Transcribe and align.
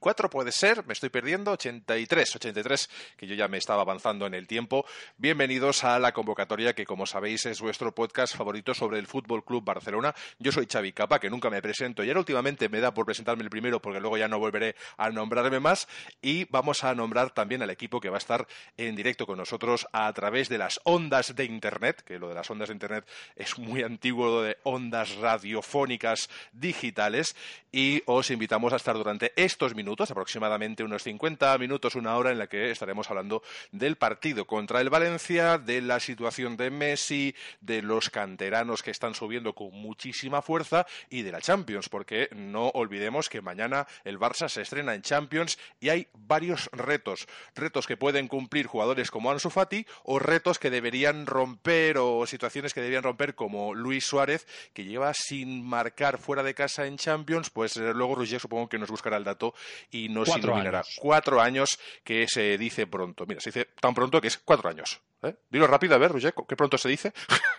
84 0.00 0.30
puede 0.30 0.50
ser, 0.50 0.86
me 0.86 0.94
estoy 0.94 1.10
perdiendo, 1.10 1.52
83, 1.52 2.36
83, 2.36 2.90
que 3.18 3.26
yo 3.26 3.34
ya 3.34 3.48
me 3.48 3.58
estaba 3.58 3.82
avanzando 3.82 4.26
en 4.26 4.32
el 4.32 4.46
tiempo. 4.46 4.86
Bienvenidos 5.18 5.84
a 5.84 5.98
la 5.98 6.12
convocatoria 6.12 6.72
que, 6.72 6.86
como 6.86 7.04
sabéis, 7.04 7.44
es 7.44 7.60
vuestro 7.60 7.94
podcast 7.94 8.34
favorito 8.34 8.72
sobre 8.72 8.98
el 8.98 9.06
Fútbol 9.06 9.44
Club 9.44 9.62
Barcelona. 9.62 10.14
Yo 10.38 10.52
soy 10.52 10.66
Xavi 10.72 10.92
Capa, 10.92 11.18
que 11.18 11.28
nunca 11.28 11.50
me 11.50 11.60
presento 11.60 12.02
y 12.02 12.08
ahora 12.08 12.20
últimamente 12.20 12.70
me 12.70 12.80
da 12.80 12.94
por 12.94 13.04
presentarme 13.04 13.42
el 13.42 13.50
primero 13.50 13.82
porque 13.82 14.00
luego 14.00 14.16
ya 14.16 14.26
no 14.26 14.38
volveré 14.38 14.74
a 14.96 15.10
nombrarme 15.10 15.60
más. 15.60 15.86
Y 16.22 16.46
vamos 16.46 16.82
a 16.82 16.94
nombrar 16.94 17.32
también 17.32 17.60
al 17.60 17.68
equipo 17.68 18.00
que 18.00 18.08
va 18.08 18.16
a 18.16 18.24
estar 18.24 18.48
en 18.78 18.96
directo 18.96 19.26
con 19.26 19.36
nosotros 19.36 19.86
a 19.92 20.10
través 20.14 20.48
de 20.48 20.56
las 20.56 20.80
ondas 20.84 21.36
de 21.36 21.44
Internet, 21.44 22.02
que 22.06 22.18
lo 22.18 22.30
de 22.30 22.36
las 22.36 22.50
ondas 22.50 22.70
de 22.70 22.74
Internet 22.74 23.06
es 23.36 23.58
muy 23.58 23.82
antiguo, 23.82 24.26
lo 24.26 24.42
de 24.42 24.56
ondas 24.62 25.16
radiofónicas 25.16 26.30
digitales. 26.52 27.36
Y 27.70 28.02
os 28.06 28.30
invitamos 28.30 28.72
a 28.72 28.76
estar 28.76 28.96
durante 28.96 29.34
estos 29.36 29.74
minutos, 29.74 29.89
aproximadamente 29.98 30.84
unos 30.84 31.02
50 31.02 31.58
minutos, 31.58 31.96
una 31.96 32.16
hora, 32.16 32.30
en 32.30 32.38
la 32.38 32.46
que 32.46 32.70
estaremos 32.70 33.10
hablando 33.10 33.42
del 33.72 33.96
partido 33.96 34.46
contra 34.46 34.80
el 34.80 34.88
Valencia, 34.88 35.58
de 35.58 35.80
la 35.80 35.98
situación 35.98 36.56
de 36.56 36.70
Messi, 36.70 37.34
de 37.60 37.82
los 37.82 38.08
canteranos 38.08 38.82
que 38.82 38.92
están 38.92 39.14
subiendo 39.14 39.54
con 39.54 39.72
muchísima 39.72 40.42
fuerza 40.42 40.86
y 41.08 41.22
de 41.22 41.32
la 41.32 41.40
Champions, 41.40 41.88
porque 41.88 42.28
no 42.34 42.68
olvidemos 42.68 43.28
que 43.28 43.40
mañana 43.40 43.86
el 44.04 44.18
Barça 44.18 44.48
se 44.48 44.62
estrena 44.62 44.94
en 44.94 45.02
Champions 45.02 45.58
y 45.80 45.88
hay 45.88 46.08
varios 46.14 46.70
retos, 46.72 47.26
retos 47.54 47.86
que 47.86 47.96
pueden 47.96 48.28
cumplir 48.28 48.66
jugadores 48.66 49.10
como 49.10 49.30
Ansu 49.30 49.50
Fati 49.50 49.86
o 50.04 50.18
retos 50.18 50.58
que 50.58 50.70
deberían 50.70 51.26
romper 51.26 51.98
o 51.98 52.26
situaciones 52.26 52.74
que 52.74 52.80
deberían 52.80 53.02
romper 53.02 53.34
como 53.34 53.74
Luis 53.74 54.04
Suárez, 54.04 54.46
que 54.72 54.84
lleva 54.84 55.12
sin 55.14 55.64
marcar 55.64 56.18
fuera 56.18 56.42
de 56.42 56.54
casa 56.54 56.86
en 56.86 56.96
Champions, 56.96 57.50
pues 57.50 57.76
luego 57.76 58.14
Roger 58.14 58.40
supongo 58.40 58.68
que 58.68 58.78
nos 58.78 58.90
buscará 58.90 59.16
el 59.16 59.24
dato 59.24 59.54
y 59.90 60.08
nos 60.08 60.28
iluminará. 60.36 60.82
Cuatro 60.98 61.40
años 61.40 61.78
que 62.04 62.26
se 62.28 62.58
dice 62.58 62.86
pronto. 62.86 63.24
Mira, 63.26 63.40
se 63.40 63.50
dice 63.50 63.68
tan 63.80 63.94
pronto 63.94 64.20
que 64.20 64.28
es 64.28 64.38
cuatro 64.38 64.68
años. 64.68 65.00
¿eh? 65.22 65.34
Dilo 65.48 65.66
rápido, 65.66 65.94
a 65.94 65.98
ver, 65.98 66.12
Roger, 66.12 66.34
¿qué 66.48 66.56
pronto 66.56 66.78
se 66.78 66.88
dice? 66.88 67.12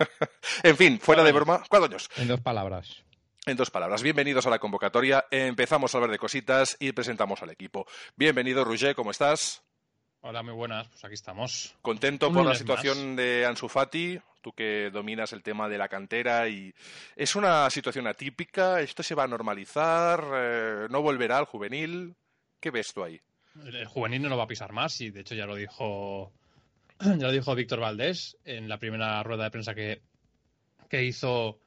en 0.62 0.76
fin, 0.76 1.00
fuera 1.00 1.22
de 1.24 1.32
broma, 1.32 1.62
cuatro 1.68 1.86
años. 1.86 2.08
En 2.16 2.28
dos 2.28 2.40
palabras. 2.40 3.04
En 3.44 3.56
dos 3.56 3.70
palabras, 3.70 4.02
bienvenidos 4.02 4.46
a 4.46 4.50
la 4.50 4.60
convocatoria. 4.60 5.26
Empezamos 5.30 5.92
a 5.94 5.98
hablar 5.98 6.12
de 6.12 6.18
cositas 6.18 6.76
y 6.78 6.92
presentamos 6.92 7.42
al 7.42 7.50
equipo. 7.50 7.86
Bienvenido, 8.14 8.64
Roger, 8.64 8.94
¿cómo 8.94 9.10
estás? 9.10 9.62
Hola, 10.20 10.44
muy 10.44 10.52
buenas. 10.52 10.86
Pues 10.86 11.04
aquí 11.04 11.14
estamos. 11.14 11.74
¿Contento 11.82 12.32
por 12.32 12.46
la 12.46 12.54
situación 12.54 13.16
de 13.16 13.44
Ansu 13.44 13.68
Fati? 13.68 14.20
Tú 14.42 14.52
que 14.52 14.90
dominas 14.92 15.32
el 15.32 15.42
tema 15.42 15.68
de 15.68 15.78
la 15.78 15.88
cantera 15.88 16.48
y 16.48 16.74
es 17.16 17.36
una 17.36 17.70
situación 17.70 18.06
atípica. 18.06 18.80
¿Esto 18.80 19.02
se 19.02 19.14
va 19.14 19.24
a 19.24 19.28
normalizar? 19.28 20.24
Eh, 20.34 20.86
¿No 20.90 21.00
volverá 21.00 21.38
al 21.38 21.46
juvenil? 21.46 22.14
¿Qué 22.60 22.70
ves 22.70 22.92
tú 22.92 23.04
ahí? 23.04 23.20
El 23.64 23.86
juvenil 23.86 24.22
no 24.22 24.28
lo 24.28 24.36
va 24.36 24.44
a 24.44 24.48
pisar 24.48 24.72
más 24.72 25.00
y 25.00 25.10
de 25.10 25.20
hecho 25.20 25.34
ya 25.34 25.46
lo 25.46 25.54
dijo 25.54 26.32
ya 27.00 27.26
lo 27.26 27.32
dijo 27.32 27.54
Víctor 27.54 27.80
Valdés 27.80 28.36
en 28.44 28.68
la 28.68 28.78
primera 28.78 29.22
rueda 29.22 29.44
de 29.44 29.50
prensa 29.50 29.74
que, 29.74 30.02
que 30.88 31.04
hizo 31.04 31.60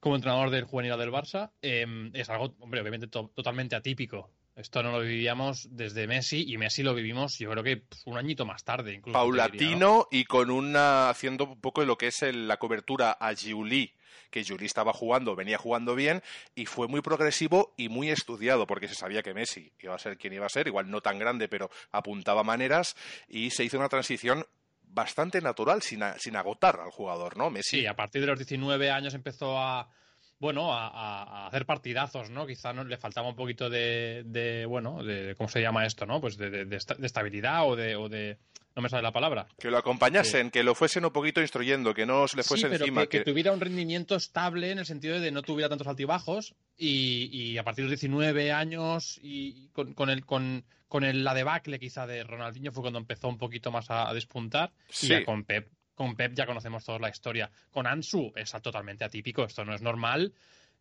como 0.00 0.16
entrenador 0.16 0.50
del 0.50 0.64
juvenil 0.64 0.96
del 0.96 1.10
Barça. 1.10 1.50
Em, 1.60 2.10
es 2.14 2.28
algo, 2.30 2.54
hombre, 2.60 2.80
obviamente 2.80 3.08
totalmente 3.08 3.76
atípico. 3.76 4.30
Esto 4.56 4.82
no 4.82 4.90
lo 4.90 5.00
vivíamos 5.00 5.68
desde 5.70 6.06
Messi 6.06 6.50
y 6.50 6.56
Messi 6.56 6.82
lo 6.82 6.94
vivimos 6.94 7.38
yo 7.38 7.50
creo 7.50 7.62
que 7.62 7.76
pues, 7.76 8.02
un 8.06 8.16
añito 8.16 8.46
más 8.46 8.64
tarde. 8.64 8.94
Incluso, 8.94 9.12
Paulatino 9.12 10.08
y 10.10 10.24
con 10.24 10.50
una 10.50 11.10
haciendo 11.10 11.44
un 11.44 11.60
poco 11.60 11.82
de 11.82 11.86
lo 11.86 11.98
que 11.98 12.06
es 12.06 12.22
la 12.22 12.56
cobertura 12.56 13.12
a 13.12 13.34
Giuli 13.34 13.92
que 14.30 14.44
Juli 14.44 14.66
estaba 14.66 14.92
jugando, 14.92 15.36
venía 15.36 15.58
jugando 15.58 15.94
bien 15.94 16.22
y 16.54 16.66
fue 16.66 16.88
muy 16.88 17.02
progresivo 17.02 17.74
y 17.76 17.88
muy 17.88 18.10
estudiado 18.10 18.66
porque 18.66 18.88
se 18.88 18.94
sabía 18.94 19.22
que 19.22 19.34
Messi 19.34 19.72
iba 19.78 19.94
a 19.94 19.98
ser 19.98 20.16
quien 20.16 20.32
iba 20.32 20.46
a 20.46 20.50
ser, 20.50 20.66
igual 20.66 20.90
no 20.90 21.00
tan 21.00 21.18
grande, 21.18 21.48
pero 21.48 21.70
apuntaba 21.92 22.42
maneras 22.42 22.96
y 23.28 23.50
se 23.50 23.62
hizo 23.62 23.76
una 23.76 23.88
transición 23.88 24.46
bastante 24.82 25.40
natural, 25.42 25.82
sin, 25.82 26.00
sin 26.18 26.36
agotar 26.36 26.80
al 26.80 26.90
jugador, 26.90 27.36
¿no? 27.36 27.50
Messi. 27.50 27.80
Sí, 27.80 27.86
a 27.86 27.94
partir 27.94 28.22
de 28.22 28.28
los 28.28 28.38
19 28.38 28.90
años 28.90 29.14
empezó 29.14 29.58
a, 29.58 29.90
bueno, 30.38 30.72
a, 30.72 31.46
hacer 31.46 31.66
partidazos, 31.66 32.30
¿no? 32.30 32.46
Quizá 32.46 32.72
no, 32.72 32.84
le 32.84 32.98
faltaba 32.98 33.28
un 33.28 33.36
poquito 33.36 33.70
de, 33.70 34.66
bueno, 34.68 35.02
de, 35.02 35.34
¿cómo 35.36 35.48
se 35.48 35.60
llama 35.60 35.86
esto, 35.86 36.06
no? 36.06 36.20
Pues 36.20 36.36
de, 36.36 36.64
de 36.66 36.76
estabilidad 36.76 37.66
o 37.66 37.76
de, 37.76 38.38
no 38.76 38.82
me 38.82 38.90
sale 38.90 39.02
la 39.02 39.12
palabra. 39.12 39.46
Que 39.58 39.70
lo 39.70 39.78
acompañasen, 39.78 40.50
que 40.50 40.62
lo 40.62 40.74
fuesen 40.74 41.06
un 41.06 41.10
poquito 41.10 41.40
instruyendo, 41.40 41.94
que 41.94 42.04
no 42.04 42.28
se 42.28 42.36
le 42.36 42.42
fuese 42.42 42.66
encima. 42.66 43.06
Que, 43.06 43.20
tuviera 43.20 43.50
un 43.52 43.60
rendimiento 43.60 44.16
estable 44.16 44.70
en 44.70 44.78
el 44.78 44.84
sentido 44.84 45.18
de 45.18 45.30
no 45.30 45.40
tuviera 45.40 45.70
tantos 45.70 45.86
altibajos 45.86 46.54
y, 46.76 47.56
a 47.56 47.64
partir 47.64 47.84
de 47.84 47.90
los 47.90 48.00
19 48.00 48.52
años 48.52 49.18
y 49.22 49.68
con, 49.68 50.10
el, 50.10 50.26
con, 50.26 50.66
con 50.88 51.04
el, 51.04 51.24
la 51.24 51.32
debacle 51.32 51.78
quizá 51.78 52.06
de 52.06 52.22
Ronaldinho 52.22 52.70
fue 52.70 52.82
cuando 52.82 52.98
empezó 52.98 53.28
un 53.28 53.38
poquito 53.38 53.72
más 53.72 53.86
a, 53.88 54.12
despuntar. 54.12 54.72
Y 55.00 55.06
ya 55.06 55.24
con 55.24 55.44
Pep, 55.44 55.70
con 55.96 56.14
Pep 56.14 56.34
ya 56.34 56.46
conocemos 56.46 56.84
toda 56.84 57.00
la 57.00 57.08
historia. 57.08 57.50
Con 57.72 57.88
Ansu 57.88 58.32
es 58.36 58.52
totalmente 58.62 59.04
atípico, 59.04 59.44
esto 59.44 59.64
no 59.64 59.74
es 59.74 59.82
normal 59.82 60.32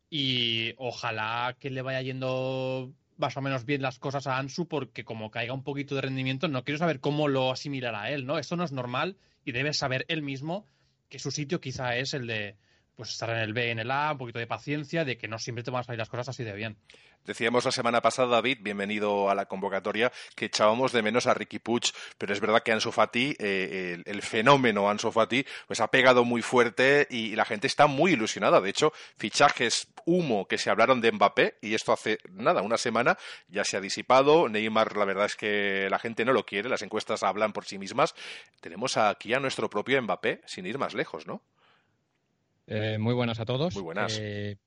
y 0.09 0.73
ojalá 0.77 1.55
que 1.59 1.71
le 1.71 1.81
vaya 1.81 2.01
yendo 2.01 2.93
más 3.17 3.35
o 3.37 3.41
menos 3.41 3.65
bien 3.65 3.81
las 3.81 3.97
cosas 3.97 4.27
a 4.27 4.37
Ansu 4.37 4.67
porque 4.67 5.03
como 5.03 5.31
caiga 5.31 5.53
un 5.53 5.63
poquito 5.63 5.95
de 5.95 6.01
rendimiento, 6.01 6.47
no 6.47 6.63
quiero 6.63 6.77
saber 6.77 6.99
cómo 6.99 7.27
lo 7.27 7.51
asimilará 7.51 8.11
él, 8.11 8.25
¿no? 8.27 8.37
Esto 8.37 8.57
no 8.57 8.65
es 8.65 8.73
normal 8.73 9.17
y 9.45 9.53
debe 9.53 9.73
saber 9.73 10.05
él 10.09 10.21
mismo 10.21 10.65
que 11.09 11.17
su 11.17 11.31
sitio 11.31 11.61
quizá 11.61 11.95
es 11.95 12.13
el 12.13 12.27
de 12.27 12.57
pues 12.95 13.09
estar 13.09 13.29
en 13.29 13.37
el 13.37 13.53
B, 13.53 13.71
en 13.71 13.79
el 13.79 13.91
A, 13.91 14.11
un 14.11 14.17
poquito 14.17 14.39
de 14.39 14.47
paciencia, 14.47 15.03
de 15.03 15.17
que 15.17 15.27
no 15.27 15.37
siempre 15.37 15.63
te 15.63 15.71
van 15.71 15.81
a 15.81 15.83
salir 15.83 15.99
las 15.99 16.09
cosas 16.09 16.29
así 16.29 16.43
de 16.43 16.53
bien. 16.53 16.77
Decíamos 17.25 17.65
la 17.65 17.71
semana 17.71 18.01
pasada, 18.01 18.27
David, 18.27 18.59
bienvenido 18.61 19.31
a 19.31 19.35
la 19.35 19.47
convocatoria, 19.47 20.11
que 20.35 20.45
echábamos 20.45 20.91
de 20.91 21.01
menos 21.01 21.25
a 21.25 21.33
Ricky 21.33 21.57
Puig, 21.57 21.91
pero 22.19 22.33
es 22.33 22.39
verdad 22.39 22.61
que 22.61 22.71
Ansu 22.71 22.91
Fati, 22.91 23.35
eh, 23.39 24.03
el, 24.05 24.21
fenómeno 24.21 24.87
Ansu 24.87 25.11
Fati, 25.11 25.43
pues 25.65 25.79
ha 25.79 25.87
pegado 25.87 26.23
muy 26.23 26.43
fuerte 26.43 27.07
y, 27.09 27.35
la 27.35 27.43
gente 27.43 27.65
está 27.65 27.87
muy 27.87 28.11
ilusionada. 28.11 28.61
De 28.61 28.69
hecho, 28.69 28.93
fichajes 29.17 29.87
humo 30.05 30.47
que 30.47 30.59
se 30.59 30.69
hablaron 30.69 31.01
de 31.01 31.11
Mbappé, 31.11 31.57
y 31.61 31.73
esto 31.73 31.91
hace 31.91 32.19
nada, 32.29 32.61
una 32.61 32.77
semana, 32.77 33.17
ya 33.47 33.63
se 33.63 33.75
ha 33.75 33.81
disipado. 33.81 34.47
Neymar, 34.47 34.95
la 34.95 35.05
verdad 35.05 35.25
es 35.25 35.35
que 35.35 35.87
la 35.89 35.97
gente 35.97 36.25
no 36.25 36.31
lo 36.31 36.45
quiere, 36.45 36.69
las 36.69 36.83
encuestas 36.83 37.23
hablan 37.23 37.53
por 37.53 37.65
sí 37.65 37.79
mismas. 37.79 38.13
Tenemos 38.61 38.97
aquí 38.97 39.33
a 39.33 39.39
nuestro 39.39 39.67
propio 39.67 39.99
Mbappé, 39.99 40.41
sin 40.45 40.67
ir 40.67 40.77
más 40.77 40.93
lejos, 40.93 41.25
¿no? 41.25 41.41
Eh, 42.67 42.97
muy 42.99 43.15
buenas 43.15 43.39
a 43.39 43.45
todos. 43.45 43.73
Muy 43.73 43.83
buenas. 43.83 44.17
Eh, 44.19 44.57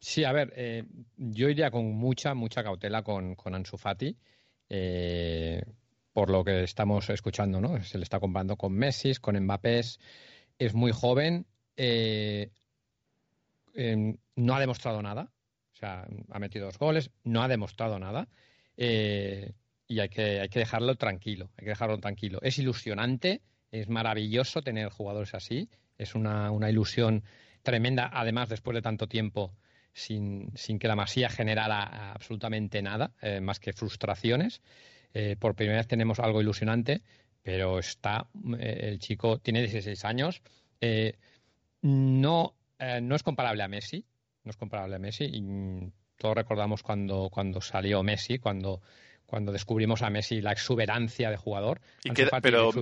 sí, 0.00 0.24
a 0.24 0.32
ver, 0.32 0.52
eh, 0.56 0.84
yo 1.16 1.48
iría 1.48 1.70
con 1.70 1.92
mucha, 1.92 2.34
mucha 2.34 2.62
cautela 2.62 3.02
con, 3.02 3.34
con 3.36 3.54
Ansu 3.54 3.76
Fati, 3.76 4.16
por 6.12 6.30
lo 6.30 6.42
que 6.44 6.64
estamos 6.64 7.08
escuchando, 7.10 7.60
¿no? 7.60 7.82
Se 7.82 7.98
le 7.98 8.04
está 8.04 8.18
comparando 8.20 8.56
con 8.56 8.72
Messi, 8.72 9.14
con 9.14 9.38
Mbappé, 9.38 9.80
es 10.58 10.74
muy 10.74 10.92
joven, 10.92 11.46
em, 11.76 12.48
no 14.36 14.54
ha 14.54 14.60
demostrado 14.60 15.02
nada, 15.02 15.30
o 15.72 15.76
sea, 15.76 16.06
ha 16.30 16.38
metido 16.38 16.66
dos 16.66 16.78
goles, 16.78 17.10
no 17.24 17.42
ha 17.42 17.48
demostrado 17.48 17.98
nada, 17.98 18.28
y 19.90 19.98
hay 19.98 20.08
que, 20.08 20.40
hay 20.40 20.48
que 20.48 20.60
dejarlo 20.60 20.94
tranquilo, 20.94 21.50
hay 21.56 21.64
que 21.64 21.70
dejarlo 21.70 21.98
tranquilo. 21.98 22.38
Es 22.42 22.58
ilusionante, 22.58 23.42
es 23.72 23.88
maravilloso 23.88 24.62
tener 24.62 24.88
jugadores 24.88 25.34
así, 25.34 25.68
es 25.98 26.14
una, 26.14 26.70
ilusión 26.70 27.24
tremenda, 27.62 28.08
además 28.12 28.48
después 28.48 28.74
de 28.74 28.82
tanto 28.82 29.08
tiempo 29.08 29.52
sin, 29.92 30.52
que 30.78 30.88
la 30.88 30.96
masía 30.96 31.28
generara 31.28 32.12
absolutamente 32.12 32.82
nada, 32.82 33.12
eh, 33.20 33.40
más 33.40 33.60
que 33.60 33.72
frustraciones. 33.72 34.62
Eh, 35.12 35.36
por 35.38 35.54
primera 35.54 35.78
vez 35.78 35.88
tenemos 35.88 36.20
algo 36.20 36.40
ilusionante, 36.40 37.02
pero 37.42 37.78
está, 37.78 38.28
eh, 38.58 38.80
el 38.82 38.98
chico 38.98 39.38
tiene 39.38 39.60
16 39.60 40.04
años, 40.04 40.42
no, 41.82 42.54
no 43.02 43.16
es 43.16 43.22
comparable 43.22 43.62
a 43.62 43.68
Messi, 43.68 44.04
no 44.44 44.50
es 44.50 44.56
comparable 44.56 44.96
a 44.96 44.98
Messi, 44.98 45.30
todos 46.16 46.34
recordamos 46.34 46.82
cuando, 46.82 47.28
cuando 47.30 47.60
salió 47.60 48.02
Messi, 48.02 48.38
cuando 48.38 48.80
cuando 49.30 49.52
descubrimos 49.52 50.02
a 50.02 50.10
Messi 50.10 50.40
la 50.40 50.50
exuberancia 50.50 51.30
de 51.30 51.36
jugador. 51.36 51.80
pero 52.42 52.72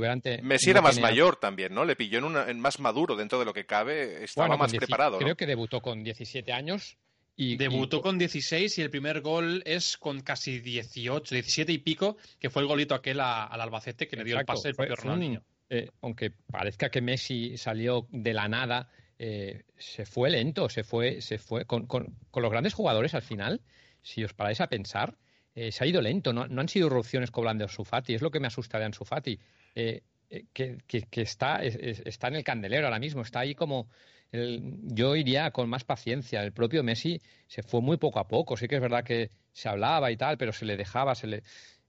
Messi 0.42 0.70
era 0.70 0.80
más 0.80 0.98
mayor 0.98 1.36
también, 1.36 1.74
¿no? 1.74 1.84
Le 1.84 1.94
pilló 1.94 2.18
en, 2.48 2.58
más 2.58 2.80
maduro 2.80 3.16
dentro 3.16 3.38
de 3.38 3.44
lo 3.44 3.52
que 3.52 3.66
cabe, 3.66 4.24
estaba 4.24 4.56
más 4.56 4.72
preparado. 4.72 5.18
Creo 5.18 5.36
que 5.36 5.44
debutó 5.44 5.82
con 5.82 6.02
17 6.02 6.50
años. 6.54 6.96
Y, 7.36 7.56
Debutó 7.56 8.00
con 8.00 8.18
16 8.18 8.78
y 8.78 8.82
el 8.82 8.90
primer 8.90 9.20
gol 9.20 9.62
es 9.64 9.96
con 9.96 10.22
casi 10.22 10.58
18, 10.58 11.34
17 11.36 11.70
y 11.70 11.78
pico, 11.78 12.16
que 12.40 12.50
fue 12.50 12.62
el 12.62 12.68
golito 12.68 12.96
aquel 12.96 13.20
al 13.20 13.60
Albacete 13.60 14.08
que 14.08 14.16
le 14.16 14.24
dio 14.24 14.40
el 14.40 14.44
pase 14.44 14.70
el 14.70 14.74
propio 14.74 14.96
Ronaldinho. 14.96 15.42
Eh, 15.70 15.88
aunque 16.00 16.30
parezca 16.30 16.90
que 16.90 17.00
Messi 17.00 17.56
salió 17.56 18.08
de 18.10 18.32
la 18.32 18.48
nada, 18.48 18.88
eh, 19.18 19.62
se 19.76 20.04
fue 20.04 20.30
lento, 20.30 20.68
se 20.68 20.82
fue, 20.82 21.20
se 21.20 21.38
fue 21.38 21.64
con, 21.66 21.86
con, 21.86 22.16
los 22.34 22.50
grandes 22.50 22.74
jugadores 22.74 23.14
al 23.14 23.22
final. 23.22 23.60
Si 24.02 24.24
os 24.24 24.32
paráis 24.32 24.60
a 24.60 24.68
pensar, 24.68 25.14
eh, 25.54 25.72
se 25.72 25.84
ha 25.84 25.86
ido 25.86 26.00
lento, 26.00 26.32
no, 26.32 26.42
han 26.42 26.68
sido 26.68 26.86
erupciones 26.86 27.30
cobrando 27.30 27.64
Ansu 27.64 27.84
Fati, 27.84 28.14
es 28.14 28.22
lo 28.22 28.30
que 28.30 28.40
me 28.40 28.46
asusta 28.46 28.78
de 28.78 28.84
Ansu 28.84 29.04
Fati, 29.04 29.38
eh, 29.74 30.02
eh, 30.30 30.44
que, 30.52 31.22
está, 31.22 31.62
está 31.62 32.28
en 32.28 32.36
el 32.36 32.44
candelero 32.44 32.86
ahora 32.86 32.98
mismo, 32.98 33.22
está 33.22 33.40
ahí 33.40 33.54
como... 33.54 33.88
yo 34.30 35.16
iría 35.16 35.50
con 35.50 35.70
más 35.70 35.84
paciencia. 35.84 36.42
El 36.42 36.52
propio 36.52 36.82
Messi 36.82 37.20
se 37.46 37.62
fue 37.62 37.80
muy 37.80 37.96
poco 37.96 38.18
a 38.18 38.28
poco. 38.28 38.58
Sí 38.58 38.68
que 38.68 38.74
es 38.74 38.82
verdad 38.82 39.02
que 39.02 39.30
se 39.52 39.70
hablaba 39.70 40.10
y 40.10 40.18
tal, 40.18 40.36
pero 40.36 40.52
se 40.52 40.66
le 40.66 40.76
dejaba, 40.76 41.14
se 41.14 41.26
le... 41.26 41.42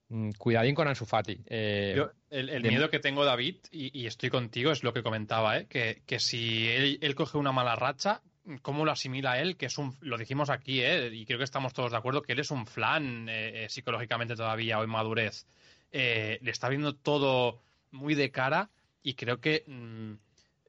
Mm, 0.09 0.31
cuidadín 0.37 0.73
con 0.73 0.87
Ansu 0.87 1.05
Fati. 1.05 1.39
Eh, 1.45 1.95
el, 2.31 2.63
miedo 2.63 2.89
que 2.89 2.99
tengo, 2.99 3.23
David, 3.25 3.57
y, 3.71 4.07
estoy 4.07 4.29
contigo, 4.29 4.71
es 4.71 4.83
lo 4.83 4.91
que 4.91 5.03
comentaba, 5.03 5.57
¿eh? 5.57 5.67
que, 5.69 6.01
que 6.05 6.19
si 6.19 6.67
él, 6.67 7.15
coge 7.15 7.37
una 7.37 7.51
mala 7.51 7.75
racha, 7.75 8.21
¿cómo 8.61 8.85
lo 8.85 8.91
asimila 8.91 9.39
él? 9.39 9.57
Que 9.57 9.67
es 9.67 9.77
un, 9.77 9.95
lo 10.01 10.17
dijimos 10.17 10.49
aquí, 10.49 10.81
¿eh? 10.81 11.09
y 11.13 11.25
creo 11.25 11.37
que 11.37 11.43
estamos 11.43 11.73
todos 11.73 11.91
de 11.91 11.97
acuerdo, 11.97 12.21
que 12.21 12.33
él 12.33 12.39
es 12.39 12.51
un 12.51 12.65
flan 12.65 13.27
eh, 13.29 13.67
psicológicamente 13.69 14.35
todavía 14.35 14.79
o 14.79 14.83
en 14.83 14.89
madurez. 14.89 15.45
le 15.91 16.39
está 16.43 16.69
viendo 16.69 16.95
todo 16.95 17.61
muy 17.91 18.15
de 18.15 18.31
cara 18.31 18.69
y 19.03 19.13
creo 19.13 19.39
que 19.39 19.63
mm, 19.67 20.13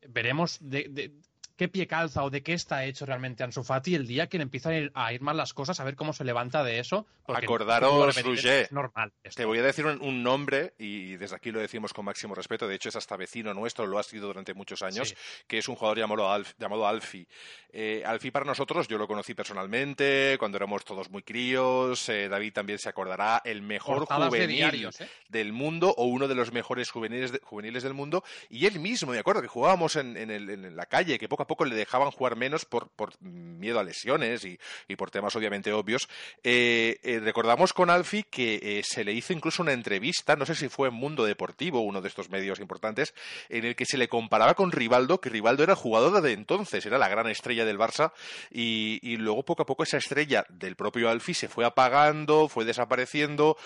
veremos 0.08 0.58
de, 0.61 1.12
qué 1.60 1.68
pie 1.68 1.86
calza 1.86 2.24
o 2.24 2.30
de 2.30 2.42
qué 2.42 2.54
está 2.54 2.86
hecho 2.86 3.04
realmente 3.04 3.44
Ansu 3.44 3.62
Fati 3.62 3.94
el 3.94 4.06
día 4.06 4.28
que 4.28 4.38
le 4.38 4.44
empiezan 4.44 4.72
a 4.72 4.78
ir, 4.78 4.90
a 4.94 5.12
ir 5.12 5.20
mal 5.20 5.36
las 5.36 5.52
cosas, 5.52 5.78
a 5.78 5.84
ver 5.84 5.94
cómo 5.94 6.14
se 6.14 6.24
levanta 6.24 6.64
de 6.64 6.78
eso. 6.78 7.06
Acordaros, 7.26 8.16
Roger, 8.22 8.72
normal 8.72 9.12
te 9.36 9.44
voy 9.44 9.58
a 9.58 9.62
decir 9.62 9.84
un, 9.86 10.22
nombre, 10.22 10.74
y 10.78 11.16
desde 11.16 11.36
aquí 11.36 11.50
lo 11.50 11.60
decimos 11.60 11.92
con 11.92 12.04
máximo 12.04 12.34
respeto, 12.34 12.66
de 12.66 12.74
hecho 12.74 12.88
es 12.88 12.96
hasta 12.96 13.16
vecino 13.16 13.52
nuestro, 13.54 13.86
lo 13.86 13.98
ha 13.98 14.02
sido 14.02 14.26
durante 14.26 14.54
muchos 14.54 14.82
años, 14.82 15.14
que 15.46 15.58
es 15.58 15.68
un 15.68 15.76
jugador 15.76 15.98
llamado, 15.98 16.30
Alf, 16.30 16.54
llamado 16.58 16.86
Alfi. 16.86 17.26
Eh, 17.72 18.02
Alfi 18.04 18.30
para 18.30 18.44
nosotros, 18.44 18.88
yo 18.88 18.98
lo 18.98 19.06
conocí 19.06 19.34
personalmente, 19.34 20.36
cuando 20.38 20.56
éramos 20.56 20.84
todos 20.84 21.10
muy 21.10 21.22
críos, 21.22 22.08
eh, 22.08 22.28
David 22.28 22.52
también 22.52 22.78
se 22.78 22.88
acordará, 22.88 23.42
el 23.44 23.62
mejor 23.62 24.06
juvenil 24.06 24.88
¿eh? 24.98 25.08
del 25.28 25.52
mundo, 25.52 25.94
o 25.96 26.06
uno 26.06 26.26
de 26.26 26.34
los 26.34 26.52
mejores 26.52 26.90
juveniles, 26.90 27.38
juveniles 27.42 27.82
del 27.82 27.94
mundo, 27.94 28.24
y 28.48 28.66
él 28.66 28.80
mismo, 28.80 29.12
me 29.12 29.18
acuerdo 29.18 29.42
que 29.42 29.48
jugábamos 29.48 29.96
en, 29.96 30.16
en 30.16 30.76
la 30.76 30.86
calle, 30.86 31.18
que 31.18 31.28
poco 31.28 31.44
a 31.44 31.46
poco 31.50 31.64
le 31.64 31.75
dejaban 31.75 32.12
jugar 32.12 32.37
menos 32.37 32.64
por, 32.64 32.88
miedo 33.20 33.81
a 33.81 33.82
lesiones 33.82 34.44
y, 34.44 34.97
por 34.97 35.11
temas 35.11 35.35
obviamente 35.35 35.73
obvios. 35.73 36.08
Eh, 36.44 36.99
eh, 37.02 37.19
recordamos 37.19 37.73
con 37.73 37.91
Alfi 37.91 38.23
que 38.23 38.61
eh, 38.62 38.82
se 38.85 39.02
le 39.02 39.12
hizo 39.12 39.32
incluso 39.32 39.62
una 39.62 39.73
entrevista, 39.73 40.37
no 40.37 40.47
sé 40.47 40.55
si 40.55 40.69
fue 40.69 40.88
en 40.88 40.94
Mundo 40.94 41.25
Deportivo, 41.25 41.81
uno 41.81 42.00
de 42.00 42.08
estos 42.08 42.31
medios 42.31 42.61
importantes, 42.61 43.14
en 43.49 43.64
el 43.64 43.75
que 43.75 43.85
se 43.85 43.99
le 43.99 44.06
comparaba 44.06 44.55
con 44.55 44.70
Rivaldo, 44.70 45.20
que 45.20 45.29
Rivaldo 45.29 45.64
era 45.64 45.73
el 45.73 45.79
jugador 45.79 46.23
de 46.23 46.32
entonces, 46.32 46.87
era 46.87 46.99
la 46.99 47.08
gran 47.08 47.26
estrella 47.26 47.64
del 47.64 47.79
Barça, 47.79 48.12
y, 48.52 49.17
luego 49.17 49.44
poco 49.44 49.62
a 49.62 49.67
poco 49.67 49.82
esa 49.82 49.97
estrella 49.97 50.47
del 50.49 50.76
propio 50.76 51.11
Alfi 51.11 51.35
se 51.35 51.49
fue 51.49 51.64
apagando, 51.64 52.49
fue 52.49 52.64
desapareciendo, 52.64 53.56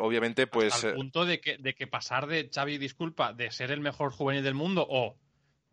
obviamente 0.00 0.46
pues... 0.46 0.84
al 0.84 0.94
punto 0.94 1.24
de 1.24 1.40
que, 1.40 1.56
de 1.56 1.74
que 1.74 1.86
pasar 1.86 2.26
de 2.26 2.50
Xavi, 2.52 2.76
disculpa, 2.76 3.32
de 3.32 3.50
ser 3.50 3.70
el 3.70 3.80
mejor 3.80 4.12
juvenil 4.12 4.44
del 4.44 4.54
mundo 4.54 4.86
o 4.88 5.16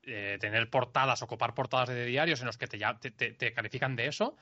eh, 0.05 0.37
tener 0.39 0.69
portadas, 0.69 1.21
ocupar 1.21 1.53
portadas 1.53 1.89
de 1.89 2.05
diarios 2.05 2.39
en 2.41 2.47
los 2.47 2.57
que 2.57 2.67
te, 2.67 3.11
te, 3.11 3.53
califican 3.53 3.95
de 3.95 4.07
eso, 4.07 4.35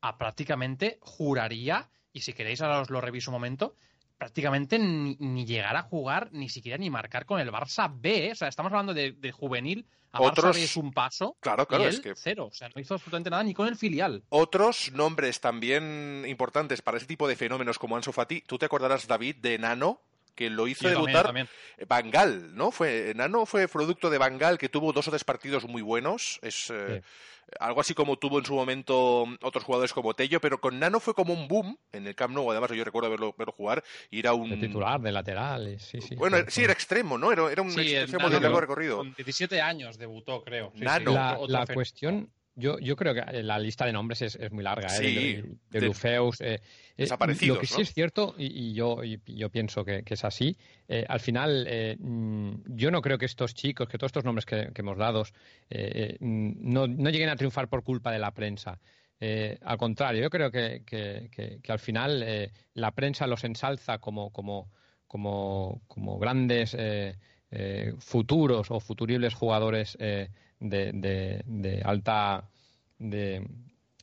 a 0.00 0.18
prácticamente 0.18 0.98
juraría, 1.00 1.88
y 2.12 2.20
si 2.20 2.32
queréis 2.32 2.60
ahora 2.60 2.80
os 2.80 2.90
lo 2.90 3.00
reviso 3.00 3.30
un 3.30 3.36
momento, 3.36 3.74
prácticamente 4.18 4.78
ni, 4.78 5.46
llegar 5.46 5.76
a 5.76 5.82
jugar, 5.82 6.28
ni 6.32 6.48
siquiera 6.48 6.78
ni 6.78 6.90
marcar 6.90 7.26
con 7.26 7.40
el 7.40 7.50
Barça 7.50 7.92
B. 7.92 8.28
¿eh? 8.28 8.32
O 8.32 8.34
sea, 8.34 8.48
estamos 8.48 8.70
hablando 8.70 8.94
de, 8.94 9.32
juvenil. 9.32 9.86
A 10.12 10.20
Otros, 10.20 10.54
Barça 10.54 10.58
B 10.58 10.64
es 10.64 10.76
un 10.76 10.92
paso. 10.92 11.36
Claro, 11.40 11.66
claro, 11.66 11.88
es 11.88 12.00
que. 12.00 12.14
Cero. 12.14 12.46
O 12.46 12.54
sea, 12.54 12.68
no 12.68 12.80
hizo 12.80 12.94
absolutamente 12.94 13.30
nada 13.30 13.42
ni 13.42 13.54
con 13.54 13.66
el 13.66 13.76
filial. 13.76 14.22
Otros 14.28 14.92
nombres 14.92 15.40
también 15.40 16.24
importantes 16.28 16.82
para 16.82 16.98
ese 16.98 17.06
tipo 17.06 17.26
de 17.26 17.34
fenómenos 17.34 17.78
como 17.78 17.96
Ansu 17.96 18.12
Fati. 18.12 18.42
Tú 18.42 18.58
te 18.58 18.66
acordarás, 18.66 19.08
David, 19.08 19.36
de 19.36 19.58
Nano, 19.58 20.02
que 20.34 20.50
lo 20.50 20.66
hizo 20.66 20.88
debutar 20.88 21.32
Bangal, 21.86 22.54
¿no? 22.54 22.70
Fue 22.70 23.12
Nano 23.14 23.46
fue 23.46 23.68
producto 23.68 24.10
de 24.10 24.18
Bangal 24.18 24.58
que 24.58 24.68
tuvo 24.68 24.92
dos 24.92 25.08
o 25.08 25.10
tres 25.10 25.24
partidos 25.24 25.64
muy 25.64 25.82
buenos, 25.82 26.38
es 26.42 26.70
eh, 26.70 27.02
algo 27.60 27.80
así 27.80 27.94
como 27.94 28.16
tuvo 28.16 28.38
en 28.38 28.44
su 28.44 28.54
momento 28.54 29.26
otros 29.42 29.64
jugadores 29.64 29.92
como 29.92 30.14
Tello, 30.14 30.40
pero 30.40 30.60
con 30.60 30.78
Nano 30.78 31.00
fue 31.00 31.14
como 31.14 31.34
un 31.34 31.48
boom 31.48 31.78
en 31.92 32.06
el 32.06 32.14
Camp 32.14 32.34
Nou, 32.34 32.50
además 32.50 32.70
yo 32.70 32.84
recuerdo 32.84 33.10
verlo, 33.10 33.34
verlo 33.36 33.52
jugar 33.52 33.82
y 34.10 34.20
era 34.20 34.32
un 34.32 34.50
de 34.50 34.56
titular 34.56 35.00
de 35.00 35.12
lateral, 35.12 35.78
sí, 35.78 36.00
sí. 36.00 36.14
Bueno, 36.14 36.38
sí, 36.48 36.64
era 36.64 36.72
extremo, 36.72 37.18
¿no? 37.18 37.32
Era, 37.32 37.50
era 37.50 37.62
un 37.62 37.68
extremo 37.78 38.30
de 38.30 38.40
largo 38.40 38.60
recorrido. 38.60 38.98
Con 38.98 39.14
17 39.14 39.60
años 39.60 39.98
debutó, 39.98 40.42
creo. 40.44 40.72
Nano. 40.76 41.46
La, 41.48 41.66
cuestión 41.66 42.30
yo, 42.54 42.78
yo 42.78 42.96
creo 42.96 43.14
que 43.14 43.42
la 43.42 43.58
lista 43.58 43.86
de 43.86 43.92
nombres 43.92 44.20
es, 44.22 44.36
es 44.36 44.52
muy 44.52 44.62
larga, 44.62 44.88
¿eh? 44.98 45.42
de, 45.70 45.80
de, 45.80 45.86
Lufeus. 45.86 46.40
Eh, 46.40 46.60
eh 46.96 47.08
lo 47.46 47.58
que 47.58 47.66
sí 47.66 47.80
es 47.80 47.94
cierto, 47.94 48.34
y, 48.36 48.74
yo, 48.74 49.02
y, 49.02 49.20
yo 49.26 49.48
pienso 49.50 49.84
que, 49.84 50.02
es 50.04 50.24
así, 50.24 50.56
eh, 50.86 51.06
al 51.08 51.20
final 51.20 51.66
mm, 51.98 52.52
yo 52.66 52.90
no 52.90 53.00
creo 53.00 53.16
que 53.16 53.24
estos 53.24 53.54
chicos, 53.54 53.88
que 53.88 53.96
todos 53.96 54.10
estos 54.10 54.24
nombres 54.24 54.44
que, 54.44 54.70
hemos 54.74 54.98
dado, 54.98 55.24
no, 56.20 56.86
no, 56.86 57.10
lleguen 57.10 57.30
a 57.30 57.36
triunfar 57.36 57.68
por 57.68 57.82
culpa 57.82 58.12
de 58.12 58.18
la 58.18 58.32
prensa. 58.32 58.78
al 59.20 59.78
contrario, 59.78 60.20
yo 60.20 60.30
creo 60.30 60.50
que, 60.50 60.82
que 60.84 61.72
al 61.72 61.78
final 61.78 62.50
la 62.74 62.90
prensa 62.90 63.26
los 63.26 63.44
ensalza 63.44 63.98
como, 63.98 64.30
como, 64.30 64.70
como, 65.06 65.80
como 65.86 66.18
grandes 66.18 66.76
futuros 67.98 68.70
o 68.70 68.78
futuribles 68.78 69.32
jugadores 69.32 69.96
de, 70.62 71.82
alta 71.84 72.48
de, 72.98 73.46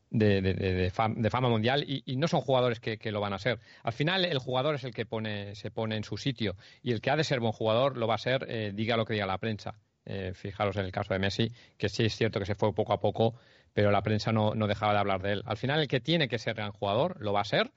de, 0.10 1.30
fama 1.30 1.50
mundial 1.50 1.84
y, 1.88 2.16
no 2.18 2.28
son 2.28 2.42
jugadores 2.42 2.80
que, 2.80 3.12
lo 3.12 3.22
van 3.22 3.34
a 3.34 3.40
ser. 3.40 3.60
Al 3.84 3.94
final 3.94 4.26
el 4.26 4.40
jugador 4.40 4.76
es 4.76 4.84
el 4.84 4.94
que 4.94 5.06
pone, 5.06 5.56
se 5.56 5.72
pone 5.72 5.96
en 5.96 6.04
su 6.04 6.18
sitio 6.18 6.56
y 6.82 6.92
el 6.92 7.02
que 7.02 7.12
ha 7.12 7.16
de 7.16 7.24
ser 7.24 7.40
buen 7.40 7.54
jugador 7.54 7.98
lo 7.98 8.08
va 8.08 8.16
a 8.16 8.20
ser, 8.20 8.46
eh, 8.50 8.72
diga 8.74 8.98
lo 8.98 9.06
que 9.06 9.14
diga 9.14 9.26
la 9.26 9.38
prensa. 9.38 9.80
Eh, 10.06 10.34
fijaros 10.34 10.76
en 10.78 10.86
el 10.86 10.92
caso 10.92 11.14
de 11.14 11.20
Messi, 11.20 11.52
que 11.78 11.88
sí 11.88 12.06
es 12.06 12.16
cierto 12.16 12.40
que 12.40 12.46
se 12.46 12.56
fue 12.56 12.74
poco 12.74 12.94
a 12.94 13.00
poco, 13.00 13.36
pero 13.74 13.92
la 13.92 14.02
prensa 14.02 14.32
no, 14.32 14.56
no 14.56 14.66
dejaba 14.66 14.94
de 14.94 15.00
hablar 15.00 15.22
de 15.22 15.34
él. 15.34 15.44
Al 15.46 15.58
final 15.58 15.80
el 15.80 15.88
que 15.88 16.00
tiene 16.00 16.28
que 16.28 16.40
ser 16.40 16.56
gran 16.56 16.72
jugador 16.72 17.18
lo 17.20 17.34
va 17.34 17.42
a 17.42 17.46
ser 17.46 17.72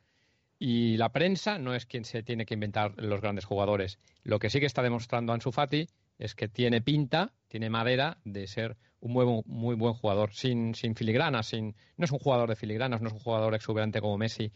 y 0.58 0.96
la 0.96 1.10
prensa 1.10 1.58
no 1.58 1.74
es 1.74 1.86
quien 1.86 2.04
se 2.04 2.22
tiene 2.22 2.46
que 2.46 2.54
inventar 2.54 2.94
los 2.96 3.20
grandes 3.20 3.44
jugadores. 3.44 3.98
Lo 4.22 4.38
que 4.38 4.48
sí 4.48 4.60
que 4.60 4.66
está 4.66 4.80
demostrando 4.80 5.32
Ansu 5.32 5.50
Fati 5.50 5.88
es 6.22 6.36
que 6.36 6.46
tiene 6.46 6.80
pinta, 6.80 7.32
tiene 7.48 7.68
madera 7.68 8.18
de 8.24 8.46
ser 8.46 8.76
un 9.00 9.12
muy, 9.12 9.74
buen 9.74 9.94
jugador, 9.94 10.32
sin, 10.32 10.74
sin 10.76 10.94
filigranas, 10.94 11.48
sin, 11.48 11.74
no 11.96 12.04
es 12.04 12.12
un 12.12 12.20
jugador 12.20 12.48
de 12.48 12.54
filigranas, 12.54 13.00
no 13.00 13.08
es 13.08 13.14
un 13.14 13.18
jugador 13.18 13.56
exuberante 13.56 14.00
como 14.00 14.16
Messi, 14.16 14.52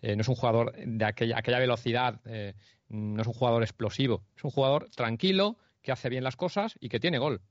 eh, 0.00 0.16
no 0.16 0.22
es 0.22 0.28
un 0.28 0.34
jugador 0.34 0.74
de 0.74 1.04
aquella, 1.04 1.36
aquella 1.36 1.58
velocidad, 1.58 2.22
eh, 2.24 2.54
no 2.88 3.20
es 3.20 3.26
un 3.26 3.34
jugador 3.34 3.62
explosivo, 3.62 4.24
es 4.34 4.44
un 4.44 4.50
jugador 4.50 4.88
tranquilo, 4.96 5.58
que 5.82 5.92
hace 5.92 6.08
bien 6.08 6.24
las 6.24 6.36
cosas 6.36 6.76
y 6.80 6.88
que 6.88 7.00
tiene 7.00 7.18
gol. 7.18 7.42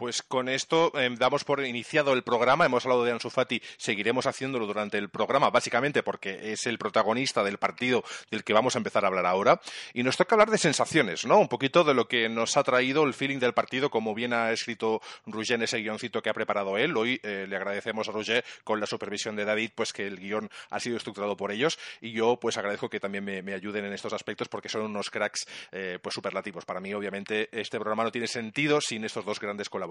Pues 0.00 0.22
con 0.22 0.48
esto 0.48 0.98
eh, 0.98 1.14
damos 1.18 1.44
por 1.44 1.62
iniciado 1.62 2.14
el 2.14 2.22
programa. 2.22 2.64
Hemos 2.64 2.86
hablado 2.86 3.04
de 3.04 3.12
Ansu 3.12 3.28
Fati, 3.28 3.60
seguiremos 3.76 4.26
haciéndolo 4.26 4.66
durante 4.66 4.96
el 4.96 5.10
programa, 5.10 5.50
básicamente 5.50 6.02
porque 6.02 6.52
es 6.54 6.66
el 6.66 6.78
protagonista 6.78 7.44
del 7.44 7.58
partido 7.58 8.02
del 8.30 8.42
que 8.42 8.54
vamos 8.54 8.74
a 8.74 8.78
empezar 8.78 9.04
a 9.04 9.08
hablar 9.08 9.26
ahora. 9.26 9.60
Y 9.92 10.02
nos 10.02 10.16
toca 10.16 10.36
hablar 10.36 10.48
de 10.48 10.56
sensaciones, 10.56 11.26
¿no? 11.26 11.38
Un 11.38 11.48
poquito 11.48 11.84
de 11.84 11.92
lo 11.92 12.08
que 12.08 12.30
nos 12.30 12.56
ha 12.56 12.62
traído 12.62 13.04
el 13.04 13.12
feeling 13.12 13.40
del 13.40 13.52
partido, 13.52 13.90
como 13.90 14.14
bien 14.14 14.32
ha 14.32 14.52
escrito 14.52 15.02
Roger 15.26 15.56
en 15.56 15.64
ese 15.64 15.76
guioncito 15.80 16.22
que 16.22 16.30
ha 16.30 16.32
preparado 16.32 16.78
él. 16.78 16.96
Hoy 16.96 17.20
eh, 17.22 17.44
le 17.46 17.56
agradecemos 17.56 18.08
a 18.08 18.12
Roger, 18.12 18.42
con 18.64 18.80
la 18.80 18.86
supervisión 18.86 19.36
de 19.36 19.44
David, 19.44 19.72
pues 19.74 19.92
que 19.92 20.06
el 20.06 20.18
guion 20.18 20.48
ha 20.70 20.80
sido 20.80 20.96
estructurado 20.96 21.36
por 21.36 21.52
ellos. 21.52 21.78
Y 22.00 22.12
yo, 22.12 22.40
pues 22.40 22.56
agradezco 22.56 22.88
que 22.88 23.00
también 23.00 23.22
me, 23.22 23.52
ayuden 23.52 23.84
en 23.84 23.92
estos 23.92 24.14
aspectos 24.14 24.48
porque 24.48 24.70
son 24.70 24.80
unos 24.80 25.10
cracks, 25.10 25.46
eh, 25.72 25.98
pues 26.00 26.14
superlativos. 26.14 26.64
Para 26.64 26.80
mí, 26.80 26.94
obviamente, 26.94 27.50
este 27.52 27.76
programa 27.76 28.04
no 28.04 28.10
tiene 28.10 28.28
sentido 28.28 28.80
sin 28.80 29.04
estos 29.04 29.26
dos 29.26 29.38
grandes 29.38 29.68
colaboradores 29.68 29.89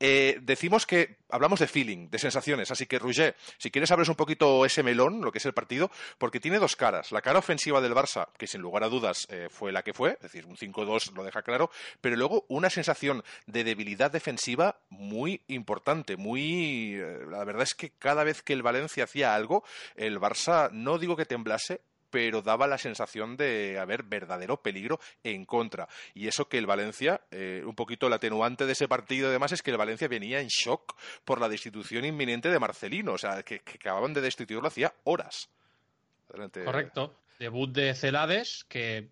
eh, 0.00 0.38
decimos 0.42 0.86
que 0.86 1.18
hablamos 1.28 1.60
de 1.60 1.66
feeling, 1.66 2.08
de 2.08 2.18
sensaciones, 2.18 2.70
así 2.70 2.86
que 2.86 2.98
Roger, 2.98 3.36
si 3.58 3.70
quieres 3.70 3.90
abres 3.90 4.08
un 4.08 4.14
poquito 4.14 4.64
ese 4.64 4.82
melón, 4.82 5.20
lo 5.22 5.32
que 5.32 5.38
es 5.38 5.46
el 5.46 5.54
partido, 5.54 5.90
porque 6.18 6.40
tiene 6.40 6.58
dos 6.58 6.76
caras. 6.76 7.12
La 7.12 7.22
cara 7.22 7.38
ofensiva 7.38 7.80
del 7.80 7.94
Barça, 7.94 8.28
que 8.38 8.46
sin 8.46 8.60
lugar 8.60 8.84
a 8.84 8.88
dudas 8.88 9.26
eh, 9.30 9.48
fue 9.50 9.72
la 9.72 9.82
que 9.82 9.92
fue, 9.92 10.12
es 10.12 10.20
decir, 10.20 10.46
un 10.46 10.56
5-2 10.56 11.12
lo 11.14 11.24
deja 11.24 11.42
claro, 11.42 11.70
pero 12.00 12.16
luego 12.16 12.44
una 12.48 12.70
sensación 12.70 13.22
de 13.46 13.64
debilidad 13.64 14.10
defensiva 14.10 14.80
muy 14.88 15.42
importante, 15.48 16.16
muy... 16.16 16.94
Eh, 16.94 17.20
la 17.28 17.44
verdad 17.44 17.62
es 17.62 17.74
que 17.74 17.90
cada 17.90 18.24
vez 18.24 18.42
que 18.42 18.52
el 18.52 18.62
Valencia 18.62 19.04
hacía 19.04 19.34
algo, 19.34 19.64
el 19.96 20.20
Barça, 20.20 20.70
no 20.70 20.98
digo 20.98 21.16
que 21.16 21.26
temblase, 21.26 21.80
pero 22.16 22.40
daba 22.40 22.66
la 22.66 22.78
sensación 22.78 23.36
de 23.36 23.78
haber 23.78 24.02
verdadero 24.02 24.62
peligro 24.62 24.98
en 25.22 25.44
contra. 25.44 25.86
Y 26.14 26.28
eso 26.28 26.48
que 26.48 26.56
el 26.56 26.64
Valencia, 26.64 27.20
eh, 27.30 27.62
un 27.66 27.74
poquito 27.74 28.06
el 28.06 28.14
atenuante 28.14 28.64
de 28.64 28.72
ese 28.72 28.88
partido 28.88 29.28
además 29.28 29.52
es 29.52 29.60
que 29.60 29.70
el 29.70 29.76
Valencia 29.76 30.08
venía 30.08 30.40
en 30.40 30.48
shock 30.48 30.96
por 31.26 31.42
la 31.42 31.50
destitución 31.50 32.06
inminente 32.06 32.48
de 32.48 32.58
Marcelino, 32.58 33.12
o 33.12 33.18
sea, 33.18 33.42
que, 33.42 33.56
acababan 33.56 34.14
de 34.14 34.22
destituirlo 34.22 34.66
hacía 34.66 34.94
horas. 35.04 35.50
Correcto. 36.26 37.20
Debut 37.38 37.70
de 37.70 37.94
Celades, 37.94 38.64
que 38.66 39.10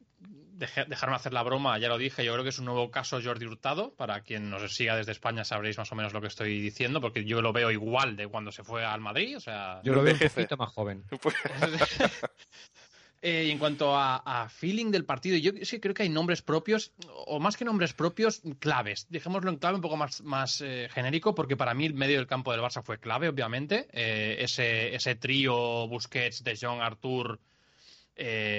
dejaron 0.56 1.14
hacer 1.14 1.34
la 1.34 1.42
broma, 1.42 1.76
ya 1.78 1.88
lo 1.88 1.98
dije, 1.98 2.24
yo 2.24 2.32
creo 2.32 2.42
que 2.42 2.50
es 2.50 2.58
un 2.58 2.64
nuevo 2.64 2.90
caso 2.90 3.20
Jordi 3.22 3.44
Hurtado. 3.44 3.92
Para 3.94 4.22
quien 4.22 4.48
nos 4.48 4.74
siga 4.74 4.96
desde 4.96 5.12
España 5.12 5.44
sabréis 5.44 5.76
más 5.76 5.92
o 5.92 5.94
menos 5.94 6.14
lo 6.14 6.22
que 6.22 6.28
estoy 6.28 6.58
diciendo, 6.58 7.02
porque 7.02 7.26
yo 7.26 7.42
lo 7.42 7.52
veo 7.52 7.70
igual 7.70 8.16
de 8.16 8.28
cuando 8.28 8.50
se 8.50 8.64
fue 8.64 8.82
al 8.82 9.02
Madrid. 9.02 9.36
O 9.36 9.40
sea, 9.40 9.82
yo 9.82 9.92
lo 9.92 10.02
veo 10.02 10.14
un 10.14 10.20
poquito 10.20 10.56
más 10.56 10.72
joven. 10.72 11.04
Eh, 13.26 13.44
y 13.46 13.50
en 13.50 13.58
cuanto 13.58 13.96
a, 13.96 14.50
feeling 14.50 14.90
del 14.90 15.06
partido, 15.06 15.38
yo 15.38 15.52
sí 15.62 15.80
creo 15.80 15.94
que 15.94 16.02
hay 16.02 16.10
nombres 16.10 16.42
propios, 16.42 16.92
o 17.08 17.40
más 17.40 17.56
que 17.56 17.64
nombres 17.64 17.94
propios, 17.94 18.42
claves. 18.58 19.06
Dejémoslo 19.08 19.50
en 19.50 19.56
clave 19.56 19.76
un 19.76 19.80
poco 19.80 19.96
más, 19.96 20.20
más 20.20 20.60
eh, 20.60 20.90
genérico, 20.92 21.34
porque 21.34 21.56
para 21.56 21.72
mí 21.72 21.86
el 21.86 21.94
medio 21.94 22.18
del 22.18 22.26
campo 22.26 22.52
del 22.52 22.60
Barça 22.60 22.82
fue 22.82 22.98
clave, 23.00 23.30
obviamente. 23.30 23.88
Eh, 23.92 24.36
ese, 24.40 24.94
ese 24.94 25.14
trío 25.14 25.88
Busquets, 25.88 26.44
De 26.44 26.54
Jong, 26.54 26.82
Artur. 26.82 27.40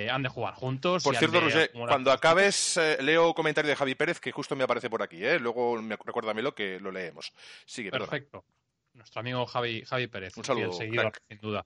han 0.10 0.24
de 0.24 0.30
jugar 0.30 0.56
juntos. 0.56 1.04
Por 1.04 1.16
cierto, 1.16 1.42
Roger, 1.42 1.72
cuando 1.72 2.12
acabes, 2.12 2.80
leo 3.02 3.36
comentario 3.36 3.70
de 3.70 3.76
Javi 3.76 3.94
Pérez 3.94 4.20
que 4.20 4.32
justo 4.32 4.56
me 4.56 4.64
aparece 4.64 4.90
por 4.90 5.04
aquí. 5.04 5.22
Luego 5.40 5.80
me, 5.80 5.96
recuérdamelo 5.96 6.56
que 6.56 6.80
lo 6.80 6.92
leemos. 6.92 7.34
Sigue, 7.68 7.92
Perfecto. 7.92 8.44
Nuestro 8.96 9.20
amigo 9.20 9.46
Javi, 9.46 9.84
Javi 9.86 10.08
Pérez. 10.08 10.36
Un 10.38 10.44
saludo. 10.44 10.74
Seguidor, 10.74 11.14
sin 11.28 11.38
duda. 11.38 11.64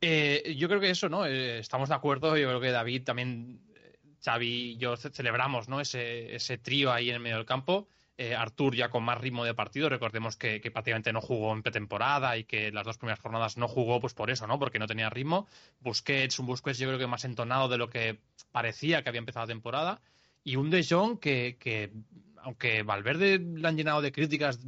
Eh, 0.00 0.54
yo 0.56 0.68
creo 0.68 0.80
que 0.80 0.90
eso, 0.90 1.08
¿no? 1.08 1.26
Eh, 1.26 1.58
estamos 1.58 1.88
de 1.88 1.94
acuerdo. 1.94 2.36
Yo 2.36 2.48
creo 2.48 2.60
que 2.60 2.70
David 2.70 3.04
también, 3.04 3.60
eh, 3.74 3.98
Xavi 4.24 4.72
y 4.72 4.76
yo 4.78 4.96
celebramos, 4.96 5.68
¿no? 5.68 5.80
Ese, 5.80 6.34
ese 6.34 6.58
trío 6.58 6.92
ahí 6.92 7.10
en 7.10 7.16
el 7.16 7.20
medio 7.20 7.36
del 7.36 7.46
campo. 7.46 7.88
Artur 8.36 8.76
ya 8.76 8.90
con 8.90 9.02
más 9.02 9.18
ritmo 9.18 9.46
de 9.46 9.54
partido. 9.54 9.88
Recordemos 9.88 10.36
que, 10.36 10.60
prácticamente 10.70 11.10
no 11.10 11.22
jugó 11.22 11.54
en 11.54 11.62
pretemporada 11.62 12.36
y 12.36 12.44
que 12.44 12.70
las 12.70 12.84
dos 12.84 12.98
primeras 12.98 13.18
jornadas 13.18 13.56
no 13.56 13.66
jugó, 13.66 13.98
pues 13.98 14.12
por 14.12 14.30
eso, 14.30 14.46
¿no? 14.46 14.58
Porque 14.58 14.78
no 14.78 14.86
tenía 14.86 15.08
ritmo. 15.08 15.48
Busquets, 15.80 16.38
un 16.38 16.44
Busquets 16.44 16.78
yo 16.78 16.88
creo 16.88 16.98
que 16.98 17.06
más 17.06 17.24
entonado 17.24 17.70
de 17.70 17.78
lo 17.78 17.88
que 17.88 18.18
parecía 18.52 19.02
que 19.02 19.08
había 19.08 19.20
empezado 19.20 19.46
la 19.46 19.54
temporada. 19.54 20.02
Y 20.44 20.56
un 20.56 20.68
De 20.68 20.84
Jong 20.84 21.18
que, 21.18 21.56
que 21.58 21.92
aunque 22.42 22.82
Valverde 22.82 23.38
le 23.38 23.66
han 23.66 23.78
llenado 23.78 24.02
de 24.02 24.12
críticas 24.12 24.60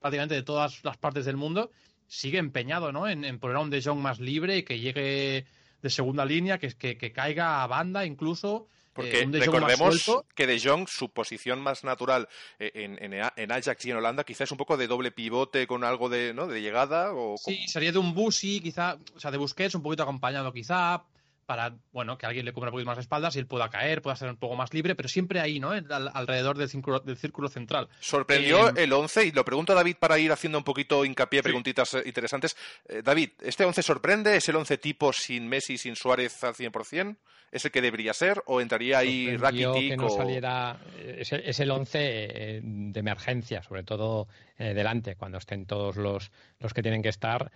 prácticamente 0.00 0.36
de 0.36 0.44
todas 0.44 0.84
las 0.84 0.96
partes 0.96 1.24
del 1.24 1.36
mundo, 1.36 1.72
sigue 2.08 2.38
empeñado 2.38 2.92
¿no? 2.92 3.08
en, 3.08 3.38
poner 3.38 3.56
a 3.56 3.60
un 3.60 3.70
De 3.70 3.82
Jong 3.82 3.98
más 3.98 4.20
libre 4.20 4.58
y 4.58 4.62
que 4.62 4.78
llegue 4.78 5.46
de 5.82 5.90
segunda 5.90 6.24
línea, 6.24 6.58
que, 6.58 6.72
que, 6.74 6.96
que 6.96 7.12
caiga 7.12 7.62
a 7.62 7.66
banda 7.66 8.04
incluso. 8.04 8.68
Porque 8.96 9.20
eh, 9.20 9.28
recordemos 9.30 10.10
que 10.34 10.46
De 10.46 10.58
Jong, 10.58 10.88
su 10.88 11.10
posición 11.10 11.60
más 11.60 11.84
natural 11.84 12.28
eh, 12.58 12.72
en, 12.74 13.12
en, 13.12 13.52
Ajax 13.52 13.84
y 13.84 13.90
en 13.90 13.98
Holanda, 13.98 14.24
quizás 14.24 14.42
es 14.42 14.52
un 14.52 14.56
poco 14.56 14.78
de 14.78 14.86
doble 14.86 15.10
pivote 15.10 15.66
con 15.66 15.84
algo 15.84 16.08
de, 16.08 16.32
¿no? 16.32 16.46
de 16.46 16.62
llegada. 16.62 17.12
O 17.12 17.36
sí, 17.36 17.68
sería 17.68 17.92
de 17.92 17.98
un 17.98 18.14
Busi, 18.14 18.60
quizá, 18.60 18.96
o 19.14 19.20
sea, 19.20 19.30
de 19.30 19.36
Busquets, 19.36 19.74
un 19.74 19.82
poquito 19.82 20.02
acompañado 20.02 20.50
quizá, 20.50 21.04
para 21.46 21.76
bueno 21.92 22.18
que 22.18 22.26
alguien 22.26 22.44
le 22.44 22.52
cubra 22.52 22.70
un 22.70 22.72
poquito 22.72 22.86
más 22.86 22.96
las 22.96 23.04
espaldas 23.04 23.36
y 23.36 23.38
él 23.38 23.46
pueda 23.46 23.70
caer, 23.70 24.02
pueda 24.02 24.16
ser 24.16 24.28
un 24.28 24.36
poco 24.36 24.56
más 24.56 24.74
libre, 24.74 24.94
pero 24.94 25.08
siempre 25.08 25.40
ahí, 25.40 25.60
¿no? 25.60 25.70
alrededor 25.70 26.58
del 26.58 26.68
círculo, 26.68 27.00
del 27.00 27.16
círculo 27.16 27.48
central. 27.48 27.88
Sorprendió 28.00 28.68
eh, 28.70 28.84
el 28.84 28.92
11 28.92 29.26
y 29.26 29.32
lo 29.32 29.44
pregunto 29.44 29.72
a 29.72 29.76
David 29.76 29.96
para 29.98 30.18
ir 30.18 30.32
haciendo 30.32 30.58
un 30.58 30.64
poquito 30.64 31.04
hincapié, 31.04 31.42
preguntitas 31.42 31.94
eh, 31.94 32.02
interesantes. 32.04 32.56
Eh, 32.88 33.02
David, 33.02 33.30
¿este 33.42 33.64
11 33.64 33.82
sorprende? 33.82 34.36
¿Es 34.36 34.48
el 34.48 34.56
11 34.56 34.78
tipo 34.78 35.12
sin 35.12 35.48
Messi, 35.48 35.78
sin 35.78 35.94
Suárez 35.94 36.42
al 36.42 36.54
100%? 36.54 37.16
¿Es 37.52 37.64
el 37.64 37.70
que 37.70 37.80
debería 37.80 38.12
ser? 38.12 38.42
¿O 38.46 38.60
entraría 38.60 38.98
ahí 38.98 39.36
Rakitic? 39.36 39.90
que 39.90 39.96
no 39.96 40.10
saliera, 40.10 40.78
es, 40.98 41.60
el 41.60 41.70
11 41.70 42.60
de 42.62 43.00
emergencia, 43.00 43.62
sobre 43.62 43.84
todo 43.84 44.26
delante, 44.58 45.14
cuando 45.14 45.38
estén 45.38 45.64
todos 45.64 45.96
los, 45.96 46.32
los 46.58 46.74
que 46.74 46.82
tienen 46.82 47.02
que 47.02 47.08
estar, 47.08 47.52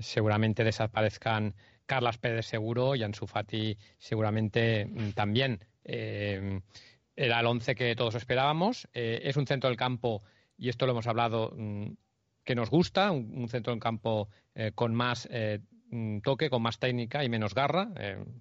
seguramente 0.00 0.62
desaparezcan 0.62 1.52
Carlas 1.92 2.16
Pérez 2.16 2.46
seguro 2.46 2.96
y 2.96 3.02
Ansu 3.02 3.26
Fati 3.26 3.76
seguramente 3.98 4.86
mm, 4.86 5.10
también. 5.10 5.62
Eh, 5.84 6.58
era 7.14 7.40
el 7.40 7.46
once 7.46 7.74
que 7.74 7.94
todos 7.94 8.14
esperábamos. 8.14 8.88
Eh, 8.94 9.20
es 9.24 9.36
un 9.36 9.46
centro 9.46 9.68
del 9.68 9.76
campo, 9.76 10.22
y 10.56 10.70
esto 10.70 10.86
lo 10.86 10.92
hemos 10.92 11.06
hablado, 11.06 11.52
mm, 11.54 11.88
que 12.44 12.54
nos 12.54 12.70
gusta, 12.70 13.10
un, 13.10 13.46
centro 13.50 13.74
del 13.74 13.80
campo 13.80 14.30
eh, 14.54 14.72
con 14.74 14.94
más 14.94 15.28
mm, 15.90 16.20
toque, 16.20 16.48
con 16.48 16.62
más 16.62 16.78
técnica 16.78 17.24
y 17.24 17.28
menos 17.28 17.54
garra, 17.54 17.90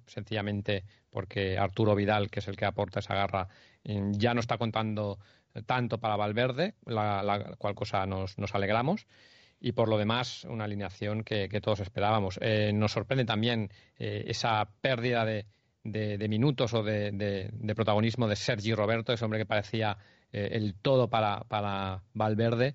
sencillamente 0.08 0.86
porque 1.10 1.58
Arturo 1.58 1.94
Vidal, 1.94 2.30
que 2.30 2.40
es 2.40 2.48
el 2.48 2.56
que 2.56 2.64
aporta 2.64 3.02
esa 3.02 3.16
garra, 3.16 3.50
ya 3.84 4.34
no 4.34 4.40
está 4.40 4.58
contando 4.58 5.20
tanto 5.66 5.98
para 6.00 6.16
Valverde, 6.16 6.76
la, 6.86 7.54
cual 7.58 7.76
cosa 7.76 8.06
nos, 8.06 8.38
nos 8.38 8.56
alegramos 8.56 9.08
y 9.62 9.72
por 9.74 9.88
lo 9.88 9.98
demás 9.98 10.44
una 10.46 10.66
alineación 10.66 11.24
que, 11.24 11.48
todos 11.62 11.80
esperábamos. 11.80 12.40
Eh, 12.42 12.72
nos 12.74 12.92
sorprende 12.92 13.26
también 13.26 13.70
eh, 13.98 14.26
esa 14.28 14.68
pérdida 14.82 15.24
de, 15.24 16.28
minutos 16.28 16.74
o 16.74 16.84
de, 16.84 17.74
protagonismo 17.76 18.28
de 18.28 18.36
Sergi 18.36 18.74
Roberto, 18.74 19.14
ese 19.14 19.24
hombre 19.24 19.40
que 19.40 19.46
parecía 19.46 19.98
eh, 20.34 20.50
el 20.54 20.74
todo 20.74 21.10
para, 21.10 21.42
para 21.48 22.02
Valverde. 22.14 22.74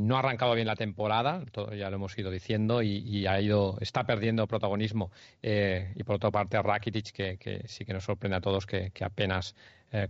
no 0.00 0.16
ha 0.16 0.18
arrancado 0.18 0.54
bien 0.54 0.66
la 0.66 0.74
temporada, 0.74 1.44
todo, 1.52 1.72
ya 1.72 1.88
lo 1.88 1.96
hemos 1.96 2.18
ido 2.18 2.32
diciendo, 2.32 2.82
y, 2.82 3.26
ha 3.26 3.40
ido, 3.40 3.78
está 3.80 4.04
perdiendo 4.04 4.48
protagonismo. 4.48 5.12
y 5.40 6.02
por 6.02 6.16
otra 6.16 6.32
parte, 6.32 6.60
Rakitic, 6.60 7.12
que, 7.12 7.62
sí 7.66 7.84
que 7.84 7.92
nos 7.92 8.04
sorprende 8.04 8.38
a 8.38 8.40
todos 8.40 8.66
que 8.66 8.90
apenas 9.04 9.54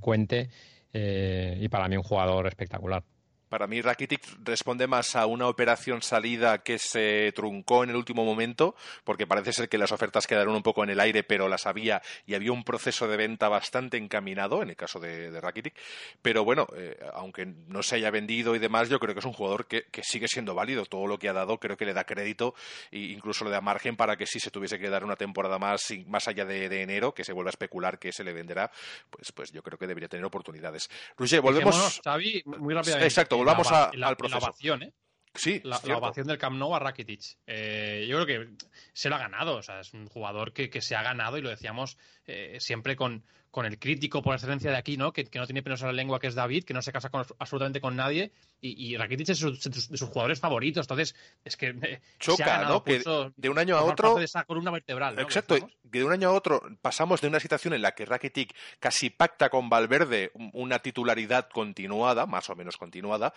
cuente. 0.00 0.48
y 0.94 1.68
para 1.68 1.88
mí 1.88 1.96
un 1.98 2.02
jugador 2.02 2.46
espectacular. 2.46 3.04
Para 3.48 3.66
mí 3.66 3.80
Rakitic 3.80 4.20
responde 4.44 4.86
más 4.86 5.16
a 5.16 5.26
una 5.26 5.48
operación 5.48 6.02
salida 6.02 6.58
que 6.58 6.78
se 6.78 7.32
truncó 7.34 7.84
en 7.84 7.90
el 7.90 7.96
último 7.96 8.24
momento, 8.24 8.74
porque 9.04 9.26
parece 9.26 9.52
ser 9.52 9.68
que 9.68 9.78
las 9.78 9.92
ofertas 9.92 10.26
quedaron 10.26 10.54
un 10.54 10.62
poco 10.62 10.84
en 10.84 10.90
el 10.90 11.00
aire, 11.00 11.24
pero 11.24 11.48
las 11.48 11.66
había 11.66 12.02
y 12.26 12.34
había 12.34 12.52
un 12.52 12.64
proceso 12.64 13.08
de 13.08 13.16
venta 13.16 13.48
bastante 13.48 13.96
encaminado 13.96 14.62
en 14.62 14.70
el 14.70 14.76
caso 14.76 15.00
de, 15.00 15.40
Rakitic. 15.40 15.74
Pero 16.20 16.44
bueno, 16.44 16.66
eh, 16.76 16.98
aunque 17.14 17.46
no 17.46 17.82
se 17.82 17.96
haya 17.96 18.10
vendido 18.10 18.54
y 18.54 18.58
demás, 18.58 18.88
yo 18.88 18.98
creo 18.98 19.14
que 19.14 19.20
es 19.20 19.26
un 19.26 19.32
jugador 19.32 19.66
que, 19.66 19.86
sigue 20.02 20.28
siendo 20.28 20.54
válido. 20.54 20.86
Todo 20.86 21.06
lo 21.06 21.18
que 21.18 21.28
ha 21.28 21.32
dado 21.32 21.58
creo 21.58 21.76
que 21.76 21.84
le 21.84 21.92
da 21.92 22.04
crédito 22.04 22.54
e 22.90 22.98
incluso 22.98 23.44
le 23.44 23.50
da 23.50 23.60
margen 23.60 23.96
para 23.96 24.16
que 24.16 24.26
si 24.26 24.40
se 24.40 24.50
tuviese 24.50 24.78
que 24.78 24.88
dar 24.88 25.04
una 25.04 25.16
temporada 25.16 25.58
más, 25.58 25.86
más 26.06 26.28
allá 26.28 26.44
de, 26.44 26.82
enero, 26.82 27.12
que 27.14 27.24
se 27.24 27.32
vuelva 27.32 27.48
a 27.48 27.52
especular 27.52 27.98
que 27.98 28.12
se 28.12 28.24
le 28.24 28.32
venderá, 28.32 28.70
pues, 29.10 29.32
pues 29.32 29.52
yo 29.52 29.62
creo 29.62 29.78
que 29.78 29.86
debería 29.86 30.08
tener 30.08 30.24
oportunidades. 30.24 30.88
Roger, 31.16 31.40
volvemos. 31.40 32.00
muy 32.44 32.74
rápidamente. 32.74 33.06
Exacto, 33.06 33.37
volvamos 33.38 33.70
al 33.70 34.16
proceso. 34.16 34.40
La 34.40 34.46
ovación, 34.46 34.82
¿eh? 34.82 34.92
Sí, 35.34 35.60
la, 35.62 35.78
ovación 35.96 36.26
del 36.26 36.38
Camp 36.38 36.56
Nou 36.58 36.74
a 36.74 36.80
Rakitic. 36.80 37.38
Eh, 37.46 38.06
yo 38.08 38.16
creo 38.16 38.26
que 38.26 38.66
se 38.92 39.08
lo 39.08 39.16
ha 39.16 39.18
ganado. 39.18 39.56
O 39.56 39.62
sea, 39.62 39.80
es 39.80 39.94
un 39.94 40.08
jugador 40.08 40.52
que, 40.52 40.68
que 40.68 40.80
se 40.80 40.96
ha 40.96 41.02
ganado 41.02 41.38
y 41.38 41.42
lo 41.42 41.48
decíamos 41.48 41.96
eh, 42.28 42.58
siempre 42.60 42.94
con, 42.94 43.24
con 43.50 43.64
el 43.64 43.78
crítico 43.78 44.22
por 44.22 44.34
excelencia 44.34 44.70
de 44.70 44.76
aquí, 44.76 44.96
¿no? 44.96 45.12
Que, 45.12 45.28
no 45.34 45.46
tiene 45.46 45.62
pelos 45.62 45.80
en 45.80 45.88
la 45.88 45.92
lengua, 45.92 46.20
que 46.20 46.26
es 46.26 46.34
David, 46.34 46.64
que 46.64 46.74
no 46.74 46.82
se 46.82 46.92
casa 46.92 47.08
con, 47.08 47.24
absolutamente 47.38 47.80
con 47.80 47.96
nadie. 47.96 48.32
Y, 48.60 48.92
y 48.92 48.96
Rakitic 48.96 49.30
es 49.30 49.40
de 49.40 49.96
sus, 49.96 50.08
jugadores 50.08 50.38
favoritos. 50.38 50.84
Entonces, 50.84 51.14
es 51.44 51.56
que. 51.56 51.68
Eh, 51.68 52.00
Choca, 52.18 52.64
¿no? 52.64 52.84
Que 52.84 53.02
de 53.36 53.48
un 53.48 53.58
año 53.58 53.76
a 53.76 53.82
otro. 53.82 54.16
De 54.16 54.24
esa 54.24 54.44
columna 54.44 54.70
vertebral. 54.70 55.18
Exacto. 55.18 55.56
Que 55.56 55.98
de 56.00 56.04
un 56.04 56.12
año 56.12 56.28
a 56.28 56.32
otro 56.32 56.62
pasamos 56.82 57.20
de 57.20 57.28
una 57.28 57.40
situación 57.40 57.72
en 57.72 57.82
la 57.82 57.92
que 57.92 58.04
Rakitic 58.04 58.54
casi 58.78 59.08
pacta 59.08 59.48
con 59.48 59.70
Valverde 59.70 60.30
una 60.52 60.80
titularidad 60.80 61.48
continuada, 61.48 62.26
más 62.26 62.50
o 62.50 62.56
menos 62.56 62.76
continuada. 62.76 63.32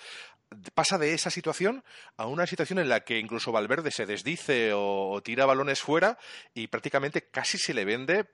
Pasa 0.73 0.97
de 0.97 1.13
esa 1.13 1.29
situación 1.29 1.83
a 2.17 2.25
una 2.25 2.45
situación 2.45 2.79
en 2.79 2.89
la 2.89 2.99
que 3.05 3.19
incluso 3.19 3.53
Valverde 3.53 3.91
se 3.91 4.05
desdice 4.05 4.71
o 4.73 5.21
tira 5.23 5.45
balones 5.45 5.79
fuera 5.79 6.17
y 6.53 6.67
prácticamente 6.67 7.29
casi 7.29 7.57
se 7.57 7.73
le 7.73 7.85
vende 7.85 8.25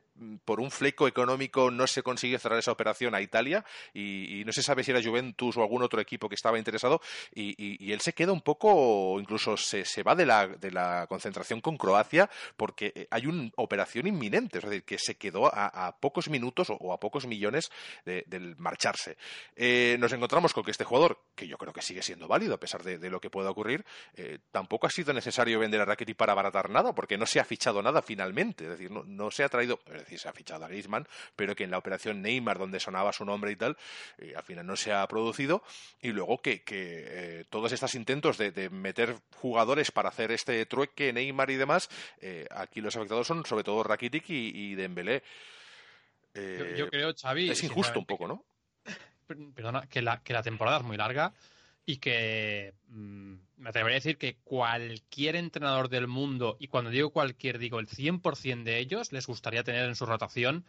por 0.45 0.59
un 0.59 0.71
fleco 0.71 1.07
económico 1.07 1.71
no 1.71 1.87
se 1.87 2.03
consigue 2.03 2.39
cerrar 2.39 2.59
esa 2.59 2.71
operación 2.71 3.15
a 3.15 3.21
Italia 3.21 3.63
y, 3.93 4.43
no 4.45 4.53
se 4.53 4.63
sabe 4.63 4.83
si 4.83 4.91
era 4.91 5.03
Juventus 5.03 5.57
o 5.57 5.61
algún 5.61 5.83
otro 5.83 5.99
equipo 5.99 6.29
que 6.29 6.35
estaba 6.35 6.57
interesado 6.57 7.01
y, 7.33 7.91
él 7.91 8.01
se 8.01 8.13
queda 8.13 8.31
un 8.31 8.41
poco, 8.41 9.19
incluso 9.19 9.57
se, 9.57 9.83
va 10.03 10.15
de 10.15 10.25
la, 10.25 10.47
de 10.47 10.71
la, 10.71 11.07
concentración 11.07 11.61
con 11.61 11.77
Croacia 11.77 12.29
porque 12.55 12.91
eh, 12.95 13.07
hay 13.11 13.25
una 13.25 13.49
operación 13.55 14.07
inminente, 14.07 14.59
es 14.59 14.63
decir, 14.63 14.83
que 14.83 14.97
se 14.99 15.15
quedó 15.15 15.47
a, 15.53 15.95
pocos 15.99 16.29
minutos 16.29 16.67
o, 16.69 16.93
a 16.93 16.99
pocos 16.99 17.25
millones 17.27 17.71
del 18.05 18.55
marcharse. 18.57 19.17
Eh, 19.55 19.97
nos 19.99 20.11
encontramos 20.13 20.53
con 20.53 20.63
que 20.63 20.71
este 20.71 20.83
jugador, 20.83 21.19
que 21.35 21.47
yo 21.47 21.57
creo 21.57 21.73
que 21.73 21.81
sigue 21.81 22.01
siendo 22.01 22.27
válido 22.27 22.55
a 22.55 22.59
pesar 22.59 22.83
de, 22.83 23.09
lo 23.09 23.21
que 23.21 23.29
pueda 23.29 23.49
ocurrir, 23.49 23.85
eh, 24.15 24.39
tampoco 24.51 24.87
ha 24.87 24.89
sido 24.89 25.13
necesario 25.13 25.59
vender 25.59 25.81
a 25.81 25.85
Rakitic 25.85 26.17
para 26.17 26.33
abaratar 26.33 26.69
nada 26.69 26.93
porque 26.93 27.17
no 27.17 27.25
se 27.25 27.39
ha 27.39 27.45
fichado 27.45 27.81
nada 27.81 28.01
finalmente, 28.01 28.65
es 28.65 28.69
decir, 28.71 28.91
no, 28.91 29.03
no 29.03 29.31
se 29.31 29.43
ha 29.43 29.49
traído 29.49 29.79
se 30.15 30.29
ha 30.29 30.33
fichado 30.33 30.65
a 30.65 30.67
Griezmann, 30.67 31.07
pero 31.35 31.55
que 31.55 31.63
en 31.63 31.71
la 31.71 31.77
operación 31.77 32.21
Neymar, 32.21 32.59
donde 32.59 32.79
sonaba 32.79 33.11
su 33.11 33.25
nombre 33.25 33.51
y 33.51 33.55
tal, 33.55 33.77
eh, 34.17 34.33
al 34.35 34.43
final 34.43 34.65
no 34.65 34.75
se 34.75 34.93
ha 34.93 35.07
producido. 35.07 35.63
Y 36.01 36.09
luego 36.09 36.41
que, 36.41 36.63
eh, 36.67 37.45
todos 37.49 37.71
estos 37.71 37.95
intentos 37.95 38.37
de, 38.37 38.69
meter 38.69 39.15
jugadores 39.35 39.91
para 39.91 40.09
hacer 40.09 40.31
este 40.31 40.65
trueque, 40.65 41.11
Neymar 41.13 41.49
y 41.49 41.55
demás, 41.55 41.89
eh, 42.21 42.47
aquí 42.51 42.81
los 42.81 42.95
afectados 42.95 43.27
son 43.27 43.45
sobre 43.45 43.63
todo 43.63 43.83
Rakitic 43.83 44.25
y, 44.29 44.75
Dembélé. 44.75 45.23
Yo, 46.33 46.87
creo, 46.89 47.13
Xavi... 47.15 47.49
Es 47.49 47.63
injusto 47.63 47.97
un 47.97 48.05
poco, 48.05 48.27
¿no? 48.27 48.45
Perdona, 49.55 49.87
que 49.87 50.01
la, 50.01 50.21
que 50.21 50.33
la 50.33 50.43
temporada 50.43 50.77
es 50.77 50.83
muy 50.83 50.97
larga 50.97 51.33
y 51.87 51.97
que 51.97 52.73
mm, 52.89 53.33
me 53.55 53.69
atrevería 53.69 53.95
a 53.95 54.01
decir 54.01 54.17
que 54.17 54.35
cualquier 54.43 55.37
entrenador 55.37 55.87
del 55.87 56.05
mundo, 56.07 56.57
y 56.59 56.67
cuando 56.67 56.91
digo 56.91 57.11
cualquier, 57.11 57.57
digo 57.59 57.79
el 57.79 57.87
100% 57.87 58.63
de 58.63 58.77
ellos, 58.79 59.13
les 59.13 59.25
gustaría 59.25 59.63
tener 59.63 59.85
en 59.85 59.95
su 59.95 60.05
rotación 60.05 60.65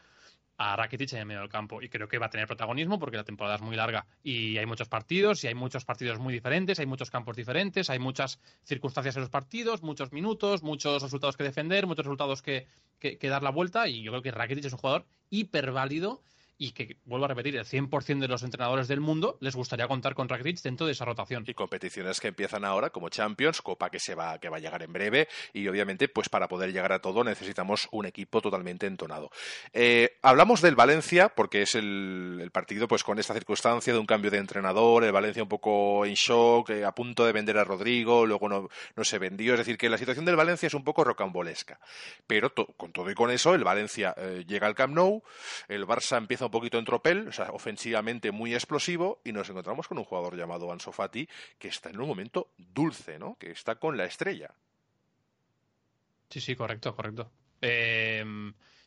a 0.59 0.77
Rakitic 0.77 1.13
en 1.13 1.19
el 1.19 1.27
medio 1.27 1.41
del 1.41 1.49
campo. 1.49 1.83
Y 1.83 1.89
creo 1.89 2.07
que 2.07 2.19
va 2.19 2.27
a 2.27 2.31
tener 2.31 2.47
protagonismo 2.47 3.01
porque 3.01 3.17
la 3.17 3.25
temporada 3.25 3.57
es 3.57 3.63
muy 3.63 3.75
larga 3.75 4.07
y 4.23 4.59
hay 4.59 4.67
muchos 4.67 4.89
partidos 4.89 5.43
y 5.43 5.49
hay 5.49 5.57
muchos 5.57 5.85
partidos 5.85 6.21
muy 6.21 6.33
diferentes, 6.33 6.79
hay 6.79 6.87
muchos 6.87 7.11
campos 7.11 7.37
diferentes, 7.37 7.91
hay 7.91 7.99
muchas 7.99 8.39
circunstancias 8.63 9.17
en 9.17 9.23
los 9.23 9.31
partidos, 9.31 9.83
muchos 9.83 10.13
minutos, 10.13 10.63
muchos 10.63 11.03
resultados 11.03 11.37
que 11.37 11.43
defender, 11.43 11.89
muchos 11.89 12.07
resultados 12.07 12.43
que, 12.43 12.69
que, 13.01 13.19
que 13.19 13.29
dar 13.29 13.43
la 13.43 13.51
vuelta. 13.51 13.89
Y 13.89 14.03
yo 14.03 14.13
creo 14.13 14.23
que 14.23 14.31
Rakitic 14.31 14.67
es 14.67 14.73
un 14.73 14.79
jugador 14.79 15.05
hiperválido 15.31 16.23
y 16.59 16.73
que, 16.73 16.97
vuelvo 17.05 17.27
a 17.27 17.29
repetir, 17.29 17.57
el 17.57 17.65
100% 17.65 18.19
de 18.19 18.27
los 18.27 18.43
entrenadores 18.43 18.89
del 18.89 19.01
mundo 19.01 19.39
les 19.41 19.55
gustaría 19.55 19.87
contar 19.87 20.15
con 20.15 20.29
Rakitic 20.29 20.61
dentro 20.61 20.87
de 20.87 20.93
esa 20.93 21.05
rotación. 21.05 21.45
Y 21.47 21.55
competiciones 21.55 22.21
que 22.21 22.29
empiezan 22.29 22.65
ahora, 22.65 22.91
como 22.91 23.09
Champions, 23.09 23.63
Copa 23.63 23.91
que 23.91 24.01
se 24.01 24.17
va, 24.17 24.39
que 24.41 24.49
va 24.49 24.57
a 24.57 24.61
llegar 24.61 24.83
en 24.83 24.93
breve, 24.93 25.29
y 25.53 25.69
obviamente, 25.69 26.09
pues 26.09 26.29
para 26.29 26.49
poder 26.49 26.73
llegar 26.73 26.93
a 26.93 27.01
todo 27.01 27.23
necesitamos 27.23 27.89
un 27.93 28.07
equipo 28.07 28.41
totalmente 28.41 28.87
entonado. 28.87 29.31
Eh, 29.73 30.19
hablamos 30.23 30.61
del 30.61 30.75
Valencia, 30.75 31.29
porque 31.29 31.63
es 31.63 31.77
el, 31.77 32.51
partido, 32.53 32.89
pues 32.89 33.05
con 33.05 33.21
esta 33.21 33.35
circunstancia 33.35 33.93
de 33.93 33.99
un 33.99 34.07
cambio 34.07 34.31
de 34.31 34.39
entrenador, 34.39 35.05
el 35.05 35.13
Valencia 35.13 35.43
un 35.45 35.49
poco 35.49 36.05
en 36.05 36.15
shock, 36.15 36.71
eh, 36.71 36.85
a 36.85 36.93
punto 36.93 37.25
de 37.25 37.33
vender 37.33 37.57
a 37.59 37.65
Rodrigo, 37.65 38.27
luego 38.27 38.49
no, 38.49 38.69
no, 38.97 39.05
se 39.05 39.19
vendió, 39.19 39.53
es 39.53 39.61
decir, 39.61 39.79
que 39.79 39.89
la 39.89 39.99
situación 39.99 40.25
del 40.25 40.35
Valencia 40.35 40.67
es 40.67 40.75
un 40.75 40.83
poco 40.83 41.05
rocambolesca. 41.05 41.79
Pero 42.27 42.53
con 42.53 42.91
todo 42.91 43.09
y 43.11 43.15
con 43.15 43.31
eso, 43.31 43.55
el 43.55 43.63
Valencia 43.63 44.13
eh, 44.17 44.45
llega 44.47 44.67
al 44.67 44.75
Camp 44.75 44.95
Nou, 44.95 45.23
el 45.69 45.87
Barça 45.87 46.17
empieza 46.17 46.48
un 46.49 46.53
poquito 46.53 46.79
en 46.79 46.85
tropel, 46.85 47.29
o 47.29 47.33
sea, 47.33 47.51
ofensivamente 47.53 48.33
muy 48.33 48.55
explosivo, 48.55 49.21
y 49.25 49.33
nos 49.33 49.49
encontramos 49.49 49.87
con 49.87 49.99
un 49.99 50.05
jugador 50.05 50.37
llamado 50.37 50.73
Ansu 50.73 50.93
Fati 50.93 51.29
que 51.59 51.69
está 51.69 51.91
en 51.91 52.01
un 52.01 52.09
momento 52.09 52.53
dulce, 52.57 53.19
¿no? 53.19 53.37
Que 53.39 53.51
está 53.51 53.77
con 53.77 53.97
la 53.97 54.07
estrella. 54.07 54.55
Sí, 56.31 56.41
sí, 56.41 56.57
correcto, 56.57 56.95
correcto. 56.95 57.31
Eh, 57.61 58.25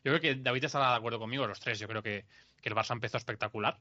yo 0.04 0.12
creo 0.12 0.20
que 0.20 0.34
David 0.36 0.64
estará 0.64 0.90
de 0.90 0.96
acuerdo 0.96 1.18
conmigo, 1.18 1.46
los 1.46 1.60
tres. 1.60 1.78
Yo 1.78 1.88
creo 1.88 2.02
que, 2.02 2.24
el 2.62 2.74
Barça 2.74 2.92
empezó 2.92 3.16
espectacular. 3.16 3.78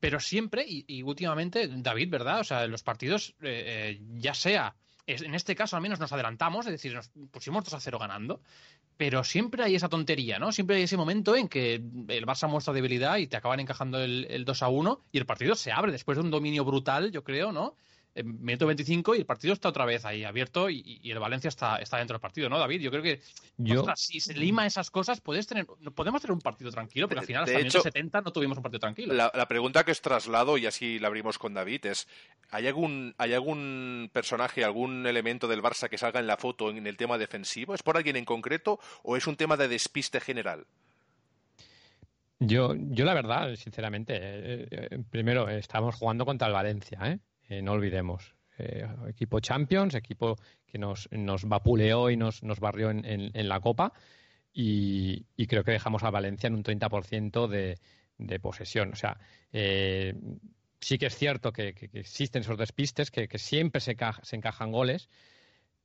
Pero 0.00 0.20
siempre, 0.20 0.64
y, 0.66 0.84
y, 0.88 1.02
últimamente, 1.02 1.68
David, 1.68 2.10
¿verdad? 2.10 2.40
O 2.40 2.44
sea, 2.44 2.64
en 2.64 2.70
los 2.70 2.82
partidos, 2.82 3.34
eh, 3.42 3.96
eh, 3.98 4.00
ya 4.14 4.34
sea, 4.34 4.74
en 5.06 5.34
este 5.34 5.54
caso 5.54 5.76
al 5.76 5.82
menos 5.82 6.00
nos 6.00 6.12
adelantamos, 6.12 6.66
es 6.66 6.72
decir, 6.72 6.94
nos 6.94 7.10
pusimos 7.30 7.64
2 7.64 7.74
a 7.74 7.80
0 7.80 7.98
ganando, 7.98 8.40
pero 8.96 9.22
siempre 9.24 9.62
hay 9.62 9.74
esa 9.74 9.88
tontería, 9.88 10.38
¿no? 10.38 10.52
Siempre 10.52 10.76
hay 10.76 10.82
ese 10.82 10.96
momento 10.96 11.36
en 11.36 11.48
que 11.48 11.74
el 11.74 12.26
Barça 12.26 12.48
muestra 12.48 12.74
debilidad 12.74 13.16
y 13.18 13.26
te 13.26 13.36
acaban 13.36 13.60
encajando 13.60 14.00
el, 14.00 14.26
el 14.30 14.44
2 14.44 14.62
a 14.62 14.68
1 14.68 15.00
y 15.12 15.18
el 15.18 15.26
partido 15.26 15.54
se 15.54 15.72
abre 15.72 15.92
después 15.92 16.18
de 16.18 16.24
un 16.24 16.30
dominio 16.30 16.64
brutal, 16.64 17.12
yo 17.12 17.22
creo, 17.22 17.52
¿no? 17.52 17.76
En 18.16 18.42
minuto 18.42 18.66
25 18.66 19.14
y 19.14 19.18
el 19.18 19.26
partido 19.26 19.52
está 19.52 19.68
otra 19.68 19.84
vez 19.84 20.04
ahí 20.06 20.24
abierto 20.24 20.70
y, 20.70 21.00
y 21.02 21.10
el 21.10 21.18
Valencia 21.18 21.48
está, 21.48 21.76
está, 21.76 21.98
dentro 21.98 22.14
del 22.14 22.20
partido, 22.20 22.48
¿no, 22.48 22.58
David? 22.58 22.80
Yo 22.80 22.90
creo 22.90 23.02
que 23.02 23.20
yo, 23.58 23.80
ostras, 23.80 24.00
si 24.00 24.20
se 24.20 24.34
lima 24.34 24.66
esas 24.66 24.90
cosas, 24.90 25.20
puedes 25.20 25.46
tener, 25.46 25.66
podemos 25.94 26.22
tener 26.22 26.32
un 26.32 26.40
partido 26.40 26.70
tranquilo, 26.70 27.08
porque 27.08 27.20
al 27.20 27.26
final 27.26 27.42
hasta 27.42 27.52
el 27.56 27.64
minuto 27.64 27.82
70 27.82 28.22
no 28.22 28.32
tuvimos 28.32 28.56
un 28.56 28.62
partido 28.62 28.80
tranquilo. 28.80 29.12
La, 29.12 29.30
la, 29.34 29.46
pregunta 29.46 29.84
que 29.84 29.92
os 29.92 30.00
traslado, 30.00 30.56
y 30.56 30.64
así 30.64 30.98
la 30.98 31.08
abrimos 31.08 31.38
con 31.38 31.52
David, 31.52 31.86
es 31.86 32.08
¿hay 32.50 32.66
algún, 32.66 33.14
¿hay 33.18 33.34
algún 33.34 34.10
personaje, 34.12 34.64
algún 34.64 35.06
elemento 35.06 35.46
del 35.46 35.62
Barça 35.62 35.88
que 35.88 35.98
salga 35.98 36.18
en 36.18 36.26
la 36.26 36.38
foto 36.38 36.70
en 36.70 36.86
el 36.86 36.96
tema 36.96 37.18
defensivo? 37.18 37.74
¿Es 37.74 37.82
por 37.82 37.96
alguien 37.96 38.16
en 38.16 38.24
concreto 38.24 38.80
o 39.02 39.16
es 39.16 39.26
un 39.26 39.36
tema 39.36 39.56
de 39.56 39.68
despiste 39.68 40.20
general? 40.20 40.66
Yo, 42.38 42.74
yo 42.76 43.04
la 43.04 43.14
verdad, 43.14 43.54
sinceramente, 43.56 44.14
eh, 44.16 44.68
eh, 44.70 44.98
primero 45.10 45.48
estamos 45.48 45.94
jugando 45.94 46.26
contra 46.26 46.48
el 46.48 46.52
Valencia, 46.52 46.98
¿eh? 47.04 47.18
Eh, 47.48 47.62
no 47.62 47.72
olvidemos. 47.72 48.34
Eh, 48.58 48.86
equipo 49.08 49.40
Champions, 49.40 49.94
equipo 49.94 50.36
que 50.66 50.78
nos, 50.78 51.08
nos 51.12 51.44
vapuleó 51.44 52.10
y 52.10 52.16
nos, 52.16 52.42
nos 52.42 52.58
barrió 52.58 52.90
en, 52.90 53.04
en, 53.04 53.48
la 53.48 53.60
Copa. 53.60 53.92
Y, 54.52 55.26
creo 55.46 55.64
que 55.64 55.72
dejamos 55.72 56.02
a 56.02 56.10
Valencia 56.10 56.46
en 56.46 56.54
un 56.54 56.64
30% 56.64 57.46
de, 57.46 57.78
de, 58.16 58.40
posesión. 58.40 58.92
O 58.92 58.96
sea, 58.96 59.18
eh, 59.52 60.14
sí 60.80 60.96
que 60.96 61.06
es 61.06 61.14
cierto 61.14 61.52
que, 61.52 61.74
existen 61.92 62.42
esos 62.42 62.56
despistes, 62.56 63.10
que, 63.10 63.28
siempre 63.38 63.80
se, 63.80 63.96
encajan 64.32 64.72
goles, 64.72 65.10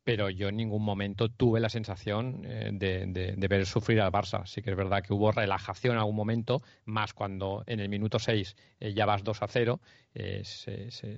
pero 0.04 0.30
yo 0.30 0.50
en 0.50 0.58
ningún 0.58 0.84
momento 0.84 1.30
tuve 1.30 1.60
la 1.60 1.70
sensación 1.70 2.42
eh, 2.46 2.70
de, 2.74 3.06
de, 3.06 3.48
ver 3.48 3.66
sufrir 3.66 4.02
al 4.02 4.12
Barça. 4.12 4.46
Sí 4.46 4.62
que 4.62 4.72
es 4.72 4.78
verdad 4.78 5.04
que 5.04 5.14
hubo 5.14 5.32
relajación 5.32 5.94
en 5.94 6.00
algún 6.00 6.16
momento, 6.16 6.62
más 6.86 7.14
cuando 7.14 7.64
en 7.68 7.80
el 7.80 7.90
minuto 7.90 8.18
6 8.18 8.56
eh, 8.80 8.94
ya 8.94 9.06
vas 9.06 9.24
2 9.24 9.42
a 9.44 9.48
0, 9.48 9.80
eh, 10.16 10.44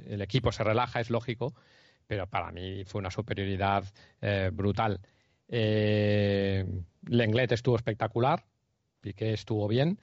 el 0.07 0.21
equipo 0.21 0.51
se 0.51 0.63
relaja, 0.63 0.99
es 0.99 1.09
lógico, 1.09 1.53
pero 2.07 2.27
para 2.27 2.51
mí 2.51 2.83
fue 2.85 2.99
una 2.99 3.11
superioridad 3.11 3.85
eh, 4.21 4.49
brutal. 4.53 4.99
Lenglet 5.47 7.51
estuvo 7.51 7.75
espectacular, 7.75 8.45
Piqué 9.01 9.33
estuvo 9.33 9.67
bien. 9.67 9.99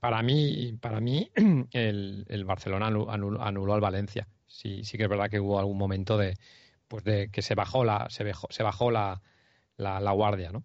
para 0.00 0.22
mí, 0.22 0.76
para 0.80 1.00
mí 1.00 1.30
el, 1.72 2.24
el 2.28 2.44
Barcelona 2.44 2.88
anuló, 2.88 3.42
anuló, 3.42 3.74
al 3.74 3.80
Valencia. 3.80 4.28
Sí, 4.46 4.84
sí 4.84 4.96
que 4.98 5.04
es 5.04 5.08
verdad 5.08 5.30
que 5.30 5.40
hubo 5.40 5.58
algún 5.60 5.78
momento 5.78 6.18
de, 6.18 6.34
pues 6.90 7.04
de 7.04 7.30
que 7.30 7.42
se 7.42 7.54
bajó 7.54 7.84
la, 7.84 8.08
se 8.10 8.24
bajó, 8.24 8.48
se 8.50 8.64
bajó 8.64 8.90
la, 8.90 9.22
la, 9.76 10.00
la 10.00 10.12
guardia, 10.12 10.52
¿no? 10.52 10.64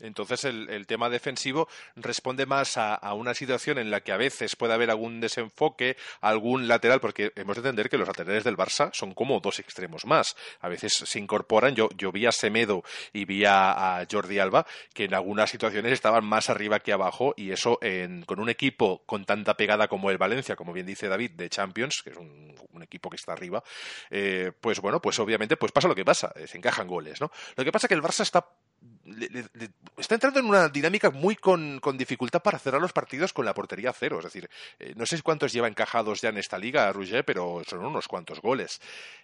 Entonces 0.00 0.44
el, 0.44 0.86
tema 0.86 1.10
defensivo 1.10 1.68
responde 1.96 2.46
más 2.46 2.76
a, 2.76 3.12
una 3.14 3.34
situación 3.34 3.78
en 3.78 3.90
la 3.90 4.00
que 4.00 4.12
a 4.12 4.16
veces 4.16 4.56
puede 4.56 4.74
haber 4.74 4.90
algún 4.90 5.20
desenfoque, 5.20 5.96
algún 6.20 6.68
lateral, 6.68 7.00
porque 7.00 7.32
hemos 7.36 7.56
de 7.56 7.60
entender 7.60 7.90
que 7.90 7.98
los 7.98 8.08
laterales 8.08 8.44
del 8.44 8.56
Barça 8.56 8.90
son 8.92 9.14
como 9.14 9.40
dos 9.40 9.58
extremos 9.58 10.06
más. 10.06 10.36
A 10.60 10.68
veces 10.68 10.92
se 10.92 11.18
incorporan, 11.18 11.74
yo, 11.74 11.88
yo 11.96 12.12
vi 12.12 12.26
a 12.26 12.32
Semedo 12.32 12.82
y 13.12 13.24
vi 13.24 13.44
a, 13.44 14.06
Jordi 14.10 14.38
Alba, 14.38 14.66
que 14.94 15.04
en 15.04 15.14
algunas 15.14 15.50
situaciones 15.50 15.92
estaban 15.92 16.24
más 16.24 16.50
arriba 16.50 16.80
que 16.80 16.92
abajo, 16.92 17.34
y 17.36 17.50
eso 17.50 17.78
en, 17.82 18.22
con 18.22 18.40
un 18.40 18.48
equipo 18.48 19.02
con 19.06 19.24
tanta 19.24 19.54
pegada 19.54 19.88
como 19.88 20.10
el 20.10 20.18
Valencia, 20.18 20.56
como 20.56 20.72
bien 20.72 20.86
dice 20.86 21.08
David, 21.08 21.32
de 21.32 21.50
Champions, 21.50 22.02
que 22.02 22.10
es 22.10 22.16
un, 22.16 22.54
un 22.72 22.82
equipo 22.82 23.10
que 23.10 23.16
está 23.16 23.32
arriba, 23.32 23.62
eh, 24.10 24.52
pues 24.60 24.80
bueno, 24.80 25.00
pues 25.00 25.18
obviamente 25.18 25.56
pues 25.56 25.72
pasa 25.72 25.88
lo 25.88 25.94
que 25.94 26.04
pasa, 26.04 26.32
se 26.46 26.56
encajan 26.56 26.86
goles, 26.86 27.20
¿no? 27.20 27.30
Lo 27.56 27.64
que 27.64 27.72
pasa 27.72 27.86
es 27.86 27.88
que 27.88 27.94
el 27.94 28.02
Barça 28.02 28.22
está 28.22 28.46
le, 29.04 29.28
le, 29.28 29.44
le, 29.54 29.70
está 29.96 30.14
entrando 30.14 30.40
en 30.40 30.46
una 30.46 30.68
dinámica 30.68 31.10
muy 31.10 31.36
con, 31.36 31.80
con, 31.80 31.96
dificultad 31.96 32.42
para 32.42 32.58
cerrar 32.58 32.80
los 32.80 32.92
partidos 32.92 33.32
con 33.32 33.44
la 33.44 33.54
portería 33.54 33.92
cero. 33.92 34.18
Es 34.18 34.24
decir, 34.24 34.48
eh, 34.78 34.94
no 34.96 35.06
sé 35.06 35.20
cuántos 35.22 35.52
lleva 35.52 35.68
encajados 35.68 36.20
ya 36.20 36.28
en 36.28 36.38
esta 36.38 36.58
liga, 36.58 36.92
Rouget, 36.92 37.24
pero 37.24 37.62
son 37.66 37.84
unos 37.84 38.08
cuantos 38.08 38.40
goles. 38.40 38.80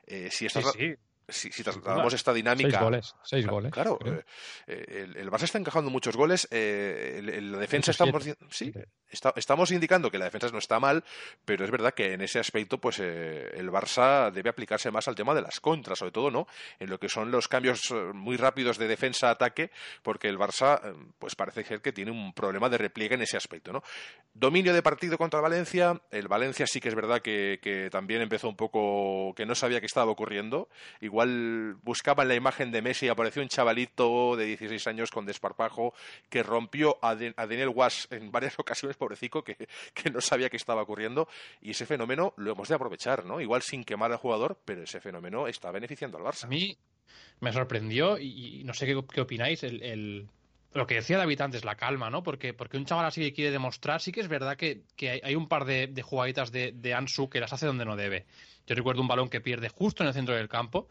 Eh, 0.06 0.28
si 0.30 0.48
sí, 0.48 0.60
sí 0.76 0.96
si, 1.28 1.50
si 1.50 1.62
trasladamos 1.62 2.12
esta 2.12 2.32
dinámica. 2.32 2.70
Seis 2.70 2.82
goles. 2.82 3.14
Seis 3.22 3.46
goles 3.46 3.72
claro, 3.72 3.98
eh, 4.66 4.84
el, 4.88 5.16
el, 5.16 5.30
Barça 5.30 5.44
está 5.44 5.58
encajando 5.58 5.90
muchos 5.90 6.16
goles. 6.16 6.46
Eh, 6.50 7.16
el, 7.18 7.28
el, 7.28 7.52
la 7.52 7.58
defensa 7.58 7.90
estamos, 7.90 8.24
sí, 8.50 8.72
está, 9.10 9.32
estamos 9.36 9.70
indicando 9.70 10.10
que 10.10 10.18
la 10.18 10.26
defensa 10.26 10.48
no 10.52 10.58
está 10.58 10.78
mal, 10.78 11.04
pero 11.44 11.64
es 11.64 11.70
verdad 11.70 11.94
que 11.94 12.12
en 12.12 12.20
ese 12.20 12.38
aspecto, 12.38 12.78
pues 12.78 12.98
eh, 13.00 13.50
el 13.54 13.70
Barça 13.70 14.30
debe 14.30 14.50
aplicarse 14.50 14.90
más 14.90 15.08
al 15.08 15.14
tema 15.14 15.34
de 15.34 15.42
las 15.42 15.60
contras, 15.60 15.98
sobre 15.98 16.12
todo, 16.12 16.30
¿no? 16.30 16.46
En 16.78 16.90
lo 16.90 16.98
que 16.98 17.08
son 17.08 17.30
los 17.30 17.48
cambios 17.48 17.92
muy 18.12 18.36
rápidos 18.36 18.78
de 18.78 18.88
defensa-ataque, 18.88 19.70
porque 20.02 20.28
el 20.28 20.38
Barça, 20.38 20.94
pues 21.18 21.34
parece 21.34 21.64
ser 21.64 21.80
que 21.80 21.92
tiene 21.92 22.10
un 22.10 22.32
problema 22.34 22.68
de 22.68 22.78
repliegue 22.78 23.14
en 23.14 23.22
ese 23.22 23.36
aspecto, 23.36 23.72
¿no? 23.72 23.82
Dominio 24.34 24.74
de 24.74 24.82
partido 24.82 25.16
contra 25.16 25.40
Valencia. 25.40 26.00
El 26.10 26.28
Valencia 26.28 26.66
sí 26.66 26.80
que 26.80 26.88
es 26.88 26.94
verdad 26.94 27.22
que, 27.22 27.60
que 27.62 27.88
también 27.90 28.20
empezó 28.20 28.48
un 28.48 28.56
poco 28.56 29.32
que 29.34 29.46
no 29.46 29.54
sabía 29.54 29.80
qué 29.80 29.86
estaba 29.86 30.10
ocurriendo. 30.10 30.68
Igual 31.00 31.13
igual 31.14 31.76
buscaban 31.84 32.26
la 32.26 32.34
imagen 32.34 32.72
de 32.72 32.82
Messi 32.82 33.06
y 33.06 33.08
apareció 33.08 33.40
un 33.40 33.48
chavalito 33.48 34.34
de 34.34 34.46
16 34.46 34.88
años 34.88 35.10
con 35.12 35.24
desparpajo 35.24 35.94
que 36.28 36.42
rompió 36.42 36.98
a, 37.02 37.14
de, 37.14 37.32
a 37.36 37.46
Daniel 37.46 37.68
Wash 37.68 38.06
en 38.10 38.32
varias 38.32 38.58
ocasiones, 38.58 38.96
pobrecito, 38.96 39.44
que, 39.44 39.56
que, 39.94 40.10
no 40.10 40.20
sabía 40.20 40.50
qué 40.50 40.56
estaba 40.56 40.82
ocurriendo 40.82 41.28
y 41.62 41.70
ese 41.70 41.86
fenómeno 41.86 42.34
lo 42.36 42.50
hemos 42.50 42.68
de 42.68 42.74
aprovechar, 42.74 43.24
¿no? 43.24 43.40
Igual 43.40 43.62
sin 43.62 43.84
quemar 43.84 44.10
al 44.10 44.18
jugador, 44.18 44.58
pero 44.64 44.82
ese 44.82 45.00
fenómeno 45.00 45.46
está 45.46 45.70
beneficiando 45.70 46.18
al 46.18 46.24
Barça. 46.24 46.44
A 46.44 46.48
mí 46.48 46.76
me 47.38 47.52
sorprendió 47.52 48.18
y, 48.18 48.64
no 48.64 48.74
sé 48.74 48.84
qué, 48.86 49.20
opináis, 49.20 49.62
el, 49.62 50.26
lo 50.72 50.86
que 50.88 50.96
decía 50.96 51.16
David 51.16 51.42
antes, 51.42 51.64
la 51.64 51.76
calma, 51.76 52.10
¿no? 52.10 52.24
Porque, 52.24 52.54
porque 52.54 52.76
un 52.76 52.86
chaval 52.86 53.06
así 53.06 53.20
que 53.20 53.32
quiere 53.32 53.52
demostrar, 53.52 54.00
sí 54.00 54.10
que 54.10 54.20
es 54.20 54.28
verdad 54.28 54.56
que, 54.56 54.82
que 54.96 55.20
hay, 55.22 55.36
un 55.36 55.46
par 55.46 55.64
de, 55.64 56.02
jugaditas 56.02 56.50
de 56.50 56.94
Ansu 56.94 57.28
que 57.28 57.38
las 57.38 57.52
hace 57.52 57.66
donde 57.66 57.84
no 57.84 57.94
debe. 57.94 58.26
Yo 58.66 58.74
recuerdo 58.74 59.00
un 59.00 59.08
balón 59.08 59.28
que 59.28 59.40
pierde 59.40 59.68
justo 59.68 60.02
en 60.02 60.08
el 60.08 60.14
centro 60.14 60.34
del 60.34 60.48
campo 60.48 60.88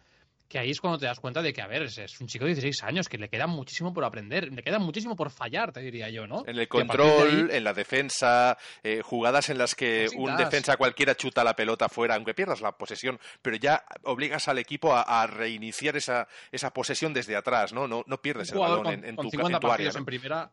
que 0.53 0.59
ahí 0.59 0.69
es 0.69 0.79
cuando 0.79 0.99
te 0.99 1.07
das 1.07 1.19
cuenta 1.19 1.41
de 1.41 1.51
que, 1.51 1.63
a 1.63 1.67
ver, 1.67 1.81
es, 1.81 1.97
es, 1.97 2.21
un 2.21 2.27
chico 2.27 2.45
de 2.45 2.53
16 2.53 2.83
años, 2.83 3.09
que 3.09 3.17
le 3.17 3.27
queda 3.27 3.47
muchísimo 3.47 3.91
por 3.91 4.05
aprender, 4.05 4.53
le 4.53 4.61
queda 4.61 4.77
muchísimo 4.77 5.15
por 5.15 5.31
fallar, 5.31 5.71
te 5.71 5.79
diría 5.79 6.11
yo, 6.11 6.27
¿no? 6.27 6.43
En 6.45 6.59
el 6.59 6.67
control, 6.67 7.49
ahí... 7.49 7.57
en 7.57 7.63
la 7.63 7.73
defensa, 7.73 8.55
eh, 8.83 9.01
jugadas 9.03 9.49
en 9.49 9.57
las 9.57 9.73
que 9.73 10.07
un 10.15 10.37
defensa 10.37 10.77
cualquiera 10.77 11.15
chuta 11.15 11.43
la 11.43 11.55
pelota 11.55 11.89
fuera, 11.89 12.13
aunque 12.13 12.35
pierdas 12.35 12.61
la 12.61 12.77
posesión, 12.77 13.19
pero 13.41 13.57
ya 13.57 13.83
obligas 14.03 14.47
al 14.47 14.59
equipo 14.59 14.93
a, 14.93 15.01
a 15.01 15.25
reiniciar 15.25 15.97
esa, 15.97 16.27
esa, 16.51 16.71
posesión 16.71 17.15
desde 17.15 17.35
atrás, 17.35 17.73
¿no? 17.73 17.87
No, 17.87 18.03
no 18.05 18.21
pierdes 18.21 18.51
el 18.51 18.59
balón 18.59 18.83
con, 18.83 18.93
en, 18.93 19.05
en, 19.05 19.15
con 19.15 19.25
tu, 19.25 19.31
50 19.31 19.57
en 19.57 19.59
tu 19.59 19.67
partidos 19.67 19.89
área. 19.89 19.93
¿no? 19.93 19.99
en 19.99 20.05
primera 20.05 20.51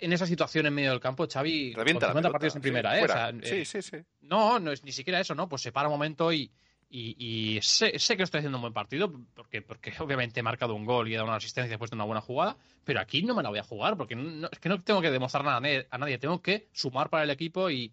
en 0.00 0.12
esa 0.12 0.26
situación 0.26 0.66
en 0.66 0.74
medio 0.74 0.90
del 0.90 1.00
campo, 1.00 1.26
Xavi, 1.26 1.72
Revienta 1.72 2.12
con 2.12 2.22
50 2.22 2.30
partidos 2.30 2.56
en 2.56 2.62
primera, 2.62 2.92
sí, 2.92 3.00
¿eh? 3.00 3.04
O 3.04 3.08
sea, 3.08 3.32
sí, 3.42 3.64
sí, 3.64 3.82
sí. 3.82 3.96
No, 4.20 4.58
no 4.60 4.72
es 4.72 4.84
ni 4.84 4.92
siquiera 4.92 5.20
eso, 5.20 5.34
¿no? 5.34 5.48
Pues 5.48 5.62
se 5.62 5.72
para 5.72 5.88
un 5.88 5.94
momento 5.94 6.32
y, 6.32 6.52
y, 6.90 7.58
sé, 7.62 7.92
que 7.92 8.22
estoy 8.22 8.38
haciendo 8.38 8.56
un 8.56 8.62
buen 8.62 8.72
partido 8.72 9.12
porque, 9.34 9.60
porque 9.60 9.92
obviamente 9.98 10.40
he 10.40 10.42
marcado 10.42 10.74
un 10.74 10.86
gol 10.86 11.08
y 11.08 11.12
he 11.12 11.16
dado 11.16 11.28
una 11.28 11.36
asistencia 11.36 11.70
después 11.70 11.90
de 11.90 11.96
una 11.96 12.04
buena 12.04 12.22
jugada, 12.22 12.56
pero 12.84 13.00
aquí 13.00 13.22
no 13.22 13.34
me 13.34 13.42
la 13.42 13.50
voy 13.50 13.58
a 13.58 13.62
jugar 13.62 13.96
porque 13.96 14.14
es 14.50 14.58
que 14.58 14.68
no 14.68 14.82
tengo 14.82 15.02
que 15.02 15.10
demostrar 15.10 15.44
nada 15.44 15.58
a 15.90 15.98
nadie, 15.98 16.18
tengo 16.18 16.40
que 16.40 16.68
sumar 16.72 17.10
para 17.10 17.24
el 17.24 17.30
equipo 17.30 17.70
y, 17.70 17.92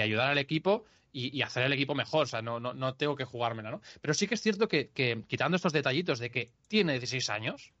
ayudar 0.00 0.30
al 0.30 0.38
equipo 0.38 0.84
y, 1.12 1.42
hacer 1.42 1.64
el 1.64 1.72
equipo 1.72 1.94
mejor, 1.94 2.24
o 2.24 2.26
sea, 2.26 2.42
no, 2.42 2.60
no, 2.60 2.94
tengo 2.94 3.16
que 3.16 3.24
jugármela, 3.24 3.70
¿no? 3.70 3.80
Pero 4.00 4.14
sí 4.14 4.28
que 4.28 4.34
es 4.34 4.42
cierto 4.42 4.68
que, 4.68 4.90
quitando 5.26 5.56
estos 5.56 5.72
detallitos 5.72 6.20
de 6.20 6.30
que 6.30 6.52
tiene 6.68 6.92
16 6.92 7.28
años, 7.30 7.72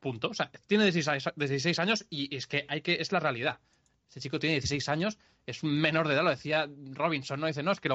punto, 0.00 0.28
o 0.28 0.34
sea, 0.34 0.50
tiene 0.66 0.84
16, 0.84 1.30
16 1.34 1.78
años 1.78 2.04
y 2.10 2.36
es 2.36 2.46
que 2.46 2.66
hay 2.68 2.82
que, 2.82 2.94
es 3.00 3.10
la 3.10 3.20
realidad. 3.20 3.58
Este 4.08 4.20
chico 4.20 4.38
tiene 4.38 4.56
16 4.56 4.88
años, 4.90 5.18
es 5.46 5.62
un 5.62 5.78
menor 5.78 6.08
de 6.08 6.14
edad, 6.14 6.24
lo 6.24 6.30
decía 6.30 6.68
Robinson, 6.92 7.40
¿no? 7.40 7.46
Dice, 7.46 7.62
no, 7.62 7.72
es 7.72 7.80
que 7.80 7.88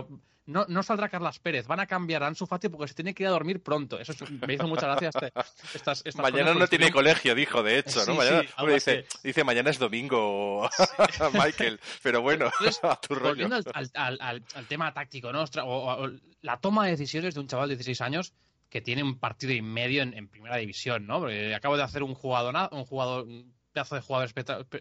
no, 0.49 0.65
no 0.67 0.83
saldrá 0.83 1.09
Carlas 1.09 1.39
Pérez, 1.39 1.67
van 1.67 1.79
a 1.79 1.85
cambiar 1.85 2.23
a 2.23 2.27
Ansu 2.27 2.47
Fati 2.47 2.69
porque 2.69 2.87
se 2.87 2.95
tiene 2.95 3.13
que 3.13 3.23
ir 3.23 3.27
a 3.27 3.31
dormir 3.31 3.61
pronto. 3.61 3.99
Eso 3.99 4.13
me 4.45 4.53
hizo 4.53 4.67
mucha 4.67 4.87
gracia 4.87 5.09
este, 5.09 6.21
Mañana 6.21 6.53
no 6.53 6.67
tiene 6.67 6.91
colegio, 6.91 7.35
dijo, 7.35 7.61
de 7.61 7.79
hecho, 7.79 8.03
¿no? 8.05 8.15
mañana, 8.15 8.43
dice, 8.67 9.05
dice, 9.23 9.43
mañana 9.43 9.69
es 9.69 9.77
domingo, 9.77 10.67
Michael, 11.33 11.79
pero 12.01 12.21
bueno, 12.21 12.49
a 12.83 12.99
tu 12.99 13.13
rollo. 13.13 13.29
Volviendo 13.29 13.57
al, 13.93 14.43
tema 14.67 14.93
táctico, 14.93 15.31
¿no? 15.31 15.45
O, 15.63 16.09
la 16.41 16.57
toma 16.57 16.85
de 16.85 16.91
decisiones 16.91 17.35
de 17.35 17.41
un 17.41 17.47
chaval 17.47 17.69
de 17.69 17.75
16 17.75 18.01
años 18.01 18.33
que 18.69 18.81
tiene 18.81 19.03
un 19.03 19.19
partido 19.19 19.53
y 19.53 19.61
medio 19.61 20.01
en, 20.03 20.27
primera 20.27 20.57
división, 20.57 21.05
¿no? 21.05 21.19
Porque 21.19 21.53
acabo 21.53 21.77
de 21.77 21.83
hacer 21.83 22.03
un 22.03 22.15
jugador, 22.15 22.55
un 22.71 22.85
jugador 22.85 23.27
pedazo 23.71 23.95
de 23.95 24.01
jugador 24.01 24.29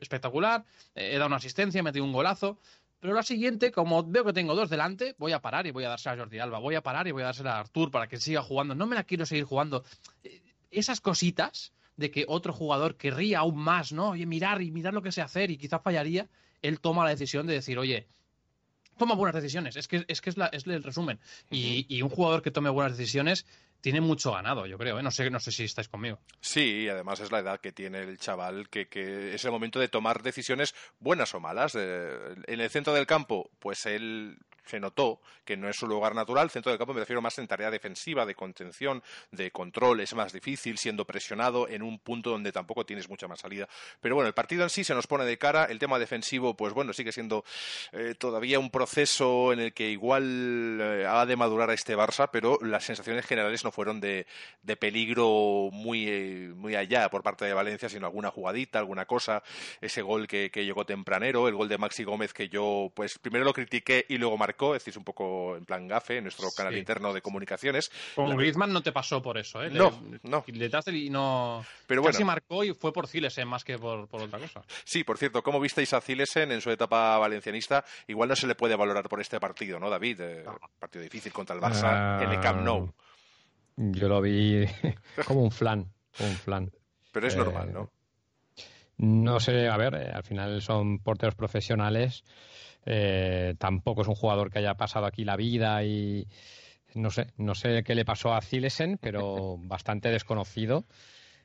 espectacular, 0.00 0.64
eh, 0.94 1.10
he 1.12 1.14
dado 1.14 1.26
una 1.26 1.36
asistencia, 1.36 1.80
he 1.80 1.82
metido 1.82 2.04
un 2.04 2.12
golazo. 2.12 2.58
Pero 3.00 3.14
la 3.14 3.22
siguiente, 3.22 3.70
como 3.70 4.02
veo 4.02 4.24
que 4.24 4.32
tengo 4.32 4.56
dos 4.56 4.70
delante, 4.70 5.14
voy 5.18 5.32
a 5.32 5.40
parar 5.40 5.66
y 5.66 5.70
voy 5.70 5.84
a 5.84 5.88
dársela 5.88 6.14
a 6.14 6.18
Jordi 6.18 6.40
Alba. 6.40 6.58
Voy 6.58 6.74
a 6.74 6.82
parar 6.82 7.06
y 7.06 7.12
voy 7.12 7.22
a 7.22 7.26
dársela 7.26 7.56
a 7.56 7.60
Artur 7.60 7.92
para 7.92 8.08
que 8.08 8.18
siga 8.18 8.42
jugando. 8.42 8.74
No 8.74 8.86
me 8.86 8.96
la 8.96 9.04
quiero 9.04 9.24
seguir 9.24 9.44
jugando. 9.44 9.84
Eh, 10.24 10.42
esas 10.70 11.00
cositas 11.00 11.72
de 11.96 12.10
que 12.10 12.24
otro 12.28 12.52
jugador 12.52 12.96
querría 12.96 13.40
aún 13.40 13.56
más, 13.56 13.92
¿no? 13.92 14.10
Oye, 14.10 14.26
mirar 14.26 14.62
y 14.62 14.70
mirar 14.70 14.94
lo 14.94 15.02
que 15.02 15.12
sé 15.12 15.22
hacer 15.22 15.50
y 15.50 15.58
quizás 15.58 15.82
fallaría, 15.82 16.28
él 16.62 16.80
toma 16.80 17.04
la 17.04 17.10
decisión 17.10 17.46
de 17.46 17.54
decir, 17.54 17.78
oye, 17.78 18.06
toma 18.98 19.14
buenas 19.14 19.40
decisiones. 19.40 19.76
Es 19.76 19.88
que 19.88 20.04
es, 20.06 20.20
que 20.20 20.30
es, 20.30 20.36
la, 20.36 20.46
es 20.46 20.66
el 20.66 20.82
resumen. 20.82 21.18
Y, 21.50 21.86
y, 21.88 22.02
un 22.02 22.10
jugador 22.10 22.42
que 22.42 22.50
tome 22.50 22.68
buenas 22.68 22.96
decisiones 22.98 23.46
tiene 23.80 24.00
mucho 24.00 24.32
ganado, 24.32 24.66
yo 24.66 24.76
creo. 24.76 24.98
¿eh? 24.98 25.02
No, 25.02 25.10
sé, 25.10 25.30
no 25.30 25.40
sé 25.40 25.52
si 25.52 25.64
estáis 25.64 25.88
conmigo. 25.88 26.18
Sí, 26.40 26.84
y 26.84 26.88
además 26.88 27.20
es 27.20 27.30
la 27.30 27.38
edad 27.38 27.60
que 27.60 27.72
tiene 27.72 28.00
el 28.00 28.18
chaval, 28.18 28.68
que, 28.68 28.88
que 28.88 29.34
es 29.34 29.44
el 29.44 29.50
momento 29.50 29.78
de 29.78 29.88
tomar 29.88 30.22
decisiones 30.22 30.74
buenas 30.98 31.34
o 31.34 31.40
malas. 31.40 31.74
Eh, 31.76 32.34
en 32.46 32.60
el 32.60 32.70
centro 32.70 32.92
del 32.92 33.06
campo, 33.06 33.50
pues 33.58 33.86
él 33.86 34.36
se 34.68 34.78
notó 34.78 35.20
que 35.44 35.56
no 35.56 35.68
es 35.68 35.76
su 35.76 35.86
lugar 35.86 36.14
natural. 36.14 36.50
Centro 36.50 36.70
del 36.70 36.78
campo 36.78 36.92
me 36.92 37.00
refiero 37.00 37.22
más 37.22 37.38
en 37.38 37.46
tarea 37.46 37.70
defensiva, 37.70 38.26
de 38.26 38.34
contención, 38.34 39.02
de 39.30 39.50
control. 39.50 40.00
Es 40.00 40.14
más 40.14 40.32
difícil 40.32 40.76
siendo 40.76 41.06
presionado 41.06 41.68
en 41.68 41.82
un 41.82 41.98
punto 41.98 42.30
donde 42.30 42.52
tampoco 42.52 42.84
tienes 42.84 43.08
mucha 43.08 43.26
más 43.28 43.40
salida. 43.40 43.66
Pero 44.00 44.14
bueno, 44.14 44.28
el 44.28 44.34
partido 44.34 44.62
en 44.62 44.70
sí 44.70 44.84
se 44.84 44.94
nos 44.94 45.06
pone 45.06 45.24
de 45.24 45.38
cara. 45.38 45.64
El 45.64 45.78
tema 45.78 45.98
defensivo, 45.98 46.54
pues 46.54 46.74
bueno, 46.74 46.92
sigue 46.92 47.12
siendo 47.12 47.44
eh, 47.92 48.14
todavía 48.18 48.58
un 48.58 48.70
proceso 48.70 49.52
en 49.52 49.60
el 49.60 49.72
que 49.72 49.90
igual 49.90 50.78
eh, 50.80 51.06
ha 51.08 51.24
de 51.24 51.36
madurar 51.36 51.70
a 51.70 51.74
este 51.74 51.96
Barça, 51.96 52.28
pero 52.30 52.58
las 52.60 52.84
sensaciones 52.84 53.24
generales 53.24 53.64
no 53.64 53.72
fueron 53.72 54.00
de, 54.00 54.26
peligro 54.78 55.70
muy, 55.72 56.08
eh, 56.08 56.52
muy 56.54 56.76
allá 56.76 57.08
por 57.08 57.22
parte 57.22 57.46
de 57.46 57.54
Valencia, 57.54 57.88
sino 57.88 58.06
alguna 58.06 58.30
jugadita, 58.30 58.78
alguna 58.78 59.06
cosa. 59.06 59.42
Ese 59.80 60.02
gol 60.02 60.26
que, 60.26 60.50
que 60.50 60.64
llegó 60.64 60.84
tempranero, 60.84 61.48
el 61.48 61.54
gol 61.54 61.68
de 61.68 61.78
Maxi 61.78 62.04
Gómez 62.04 62.34
que 62.34 62.48
yo, 62.50 62.92
pues 62.94 63.18
primero 63.18 63.44
lo 63.46 63.54
critiqué 63.54 64.04
y 64.08 64.18
luego 64.18 64.36
marqué 64.36 64.57
es 64.74 64.84
decir, 64.84 64.98
un 64.98 65.04
poco 65.04 65.56
en 65.56 65.64
plan 65.64 65.86
gafe, 65.86 66.18
en 66.18 66.24
nuestro 66.24 66.48
canal 66.56 66.76
interno 66.76 67.12
de 67.12 67.22
comunicaciones. 67.22 67.90
Con 68.14 68.36
Griezmann 68.36 68.72
no 68.72 68.82
te 68.82 68.92
pasó 68.92 69.22
por 69.22 69.38
eso, 69.38 69.62
¿eh? 69.62 69.70
No, 69.70 69.92
no. 70.22 70.44
Le 70.46 70.70
y 70.86 71.10
no... 71.10 71.64
Pero 71.86 72.02
bueno. 72.02 72.12
Casi 72.12 72.24
marcó 72.24 72.64
y 72.64 72.74
fue 72.74 72.92
por 72.92 73.06
Zilesen 73.06 73.48
más 73.48 73.64
que 73.64 73.78
por, 73.78 74.08
otra 74.10 74.38
cosa. 74.38 74.62
Sí, 74.84 75.04
por 75.04 75.18
cierto, 75.18 75.42
¿cómo 75.42 75.60
visteis 75.60 75.92
a 75.92 76.00
Zilesen 76.00 76.52
en 76.52 76.60
su 76.60 76.70
etapa 76.70 77.18
valencianista? 77.18 77.84
Igual 78.06 78.28
no 78.28 78.36
se 78.36 78.46
le 78.46 78.54
puede 78.54 78.76
valorar 78.76 79.08
por 79.08 79.20
este 79.20 79.40
partido, 79.40 79.78
¿no, 79.78 79.88
David? 79.90 80.20
Eh, 80.20 80.44
partido 80.78 81.02
difícil 81.02 81.32
contra 81.32 81.54
el 81.54 81.62
Barça 81.62 82.22
en 82.22 82.30
el 82.30 82.40
Camp 82.40 82.62
Nou. 82.62 82.92
Yo 83.76 84.08
lo 84.08 84.20
vi 84.20 84.66
como 85.26 85.42
un 85.42 85.52
flan, 85.52 85.92
un 86.18 86.34
flan. 86.36 86.70
Pero 87.12 87.26
es 87.26 87.36
normal, 87.36 87.72
¿no? 87.72 87.92
No 88.98 89.38
sé, 89.38 89.68
a 89.68 89.76
ver, 89.76 89.94
eh, 89.94 90.10
al 90.12 90.24
final 90.24 90.60
son 90.60 90.98
porteros 90.98 91.36
profesionales 91.36 92.24
eh, 92.90 93.54
tampoco 93.58 94.00
es 94.00 94.08
un 94.08 94.14
jugador 94.14 94.50
que 94.50 94.60
haya 94.60 94.74
pasado 94.74 95.04
aquí 95.04 95.22
la 95.22 95.36
vida 95.36 95.84
y 95.84 96.26
no 96.94 97.10
sé, 97.10 97.26
no 97.36 97.54
sé 97.54 97.82
qué 97.84 97.94
le 97.94 98.06
pasó 98.06 98.32
a 98.32 98.40
Zilesen, 98.40 98.96
pero 98.96 99.58
bastante 99.60 100.08
desconocido. 100.08 100.86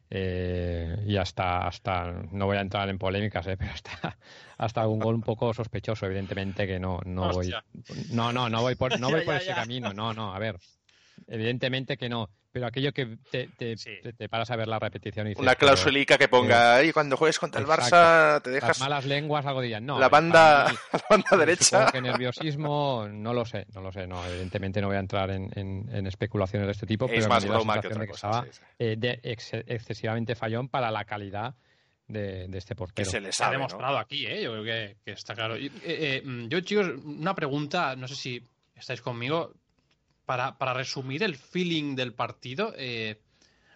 Eh, 0.10 1.04
y 1.06 1.18
hasta, 1.18 1.68
hasta, 1.68 2.12
no 2.32 2.46
voy 2.46 2.58
a 2.58 2.62
entrar 2.62 2.88
en 2.88 2.98
polémicas, 2.98 3.46
eh, 3.48 3.58
pero 3.58 3.72
hasta, 3.72 4.18
hasta 4.58 4.88
un 4.88 5.00
gol 5.00 5.16
un 5.16 5.22
poco 5.22 5.54
sospechoso, 5.54 6.06
evidentemente 6.06 6.66
que 6.66 6.80
no, 6.80 7.00
no 7.04 7.34
voy, 7.34 7.52
no, 8.12 8.32
no, 8.32 8.48
no 8.48 8.62
voy 8.62 8.76
por, 8.76 8.98
no 9.00 9.10
voy 9.12 9.26
por 9.26 9.36
ese 9.36 9.54
camino, 9.54 9.92
no, 9.92 10.14
no, 10.14 10.34
a 10.34 10.40
ver, 10.40 10.60
evidentemente 11.28 11.98
que 11.98 12.10
no, 12.10 12.30
pero 12.52 12.68
aquello 12.68 12.94
que 12.94 13.18
te, 13.32 13.48
te, 13.48 14.30
paras 14.30 14.52
a 14.52 14.56
ver 14.56 14.68
la 14.68 14.78
repetición 14.78 15.26
y 15.26 15.30
dices, 15.30 15.42
Una 15.42 15.56
clausulica 15.56 16.18
que 16.18 16.28
ponga 16.28 16.76
ahí 16.76 16.92
cuando 16.92 17.18
juegues 17.18 17.40
contra 17.40 17.60
el 17.60 17.68
Barça 17.68 18.42
te 18.42 18.52
dejas... 18.52 18.70
Las 18.70 18.80
malas 18.80 19.06
lenguas 19.06 19.46
algo 19.46 19.62
dirían, 19.62 19.86
no. 19.86 20.00
La 20.00 20.10
banda, 20.10 20.66
la 20.94 21.02
banda 21.10 21.38
derecha... 21.38 21.88
Que 21.92 22.02
nerviosismo, 22.02 23.08
no 23.10 23.34
lo 23.34 23.44
sé, 23.46 23.66
no 23.74 23.82
lo 23.82 23.92
sé, 23.92 24.06
no, 24.06 24.24
evidentemente 24.26 24.82
no 24.82 24.88
voy 24.88 24.98
a 24.98 25.00
entrar 25.00 25.32
en, 25.32 25.50
en, 25.56 26.08
especulaciones 26.08 26.68
de 26.68 26.72
este 26.74 26.86
tipo, 26.86 27.06
es 27.06 27.12
pero 27.12 27.28
más 27.28 27.46
broma 27.46 27.82
que 27.82 27.88
otra 27.88 28.06
cosa, 28.06 28.46
eh, 28.78 28.96
de 28.98 29.20
excesivamente 29.24 30.36
fallón 30.36 30.70
para 30.70 30.92
la 30.92 31.06
calidad 31.06 31.56
de, 32.08 32.50
este 32.54 32.76
portero. 32.76 33.06
Que 33.06 33.10
se 33.10 33.20
les 33.20 33.40
ha 33.42 33.50
demostrado 33.50 33.98
aquí, 33.98 34.26
¿eh? 34.26 34.44
yo 34.44 34.52
creo 34.52 34.64
que, 34.64 35.12
está 35.12 35.34
claro. 35.34 35.56
Eh, 35.56 35.72
eh, 35.84 36.24
yo, 36.50 36.62
chicos, 36.62 36.88
una 37.04 37.34
pregunta, 37.34 37.96
no 37.96 38.08
sé 38.08 38.16
si 38.16 38.44
estáis 38.76 39.02
conmigo 39.02 39.54
para, 40.26 40.58
para 40.58 40.74
resumir 40.74 41.24
el 41.24 41.36
feeling 41.36 41.96
del 41.96 42.14
partido, 42.14 42.74
eh, 42.78 43.22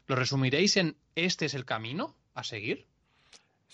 ¿lo 0.08 0.16
resumiréis 0.16 0.78
en 0.78 0.96
este 1.16 1.46
es 1.46 1.54
el 1.54 1.66
camino 1.66 2.16
a 2.34 2.44
seguir? 2.44 2.86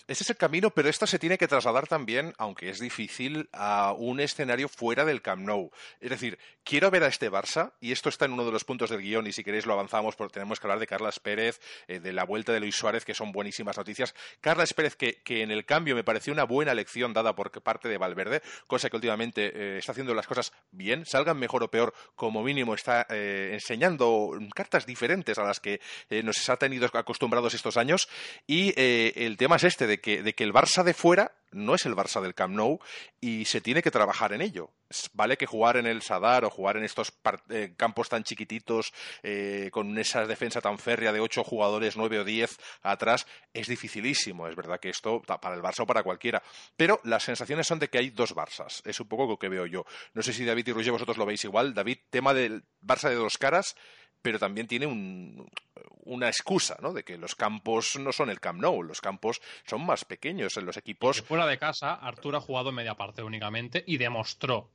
Ese 0.06 0.22
es 0.22 0.30
el 0.30 0.36
camino, 0.36 0.70
pero 0.70 0.90
esto 0.90 1.06
se 1.06 1.18
tiene 1.18 1.38
que 1.38 1.48
trasladar 1.48 1.86
también, 1.86 2.34
aunque 2.36 2.68
es 2.68 2.78
difícil, 2.78 3.48
a 3.52 3.94
un 3.96 4.20
escenario 4.20 4.68
fuera 4.68 5.06
del 5.06 5.22
Camp 5.22 5.46
Nou. 5.46 5.70
Es 5.98 6.10
decir, 6.10 6.38
quiero 6.62 6.90
ver 6.90 7.04
a 7.04 7.06
este 7.06 7.30
Barça, 7.30 7.72
y 7.80 7.90
esto 7.90 8.10
está 8.10 8.26
en 8.26 8.32
uno 8.32 8.44
de 8.44 8.52
los 8.52 8.64
puntos 8.64 8.90
del 8.90 9.00
guion, 9.00 9.26
y 9.26 9.32
si 9.32 9.42
queréis 9.42 9.64
lo 9.64 9.72
avanzamos, 9.72 10.14
porque 10.14 10.34
tenemos 10.34 10.60
que 10.60 10.66
hablar 10.66 10.78
de 10.78 10.86
Carlas 10.86 11.20
Pérez, 11.20 11.58
eh, 11.88 12.00
de 12.00 12.12
la 12.12 12.24
vuelta 12.24 12.52
de 12.52 12.60
Luis 12.60 12.76
Suárez, 12.76 13.06
que 13.06 13.14
son 13.14 13.32
buenísimas 13.32 13.78
noticias. 13.78 14.14
Carlas 14.42 14.74
Pérez, 14.74 14.94
que, 14.94 15.22
en 15.26 15.50
el 15.50 15.64
cambio 15.64 15.94
me 15.94 16.04
pareció 16.04 16.34
una 16.34 16.44
buena 16.44 16.74
lección 16.74 17.14
dada 17.14 17.34
por 17.34 17.50
parte 17.62 17.88
de 17.88 17.96
Valverde, 17.96 18.42
cosa 18.66 18.90
que 18.90 18.96
últimamente 18.96 19.52
eh, 19.54 19.78
está 19.78 19.92
haciendo 19.92 20.12
las 20.12 20.26
cosas 20.26 20.52
bien, 20.70 21.06
salgan 21.06 21.38
mejor 21.38 21.62
o 21.62 21.70
peor, 21.70 21.94
como 22.14 22.42
mínimo 22.42 22.74
está 22.74 23.06
eh, 23.08 23.50
enseñando 23.54 24.32
cartas 24.54 24.84
diferentes 24.84 25.38
a 25.38 25.44
las 25.44 25.60
que 25.60 25.80
nos 26.10 26.48
ha 26.50 26.56
tenido 26.56 26.86
acostumbrados 26.92 27.54
estos 27.54 27.78
años, 27.78 28.08
y 28.46 28.74
el 28.76 29.36
tema 29.36 29.56
es 29.56 29.64
este, 29.64 29.83
de 29.86 30.00
que, 30.00 30.22
de 30.22 30.34
que 30.34 30.44
el 30.44 30.52
Barça 30.52 30.82
de 30.82 30.94
fuera 30.94 31.32
no 31.54 31.74
es 31.74 31.86
el 31.86 31.94
Barça 31.94 32.20
del 32.20 32.34
Camp 32.34 32.54
Nou 32.54 32.80
y 33.20 33.44
se 33.46 33.60
tiene 33.60 33.82
que 33.82 33.90
trabajar 33.90 34.32
en 34.32 34.42
ello. 34.42 34.70
Vale 35.12 35.36
que 35.36 35.46
jugar 35.46 35.76
en 35.76 35.86
el 35.86 36.02
Sadar 36.02 36.44
o 36.44 36.50
jugar 36.50 36.76
en 36.76 36.84
estos 36.84 37.12
eh, 37.48 37.74
campos 37.76 38.08
tan 38.08 38.22
chiquititos 38.22 38.92
eh, 39.22 39.70
con 39.72 39.96
esa 39.98 40.26
defensa 40.26 40.60
tan 40.60 40.78
férrea 40.78 41.12
de 41.12 41.20
ocho 41.20 41.42
jugadores, 41.42 41.96
nueve 41.96 42.18
o 42.18 42.24
diez 42.24 42.58
atrás, 42.82 43.26
es 43.52 43.68
dificilísimo. 43.68 44.46
Es 44.48 44.56
verdad 44.56 44.80
que 44.80 44.90
esto 44.90 45.22
para 45.22 45.54
el 45.54 45.62
Barça 45.62 45.82
o 45.82 45.86
para 45.86 46.02
cualquiera. 46.02 46.42
Pero 46.76 47.00
las 47.04 47.22
sensaciones 47.22 47.66
son 47.66 47.78
de 47.78 47.88
que 47.88 47.98
hay 47.98 48.10
dos 48.10 48.34
Barças. 48.34 48.82
Es 48.84 49.00
un 49.00 49.08
poco 49.08 49.26
lo 49.26 49.38
que 49.38 49.48
veo 49.48 49.66
yo. 49.66 49.84
No 50.12 50.22
sé 50.22 50.32
si 50.32 50.44
David 50.44 50.68
y 50.68 50.72
Roger 50.72 50.92
vosotros 50.92 51.16
lo 51.16 51.26
veis 51.26 51.44
igual. 51.44 51.72
David, 51.72 51.98
tema 52.10 52.34
del 52.34 52.64
Barça 52.82 53.08
de 53.08 53.14
dos 53.14 53.38
caras 53.38 53.76
pero 54.24 54.38
también 54.38 54.66
tiene 54.66 54.86
una 54.86 56.28
excusa, 56.28 56.78
¿no? 56.80 56.94
De 56.94 57.04
que 57.04 57.18
los 57.18 57.34
campos 57.34 57.98
no 58.00 58.10
son 58.10 58.30
el 58.30 58.40
Camp 58.40 58.58
Nou, 58.58 58.82
los 58.82 59.02
campos 59.02 59.42
son 59.66 59.84
más 59.84 60.06
pequeños 60.06 60.56
en 60.56 60.64
los 60.64 60.78
equipos. 60.78 61.20
fuera 61.20 61.46
de 61.46 61.58
casa, 61.58 61.92
Arturo 61.92 62.38
ha 62.38 62.40
jugado 62.40 62.70
en 62.70 62.76
media 62.76 62.94
parte 62.94 63.22
únicamente 63.22 63.84
y 63.86 63.98
demostró, 63.98 64.70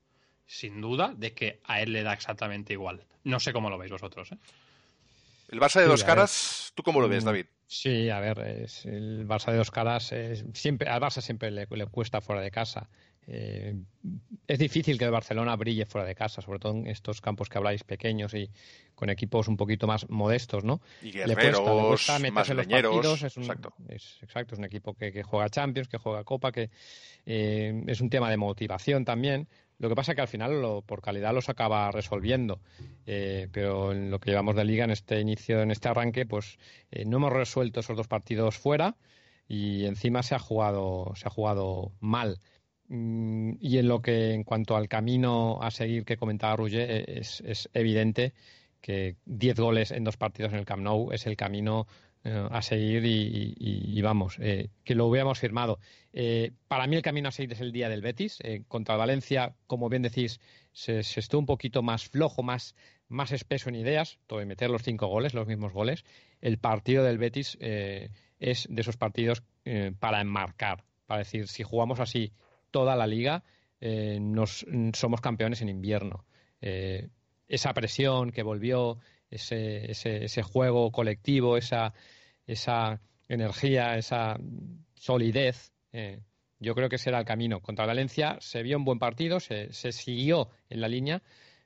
sin 0.45 0.79
duda, 0.79 1.15
de 1.17 1.33
que 1.33 1.61
a 1.63 1.81
él 1.81 1.93
le 1.93 2.03
da 2.03 2.13
exactamente 2.13 2.73
igual. 2.73 3.03
No 3.23 3.39
sé 3.39 3.51
cómo 3.51 3.71
lo 3.71 3.79
veis 3.79 3.91
vosotros, 3.91 4.31
¿eh? 4.33 4.37
El 5.49 5.59
Barça 5.59 5.81
de 5.81 5.87
dos 5.87 6.03
caras, 6.03 6.71
¿tú 6.75 6.83
cómo 6.83 7.01
lo 7.01 7.09
ves, 7.09 7.23
mm, 7.23 7.25
David? 7.25 7.45
Sí, 7.65 8.07
a 8.11 8.19
ver, 8.19 8.67
el 8.85 9.27
Barça 9.27 9.51
de 9.51 9.57
dos 9.57 9.71
caras, 9.71 10.13
siempre, 10.53 10.87
al 10.87 11.01
Barça 11.01 11.21
siempre 11.21 11.49
le, 11.49 11.65
cuesta 11.87 12.21
fuera 12.21 12.41
de 12.41 12.51
casa. 12.51 12.87
Eh, 13.31 13.75
es 14.47 14.57
difícil 14.57 14.97
que 14.97 15.05
el 15.05 15.11
Barcelona 15.11 15.55
brille 15.55 15.85
fuera 15.85 16.07
de 16.07 16.15
casa, 16.15 16.41
sobre 16.41 16.57
todo 16.57 16.73
en 16.73 16.87
estos 16.87 17.21
campos 17.21 17.47
que 17.47 17.59
habláis 17.59 17.83
pequeños 17.83 18.33
y 18.33 18.49
con 18.95 19.11
equipos 19.11 19.47
un 19.47 19.55
poquito 19.55 19.85
más 19.85 20.09
modestos, 20.09 20.63
¿no? 20.63 20.81
Y 21.03 21.11
guerreros, 21.11 22.09
más 22.31 22.49
leñeros. 22.49 23.21
Es 23.21 23.37
un, 23.37 23.43
exacto. 23.43 23.73
Es, 23.87 24.17
exacto, 24.23 24.55
es 24.55 24.59
un 24.59 24.65
equipo 24.65 24.95
que, 24.95 25.21
juega 25.21 25.47
Champions, 25.49 25.87
que 25.87 25.99
juega 25.99 26.23
Copa, 26.23 26.51
que 26.51 26.71
eh, 27.27 27.83
es 27.85 28.01
un 28.01 28.09
tema 28.09 28.31
de 28.31 28.37
motivación 28.37 29.05
también. 29.05 29.47
Lo 29.77 29.89
que 29.89 29.95
pasa 29.95 30.13
es 30.13 30.15
que 30.15 30.21
al 30.21 30.27
final, 30.27 30.81
por 30.87 31.01
calidad, 31.01 31.31
los 31.31 31.49
acaba 31.49 31.91
resolviendo. 31.91 32.59
Eh, 33.05 33.47
pero 33.51 33.91
en 33.91 34.09
lo 34.09 34.19
que 34.19 34.31
llevamos 34.31 34.55
de 34.55 34.65
liga, 34.65 34.85
en 34.85 34.91
este 34.91 35.21
inicio, 35.21 35.61
en 35.61 35.69
este 35.69 35.87
arranque, 35.87 36.25
pues 36.25 36.57
no 37.05 37.17
hemos 37.17 37.31
resuelto 37.31 37.79
esos 37.79 37.95
dos 37.95 38.07
partidos 38.07 38.57
fuera 38.57 38.97
y 39.47 39.85
encima 39.85 40.23
se 40.23 40.35
ha 40.35 40.39
jugado, 40.39 41.13
se 41.15 41.27
ha 41.27 41.31
jugado 41.31 41.91
mal. 41.99 42.39
Mm, 42.89 43.53
y 43.61 43.77
en 43.77 43.87
lo 43.87 44.01
que, 44.01 44.33
en 44.33 44.43
cuanto 44.43 44.75
al 44.75 44.89
camino 44.89 45.59
a 45.61 45.69
seguir 45.69 46.05
que 46.05 46.17
comentaba 46.17 46.55
Roger, 46.55 46.89
e, 46.89 47.19
es, 47.19 47.69
evidente 47.73 48.33
que 48.81 49.15
10 49.25 49.59
goles 49.59 49.91
en 49.91 50.03
dos 50.03 50.17
partidos 50.17 50.53
en 50.53 50.59
el 50.59 50.65
Camp 50.65 50.81
Nou 50.83 51.11
es 51.13 51.27
el 51.27 51.37
camino 51.37 51.85
eh, 52.23 52.47
a 52.49 52.61
seguir 52.61 53.03
y, 53.05 54.01
vamos, 54.01 54.37
eh, 54.39 54.69
que 54.83 54.95
lo 54.95 55.05
hubiéramos 55.05 55.39
firmado. 55.39 55.79
Eh, 56.13 56.51
para 56.67 56.87
mí 56.87 56.95
el 56.95 57.03
camino 57.03 57.29
a 57.29 57.31
seguir 57.31 57.53
es 57.53 57.61
el 57.61 57.71
día 57.71 57.89
del 57.89 58.01
Betis. 58.01 58.39
contra 58.67 58.97
Valencia, 58.97 59.55
como 59.67 59.89
bien 59.89 60.01
decís, 60.01 60.39
se, 60.71 60.99
estuvo 60.99 61.39
un 61.39 61.45
poquito 61.45 61.83
más 61.83 62.07
flojo, 62.09 62.41
más, 62.41 62.75
más 63.07 63.31
espeso 63.31 63.69
en 63.69 63.75
ideas, 63.75 64.17
todo 64.25 64.39
de 64.39 64.45
meter 64.45 64.69
los 64.71 64.81
cinco 64.81 65.07
goles, 65.07 65.33
los 65.35 65.47
mismos 65.47 65.73
goles. 65.73 66.05
El 66.41 66.57
partido 66.57 67.03
del 67.03 67.19
Betis 67.19 67.57
es 67.59 68.67
de 68.69 68.81
esos 68.81 68.97
partidos 68.97 69.43
para 69.99 70.21
enmarcar, 70.21 70.85
para 71.05 71.19
decir, 71.19 71.47
si 71.47 71.63
jugamos 71.63 71.99
así 71.99 72.31
toda 72.71 72.95
la 72.95 73.07
liga, 73.07 73.43
eh, 73.81 74.19
nos, 74.21 74.65
somos 74.93 75.21
campeones 75.21 75.61
en 75.61 75.69
invierno. 75.69 76.25
Eh, 76.61 77.09
esa 77.47 77.73
presión 77.73 78.31
que 78.31 78.43
volvió, 78.43 78.99
ese, 79.29 79.91
ese, 79.91 80.43
juego 80.43 80.91
colectivo, 80.91 81.57
esa, 81.57 81.93
esa 82.45 83.01
energía, 83.27 83.97
esa 83.97 84.37
solidez, 84.95 85.71
eh, 85.91 86.21
yo 86.59 86.75
creo 86.75 86.89
que 86.89 86.97
ese 86.97 87.09
era 87.09 87.19
el 87.19 87.25
camino. 87.25 87.61
Contra 87.61 87.85
Valencia 87.85 88.37
se 88.41 88.63
vio 88.63 88.77
un 88.77 88.85
buen 88.85 88.99
partido, 88.99 89.39
se, 89.39 89.71
se 89.71 89.91
siguió 89.91 90.49
en 90.69 90.81
la 90.81 90.89
línea, 90.89 91.21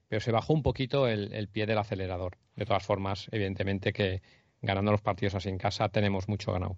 pero 0.08 0.22
se 0.22 0.32
bajó 0.32 0.54
un 0.54 0.62
poquito 0.62 1.08
el, 1.08 1.48
pie 1.48 1.66
del 1.66 1.80
acelerador. 1.80 2.38
De 2.56 2.66
todas 2.66 2.86
formas, 2.86 3.28
evidentemente 3.32 3.92
que 3.92 4.22
ganando 4.62 4.92
los 4.92 5.02
partidos 5.02 5.34
así 5.34 5.50
en 5.50 5.58
casa 5.58 5.89
tenemos 5.89 6.28
mucho 6.28 6.52
ganado. 6.54 6.78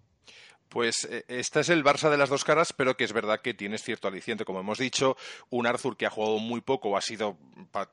Pues 0.76 1.08
eh, 1.10 1.24
este 1.30 1.62
es 1.62 1.70
el 1.70 1.86
Barça 1.86 2.10
de 2.10 2.18
las 2.18 2.28
dos 2.28 2.44
caras, 2.44 2.74
pero 2.74 2.98
que 2.98 3.06
es 3.06 3.14
verdad 3.14 3.40
que 3.40 3.54
tienes 3.54 3.82
cierto 3.82 4.10
aliciente. 4.10 4.44
Como 4.44 4.60
hemos 4.60 4.78
dicho, 4.78 5.16
un 5.50 5.68
Arthur 5.68 5.96
que 5.96 6.06
ha 6.06 6.10
jugado 6.10 6.38
muy 6.40 6.60
poco, 6.60 6.98
ha 6.98 7.02
sido 7.02 7.38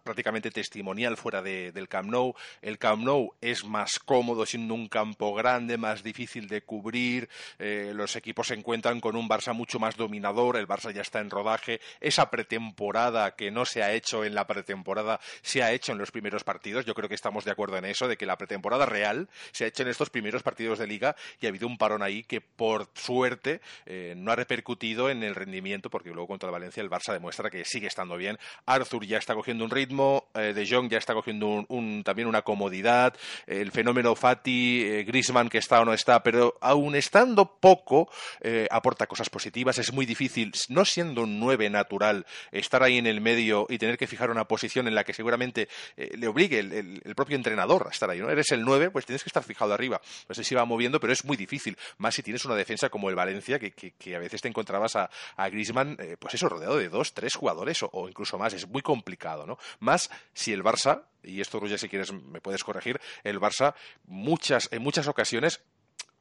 prácticamente 0.03 0.51
testimonial 0.51 1.17
fuera 1.17 1.43
del 1.43 1.89
Camp 1.89 2.11
Nou. 2.11 2.35
El 2.61 2.79
Camp 2.79 3.05
Nou 3.05 3.35
es 3.41 3.65
más 3.65 4.01
cómodo 4.01 4.45
siendo 4.47 4.75
un 4.75 4.89
campo 4.89 5.33
grande, 5.33 5.79
más 5.79 6.03
difícil 6.03 6.49
de 6.49 6.63
cubrir. 6.63 7.29
Eh, 7.61 7.93
los 7.95 8.17
equipos 8.17 8.49
se 8.49 8.55
encuentran 8.55 9.01
con 9.01 9.15
un 9.15 9.29
Barça 9.29 9.55
mucho 9.55 9.79
más 9.79 9.97
dominador. 9.97 10.57
El 10.57 10.67
Barça 10.67 10.93
ya 10.93 11.03
está 11.03 11.21
en 11.21 11.31
rodaje. 11.31 11.81
Esa 12.01 12.31
pretemporada 12.31 13.37
que 13.37 13.53
no 13.53 13.65
se 13.65 13.85
ha 13.85 13.93
hecho 13.93 14.25
en 14.25 14.35
la 14.35 14.49
pretemporada 14.49 15.21
se 15.43 15.63
ha 15.63 15.71
hecho 15.71 15.93
en 15.93 15.99
los 15.99 16.11
primeros 16.11 16.43
partidos. 16.43 16.85
Yo 16.85 16.95
creo 16.95 17.09
que 17.09 17.15
estamos 17.15 17.45
de 17.45 17.53
acuerdo 17.53 17.77
en 17.77 17.85
eso, 17.85 18.09
de 18.09 18.17
que 18.17 18.27
la 18.27 18.37
pretemporada 18.37 18.87
real 18.87 19.29
se 19.53 19.67
ha 19.67 19.69
hecho 19.69 19.85
en 19.85 19.89
estos 19.91 20.11
primeros 20.11 20.43
partidos 20.43 20.81
de 20.81 20.89
liga 20.89 21.15
y 21.39 21.47
ha 21.47 21.51
habido 21.51 21.69
un 21.69 21.79
parón 21.79 22.03
ahí 22.03 22.25
que 22.25 22.41
por 22.41 22.72
suerte 22.95 23.61
eh, 23.87 24.15
no 24.17 24.33
ha 24.33 24.37
repercutido 24.37 25.11
en 25.11 25.23
el 25.23 25.35
rendimiento 25.35 25.91
porque 25.91 26.11
luego 26.11 26.29
contra 26.29 26.49
el 26.49 26.53
Valencia 26.53 26.83
el 26.83 26.91
Barça 26.91 27.13
demuestra 27.13 27.51
que 27.51 27.65
sigue 27.65 27.87
estando 27.87 28.17
bien. 28.17 28.39
Arthur 28.67 29.05
ya 29.07 29.19
está 29.19 29.35
cogiendo 29.35 29.65
un 29.65 29.71
ritmo, 29.71 30.29
eh, 30.35 30.53
De 30.55 30.67
Jong 30.69 30.91
ya 30.91 30.99
está 30.99 31.15
cogiendo 31.15 31.67
también 32.05 32.29
una 32.29 32.43
comodidad, 32.43 33.17
el 33.47 33.71
fenómeno 33.71 34.15
Fati, 34.15 34.83
eh, 34.83 35.05
Griezmann 35.05 35.49
que 35.49 35.59
está 35.59 35.81
o 35.81 35.85
no 35.85 35.93
está, 35.93 36.23
pero 36.23 36.57
aún 36.61 36.95
estando 36.95 37.59
poco 37.61 38.11
aporta 38.71 39.07
cosas 39.07 39.31
positivas. 39.31 39.79
Es 39.79 39.93
muy 39.93 40.07
difícil, 40.07 40.53
no 40.69 40.85
siendo 40.85 41.23
un 41.23 41.41
9 41.41 41.71
natural, 41.71 42.27
estar 42.51 42.83
ahí 42.83 42.99
en 42.99 43.07
el 43.07 43.21
medio 43.21 43.67
y 43.69 43.79
tener 43.79 43.99
que 43.99 44.07
fijar 44.07 44.31
una 44.31 44.47
posición 44.47 44.89
en 44.89 44.95
la 44.95 45.05
que 45.05 45.13
seguramente 45.13 45.69
le 45.97 46.27
obligue 46.27 46.59
el, 46.61 47.15
propio 47.15 47.37
entrenador 47.37 47.87
a 47.87 47.91
estar 47.91 48.09
ahí. 48.11 48.19
¿no? 48.19 48.31
Eres 48.31 48.51
el 48.53 48.65
9, 48.65 48.91
pues 48.91 49.07
tienes 49.07 49.23
que 49.23 49.29
estar 49.29 49.43
fijado 49.43 49.73
arriba. 49.73 50.01
No 50.29 50.35
sé 50.35 50.45
si 50.45 50.55
va 50.55 50.65
moviendo, 50.65 51.01
pero 51.01 51.13
es 51.13 51.25
muy 51.25 51.37
difícil, 51.37 51.77
más 51.99 52.15
si 52.15 52.23
tienes 52.23 52.45
una 52.45 52.52
defensa 52.55 52.89
como 52.89 53.09
el 53.09 53.15
Valencia, 53.15 53.59
que, 53.59 54.17
a 54.17 54.19
veces 54.19 54.43
te 54.43 54.49
encontrabas 54.49 54.97
a, 54.97 55.11
a 55.37 55.49
Griezmann, 55.49 55.97
eh, 55.99 56.17
pues 56.19 56.35
eso, 56.35 56.49
rodeado 56.49 56.77
de 56.77 56.89
dos, 56.89 57.15
tres 57.15 57.35
jugadores 57.35 57.83
o, 57.83 58.09
incluso 58.09 58.39
más. 58.39 58.53
Es 58.53 58.69
muy 58.69 58.83
complicado, 58.83 59.47
¿no? 59.47 59.59
Más 59.81 60.11
si 60.35 60.53
el 60.53 60.63
Barça, 60.63 61.05
y 61.23 61.41
esto, 61.41 61.61
Ruya, 61.61 61.79
si 61.79 61.89
quieres 61.89 62.13
me 62.13 62.41
puedes 62.41 62.65
corregir, 62.65 63.01
el 63.25 63.41
Barça 63.41 63.75
muchas, 64.05 64.69
en 64.73 64.83
muchas 64.83 65.09
ocasiones 65.09 65.63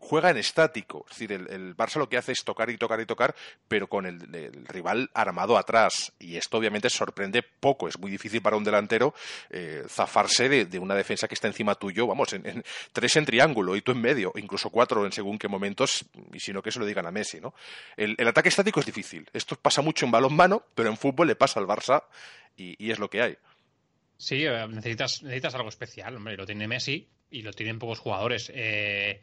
juega 0.02 0.32
en 0.32 0.38
estático. 0.38 1.06
Es 1.10 1.18
decir, 1.18 1.32
el, 1.32 1.78
Barça 1.78 1.98
lo 1.98 2.10
que 2.10 2.18
hace 2.18 2.32
es 2.32 2.44
tocar 2.44 2.70
y 2.70 2.78
tocar 2.78 3.00
y 3.00 3.06
tocar, 3.06 3.36
pero 3.68 3.88
con 3.88 4.06
el, 4.06 4.20
rival 4.68 5.10
armado 5.14 5.58
atrás. 5.58 6.12
Y 6.20 6.36
esto 6.36 6.58
obviamente 6.58 6.90
sorprende 6.90 7.44
poco. 7.44 7.88
Es 7.88 7.98
muy 7.98 8.12
difícil 8.12 8.42
para 8.42 8.58
un 8.58 8.64
delantero 8.64 9.14
eh, 9.50 9.84
zafarse 9.88 10.50
de, 10.50 10.80
una 10.80 10.96
defensa 10.96 11.28
que 11.28 11.36
está 11.36 11.48
encima 11.48 11.76
tuyo. 11.76 12.08
Vamos, 12.08 12.34
en, 12.34 12.64
tres 12.92 13.16
en 13.16 13.26
triángulo 13.26 13.76
y 13.76 13.82
tú 13.82 13.92
en 13.92 14.02
medio, 14.02 14.34
incluso 14.36 14.70
cuatro 14.70 15.06
en 15.06 15.12
según 15.12 15.38
qué 15.38 15.48
momentos, 15.48 16.04
y 16.34 16.40
si 16.40 16.52
no 16.52 16.62
que 16.62 16.72
se 16.72 16.80
lo 16.80 16.86
digan 16.86 17.06
a 17.06 17.12
Messi. 17.12 17.40
¿no? 17.40 17.54
El, 17.96 18.16
ataque 18.28 18.50
estático 18.50 18.80
es 18.80 18.86
difícil. 18.86 19.30
Esto 19.34 19.56
pasa 19.56 19.82
mucho 19.82 20.06
en 20.06 20.12
balón 20.12 20.36
mano, 20.36 20.66
pero 20.76 20.90
en 20.90 20.98
fútbol 20.98 21.28
le 21.28 21.36
pasa 21.36 21.60
al 21.60 21.68
Barça 21.68 22.04
y, 22.58 22.92
es 22.92 23.00
lo 23.00 23.10
que 23.10 23.22
hay. 23.22 23.38
Sí, 24.18 24.46
eh, 24.46 24.68
necesitas, 24.68 25.24
necesitas 25.24 25.56
algo 25.56 25.70
especial, 25.70 26.16
hombre. 26.16 26.36
Lo 26.36 26.46
tiene 26.46 26.68
Messi 26.68 27.08
y 27.30 27.42
lo 27.44 27.54
tienen 27.54 27.80
pocos 27.80 28.00
jugadores. 28.00 28.52
Eh, 28.54 29.22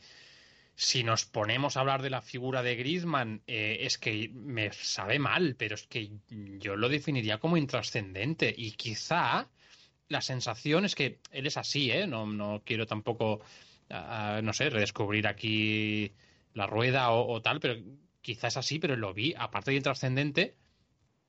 si 0.81 1.03
nos 1.03 1.25
ponemos 1.25 1.77
a 1.77 1.81
hablar 1.81 2.03
de 2.03 2.11
la 2.11 2.23
figura 2.23 2.63
de 2.63 2.77
Griezmann, 2.77 3.43
eh, 3.49 3.79
es 3.81 3.99
que 3.99 4.31
me 4.33 4.73
sabe 4.73 5.19
mal, 5.19 5.57
pero 5.59 5.75
es 5.75 5.89
que 5.89 6.09
yo 6.31 6.77
lo 6.77 6.89
definiría 6.89 7.39
como 7.39 7.57
intrascendente. 7.57 8.55
Y 8.57 8.73
quizá 8.73 9.49
la 10.09 10.21
sensación 10.21 10.85
es 10.85 10.95
que 10.95 11.19
él 11.33 11.49
es 11.49 11.57
así, 11.57 11.91
¿eh? 11.91 12.07
No, 12.07 12.27
no 12.27 12.63
quiero 12.65 12.87
tampoco, 12.87 13.41
ah, 13.91 14.41
no 14.41 14.53
sé, 14.53 14.71
redescubrir 14.71 15.27
aquí 15.27 16.13
la 16.55 16.69
rueda 16.69 17.11
o, 17.11 17.29
o, 17.29 17.43
tal, 17.43 17.59
pero 17.59 17.75
quizá 18.23 18.47
es 18.47 18.57
así, 18.57 18.79
pero 18.79 18.97
lo 18.97 19.13
vi, 19.13 19.35
aparte 19.37 19.73
de 19.73 19.79
intrascendente, 19.79 20.55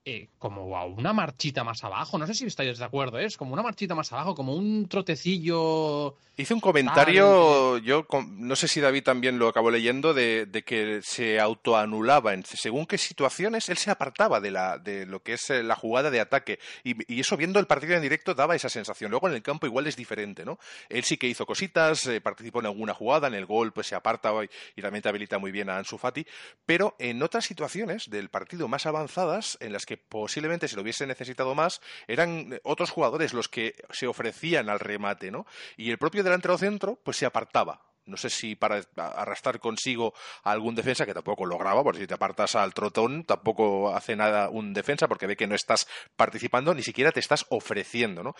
eh, 0.09 0.29
como 0.39 0.75
a 0.75 0.85
una 0.85 1.13
marchita 1.13 1.63
más 1.63 1.83
abajo. 1.83 2.17
No 2.17 2.25
sé 2.25 2.33
si 2.33 2.45
estáis 2.45 2.79
de 2.79 2.85
acuerdo, 2.85 3.19
¿eh? 3.19 3.25
es 3.25 3.37
como 3.37 3.53
una 3.53 3.61
marchita 3.61 3.93
más 3.93 4.11
abajo, 4.11 4.33
como 4.33 4.55
un 4.55 4.87
trotecillo. 4.87 6.15
Hice 6.35 6.53
un 6.53 6.61
comentario, 6.61 7.77
yo 7.79 8.07
no 8.29 8.55
sé 8.55 8.67
si 8.67 8.79
David 8.79 9.03
también 9.03 9.37
lo 9.37 9.49
acabó 9.49 9.69
leyendo, 9.69 10.13
de, 10.13 10.63
que 10.65 11.01
se 11.03 11.39
autoanulaba. 11.39 12.33
En, 12.33 12.43
según 12.45 12.85
qué 12.85 12.97
situaciones, 12.97 13.69
él 13.69 13.77
se 13.77 13.91
apartaba 13.91 14.39
de, 14.39 14.49
la, 14.49 14.77
de 14.79 15.05
lo 15.05 15.21
que 15.21 15.33
es 15.33 15.49
eh, 15.49 15.61
la 15.61 15.75
jugada 15.75 16.09
de 16.09 16.21
ataque. 16.21 16.59
Y, 16.83 17.19
eso 17.19 17.37
viendo 17.37 17.59
el 17.59 17.67
partido 17.67 17.95
en 17.95 18.01
directo 18.01 18.33
daba 18.33 18.55
esa 18.55 18.69
sensación. 18.69 19.11
Luego 19.11 19.27
en 19.27 19.35
el 19.35 19.43
campo 19.43 19.67
igual 19.67 19.85
es 19.85 19.97
diferente, 19.97 20.45
¿no? 20.45 20.57
Él 20.87 21.03
sí 21.03 21.17
que 21.17 21.27
hizo 21.27 21.45
cositas, 21.45 22.09
participó 22.23 22.61
en 22.61 22.67
alguna 22.67 22.93
jugada, 22.93 23.27
en 23.27 23.33
el 23.35 23.45
gol 23.45 23.73
pues 23.73 23.87
se 23.87 23.95
aparta 23.95 24.31
y, 24.43 24.49
y 24.77 24.81
realmente 24.81 25.09
habilita 25.09 25.37
muy 25.37 25.51
bien 25.51 25.69
a 25.69 25.77
Ansu 25.77 25.97
Fati. 25.97 26.25
Pero 26.65 26.95
en 26.97 27.21
otras 27.21 27.45
situaciones 27.45 28.09
del 28.09 28.29
partido 28.29 28.67
más 28.69 28.85
avanzadas, 28.85 29.57
en 29.59 29.73
las 29.73 29.85
que 29.85 29.98
posiblemente 30.07 30.67
se 30.67 30.75
lo 30.75 30.81
hubiese 30.81 31.05
necesitado 31.05 31.55
más, 31.55 31.81
eran 32.07 32.59
otros 32.63 32.91
jugadores 32.91 33.33
los 33.33 33.49
que 33.49 33.75
se 33.91 34.07
ofrecían 34.07 34.69
al 34.69 34.79
remate, 34.79 35.31
¿no? 35.31 35.45
Y 35.77 35.91
el 35.91 35.97
propio 35.97 36.23
delantero 36.23 36.57
centro, 36.57 36.99
pues 37.03 37.17
se 37.17 37.25
apartaba 37.25 37.88
no 38.09 38.17
sé 38.17 38.29
si 38.29 38.55
para 38.55 38.81
arrastrar 38.97 39.59
consigo 39.59 40.13
a 40.43 40.51
algún 40.51 40.75
defensa, 40.75 41.05
que 41.05 41.13
tampoco 41.13 41.45
lograba, 41.45 41.83
porque 41.83 42.01
si 42.01 42.07
te 42.07 42.13
apartas 42.13 42.55
al 42.55 42.73
trotón, 42.73 43.23
tampoco 43.23 43.95
hace 43.95 44.15
nada 44.15 44.49
un 44.49 44.73
defensa, 44.73 45.07
porque 45.07 45.27
ve 45.27 45.35
que 45.35 45.47
no 45.47 45.55
estás 45.55 45.87
participando, 46.15 46.73
ni 46.73 46.83
siquiera 46.83 47.11
te 47.11 47.19
estás 47.19 47.45
ofreciendo, 47.49 48.23
¿no? 48.23 48.35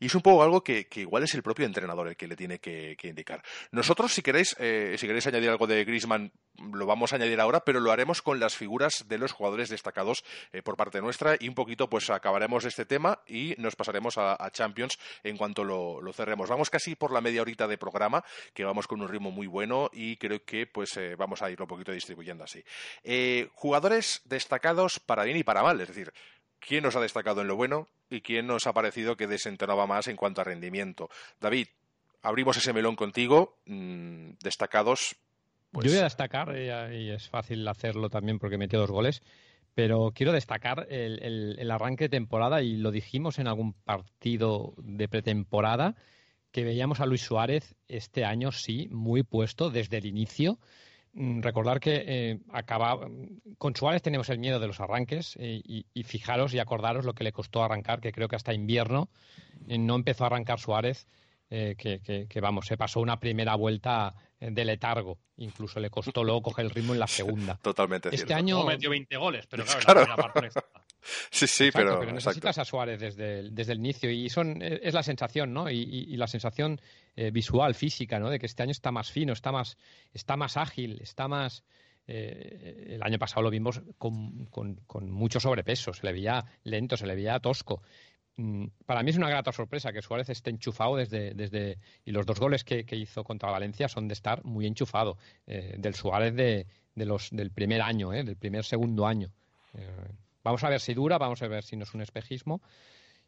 Y 0.00 0.06
es 0.06 0.14
un 0.14 0.22
poco 0.22 0.42
algo 0.42 0.62
que, 0.62 0.86
igual 0.96 1.22
es 1.22 1.34
el 1.34 1.42
propio 1.42 1.66
entrenador 1.66 2.08
el 2.08 2.16
que 2.16 2.26
le 2.26 2.36
tiene 2.36 2.58
que, 2.58 2.96
indicar. 3.02 3.42
Nosotros, 3.72 4.12
si 4.12 4.22
queréis, 4.22 4.56
eh, 4.58 4.96
si 4.98 5.06
queréis 5.06 5.26
añadir 5.26 5.50
algo 5.50 5.66
de 5.66 5.84
Griezmann, 5.84 6.32
lo 6.72 6.86
vamos 6.86 7.12
a 7.12 7.16
añadir 7.16 7.40
ahora, 7.40 7.64
pero 7.64 7.80
lo 7.80 7.90
haremos 7.90 8.22
con 8.22 8.38
las 8.38 8.56
figuras 8.56 9.04
de 9.08 9.18
los 9.18 9.32
jugadores 9.32 9.68
destacados 9.68 10.24
eh, 10.52 10.62
por 10.62 10.76
parte 10.76 11.00
nuestra 11.00 11.36
y 11.38 11.48
un 11.48 11.54
poquito 11.54 11.88
pues 11.88 12.10
acabaremos 12.10 12.64
este 12.64 12.84
tema 12.84 13.20
y 13.26 13.54
nos 13.58 13.76
pasaremos 13.76 14.18
a, 14.18 14.36
Champions 14.52 14.98
en 15.22 15.36
cuanto 15.36 15.64
lo, 15.64 16.00
lo 16.00 16.12
cerremos. 16.12 16.48
Vamos 16.48 16.68
casi 16.68 16.94
por 16.94 17.12
la 17.12 17.20
media 17.20 17.42
horita 17.42 17.66
de 17.66 17.78
programa, 17.78 18.22
que 18.52 18.64
vamos 18.64 18.86
con 18.86 19.00
un 19.00 19.08
ritmo 19.12 19.30
muy 19.30 19.46
bueno 19.46 19.90
y 19.92 20.16
creo 20.16 20.44
que 20.44 20.66
pues 20.66 20.96
eh, 20.96 21.14
vamos 21.16 21.42
a 21.42 21.50
irlo 21.50 21.64
un 21.64 21.68
poquito 21.68 21.92
distribuyendo 21.92 22.44
así. 22.44 22.62
Eh, 23.04 23.48
jugadores 23.54 24.22
destacados 24.24 25.00
para 25.00 25.24
bien 25.24 25.36
y 25.36 25.44
para 25.44 25.62
mal, 25.62 25.80
es 25.80 25.88
decir, 25.88 26.12
¿quién 26.58 26.82
nos 26.82 26.96
ha 26.96 27.00
destacado 27.00 27.40
en 27.42 27.48
lo 27.48 27.56
bueno 27.56 27.88
y 28.10 28.20
quién 28.20 28.46
nos 28.46 28.66
ha 28.66 28.72
parecido 28.72 29.16
que 29.16 29.26
desentonaba 29.26 29.86
más 29.86 30.08
en 30.08 30.16
cuanto 30.16 30.40
a 30.40 30.44
rendimiento? 30.44 31.08
David, 31.40 31.68
abrimos 32.22 32.56
ese 32.56 32.72
melón 32.72 32.96
contigo, 32.96 33.58
mm, 33.66 34.32
destacados. 34.42 35.16
Pues 35.70 35.86
Yo 35.86 35.92
voy 35.92 36.00
a 36.00 36.04
destacar, 36.04 36.54
y 36.92 37.10
es 37.10 37.28
fácil 37.28 37.66
hacerlo 37.66 38.10
también 38.10 38.38
porque 38.38 38.58
metió 38.58 38.78
dos 38.78 38.90
goles, 38.90 39.22
pero 39.74 40.12
quiero 40.14 40.32
destacar 40.32 40.86
el, 40.90 41.70
arranque 41.70 42.04
de 42.04 42.10
temporada 42.10 42.62
y 42.62 42.76
lo 42.76 42.90
dijimos 42.90 43.38
en 43.38 43.48
algún 43.48 43.72
partido 43.72 44.74
de 44.76 45.08
pretemporada 45.08 45.96
que 46.52 46.64
veíamos 46.64 47.00
a 47.00 47.06
Luis 47.06 47.22
Suárez 47.22 47.74
este 47.88 48.24
año 48.24 48.52
sí 48.52 48.88
muy 48.90 49.22
puesto 49.22 49.70
desde 49.70 49.98
el 49.98 50.06
inicio. 50.06 50.58
Mm, 51.14 51.40
recordar 51.42 51.80
que 51.80 52.04
eh, 52.06 52.38
acaba, 52.52 52.98
con 53.58 53.74
Suárez 53.74 54.02
tenemos 54.02 54.28
el 54.28 54.38
miedo 54.38 54.60
de 54.60 54.66
los 54.66 54.80
arranques 54.80 55.36
eh, 55.40 55.60
y, 55.64 56.02
fijaros 56.04 56.54
y 56.54 56.58
acordaros 56.58 57.04
lo 57.04 57.14
que 57.14 57.24
le 57.24 57.32
costó 57.32 57.62
arrancar, 57.62 58.00
que 58.00 58.12
creo 58.12 58.28
que 58.28 58.36
hasta 58.36 58.54
invierno 58.54 59.08
eh, 59.68 59.78
no 59.78 59.96
empezó 59.96 60.24
a 60.24 60.28
arrancar 60.28 60.60
Suárez, 60.60 61.06
que, 61.50 62.38
vamos, 62.40 62.64
se 62.64 62.78
pasó 62.78 63.00
una 63.00 63.20
primera 63.20 63.54
vuelta 63.56 64.14
de 64.40 64.64
letargo. 64.64 65.18
Incluso 65.36 65.80
le 65.80 65.90
costó 65.90 66.24
luego 66.24 66.40
coger 66.40 66.64
el 66.64 66.70
ritmo 66.70 66.94
en 66.94 66.98
la 66.98 67.06
segunda. 67.06 67.58
Totalmente 67.60 68.08
este 68.08 68.28
cierto. 68.28 68.34
año 68.36 68.64
metió 68.64 68.88
20 68.88 69.14
goles, 69.18 69.46
pero 69.48 69.66
claro, 69.84 70.06
La 70.06 70.16
Sí, 71.30 71.46
sí, 71.46 71.70
pero, 71.72 72.04
necesitas 72.12 72.58
a 72.58 72.64
Suárez 72.64 73.00
desde 73.00 73.40
el, 73.40 73.54
desde 73.54 73.72
el 73.72 73.78
inicio 73.78 74.10
y 74.10 74.28
son, 74.28 74.62
es 74.62 74.94
la 74.94 75.02
sensación, 75.02 75.52
¿no? 75.52 75.68
Y, 75.68 76.16
la 76.16 76.26
sensación 76.26 76.80
eh, 77.16 77.30
visual, 77.30 77.74
física, 77.74 78.18
¿no? 78.18 78.30
De 78.30 78.38
que 78.38 78.46
este 78.46 78.62
año 78.62 78.70
está 78.70 78.92
más 78.92 79.10
fino, 79.10 79.32
está 79.32 79.50
más, 79.50 79.76
está 80.12 80.36
más 80.36 80.56
ágil, 80.56 81.00
está 81.02 81.28
más... 81.28 81.64
Eh, 82.08 82.94
el 82.94 83.02
año 83.02 83.18
pasado 83.18 83.42
lo 83.42 83.50
vimos 83.50 83.80
con, 83.96 84.46
con, 84.46 85.10
mucho 85.10 85.38
sobrepeso, 85.38 85.92
se 85.92 86.04
le 86.04 86.12
veía 86.12 86.44
lento, 86.64 86.96
se 86.96 87.06
le 87.06 87.14
veía 87.14 87.38
tosco. 87.38 87.82
Mm, 88.36 88.66
para 88.86 89.02
mí 89.02 89.10
es 89.10 89.16
una 89.16 89.28
grata 89.28 89.52
sorpresa 89.52 89.92
que 89.92 90.02
Suárez 90.02 90.28
esté 90.30 90.50
enchufado 90.50 90.96
desde, 90.96 91.34
desde 91.34 91.78
y 92.04 92.12
los 92.12 92.26
dos 92.26 92.40
goles 92.40 92.64
que, 92.64 92.84
hizo 92.92 93.24
contra 93.24 93.50
Valencia 93.50 93.88
son 93.88 94.08
de 94.08 94.14
estar 94.14 94.44
muy 94.44 94.66
enchufado 94.66 95.16
eh, 95.46 95.76
del 95.78 95.94
Suárez 95.94 96.34
de, 96.34 96.66
de, 96.94 97.06
los 97.06 97.30
del 97.30 97.50
primer 97.50 97.82
año, 97.82 98.12
eh, 98.12 98.24
del 98.24 98.36
primer 98.36 98.64
segundo 98.64 99.06
año. 99.06 99.30
Eh, 100.42 100.44
vamos 100.44 100.64
a 100.64 100.68
ver 100.68 100.80
si 100.80 100.94
dura, 100.94 101.18
vamos 101.18 101.42
a 101.42 101.48
ver 101.48 101.64
si 101.64 101.76
no 101.76 101.84
es 101.84 101.94
un 101.94 102.02
espejismo 102.02 102.62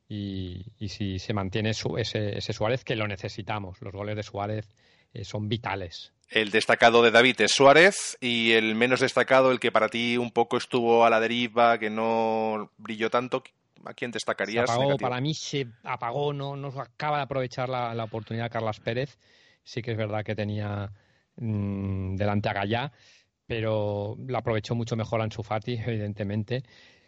y, 0.09 0.73
y 0.79 0.89
si 0.89 1.19
se 1.19 1.33
mantiene 1.33 1.71
ese, 1.71 2.39
ese, 2.39 2.53
Suárez 2.53 2.85
que 2.85 2.97
lo 2.97 3.07
necesitamos. 3.07 3.81
Los 3.81 3.93
goles 3.93 4.17
de 4.17 4.23
Suárez 4.23 4.69
son 5.23 5.49
vitales. 5.49 6.13
El 6.29 6.51
destacado 6.51 7.03
de 7.03 7.13
David 7.13 7.43
es 7.43 7.53
Suárez 7.53 8.17
y 8.21 8.53
el 8.53 8.75
menos 8.75 9.01
destacado, 9.01 9.53
el 9.53 9.61
que 9.61 9.71
para 9.71 9.89
ti 9.89 10.17
un 10.19 10.33
poco 10.33 10.57
estuvo 10.57 11.05
a 11.05 11.11
la 11.11 11.21
deriva, 11.21 11.79
que 11.79 11.91
no 11.91 12.73
brilló 12.79 13.11
tanto, 13.11 13.45
¿A 13.85 13.95
quién 13.95 14.11
destacarías? 14.11 14.71
para 15.01 15.21
mí 15.21 15.35
se 15.35 15.67
apagó, 15.83 16.33
no, 16.33 16.57
no 16.57 16.69
acaba 16.81 17.19
de 17.19 17.25
aprovechar 17.25 17.69
la, 17.69 18.05
oportunidad 18.05 18.51
Carlos 18.51 18.81
Pérez. 18.81 19.19
Sí 19.63 19.83
que 19.83 19.93
es 19.93 19.97
verdad 19.97 20.25
que 20.25 20.35
tenía 20.35 20.91
mm, 21.37 22.17
delante 22.17 22.49
a 22.49 22.53
Gallá, 22.53 22.93
pero 23.47 24.17
la 24.27 24.39
aprovechó 24.39 24.75
mucho 24.75 24.97
mejor 24.97 25.21
Ansu 25.21 25.43
Fati, 25.43 25.75
evidentemente. 25.87 26.63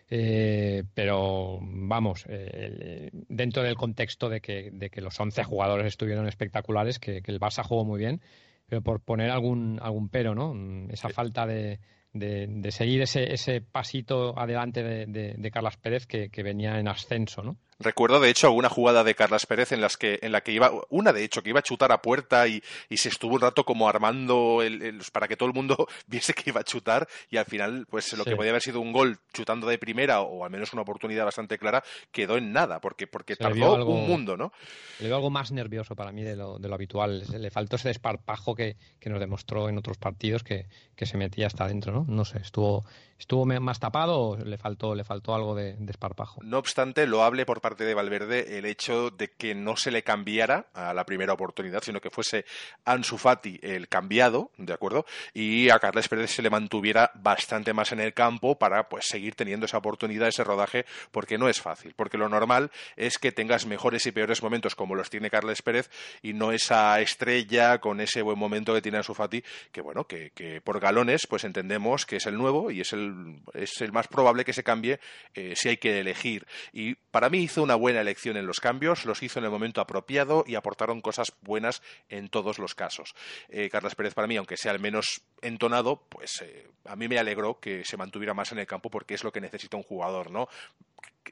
Eh, 0.08 0.84
pero 0.94 1.58
vamos, 1.62 2.24
eh, 2.28 3.10
dentro 3.12 3.62
del 3.64 3.74
contexto 3.74 4.28
de 4.28 4.40
que, 4.40 4.70
de 4.72 4.88
que 4.88 5.00
los 5.00 5.18
11 5.18 5.42
jugadores 5.42 5.86
estuvieron 5.86 6.28
espectaculares, 6.28 6.98
que, 6.98 7.22
que, 7.22 7.32
el 7.32 7.40
Barça 7.40 7.64
jugó 7.64 7.84
muy 7.84 7.98
bien, 7.98 8.20
pero 8.68 8.82
por 8.82 9.00
poner 9.00 9.30
algún, 9.30 9.80
algún 9.82 10.08
pero, 10.08 10.34
¿no? 10.34 10.54
Esa 10.90 11.08
falta 11.08 11.44
de, 11.46 11.80
de, 12.12 12.70
seguir 12.70 13.02
ese, 13.02 13.32
ese 13.32 13.60
pasito 13.60 14.38
adelante 14.38 14.82
de, 14.82 15.34
de, 15.36 15.50
Carlas 15.50 15.76
Pérez 15.76 16.06
que, 16.06 16.28
que, 16.30 16.42
venía 16.42 16.78
en 16.78 16.88
ascenso, 16.88 17.42
¿no? 17.42 17.56
Recuerdo, 17.78 18.20
de 18.20 18.30
hecho, 18.30 18.52
una 18.52 18.70
jugada 18.70 19.04
de 19.04 19.14
Carlas 19.14 19.44
Pérez 19.44 19.70
en, 19.72 19.82
las 19.82 19.98
que, 19.98 20.18
en 20.22 20.32
la 20.32 20.40
que 20.40 20.52
iba, 20.52 20.70
una 20.88 21.12
de 21.12 21.24
hecho, 21.24 21.42
que 21.42 21.50
iba 21.50 21.60
a 21.60 21.62
chutar 21.62 21.92
a 21.92 22.00
puerta 22.00 22.48
y, 22.48 22.62
y 22.88 22.96
se 22.96 23.10
estuvo 23.10 23.34
un 23.34 23.42
rato 23.42 23.64
como 23.64 23.86
armando 23.86 24.62
el, 24.62 25.02
para 25.12 25.28
que 25.28 25.36
todo 25.36 25.48
el 25.48 25.54
mundo 25.54 25.86
viese 26.06 26.32
que 26.32 26.50
iba 26.50 26.62
a 26.62 26.64
chutar 26.64 27.06
y 27.30 27.36
al 27.36 27.44
final, 27.44 27.86
pues 27.90 28.16
lo 28.16 28.24
que 28.24 28.34
podía 28.34 28.50
haber 28.50 28.62
sido 28.62 28.80
un 28.80 28.92
gol 28.92 29.18
chutando 29.32 29.66
de 29.66 29.76
primera 29.76 30.20
o, 30.22 30.44
al 30.44 30.50
menos 30.50 30.72
una 30.72 30.82
oportunidad 30.82 31.26
bastante 31.26 31.58
clara, 31.58 31.84
quedó 32.10 32.38
en 32.38 32.52
nada, 32.52 32.80
porque, 32.80 33.06
porque 33.06 33.36
tardó 33.36 33.86
un 33.86 34.08
mundo, 34.08 34.38
¿no? 34.38 34.52
Le 34.98 35.08
veo 35.08 35.16
algo 35.16 35.30
más 35.30 35.52
nervioso 35.52 35.94
para 35.94 36.12
mí 36.12 36.22
de 36.22 36.36
lo, 36.36 36.58
de 36.58 36.68
lo 36.68 36.74
habitual. 36.74 37.24
Le 37.28 37.50
faltó 37.50 37.76
ese 37.76 37.88
desparpajo 37.88 38.54
que, 38.54 38.76
que 38.98 39.10
nos 39.10 39.20
demostró 39.20 39.68
en 39.68 39.76
otros 39.76 39.98
partidos 39.98 40.42
que, 40.42 40.66
que 40.94 41.04
se 41.04 41.18
metía 41.18 41.46
hasta 41.46 41.64
adentro, 41.64 41.92
¿no? 41.92 42.06
No 42.08 42.24
sé, 42.24 42.38
estuvo, 42.38 42.86
estuvo 43.18 43.46
más 43.46 43.80
tapado 43.80 44.20
o 44.20 44.36
le 44.36 44.58
faltó, 44.58 44.94
le 44.94 45.04
faltó 45.04 45.34
algo 45.34 45.54
de, 45.54 45.74
de 45.74 45.90
esparpajo. 45.90 46.40
No 46.42 46.58
obstante, 46.58 47.06
lo 47.06 47.22
hable 47.24 47.46
por 47.46 47.60
parte 47.60 47.84
de 47.84 47.94
Valverde 47.94 48.58
el 48.58 48.66
hecho 48.66 49.10
de 49.10 49.28
que 49.28 49.54
no 49.54 49.76
se 49.76 49.90
le 49.90 50.02
cambiara 50.02 50.66
a 50.74 50.92
la 50.94 51.04
primera 51.06 51.32
oportunidad, 51.32 51.82
sino 51.82 52.00
que 52.00 52.10
fuese 52.10 52.44
Ansu 52.84 53.18
Fati 53.18 53.58
el 53.62 53.88
cambiado, 53.88 54.50
¿de 54.56 54.72
acuerdo? 54.72 55.06
Y 55.34 55.70
a 55.70 55.78
Carles 55.78 56.08
Pérez 56.08 56.30
se 56.30 56.42
le 56.42 56.50
mantuviera 56.50 57.10
bastante 57.14 57.72
más 57.72 57.92
en 57.92 58.00
el 58.00 58.14
campo 58.14 58.58
para 58.58 58.88
pues 58.88 59.06
seguir 59.06 59.34
teniendo 59.34 59.66
esa 59.66 59.78
oportunidad, 59.78 60.28
ese 60.28 60.44
rodaje, 60.44 60.84
porque 61.10 61.38
no 61.38 61.48
es 61.48 61.60
fácil, 61.60 61.94
porque 61.96 62.18
lo 62.18 62.28
normal 62.28 62.70
es 62.96 63.18
que 63.18 63.32
tengas 63.32 63.66
mejores 63.66 64.06
y 64.06 64.12
peores 64.12 64.42
momentos 64.42 64.74
como 64.74 64.94
los 64.94 65.10
tiene 65.10 65.30
Carles 65.30 65.62
Pérez 65.62 65.90
y 66.22 66.32
no 66.32 66.52
esa 66.52 67.00
estrella 67.00 67.78
con 67.78 68.00
ese 68.00 68.22
buen 68.22 68.38
momento 68.38 68.74
que 68.74 68.82
tiene 68.82 68.98
Ansu 68.98 69.14
Fati, 69.14 69.42
que 69.72 69.80
bueno, 69.80 70.04
que, 70.04 70.30
que 70.30 70.60
por 70.60 70.80
galones 70.80 71.26
pues 71.26 71.44
entendemos 71.44 72.06
que 72.06 72.16
es 72.16 72.26
el 72.26 72.36
nuevo 72.36 72.70
y 72.70 72.80
es 72.80 72.92
el, 72.92 73.05
es 73.54 73.80
el 73.80 73.92
más 73.92 74.08
probable 74.08 74.44
que 74.44 74.52
se 74.52 74.64
cambie 74.64 75.00
eh, 75.34 75.54
si 75.56 75.68
hay 75.68 75.76
que 75.76 76.00
elegir. 76.00 76.46
Y 76.72 76.94
para 76.94 77.28
mí 77.28 77.38
hizo 77.38 77.62
una 77.62 77.74
buena 77.74 78.00
elección 78.00 78.36
en 78.36 78.46
los 78.46 78.60
cambios, 78.60 79.04
los 79.04 79.22
hizo 79.22 79.38
en 79.38 79.44
el 79.44 79.50
momento 79.50 79.80
apropiado 79.80 80.44
y 80.46 80.54
aportaron 80.54 81.00
cosas 81.00 81.32
buenas 81.42 81.82
en 82.08 82.28
todos 82.28 82.58
los 82.58 82.74
casos. 82.74 83.14
Eh, 83.48 83.68
Carlos 83.70 83.94
Pérez 83.94 84.14
para 84.14 84.28
mí, 84.28 84.36
aunque 84.36 84.56
sea 84.56 84.72
al 84.72 84.80
menos 84.80 85.22
entonado, 85.42 86.06
pues 86.08 86.42
eh, 86.42 86.68
a 86.84 86.96
mí 86.96 87.08
me 87.08 87.18
alegró 87.18 87.60
que 87.60 87.84
se 87.84 87.96
mantuviera 87.96 88.34
más 88.34 88.52
en 88.52 88.58
el 88.58 88.66
campo 88.66 88.90
porque 88.90 89.14
es 89.14 89.24
lo 89.24 89.32
que 89.32 89.40
necesita 89.40 89.76
un 89.76 89.82
jugador, 89.82 90.30
¿no? 90.30 90.48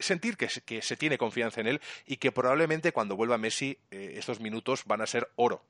sentir 0.01 0.37
que, 0.37 0.49
se 0.49 0.97
tiene 0.97 1.19
confianza 1.19 1.61
en 1.61 1.69
él 1.69 1.81
y 2.07 2.17
que 2.17 2.33
probablemente 2.33 2.93
cuando 2.93 3.17
vuelva 3.17 3.39
Messi 3.39 3.79
eh, 3.91 4.15
estos 4.17 4.41
minutos 4.41 4.85
van 4.87 5.03
a 5.03 5.07
ser 5.07 5.31
oro 5.37 5.63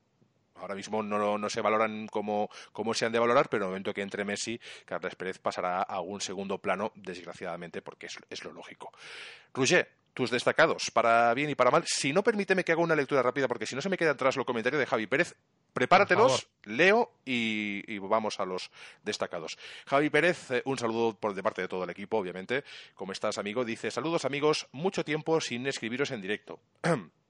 ahora 0.55 0.75
mismo 0.75 1.03
no, 1.03 1.37
no 1.37 1.49
se 1.49 1.61
valoran 1.61 2.07
como, 2.07 2.49
como, 2.71 2.93
se 2.93 3.05
han 3.05 3.11
de 3.11 3.19
valorar, 3.19 3.49
pero 3.49 3.63
en 3.63 3.67
el 3.67 3.71
momento 3.71 3.93
que 3.93 4.01
entre 4.01 4.25
Messi, 4.25 4.59
Carles 4.85 5.15
Pérez 5.15 5.39
pasará 5.39 5.81
a 5.81 6.01
un 6.01 6.21
segundo 6.21 6.57
plano, 6.57 6.91
desgraciadamente, 6.95 7.81
porque 7.81 8.07
es, 8.07 8.17
es 8.29 8.43
lo 8.43 8.51
lógico. 8.51 8.91
Roger, 9.53 9.89
tus 10.15 10.31
destacados, 10.31 10.89
para 10.91 11.33
bien 11.33 11.49
y 11.49 11.55
para 11.55 11.69
mal. 11.69 11.83
Si 11.85 12.13
no, 12.13 12.23
permíteme 12.23 12.63
que 12.63 12.71
haga 12.71 12.81
una 12.81 12.95
lectura 12.95 13.21
rápida, 13.21 13.47
porque 13.47 13.67
si 13.67 13.75
no 13.75 13.81
se 13.81 13.89
me 13.89 13.97
queda 13.97 14.11
atrás 14.11 14.35
los 14.37 14.45
comentarios 14.45 14.79
de 14.79 14.87
Javi 14.87 15.05
Pérez. 15.05 15.35
Prepáratelos, 15.73 16.47
leo 16.63 17.11
y, 17.25 17.99
vamos 17.99 18.39
a 18.39 18.45
los 18.45 18.71
destacados. 19.03 19.57
Javi 19.85 20.09
Pérez, 20.09 20.51
eh, 20.51 20.61
un 20.63 20.77
saludo 20.77 21.17
por 21.19 21.33
de 21.33 21.43
parte 21.43 21.63
de 21.63 21.67
todo 21.67 21.83
el 21.83 21.89
equipo, 21.89 22.17
obviamente. 22.17 22.63
¿Cómo 22.93 23.11
estás, 23.11 23.37
amigo? 23.37 23.65
Dice, 23.65 23.91
saludos 23.91 24.23
amigos, 24.23 24.69
mucho 24.71 25.03
tiempo 25.03 25.41
sin 25.41 25.67
escribiros 25.67 26.11
en 26.11 26.21
directo. 26.21 26.61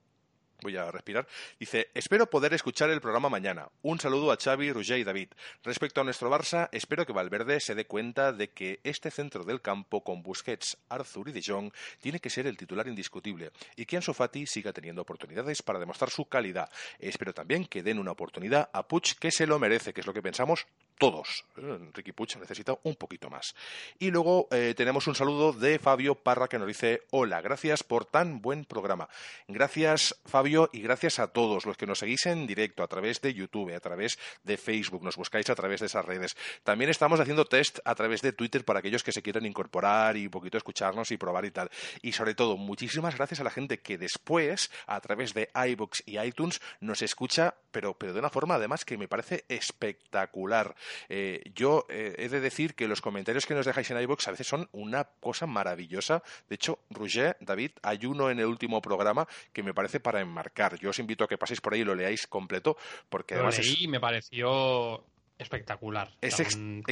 Voy 0.65 0.77
a 0.77 0.89
respirar. 0.89 1.27
Dice, 1.59 1.91
espero 1.93 2.27
poder 2.27 2.51
escuchar 2.55 2.89
el 2.89 2.99
programa 2.99 3.29
mañana. 3.29 3.69
Un 3.83 3.99
saludo 3.99 4.31
a 4.31 4.35
Xavi, 4.35 4.71
Roger 4.71 4.97
y 4.97 5.03
David. 5.03 5.29
Respecto 5.63 6.01
a 6.01 6.03
nuestro 6.03 6.31
Barça, 6.31 6.69
espero 6.71 7.05
que 7.05 7.13
Valverde 7.13 7.59
se 7.59 7.75
dé 7.75 7.85
cuenta 7.85 8.33
de 8.33 8.49
que 8.49 8.79
este 8.83 9.11
centro 9.11 9.43
del 9.43 9.61
campo 9.61 10.03
con 10.03 10.23
Busquets, 10.23 10.75
Arthur 10.89 11.29
y 11.29 11.33
De 11.33 11.43
Jong 11.45 11.71
tiene 12.01 12.19
que 12.19 12.31
ser 12.31 12.47
el 12.47 12.57
titular 12.57 12.87
indiscutible 12.87 13.51
y 13.75 13.85
que 13.85 13.97
Ansu 13.97 14.15
Fati 14.15 14.47
siga 14.47 14.73
teniendo 14.73 15.03
oportunidades 15.03 15.61
para 15.61 15.77
demostrar 15.77 16.09
su 16.09 16.25
calidad. 16.25 16.67
Espero 16.97 17.31
también 17.31 17.65
que 17.65 17.83
den 17.83 17.99
una 17.99 18.13
oportunidad 18.13 18.71
a 18.73 18.87
Puig 18.87 19.19
que 19.19 19.29
se 19.29 19.45
lo 19.45 19.59
merece, 19.59 19.93
que 19.93 20.01
es 20.01 20.07
lo 20.07 20.13
que 20.15 20.23
pensamos 20.23 20.65
todos. 20.97 21.45
Eh, 21.57 21.91
Ricky 21.93 22.11
Puig 22.11 22.39
necesita 22.39 22.75
un 22.81 22.95
poquito 22.95 23.29
más. 23.29 23.53
Y 23.99 24.09
luego 24.09 24.47
eh, 24.49 24.73
tenemos 24.75 25.05
un 25.05 25.13
saludo 25.13 25.53
de 25.53 25.77
Fabio 25.77 26.15
Parra 26.15 26.47
que 26.47 26.57
nos 26.57 26.67
dice, 26.67 27.03
hola, 27.11 27.41
gracias 27.41 27.83
por 27.83 28.05
tan 28.05 28.41
buen 28.41 28.65
programa. 28.65 29.09
Gracias, 29.47 30.19
Fabio 30.25 30.54
y 30.71 30.81
gracias 30.81 31.19
a 31.19 31.27
todos 31.27 31.65
los 31.65 31.75
que 31.75 31.85
nos 31.85 31.99
seguís 31.99 32.25
en 32.27 32.47
directo 32.47 32.81
a 32.81 32.87
través 32.87 33.19
de 33.19 33.33
YouTube, 33.33 33.75
a 33.75 33.79
través 33.79 34.17
de 34.43 34.57
Facebook, 34.57 35.03
nos 35.03 35.17
buscáis 35.17 35.49
a 35.49 35.55
través 35.55 35.81
de 35.81 35.87
esas 35.87 36.05
redes. 36.05 36.37
También 36.63 36.89
estamos 36.89 37.19
haciendo 37.19 37.45
test 37.45 37.79
a 37.83 37.93
través 37.93 38.21
de 38.21 38.31
Twitter 38.31 38.63
para 38.63 38.79
aquellos 38.79 39.03
que 39.03 39.11
se 39.11 39.21
quieran 39.21 39.45
incorporar 39.45 40.15
y 40.15 40.25
un 40.25 40.31
poquito 40.31 40.57
escucharnos 40.57 41.11
y 41.11 41.17
probar 41.17 41.43
y 41.45 41.51
tal. 41.51 41.69
Y 42.01 42.13
sobre 42.13 42.35
todo, 42.35 42.55
muchísimas 42.55 43.15
gracias 43.17 43.41
a 43.41 43.43
la 43.43 43.49
gente 43.49 43.81
que 43.81 43.97
después, 43.97 44.71
a 44.87 45.01
través 45.01 45.33
de 45.33 45.49
iBooks 45.53 46.03
y 46.05 46.19
iTunes, 46.19 46.61
nos 46.79 47.01
escucha, 47.01 47.55
pero, 47.71 47.97
pero 47.97 48.13
de 48.13 48.19
una 48.19 48.29
forma 48.29 48.55
además 48.55 48.85
que 48.85 48.97
me 48.97 49.09
parece 49.09 49.43
espectacular. 49.49 50.75
Eh, 51.09 51.43
yo 51.53 51.85
eh, 51.89 52.15
he 52.17 52.29
de 52.29 52.39
decir 52.39 52.75
que 52.75 52.87
los 52.87 53.01
comentarios 53.01 53.45
que 53.45 53.55
nos 53.55 53.65
dejáis 53.65 53.91
en 53.91 53.99
iBooks 53.99 54.29
a 54.29 54.31
veces 54.31 54.47
son 54.47 54.69
una 54.71 55.03
cosa 55.19 55.47
maravillosa. 55.47 56.23
De 56.47 56.55
hecho, 56.55 56.79
Roger, 56.89 57.35
David, 57.41 57.71
hay 57.81 58.05
uno 58.05 58.29
en 58.29 58.39
el 58.39 58.45
último 58.45 58.81
programa 58.81 59.27
que 59.51 59.63
me 59.63 59.73
parece 59.73 59.99
para 59.99 60.21
marcar. 60.35 60.77
Yo 60.77 60.91
os 60.91 60.99
invito 60.99 61.23
a 61.23 61.27
que 61.27 61.37
paséis 61.37 61.61
por 61.61 61.73
ahí 61.73 61.81
y 61.81 61.83
lo 61.83 61.95
leáis 61.95 62.27
completo, 62.27 62.77
porque 63.09 63.33
lo 63.33 63.41
además 63.41 63.57
leí 63.57 63.85
y 63.85 63.87
me 63.87 63.99
pareció 63.99 65.03
espectacular. 65.37 66.11
Es 66.21 66.39
un 66.55 66.83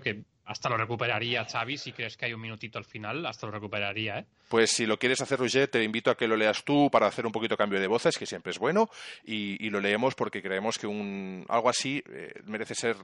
que 0.00 0.24
hasta 0.44 0.68
lo 0.68 0.76
recuperaría 0.76 1.44
Xavi 1.44 1.78
si 1.78 1.92
crees 1.92 2.16
que 2.16 2.26
hay 2.26 2.34
un 2.34 2.40
minutito 2.40 2.78
al 2.78 2.84
final, 2.84 3.24
hasta 3.26 3.46
lo 3.46 3.52
recuperaría, 3.52 4.18
¿eh? 4.18 4.26
Pues 4.48 4.70
si 4.70 4.86
lo 4.86 4.98
quieres 4.98 5.20
hacer, 5.20 5.38
Roger, 5.38 5.68
te 5.68 5.82
invito 5.82 6.10
a 6.10 6.16
que 6.16 6.28
lo 6.28 6.36
leas 6.36 6.64
tú 6.64 6.90
para 6.90 7.06
hacer 7.06 7.24
un 7.26 7.32
poquito 7.32 7.56
cambio 7.56 7.80
de 7.80 7.86
voces, 7.86 8.18
que 8.18 8.26
siempre 8.26 8.52
es 8.52 8.58
bueno, 8.58 8.90
y, 9.24 9.70
lo 9.70 9.80
leemos 9.80 10.14
porque 10.14 10.42
creemos 10.42 10.78
que 10.78 10.86
un 10.86 11.44
algo 11.48 11.68
así 11.68 12.04
eh, 12.08 12.32
merece 12.44 12.74
ser 12.74 12.96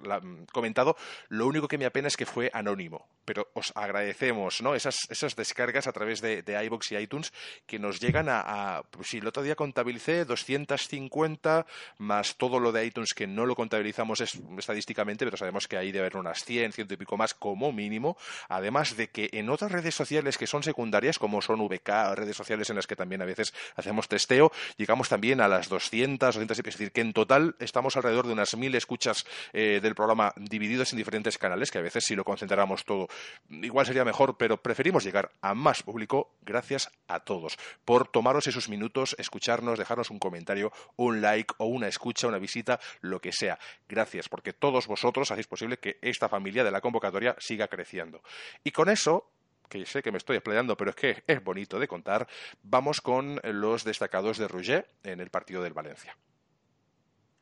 comentado. 0.52 0.96
Lo 1.28 1.46
único 1.46 1.66
que 1.66 1.78
me 1.78 1.86
apena 1.86 2.08
es 2.08 2.16
que 2.16 2.26
fue 2.26 2.50
anónimo, 2.52 3.08
pero 3.24 3.48
os 3.54 3.72
agradecemos 3.74 4.60
¿no? 4.62 4.74
esas, 4.74 4.98
esas 5.08 5.34
descargas 5.34 5.86
a 5.88 5.92
través 5.92 6.20
de, 6.20 6.42
de 6.42 6.64
iBox 6.66 6.92
y 6.92 6.96
iTunes 6.98 7.32
que 7.66 7.78
nos 7.78 7.98
llegan 7.98 8.26
a, 8.28 8.82
pues 8.90 9.08
si 9.08 9.18
el 9.18 9.26
otro 9.26 9.42
día 9.42 9.56
contabilicé 9.56 10.24
250 10.24 11.66
más 11.98 12.36
todo 12.36 12.60
lo 12.60 12.70
de 12.70 12.84
iTunes 12.84 13.14
que 13.14 13.26
no 13.26 13.46
lo 13.46 13.56
contabilizamos 13.56 14.20
estadísticamente, 14.20 15.24
pero 15.24 15.36
sabemos 15.36 15.66
que 15.66 15.76
ahí 15.76 15.90
debe 15.90 16.06
haber 16.06 16.18
unas 16.18 16.44
100, 16.44 16.72
ciento 16.72 16.94
y 16.94 16.96
pico 16.98 17.16
más 17.16 17.29
como 17.34 17.72
mínimo, 17.72 18.16
además 18.48 18.96
de 18.96 19.08
que 19.08 19.30
en 19.32 19.50
otras 19.50 19.72
redes 19.72 19.94
sociales 19.94 20.38
que 20.38 20.46
son 20.46 20.62
secundarias, 20.62 21.18
como 21.18 21.42
son 21.42 21.60
VK, 21.60 22.14
redes 22.14 22.36
sociales 22.36 22.70
en 22.70 22.76
las 22.76 22.86
que 22.86 22.96
también 22.96 23.22
a 23.22 23.24
veces 23.24 23.54
hacemos 23.76 24.08
testeo, 24.08 24.52
llegamos 24.76 25.08
también 25.08 25.40
a 25.40 25.48
las 25.48 25.68
200, 25.68 26.34
200 26.34 26.58
es 26.58 26.64
decir, 26.64 26.92
que 26.92 27.00
en 27.00 27.12
total 27.12 27.56
estamos 27.58 27.96
alrededor 27.96 28.26
de 28.26 28.32
unas 28.32 28.56
mil 28.56 28.74
escuchas 28.74 29.24
eh, 29.52 29.80
del 29.82 29.94
programa 29.94 30.32
divididos 30.36 30.92
en 30.92 30.98
diferentes 30.98 31.38
canales, 31.38 31.70
que 31.70 31.78
a 31.78 31.82
veces 31.82 32.04
si 32.04 32.14
lo 32.14 32.24
concentráramos 32.24 32.84
todo 32.84 33.08
igual 33.48 33.86
sería 33.86 34.04
mejor, 34.04 34.36
pero 34.36 34.62
preferimos 34.62 35.04
llegar 35.04 35.30
a 35.40 35.54
más 35.54 35.82
público 35.82 36.36
gracias 36.42 36.90
a 37.08 37.20
todos 37.20 37.58
por 37.84 38.08
tomaros 38.08 38.46
esos 38.46 38.68
minutos, 38.68 39.14
escucharnos, 39.18 39.78
dejarnos 39.78 40.10
un 40.10 40.18
comentario, 40.18 40.72
un 40.96 41.20
like 41.20 41.54
o 41.58 41.66
una 41.66 41.88
escucha, 41.88 42.28
una 42.28 42.38
visita, 42.38 42.80
lo 43.00 43.20
que 43.20 43.32
sea. 43.32 43.58
Gracias, 43.88 44.28
porque 44.28 44.52
todos 44.52 44.86
vosotros 44.86 45.30
hacéis 45.30 45.46
posible 45.46 45.78
que 45.78 45.98
esta 46.02 46.28
familia 46.28 46.64
de 46.64 46.70
la 46.70 46.80
convocatoria 46.80 47.19
siga 47.38 47.68
creciendo. 47.68 48.22
Y 48.64 48.70
con 48.70 48.88
eso, 48.88 49.30
que 49.68 49.86
sé 49.86 50.02
que 50.02 50.12
me 50.12 50.18
estoy 50.18 50.36
explayando, 50.36 50.76
pero 50.76 50.90
es 50.90 50.96
que 50.96 51.22
es 51.26 51.42
bonito 51.42 51.78
de 51.78 51.88
contar, 51.88 52.26
vamos 52.62 53.00
con 53.00 53.40
los 53.44 53.84
destacados 53.84 54.38
de 54.38 54.48
Rouget 54.48 54.86
en 55.04 55.20
el 55.20 55.30
partido 55.30 55.62
del 55.62 55.72
Valencia. 55.72 56.16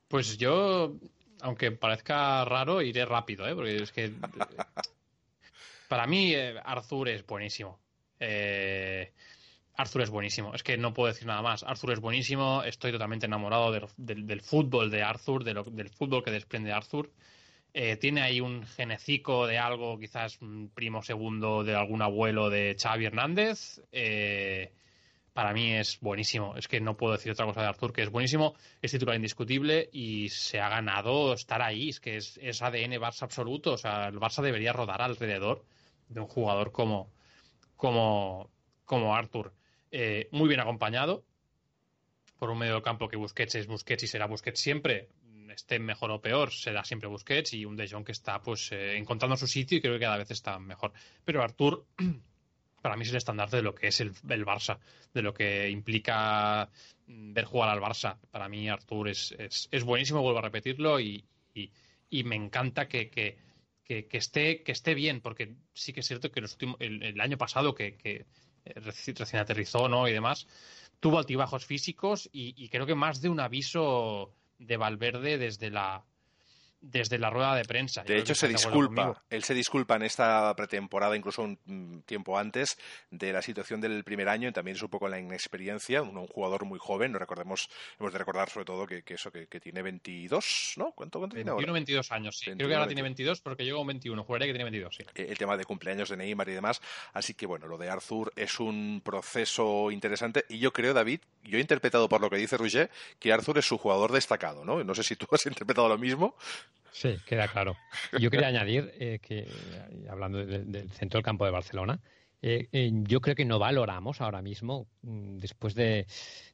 Pues 0.08 0.38
yo, 0.38 0.94
aunque 1.40 1.70
parezca 1.72 2.44
raro, 2.44 2.82
iré 2.82 3.04
rápido, 3.04 3.46
¿eh? 3.46 3.54
porque 3.54 3.76
es 3.76 3.92
que 3.92 4.12
para 5.88 6.06
mí 6.06 6.34
eh, 6.34 6.54
Arthur 6.64 7.08
es 7.08 7.26
buenísimo. 7.26 7.78
Eh, 8.20 9.12
Arthur 9.78 10.02
es 10.02 10.10
buenísimo. 10.10 10.54
Es 10.54 10.62
que 10.62 10.76
no 10.76 10.92
puedo 10.92 11.12
decir 11.12 11.26
nada 11.26 11.40
más. 11.40 11.62
Arthur 11.62 11.92
es 11.92 12.00
buenísimo. 12.00 12.62
Estoy 12.64 12.90
totalmente 12.90 13.26
enamorado 13.26 13.70
del, 13.96 14.40
fútbol 14.40 14.90
de 14.90 15.02
Arthur, 15.02 15.44
del 15.44 15.90
fútbol 15.90 16.24
que 16.24 16.32
desprende 16.32 16.72
Arthur. 16.72 17.10
Eh, 17.74 17.96
tiene 17.96 18.22
ahí 18.22 18.40
un 18.40 18.66
genecico 18.66 19.46
de 19.46 19.58
algo, 19.58 19.98
quizás 19.98 20.38
primo 20.74 21.02
segundo 21.02 21.64
de 21.64 21.74
algún 21.74 22.02
abuelo 22.02 22.50
de 22.50 22.76
Xavi 22.80 23.06
Hernández. 23.06 23.80
Eh, 23.92 24.72
para 25.32 25.52
mí 25.52 25.74
es 25.74 26.00
buenísimo. 26.00 26.56
Es 26.56 26.66
que 26.66 26.80
no 26.80 26.96
puedo 26.96 27.12
decir 27.12 27.30
otra 27.30 27.46
cosa 27.46 27.60
de 27.60 27.68
Arthur, 27.68 27.92
que 27.92 28.02
es 28.02 28.10
buenísimo. 28.10 28.54
Es 28.82 28.90
titular 28.90 29.14
indiscutible 29.14 29.88
y 29.92 30.28
se 30.30 30.60
ha 30.60 30.68
ganado 30.68 31.32
estar 31.34 31.62
ahí. 31.62 31.90
Es 31.90 32.00
que 32.00 32.16
es, 32.16 32.38
es 32.42 32.60
ADN 32.62 32.94
Barça 32.94 33.22
absoluto. 33.22 33.74
O 33.74 33.78
sea, 33.78 34.08
el 34.08 34.18
Barça 34.18 34.42
debería 34.42 34.72
rodar 34.72 35.00
alrededor 35.00 35.64
de 36.08 36.20
un 36.20 36.26
jugador 36.26 36.72
como, 36.72 37.12
como, 37.76 38.50
como 38.84 39.14
Arthur. 39.14 39.52
Eh, 39.90 40.28
muy 40.32 40.48
bien 40.48 40.60
acompañado 40.60 41.24
por 42.38 42.50
un 42.50 42.58
medio 42.58 42.82
campo 42.82 43.08
que 43.08 43.16
Busquets 43.16 43.54
es 43.56 43.66
Busquets 43.66 44.02
y 44.04 44.06
será 44.06 44.26
Busquets 44.26 44.60
siempre, 44.60 45.08
esté 45.58 45.78
mejor 45.78 46.10
o 46.10 46.20
peor, 46.20 46.52
será 46.52 46.84
siempre 46.84 47.08
Busquets 47.08 47.52
y 47.52 47.64
un 47.64 47.76
De 47.76 47.88
que 48.04 48.12
está 48.12 48.40
pues 48.40 48.72
eh, 48.72 48.96
encontrando 48.96 49.36
su 49.36 49.46
sitio 49.46 49.78
y 49.78 49.80
creo 49.80 49.94
que 49.94 50.04
cada 50.04 50.16
vez 50.16 50.30
está 50.30 50.58
mejor. 50.58 50.92
Pero 51.24 51.42
Artur 51.42 51.86
para 52.82 52.96
mí 52.96 53.02
es 53.02 53.10
el 53.10 53.16
estandarte 53.16 53.56
de 53.56 53.62
lo 53.62 53.74
que 53.74 53.88
es 53.88 54.00
el, 54.00 54.14
Barça, 54.14 54.78
de 55.12 55.22
lo 55.22 55.34
que 55.34 55.68
implica 55.68 56.70
mm, 57.06 57.32
ver 57.32 57.44
jugar 57.44 57.70
al 57.70 57.80
Barça. 57.80 58.18
Para 58.30 58.48
mí 58.48 58.68
Artur 58.68 59.08
es, 59.08 59.34
es, 59.38 59.84
buenísimo, 59.84 60.22
vuelvo 60.22 60.38
a 60.38 60.42
repetirlo, 60.42 61.00
y, 61.00 61.24
y, 61.54 62.22
me 62.24 62.36
encanta 62.36 62.88
que, 62.88 63.10
que, 63.10 63.36
esté, 64.12 64.62
que 64.62 64.72
esté 64.72 64.94
bien, 64.94 65.20
porque 65.20 65.54
sí 65.74 65.92
que 65.92 66.00
es 66.00 66.06
cierto 66.06 66.30
que 66.30 66.40
el, 66.78 67.20
año 67.20 67.36
pasado 67.36 67.74
que 67.74 68.26
recién 68.64 69.40
aterrizó 69.40 69.88
¿no? 69.88 70.06
y 70.08 70.12
demás, 70.12 70.46
tuvo 71.00 71.18
altibajos 71.18 71.64
físicos 71.64 72.28
y, 72.32 72.68
creo 72.68 72.86
que 72.86 72.94
más 72.94 73.20
de 73.20 73.28
un 73.28 73.40
aviso 73.40 74.34
de 74.58 74.76
Valverde 74.76 75.38
desde 75.38 75.70
la, 75.70 76.04
desde 76.80 77.18
la 77.18 77.30
rueda 77.30 77.54
de 77.54 77.64
prensa. 77.64 78.02
De 78.04 78.18
hecho, 78.18 78.34
se 78.34 78.48
disculpa. 78.48 79.22
Él 79.30 79.42
se 79.42 79.54
disculpa 79.54 79.96
en 79.96 80.02
esta 80.02 80.54
pretemporada, 80.54 81.16
incluso 81.16 81.42
un 81.42 81.58
mm, 81.64 82.00
tiempo 82.00 82.38
antes, 82.38 82.78
de 83.10 83.32
la 83.32 83.42
situación 83.42 83.80
del 83.80 84.04
primer 84.04 84.28
año 84.28 84.48
y 84.48 84.52
también 84.52 84.76
es 84.76 84.82
un 84.82 84.88
poco 84.88 85.08
la 85.08 85.18
inexperiencia. 85.18 86.02
Un, 86.02 86.26
jugador 86.28 86.64
muy 86.64 86.78
joven, 86.78 87.12
no 87.12 87.18
recordemos, 87.18 87.68
hemos 87.98 88.12
de 88.12 88.18
recordar 88.18 88.50
sobre 88.50 88.66
todo 88.66 88.86
que, 88.86 89.02
eso, 89.06 89.30
que, 89.30 89.46
tiene 89.60 89.82
22, 89.82 90.74
¿no? 90.76 90.92
¿Cuánto, 90.92 91.18
cuánto 91.18 91.34
tiene 91.34 91.50
ahora? 91.50 91.72
22 91.72 92.12
años, 92.12 92.38
sí. 92.38 92.52
Creo 92.52 92.68
que 92.68 92.74
ahora 92.74 92.86
tiene 92.86 93.02
22 93.02 93.40
porque 93.40 93.64
llegó 93.64 93.80
un 93.80 93.86
21. 93.88 94.24
Jugaría 94.24 94.46
que 94.46 94.52
tiene 94.52 94.64
22, 94.64 94.96
sí. 94.96 95.04
El 95.14 95.38
tema 95.38 95.56
de 95.56 95.64
cumpleaños 95.64 96.08
de 96.08 96.16
Neymar 96.16 96.48
y 96.48 96.52
demás. 96.52 96.80
Así 97.12 97.34
que, 97.34 97.46
bueno, 97.46 97.66
lo 97.66 97.78
de 97.78 97.88
Arthur 97.88 98.32
es 98.36 98.60
un 98.60 99.00
proceso 99.04 99.90
interesante 99.90 100.44
y 100.48 100.58
yo 100.58 100.72
creo, 100.72 100.94
David, 100.94 101.20
yo 101.44 101.58
he 101.58 101.60
interpretado 101.60 102.08
por 102.08 102.20
lo 102.20 102.30
que 102.30 102.36
dice 102.36 102.56
Rouget, 102.56 102.90
que 103.18 103.32
Arthur 103.32 103.58
es 103.58 103.66
su 103.66 103.78
jugador 103.78 104.12
destacado, 104.12 104.64
¿no? 104.64 104.82
No 104.84 104.94
sé 104.94 105.02
si 105.02 105.16
tú 105.16 105.26
has 105.32 105.46
interpretado 105.46 105.88
lo 105.88 105.98
mismo. 105.98 106.34
Sí, 106.92 107.16
queda 107.26 107.48
claro. 107.48 107.76
Yo 108.18 108.30
quería 108.30 108.48
añadir 108.48 108.92
eh, 108.98 109.18
que, 109.20 109.46
hablando 110.08 110.44
del 110.44 110.90
centro 110.90 111.18
del 111.18 111.24
campo 111.24 111.44
de 111.44 111.50
Barcelona, 111.50 112.00
eh, 112.40 112.68
eh, 112.72 112.90
yo 112.92 113.20
creo 113.20 113.34
que 113.34 113.44
no 113.44 113.58
valoramos 113.58 114.20
ahora 114.20 114.42
mismo, 114.42 114.88
mm, 115.02 115.38
después 115.38 115.74
de, 115.74 116.06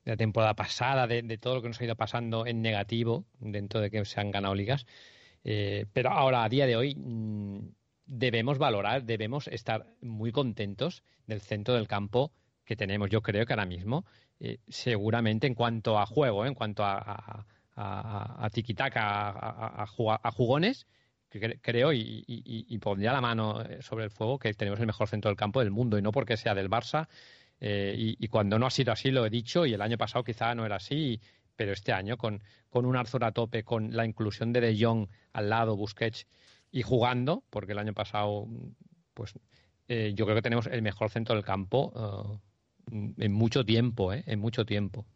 la 0.05 0.17
temporada 0.17 0.55
pasada, 0.55 1.07
de, 1.07 1.39
todo 1.39 1.57
lo 1.57 1.63
que 1.63 1.69
nos 1.69 1.81
ha 1.81 1.85
ido 1.85 1.97
pasando 1.97 2.47
en 2.47 2.63
negativo, 2.63 3.27
dentro 3.39 3.81
de 3.81 3.91
que 3.91 4.05
se 4.05 4.21
han 4.21 4.31
ganado 4.31 4.55
ligas, 4.55 4.87
pero 5.43 6.11
ahora, 6.11 6.43
a 6.43 6.49
día 6.49 6.67
de 6.67 6.77
hoy, 6.77 6.95
mm, 6.95 7.69
debemos 8.07 8.59
valorar, 8.59 9.05
debemos 9.05 9.47
estar 9.49 9.87
muy 10.01 10.33
contentos 10.33 11.03
del 11.27 11.41
centro 11.41 11.75
del 11.75 11.89
campo 11.89 12.33
que 12.65 12.77
tenemos. 12.77 13.11
Yo 13.11 13.23
creo 13.23 13.45
que 13.45 13.53
ahora 13.53 13.67
mismo, 13.67 14.07
seguramente 14.69 15.47
en 15.47 15.55
cuanto 15.55 15.99
a 15.99 16.07
juego, 16.07 16.47
en 16.47 16.55
cuanto 16.55 16.83
a, 16.85 17.47
a 17.77 18.49
tiquitaca, 18.53 19.31
a, 19.31 19.83
a, 19.83 20.31
jugones, 20.31 20.87
que 21.29 21.59
creo, 21.61 21.93
y, 21.93 22.79
pondría 22.81 23.13
la 23.13 23.21
mano 23.21 23.65
sobre 23.81 24.05
el 24.05 24.11
fuego 24.11 24.39
que 24.39 24.55
tenemos 24.55 24.79
el 24.81 24.87
mejor 24.87 25.09
centro 25.09 25.29
del 25.29 25.37
campo 25.37 25.61
del 25.61 25.71
mundo, 25.71 25.99
y 25.99 26.03
no 26.03 26.13
porque 26.13 26.37
sea 26.37 26.55
del 26.55 26.71
Barça. 26.71 27.09
Eh, 27.61 27.95
y, 28.19 28.29
cuando 28.29 28.59
no 28.59 28.67
ha 28.67 28.71
sido 28.71 28.93
así, 28.93 29.11
lo 29.11 29.27
he 29.27 29.31
dicho, 29.31 29.67
y 29.67 29.75
el 29.75 29.83
año 29.83 29.99
pasado 29.99 30.25
quizá 30.25 30.55
no 30.55 30.67
era 30.67 30.77
así, 30.77 31.21
pero 31.57 31.73
este 31.73 31.93
año, 31.93 32.17
con, 32.17 32.43
con 32.69 32.87
un 32.87 32.97
Arthur 32.97 33.25
a 33.25 33.33
tope, 33.33 33.65
con 33.65 33.97
la 33.97 34.05
inclusión 34.05 34.53
de 34.53 34.61
De 34.61 34.77
Jong 34.79 35.09
al 35.33 35.51
lado, 35.51 35.77
Busquets, 35.77 36.27
y 36.71 36.83
jugando, 36.83 37.45
porque 37.51 37.73
el 37.73 37.79
año 37.79 37.95
pasado, 37.95 38.47
pues 39.15 39.35
eh, 39.89 40.13
yo 40.15 40.25
creo 40.25 40.37
que 40.37 40.43
tenemos 40.43 40.67
el 40.67 40.83
mejor 40.83 41.11
centro 41.11 41.35
del 41.35 41.45
campo 41.45 42.41
eh, 42.91 43.25
en 43.25 43.33
mucho 43.33 43.65
tiempo, 43.65 44.13
en 44.13 44.39
mucho 44.39 44.65
tiempo 44.65 45.07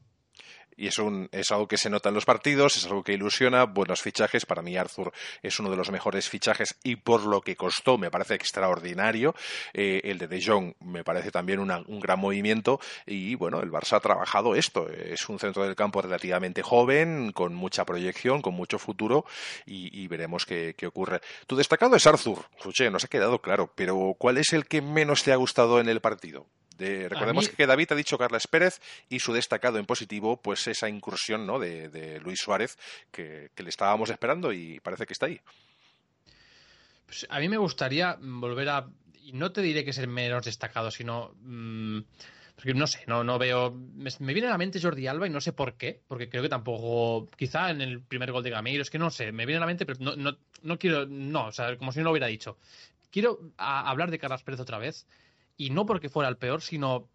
y 0.79 0.87
es, 0.87 0.99
un, 0.99 1.29
es 1.33 1.51
algo 1.51 1.67
que 1.67 1.77
se 1.77 1.91
nota 1.91 2.09
en 2.09 2.15
los 2.15 2.25
partidos, 2.25 2.77
es 2.77 2.87
algo 2.87 3.03
que 3.03 3.13
ilusiona, 3.13 3.65
buenos 3.65 4.01
fichajes. 4.01 4.47
Para 4.47 4.63
mí 4.63 4.77
Arthur 4.77 5.13
es 5.43 5.59
uno 5.59 5.71
de 5.71 5.77
los 5.77 5.91
mejores 5.91 6.29
fichajes 6.29 6.77
y 6.85 6.97
por 6.97 7.27
lo 7.27 7.41
que 7.41 7.57
costó 7.57 7.99
me 7.99 8.11
parece 8.11 8.35
extraordinario. 8.35 9.35
Eh, 9.75 10.01
el 10.05 10.19
de 10.19 10.29
De 10.29 10.41
Jong 10.41 10.75
me 10.81 11.03
parece 11.03 11.31
también 11.33 11.59
un 11.59 12.01
gran 12.01 12.21
movimiento 12.21 12.81
y 13.07 13.35
bueno, 13.35 13.61
el 13.61 13.71
Barça 13.71 13.97
ha 13.97 14.01
trabajado 14.01 14.55
esto. 14.55 14.89
Es 14.89 15.29
un 15.29 15.39
centro 15.39 15.65
del 15.65 15.75
campo 15.75 16.01
relativamente 16.01 16.63
joven, 16.63 17.33
con 17.33 17.55
mucha 17.55 17.85
proyección, 17.85 18.41
con 18.41 18.55
mucho 18.55 18.79
futuro 18.79 19.25
y, 19.67 20.07
veremos 20.07 20.47
qué, 20.47 20.75
ocurre. 20.87 21.21
Tu 21.47 21.57
destacado 21.57 21.97
es 21.97 22.07
Arthur, 22.07 22.45
no 22.65 22.91
nos 22.91 23.05
ha 23.05 23.09
quedado 23.09 23.41
claro, 23.41 23.73
pero 23.75 24.15
¿cuál 24.17 24.39
es 24.39 24.53
el 24.53 24.67
que 24.67 24.81
menos 24.81 25.25
te 25.25 25.33
ha 25.33 25.37
gustado 25.37 25.81
en 25.81 25.89
el 25.89 26.01
partido? 26.01 26.47
Recordemos 26.79 27.49
que 27.49 27.67
David 27.67 27.93
ha 27.93 27.95
dicho 27.95 28.19
Carles 28.19 28.47
Pérez 28.47 28.81
y 29.09 29.21
su 29.21 29.33
destacado 29.33 29.79
en 29.79 29.87
positivo, 29.87 30.41
pues 30.41 30.67
esa 30.67 30.89
incursión 30.89 31.47
¿no? 31.47 31.59
de, 31.59 32.21
Luis 32.23 32.41
Suárez 32.41 32.79
que, 33.11 33.51
le 33.57 33.69
estábamos 33.69 34.11
esperando 34.11 34.53
y 34.53 34.81
parece 34.81 35.07
que 35.07 35.13
está 35.13 35.27
ahí. 35.27 35.41
Pues 37.07 37.27
a 37.29 37.41
mí 37.41 37.49
me 37.49 37.57
gustaría 37.57 38.17
volver 38.21 38.69
a. 38.69 38.87
Y 39.23 39.33
no 39.33 39.53
te 39.53 39.63
diré 39.63 39.85
que 39.85 39.91
es 39.91 39.99
el 39.99 40.09
menos 40.09 40.45
destacado, 40.45 40.91
sino. 40.91 41.35
Mm, 41.41 42.01
porque 42.55 42.75
no 42.75 42.87
sé, 42.87 43.05
no, 43.07 43.25
no 43.25 43.39
veo. 43.39 43.71
Me, 43.71 44.11
viene 44.33 44.49
a 44.49 44.51
la 44.51 44.59
mente 44.59 44.81
Jordi 44.81 45.07
Alba 45.07 45.27
y 45.27 45.31
no 45.31 45.41
sé 45.41 45.53
por 45.53 45.75
qué, 45.75 46.03
porque 46.07 46.29
creo 46.29 46.43
que 46.43 46.49
tampoco. 46.49 47.31
Quizá 47.37 47.71
en 47.71 47.81
el 47.81 48.03
primer 48.03 48.31
gol 48.31 48.43
de 48.43 48.51
Gameiro, 48.51 48.83
es 48.83 48.91
que 48.91 48.99
no 48.99 49.11
sé, 49.11 49.33
me 49.33 49.47
viene 49.47 49.57
a 49.59 49.61
la 49.61 49.67
mente, 49.67 49.87
pero 49.87 49.99
no, 50.01 50.17
no, 50.17 50.37
no 50.63 50.79
quiero. 50.79 51.07
No, 51.07 51.47
o 51.47 51.53
sea, 51.53 51.77
como 51.79 51.93
si 51.93 52.01
no 52.01 52.05
lo 52.05 52.11
hubiera 52.11 52.27
dicho. 52.27 52.59
Quiero 53.11 53.41
hablar 53.57 54.11
de 54.11 54.19
Carlos 54.19 54.43
Pérez 54.43 54.61
otra 54.61 54.77
vez 54.77 55.07
y 55.59 55.71
no 55.71 55.85
porque 55.85 56.09
fuera 56.09 56.31
el 56.31 56.39
peor, 56.39 56.63
sino 56.63 57.11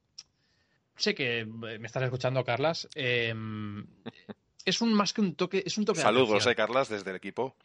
sé 0.96 1.16
que 1.16 1.46
me 1.46 1.88
estás 1.88 2.04
escuchando, 2.04 2.44
Carlas. 2.44 2.88
Em, 2.94 3.88
es 4.66 4.82
un 4.82 4.94
más 4.94 5.14
que 5.14 5.22
un 5.22 5.34
toque, 5.34 5.64
es 5.66 5.78
un 5.78 5.86
toque. 5.86 6.02
Saludos, 6.02 6.46
eh, 6.46 6.54
Carlas, 6.54 6.90
desde 6.90 7.10
el 7.10 7.16
equipo. 7.16 7.56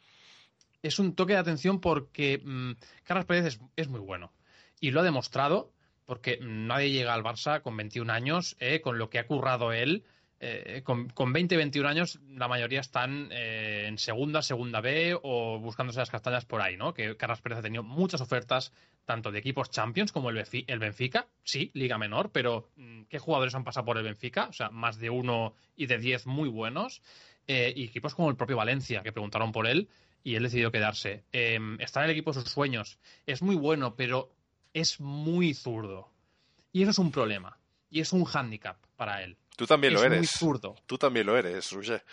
es 0.81 0.97
un 0.97 1.13
toque 1.13 1.33
de 1.33 1.39
atención 1.39 1.81
porque 1.81 2.41
mm, 2.43 2.71
Carlos 3.03 3.25
Pérez 3.25 3.59
es, 3.75 3.87
muy 3.89 3.99
bueno. 3.99 4.31
Y 4.79 4.91
lo 4.91 5.01
ha 5.01 5.03
demostrado 5.03 5.71
porque 6.05 6.39
nadie 6.41 6.91
llega 6.91 7.13
al 7.13 7.23
Barça 7.23 7.61
con 7.61 7.77
21 7.77 8.11
años, 8.11 8.55
eh, 8.59 8.81
con 8.81 8.97
lo 8.97 9.09
que 9.09 9.19
ha 9.19 9.27
currado 9.27 9.73
él. 9.73 10.05
Eh, 10.41 10.81
con, 10.85 11.09
con, 11.09 11.33
20, 11.33 11.57
21 11.57 11.89
años, 11.89 12.19
la 12.29 12.47
mayoría 12.47 12.79
están 12.79 13.27
eh, 13.31 13.85
en 13.87 13.97
segunda, 13.97 14.41
segunda 14.41 14.79
B 14.79 15.17
o 15.21 15.59
buscándose 15.59 15.99
las 15.99 16.09
castañas 16.09 16.45
por 16.45 16.61
ahí, 16.61 16.77
¿no? 16.77 16.93
Que 16.93 17.17
Carlos 17.17 17.41
Pérez 17.41 17.59
ha 17.59 17.61
tenido 17.61 17.83
muchas 17.83 18.21
ofertas, 18.21 18.71
tanto 19.05 19.31
de 19.31 19.39
equipos 19.39 19.69
Champions 19.69 20.13
como 20.13 20.29
el, 20.29 20.41
el 20.67 20.79
Benfica, 20.79 21.27
sí, 21.43 21.71
liga 21.73 21.97
menor, 21.97 22.31
pero 22.31 22.69
mm, 22.77 23.03
¿qué 23.09 23.19
jugadores 23.19 23.53
han 23.55 23.65
pasado 23.65 23.85
por 23.85 23.97
el 23.97 24.03
Benfica? 24.03 24.47
O 24.49 24.53
sea, 24.53 24.69
más 24.69 24.97
de 24.97 25.09
uno 25.09 25.55
y 25.75 25.87
de 25.87 25.97
diez 25.97 26.25
muy 26.25 26.47
buenos. 26.47 27.01
y 27.47 27.83
equipos 27.83 28.15
como 28.15 28.29
el 28.29 28.35
propio 28.37 28.57
Valencia, 28.57 29.01
que 29.01 29.11
preguntaron 29.11 29.51
por 29.51 29.67
él 29.67 29.89
y 30.23 30.35
él 30.35 30.43
decidió 30.43 30.71
quedarse. 30.71 31.23
Em, 31.31 31.79
está 31.81 32.01
en 32.01 32.05
el 32.05 32.11
equipo 32.11 32.31
de 32.31 32.41
sus 32.41 32.51
sueños. 32.51 32.99
Es 33.25 33.41
muy 33.41 33.55
bueno, 33.55 33.95
pero 33.95 34.31
es 34.73 34.99
muy 34.99 35.53
zurdo. 35.53 36.09
Y 36.71 36.83
eso 36.83 36.91
es 36.91 36.99
un 36.99 37.11
problema. 37.11 37.57
Y 37.89 37.99
es 38.01 38.13
un 38.13 38.23
hándicap 38.23 38.77
para 38.95 39.23
él. 39.23 39.37
Tú 39.55 39.65
también 39.65 39.93
lo 39.93 40.03
eres. 40.03 40.19
Muy 40.19 40.27
zurdo. 40.27 40.75
Tú 40.85 40.97
también 40.97 41.25
lo 41.25 41.37
eres, 41.37 41.71
Roger. 41.71 42.03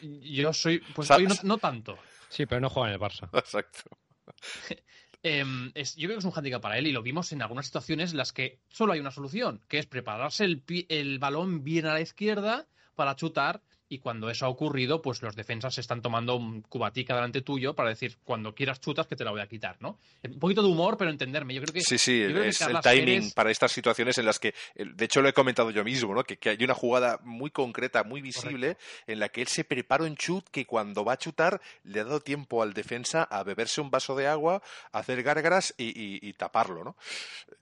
Yo 0.00 0.52
soy, 0.52 0.78
pues 0.94 1.10
hoy 1.10 1.26
no, 1.42 1.58
tanto. 1.58 1.98
Sí, 2.28 2.44
pero 2.44 2.60
no 2.60 2.68
juega 2.68 2.88
en 2.88 2.94
el 2.94 3.00
Barça. 3.00 3.28
Exacto. 3.38 3.80
Em, 5.22 5.72
es, 5.74 5.96
yo 5.96 6.06
creo 6.06 6.16
que 6.16 6.20
es 6.20 6.24
un 6.24 6.30
hándicap 6.30 6.62
para 6.62 6.78
él 6.78 6.86
y 6.86 6.92
lo 6.92 7.02
vimos 7.02 7.32
en 7.32 7.42
algunas 7.42 7.66
situaciones 7.66 8.12
en 8.12 8.18
las 8.18 8.32
que 8.32 8.60
solo 8.68 8.92
hay 8.92 9.00
una 9.00 9.10
solución, 9.10 9.60
que 9.66 9.78
es 9.78 9.86
prepararse 9.86 10.44
el, 10.44 10.62
el 10.88 11.18
balón 11.18 11.64
bien 11.64 11.86
a 11.86 11.94
la 11.94 12.00
izquierda 12.00 12.68
para 12.94 13.16
chutar 13.16 13.60
y 13.88 13.98
cuando 13.98 14.28
eso 14.28 14.46
ha 14.46 14.48
ocurrido, 14.48 15.00
pues 15.00 15.22
los 15.22 15.36
defensas 15.36 15.74
se 15.74 15.80
están 15.80 16.02
tomando 16.02 16.36
un 16.36 16.62
cubatica 16.62 17.14
delante 17.14 17.42
tuyo 17.42 17.74
para 17.74 17.90
decir, 17.90 18.16
cuando 18.24 18.54
quieras 18.54 18.80
chutas, 18.80 19.06
que 19.06 19.14
te 19.14 19.24
la 19.24 19.30
voy 19.30 19.40
a 19.40 19.46
quitar, 19.46 19.76
¿no? 19.80 19.98
Un 20.24 20.38
poquito 20.40 20.62
de 20.62 20.68
humor, 20.68 20.96
pero 20.96 21.10
entenderme. 21.10 21.54
Yo 21.54 21.62
creo 21.62 21.72
que. 21.72 21.80
Sí, 21.80 21.98
sí, 21.98 22.20
es 22.22 22.60
el 22.62 22.80
timing 22.80 23.30
para 23.32 23.50
estas 23.50 23.70
situaciones 23.70 24.18
en 24.18 24.26
las 24.26 24.38
que. 24.38 24.54
De 24.74 25.04
hecho, 25.04 25.22
lo 25.22 25.28
he 25.28 25.32
comentado 25.32 25.70
yo 25.70 25.84
mismo, 25.84 26.14
¿no? 26.14 26.24
Que, 26.24 26.38
hay 26.48 26.64
una 26.64 26.74
jugada 26.74 27.20
muy 27.22 27.50
concreta, 27.50 28.02
muy 28.02 28.20
visible, 28.20 28.76
en 29.06 29.20
la 29.20 29.28
que 29.28 29.42
él 29.42 29.48
se 29.48 29.64
prepara 29.64 30.04
un 30.04 30.16
chut 30.16 30.46
que 30.50 30.66
cuando 30.66 31.04
va 31.04 31.14
a 31.14 31.18
chutar 31.18 31.60
le 31.84 32.00
ha 32.00 32.04
dado 32.04 32.20
tiempo 32.20 32.62
al 32.62 32.72
defensa 32.72 33.22
a 33.22 33.44
beberse 33.44 33.80
un 33.80 33.90
vaso 33.90 34.16
de 34.16 34.26
agua, 34.26 34.62
a 34.92 34.98
hacer 34.98 35.22
gárgaras 35.22 35.74
y, 35.78 36.32
taparlo, 36.32 36.82
¿no? 36.82 36.96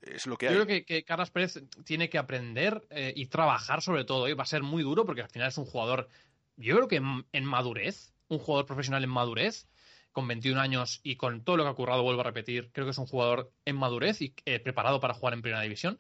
Es 0.00 0.26
lo 0.26 0.36
que 0.36 0.48
hay. 0.48 0.54
Yo 0.54 0.64
creo 0.64 0.84
que, 0.84 1.04
Carlos 1.04 1.30
Pérez 1.30 1.62
tiene 1.84 2.08
que 2.08 2.18
aprender 2.18 2.82
eh, 2.90 3.12
y 3.14 3.26
trabajar 3.26 3.82
sobre 3.82 4.04
todo, 4.04 4.28
y 4.28 4.32
va 4.32 4.44
a 4.44 4.46
ser 4.46 4.62
muy 4.62 4.82
duro 4.82 5.04
porque 5.04 5.22
al 5.22 5.28
final 5.28 5.48
es 5.48 5.58
un 5.58 5.66
jugador 5.66 6.08
yo 6.56 6.76
creo 6.76 6.88
que 6.88 7.02
en, 7.32 7.44
madurez, 7.44 8.12
un 8.28 8.38
jugador 8.38 8.66
profesional 8.66 9.04
en 9.04 9.10
madurez, 9.10 9.68
con 10.12 10.28
21 10.28 10.60
años 10.60 11.00
y 11.02 11.16
con 11.16 11.42
todo 11.42 11.56
lo 11.56 11.64
que 11.64 11.70
ha 11.70 11.74
currado, 11.74 12.02
vuelvo 12.02 12.20
a 12.20 12.24
repetir, 12.24 12.70
creo 12.72 12.86
que 12.86 12.92
es 12.92 12.98
un 12.98 13.06
jugador 13.06 13.52
en 13.64 13.76
madurez 13.76 14.20
y 14.22 14.34
eh, 14.44 14.60
preparado 14.60 15.00
para 15.00 15.14
jugar 15.14 15.34
en 15.34 15.42
primera 15.42 15.62
división. 15.62 15.98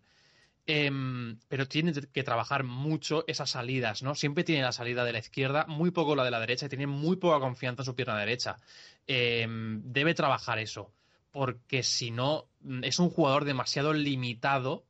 Em, 0.66 1.38
pero 1.48 1.68
tiene 1.68 1.92
que 1.92 2.22
trabajar 2.22 2.64
mucho 2.64 3.24
esas 3.26 3.50
salidas, 3.50 4.02
¿no? 4.02 4.14
Siempre 4.14 4.44
tiene 4.44 4.62
la 4.62 4.72
salida 4.72 5.04
de 5.04 5.12
la 5.12 5.18
izquierda, 5.18 5.66
muy 5.66 5.90
poco 5.90 6.16
la 6.16 6.24
de 6.24 6.30
la 6.30 6.40
derecha 6.40 6.66
y 6.66 6.68
tiene 6.70 6.86
muy 6.86 7.16
poca 7.16 7.38
confianza 7.38 7.82
en 7.82 7.86
su 7.86 7.94
pierna 7.94 8.18
derecha. 8.18 8.56
Em, 9.06 9.82
debe 9.84 10.14
trabajar 10.14 10.58
eso, 10.58 10.90
porque 11.32 11.82
si 11.82 12.10
no, 12.10 12.46
mm, 12.62 12.84
es 12.84 12.98
un 12.98 13.10
jugador 13.10 13.44
demasiado 13.44 13.92
limitado 13.92 14.86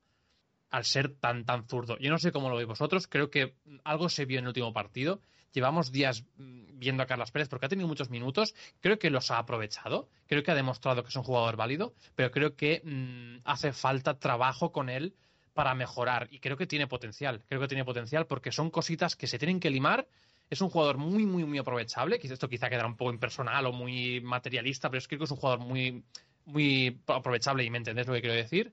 al 0.70 0.84
ser 0.84 1.08
tan, 1.08 1.44
tan 1.44 1.66
zurdo. 1.68 1.98
Yo 1.98 2.10
no 2.10 2.18
sé 2.18 2.30
cómo 2.30 2.48
lo 2.48 2.56
veis 2.56 2.68
vosotros, 2.68 3.08
creo 3.08 3.30
que 3.30 3.54
algo 3.84 4.08
se 4.08 4.26
vio 4.26 4.38
en 4.38 4.44
el 4.44 4.48
último 4.48 4.72
partido 4.72 5.20
Llevamos 5.54 5.92
días 5.92 6.24
mm, 6.36 6.78
viendo 6.80 7.04
a 7.04 7.06
Carlos 7.06 7.30
Pérez 7.30 7.48
porque 7.48 7.66
ha 7.66 7.68
tenido 7.68 7.86
muchos 7.86 8.10
minutos. 8.10 8.54
Creo 8.80 8.98
que 8.98 9.08
los 9.08 9.30
ha 9.30 9.38
aprovechado. 9.38 10.08
Creo 10.26 10.42
que 10.42 10.50
ha 10.50 10.54
demostrado 10.54 11.02
que 11.04 11.10
es 11.10 11.16
un 11.16 11.22
jugador 11.22 11.56
válido. 11.56 11.94
Pero 12.16 12.32
creo 12.32 12.56
que 12.56 12.82
mm, 12.84 13.42
hace 13.44 13.72
falta 13.72 14.18
trabajo 14.18 14.72
con 14.72 14.90
él 14.90 15.14
para 15.54 15.74
mejorar. 15.76 16.26
Y 16.32 16.40
creo 16.40 16.56
que 16.56 16.66
tiene 16.66 16.88
potencial. 16.88 17.44
Creo 17.48 17.60
que 17.60 17.68
tiene 17.68 17.84
potencial 17.84 18.26
porque 18.26 18.50
son 18.50 18.70
cositas 18.70 19.14
que 19.14 19.28
se 19.28 19.38
tienen 19.38 19.60
que 19.60 19.70
limar. 19.70 20.08
Es 20.50 20.60
un 20.60 20.70
jugador 20.70 20.98
muy, 20.98 21.24
muy, 21.24 21.44
muy 21.44 21.58
aprovechable. 21.58 22.18
Esto 22.20 22.48
quizá 22.48 22.68
quedará 22.68 22.88
un 22.88 22.96
poco 22.96 23.12
impersonal 23.12 23.64
o 23.66 23.72
muy 23.72 24.20
materialista, 24.20 24.90
pero 24.90 24.98
es 24.98 25.06
que 25.06 25.16
creo 25.16 25.20
que 25.20 25.24
es 25.26 25.30
un 25.30 25.38
jugador 25.38 25.60
muy, 25.60 26.02
muy 26.46 27.00
aprovechable 27.06 27.62
y 27.62 27.70
me 27.70 27.78
entendés 27.78 28.08
lo 28.08 28.14
que 28.14 28.20
quiero 28.20 28.34
decir. 28.34 28.72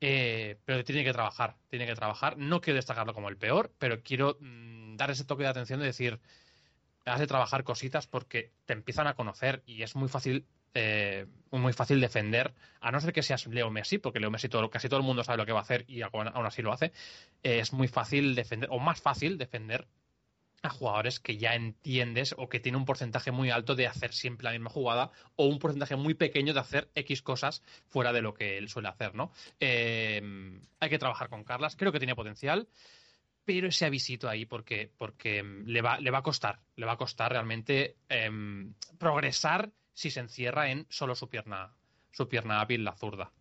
Eh, 0.00 0.58
pero 0.64 0.82
tiene 0.84 1.04
que 1.04 1.12
trabajar, 1.12 1.56
tiene 1.68 1.86
que 1.86 1.94
trabajar. 1.94 2.38
No 2.38 2.60
quiero 2.60 2.76
destacarlo 2.76 3.14
como 3.14 3.28
el 3.28 3.36
peor, 3.36 3.72
pero 3.78 4.02
quiero 4.02 4.38
mm, 4.40 4.96
dar 4.96 5.10
ese 5.10 5.24
toque 5.24 5.42
de 5.42 5.50
atención 5.50 5.80
de 5.80 5.86
decir, 5.86 6.20
has 7.04 7.20
de 7.20 7.26
trabajar 7.26 7.64
cositas 7.64 8.06
porque 8.06 8.52
te 8.66 8.72
empiezan 8.72 9.06
a 9.06 9.14
conocer 9.14 9.62
y 9.66 9.82
es 9.82 9.96
muy 9.96 10.08
fácil 10.08 10.46
eh, 10.74 11.26
muy 11.50 11.72
fácil 11.72 12.00
defender, 12.00 12.54
a 12.80 12.92
no 12.92 13.00
ser 13.00 13.12
que 13.12 13.22
seas 13.22 13.46
Leo 13.48 13.70
Messi, 13.70 13.98
porque 13.98 14.20
Leo 14.20 14.30
Messi 14.30 14.48
casi 14.70 14.88
todo 14.88 15.00
el 15.00 15.06
mundo 15.06 15.24
sabe 15.24 15.38
lo 15.38 15.46
que 15.46 15.52
va 15.52 15.58
a 15.58 15.62
hacer 15.62 15.84
y 15.88 16.02
aún, 16.02 16.28
así 16.28 16.62
lo 16.62 16.72
hace, 16.72 16.92
es 17.42 17.72
muy 17.72 17.88
fácil 17.88 18.36
defender, 18.36 18.68
o 18.70 18.78
más 18.78 19.00
fácil 19.00 19.36
defender 19.36 19.88
a 20.62 20.70
jugadores 20.70 21.20
que 21.20 21.38
ya 21.38 21.54
entiendes 21.54 22.34
o 22.36 22.48
que 22.48 22.60
tiene 22.60 22.78
un 22.78 22.84
porcentaje 22.84 23.30
muy 23.30 23.50
alto 23.50 23.74
de 23.74 23.86
hacer 23.86 24.12
siempre 24.12 24.44
la 24.44 24.52
misma 24.52 24.70
jugada 24.70 25.10
o 25.36 25.46
un 25.46 25.58
porcentaje 25.58 25.96
muy 25.96 26.14
pequeño 26.14 26.52
de 26.52 26.60
hacer 26.60 26.90
X 26.94 27.22
cosas 27.22 27.62
fuera 27.88 28.12
de 28.12 28.22
lo 28.22 28.34
que 28.34 28.58
él 28.58 28.68
suele 28.68 28.88
hacer, 28.88 29.14
¿no? 29.14 29.32
Eh, 29.58 30.60
hay 30.78 30.90
que 30.90 30.98
trabajar 30.98 31.28
con 31.28 31.44
Carlas, 31.44 31.76
creo 31.76 31.92
que 31.92 31.98
tiene 31.98 32.14
potencial, 32.14 32.68
pero 33.44 33.68
ese 33.68 33.86
avisito 33.86 34.28
ahí 34.28 34.44
porque, 34.44 34.92
porque 34.96 35.42
le, 35.42 35.82
va, 35.82 35.98
le 35.98 36.10
va 36.10 36.18
a 36.18 36.22
costar, 36.22 36.60
le 36.76 36.86
va 36.86 36.92
a 36.92 36.98
costar 36.98 37.32
realmente 37.32 37.96
em, 38.08 38.74
progresar 38.98 39.70
si 39.94 40.10
se 40.10 40.20
encierra 40.20 40.70
en 40.70 40.86
solo 40.88 41.14
su 41.14 41.28
pierna, 41.28 41.74
su 42.10 42.28
pierna 42.28 42.60
hábil, 42.60 42.84
la 42.84 42.94
zurda. 42.94 43.32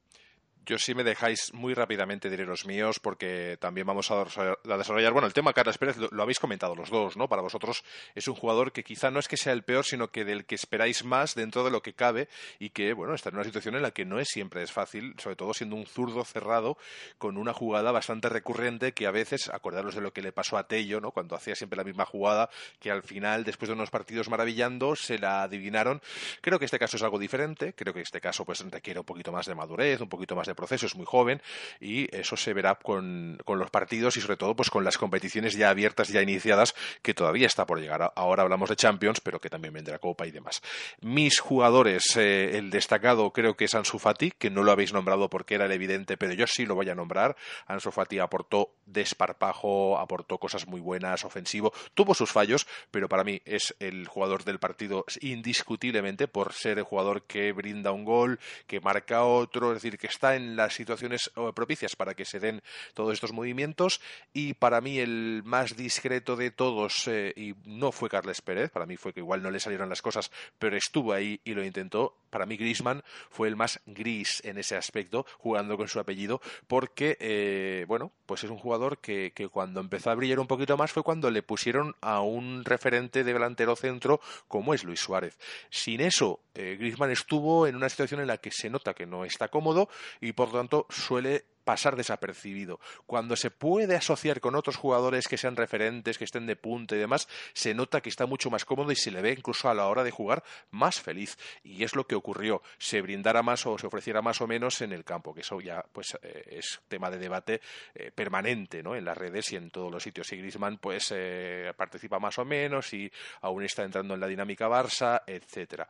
Yo 0.70 0.78
si 0.78 0.94
me 0.94 1.04
dejáis 1.04 1.52
muy 1.56 1.74
rápidamente 1.74 2.30
diré 2.30 2.46
los 2.46 2.68
míos 2.68 3.00
porque 3.00 3.58
también 3.60 3.88
vamos 3.88 4.12
a 4.12 4.24
desarrollar, 4.24 5.14
bueno, 5.14 5.26
el 5.26 5.34
tema 5.34 5.52
Carlos 5.52 5.80
Pérez 5.80 5.98
lo, 5.98 6.22
habéis 6.22 6.40
comentado 6.40 6.76
los 6.76 6.92
dos, 6.92 7.18
¿no? 7.18 7.28
Para 7.28 7.42
vosotros 7.42 7.84
es 8.14 8.28
un 8.28 8.36
jugador 8.36 8.72
que 8.72 8.84
quizá 8.84 9.10
no 9.10 9.20
es 9.20 9.28
que 9.28 9.36
sea 9.36 9.54
el 9.54 9.64
peor, 9.64 9.84
sino 9.84 10.12
que 10.12 10.26
del 10.26 10.46
que 10.46 10.54
esperáis 10.54 11.04
más 11.04 11.34
dentro 11.34 11.64
de 11.64 11.72
lo 11.72 11.82
que 11.82 11.94
cabe 11.94 12.30
y 12.60 12.70
que, 12.70 12.94
bueno, 12.94 13.16
está 13.16 13.30
en 13.30 13.38
una 13.38 13.46
situación 13.46 13.78
en 13.78 13.82
la 13.82 13.90
que 13.90 14.06
no 14.06 14.20
es 14.20 14.28
siempre 14.28 14.62
es 14.62 14.72
fácil, 14.72 15.16
sobre 15.18 15.36
todo 15.36 15.56
siendo 15.56 15.76
un 15.76 15.88
zurdo 15.88 16.24
cerrado 16.24 16.78
con 17.18 17.38
una 17.38 17.52
jugada 17.52 17.92
bastante 17.92 18.30
recurrente 18.30 18.92
que 18.92 19.08
a 19.08 19.12
veces, 19.12 19.50
acordaros 19.50 19.96
de 19.96 20.02
lo 20.02 20.14
que 20.14 20.22
le 20.22 20.32
pasó 20.32 20.56
a 20.56 20.68
Tello, 20.68 21.02
¿no? 21.02 21.10
Cuando 21.10 21.36
hacía 21.36 21.56
siempre 21.56 21.78
la 21.78 21.84
misma 21.84 22.06
jugada, 22.06 22.48
que 22.80 22.92
al 22.92 23.02
final, 23.02 23.44
después 23.44 23.70
de 23.70 23.74
unos 23.74 23.90
partidos 23.90 24.30
maravillando, 24.30 24.96
se 24.96 25.18
la 25.18 25.42
adivinaron. 25.42 26.00
Creo 26.42 26.60
que 26.60 26.66
este 26.66 26.78
caso 26.78 26.98
es 26.98 27.02
algo 27.02 27.18
diferente, 27.18 27.74
creo 27.74 27.92
que 27.92 28.02
este 28.02 28.22
caso 28.22 28.46
pues 28.46 28.60
requiere 28.70 29.00
un 29.00 29.06
poquito 29.08 29.32
más 29.32 29.48
de 29.48 29.56
madurez, 29.56 30.00
un 30.00 30.10
poquito 30.10 30.36
más 30.36 30.46
de 30.46 30.59
proceso, 30.60 30.86
es 30.86 30.95
muy 30.95 31.05
joven 31.05 31.41
y 31.80 32.14
eso 32.16 32.36
se 32.36 32.53
verá 32.53 32.76
con, 32.76 33.39
los 33.47 33.70
partidos 33.72 34.18
y 34.18 34.22
sobre 34.22 34.38
todo 34.38 34.55
pues 34.55 34.70
con 34.70 34.84
las 34.84 34.97
competiciones 34.97 35.55
ya 35.55 35.70
abiertas, 35.70 36.10
ya 36.10 36.22
iniciadas, 36.22 36.76
que 37.01 37.14
todavía 37.14 37.47
está 37.47 37.66
por 37.66 37.80
llegar. 37.80 38.12
Ahora 38.16 38.43
hablamos 38.43 38.70
de 38.70 38.76
Champions, 38.76 39.22
pero 39.22 39.39
que 39.39 39.49
también 39.49 39.74
vendrá 39.74 39.99
Copa 39.99 40.28
y 40.28 40.32
demás. 40.32 40.62
Mis 41.01 41.39
jugadores, 41.39 42.16
eh, 42.18 42.57
el 42.57 42.70
destacado 42.70 43.32
creo 43.32 43.55
que 43.55 43.66
es 43.66 43.76
Ansu 43.76 43.99
Fati, 43.99 44.32
que 44.32 44.49
no 44.49 44.64
lo 44.64 44.72
habéis 44.72 44.93
nombrado 44.93 45.30
porque 45.30 45.55
era 45.55 45.66
el 45.66 45.72
evidente, 45.72 46.18
pero 46.18 46.34
yo 46.34 46.45
sí 46.47 46.66
lo 46.66 46.76
voy 46.76 46.89
a 46.89 46.95
nombrar. 46.95 47.36
Ansu 47.68 47.91
Fati 47.91 48.20
aportó 48.20 48.72
desparpajo, 48.86 49.97
aportó 49.97 50.38
cosas 50.38 50.68
muy 50.68 50.82
buenas, 50.82 51.26
ofensivo, 51.26 51.74
tuvo 51.93 52.14
sus 52.14 52.32
fallos, 52.32 52.68
pero 52.91 53.07
para 53.07 53.24
mí 53.24 53.41
es 53.45 53.76
el 53.80 54.07
jugador 54.07 54.43
del 54.43 54.60
partido 54.60 55.05
indiscutiblemente 55.22 56.28
por 56.28 56.53
ser 56.53 56.80
el 56.80 56.84
jugador 56.84 57.24
que 57.24 57.51
brinda 57.51 57.91
un 57.91 58.05
gol, 58.05 58.39
que 58.68 58.80
marca 58.80 59.24
otro, 59.24 59.70
es 59.70 59.82
decir, 59.82 59.97
que 59.97 60.07
está 60.07 60.36
en 60.36 60.49
las 60.56 60.74
situaciones 60.74 61.32
propicias 61.56 61.95
para 61.95 62.14
que 62.14 62.26
se 62.26 62.39
den 62.39 62.62
todos 62.93 63.14
estos 63.14 63.34
movimientos 63.34 64.02
y 64.34 64.54
para 64.54 64.82
mí 64.82 65.00
el 65.00 65.41
más 65.45 65.76
discreto 65.76 66.36
de 66.36 66.52
todos 66.52 67.08
eh, 67.08 67.34
y 67.36 67.56
no 67.66 67.91
fue 67.91 68.10
Carles 68.10 68.41
Pérez, 68.41 68.72
para 68.72 68.86
mí 68.86 68.97
fue 68.97 69.14
que 69.14 69.20
igual 69.20 69.41
no 69.41 69.52
le 69.52 69.60
salieron 69.60 69.89
las 69.89 70.02
cosas, 70.02 70.32
pero 70.58 70.78
estuvo 70.78 71.14
ahí 71.14 71.39
y 71.43 71.54
lo 71.54 71.64
intentó. 71.64 72.16
Para 72.30 72.45
mí 72.45 72.58
Grisman 72.58 73.04
fue 73.30 73.47
el 73.47 73.56
más 73.56 73.80
gris 73.88 74.41
en 74.45 74.58
ese 74.58 74.76
aspecto, 74.76 75.26
jugando 75.39 75.78
con 75.78 75.88
su 75.88 76.00
apellido, 76.00 76.41
porque 76.68 77.18
eh, 77.20 77.86
bueno, 77.88 78.12
pues 78.26 78.43
es 78.43 78.50
un 78.50 78.58
jugador 78.58 79.00
que, 79.00 79.32
que 79.34 79.47
cuando 79.47 79.80
empezó 79.80 80.12
a 80.12 80.16
brillar 80.16 80.39
un 80.39 80.47
poquito 80.47 80.78
más 80.78 80.91
fue 80.91 81.04
cuando 81.04 81.32
le 81.32 81.41
pusieron 81.41 81.95
a 82.02 82.22
un 82.22 82.64
referente 82.66 83.24
de 83.24 83.34
delantero 83.34 83.76
centro 83.76 84.22
como 84.47 84.74
es 84.74 84.84
Luis 84.84 85.00
Suárez. 85.00 85.38
Sin 85.70 86.02
eso, 86.02 86.39
eh, 86.54 86.76
Griezmann 86.78 87.12
estuvo 87.12 87.68
en 87.68 87.76
una 87.76 87.89
situación 87.89 88.22
en 88.22 88.28
la 88.28 88.38
que 88.38 88.52
se 88.52 88.70
nota 88.70 88.93
que 88.93 89.06
no 89.06 89.26
está 89.26 89.47
cómodo 89.47 89.89
y 90.20 90.29
por 90.34 90.50
lo 90.50 90.60
tanto 90.60 90.86
suele 90.90 91.46
pasar 91.70 91.96
desapercibido. 91.96 92.80
Cuando 93.06 93.36
se 93.36 93.52
puede 93.52 93.96
asociar 93.96 94.42
con 94.42 94.56
otros 94.56 94.76
jugadores 94.76 95.28
que 95.28 95.38
sean 95.38 95.56
referentes, 95.56 96.18
que 96.18 96.24
estén 96.24 96.48
de 96.48 96.56
punta 96.56 96.96
y 96.96 96.98
demás, 96.98 97.28
se 97.54 97.76
nota 97.76 98.02
que 98.02 98.10
está 98.10 98.26
mucho 98.26 98.50
más 98.50 98.66
cómodo 98.66 98.92
y 98.92 98.96
se 98.96 99.12
le 99.12 99.22
ve 99.22 99.34
incluso 99.38 99.70
a 99.70 99.76
la 99.76 99.86
hora 99.86 100.04
de 100.04 100.10
jugar 100.10 100.44
más 100.72 101.00
feliz. 101.00 101.38
Y 101.62 101.84
es 101.84 101.96
lo 101.96 102.08
que 102.08 102.16
ocurrió. 102.16 102.64
Se 102.80 103.02
brindara 103.02 103.44
más 103.44 103.68
o 103.68 103.78
se 103.78 103.86
ofreciera 103.86 104.24
más 104.24 104.42
o 104.42 104.48
menos 104.48 104.82
en 104.82 104.94
el 104.94 105.04
campo, 105.04 105.32
que 105.32 105.42
eso 105.42 105.62
ya 105.62 105.86
pues 105.94 106.18
eh, 106.24 106.58
es 106.58 106.82
tema 106.88 107.12
de 107.12 107.20
debate 107.20 107.62
eh, 107.94 108.10
permanente 108.10 108.82
¿no? 108.82 108.96
en 108.96 109.06
las 109.06 109.16
redes 109.16 109.54
y 109.54 109.56
en 109.56 109.70
todos 109.70 109.92
los 109.92 110.02
sitios. 110.02 110.34
Y 110.34 110.38
Griezmann 110.38 110.80
pues 110.80 111.14
eh, 111.16 111.72
participa 111.78 112.18
más 112.18 112.40
o 112.40 112.46
menos 112.46 112.92
y 112.96 113.12
aún 113.42 113.64
está 113.64 113.84
entrando 113.84 114.16
en 114.16 114.22
la 114.22 114.28
dinámica 114.28 114.68
Barça, 114.68 115.22
etcétera. 115.28 115.88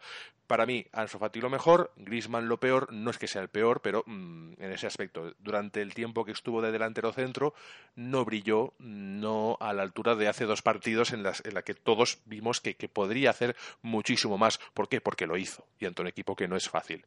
Para 0.50 0.66
mí, 0.66 0.84
Ansu 0.94 1.20
Fati 1.20 1.40
lo 1.40 1.52
mejor, 1.52 1.94
Griezmann 1.96 2.50
lo 2.50 2.60
peor, 2.60 2.92
no 2.92 3.12
es 3.12 3.20
que 3.20 3.28
sea 3.28 3.44
el 3.44 3.50
peor, 3.50 3.82
pero 3.84 4.04
mm, 4.08 4.54
en 4.58 4.72
ese 4.72 4.88
aspecto, 4.88 5.36
durante 5.38 5.69
el 5.76 5.94
tiempo 5.94 6.26
que 6.26 6.32
estuvo 6.32 6.62
de 6.62 6.72
delantero 6.72 7.12
centro, 7.14 7.54
no 7.96 8.26
brilló, 8.26 8.74
no 8.80 9.58
a 9.60 9.74
la 9.74 9.84
altura 9.84 10.16
de 10.16 10.28
hace 10.28 10.46
dos 10.46 10.62
partidos 10.62 11.12
en 11.14 11.24
las 11.24 11.44
en 11.46 11.54
la 11.54 11.62
que 11.62 11.74
todos 11.74 12.20
vimos 12.26 12.62
que, 12.62 12.76
que 12.76 12.90
podría 12.90 13.30
hacer 13.30 13.56
muchísimo 13.82 14.38
más. 14.38 14.60
¿Por 14.74 14.90
qué? 14.90 15.02
Porque 15.02 15.28
lo 15.28 15.38
hizo, 15.38 15.68
y 15.80 15.86
ante 15.86 16.02
un 16.02 16.08
equipo 16.08 16.36
que 16.36 16.48
no 16.48 16.56
es 16.56 16.70
fácil. 16.70 17.06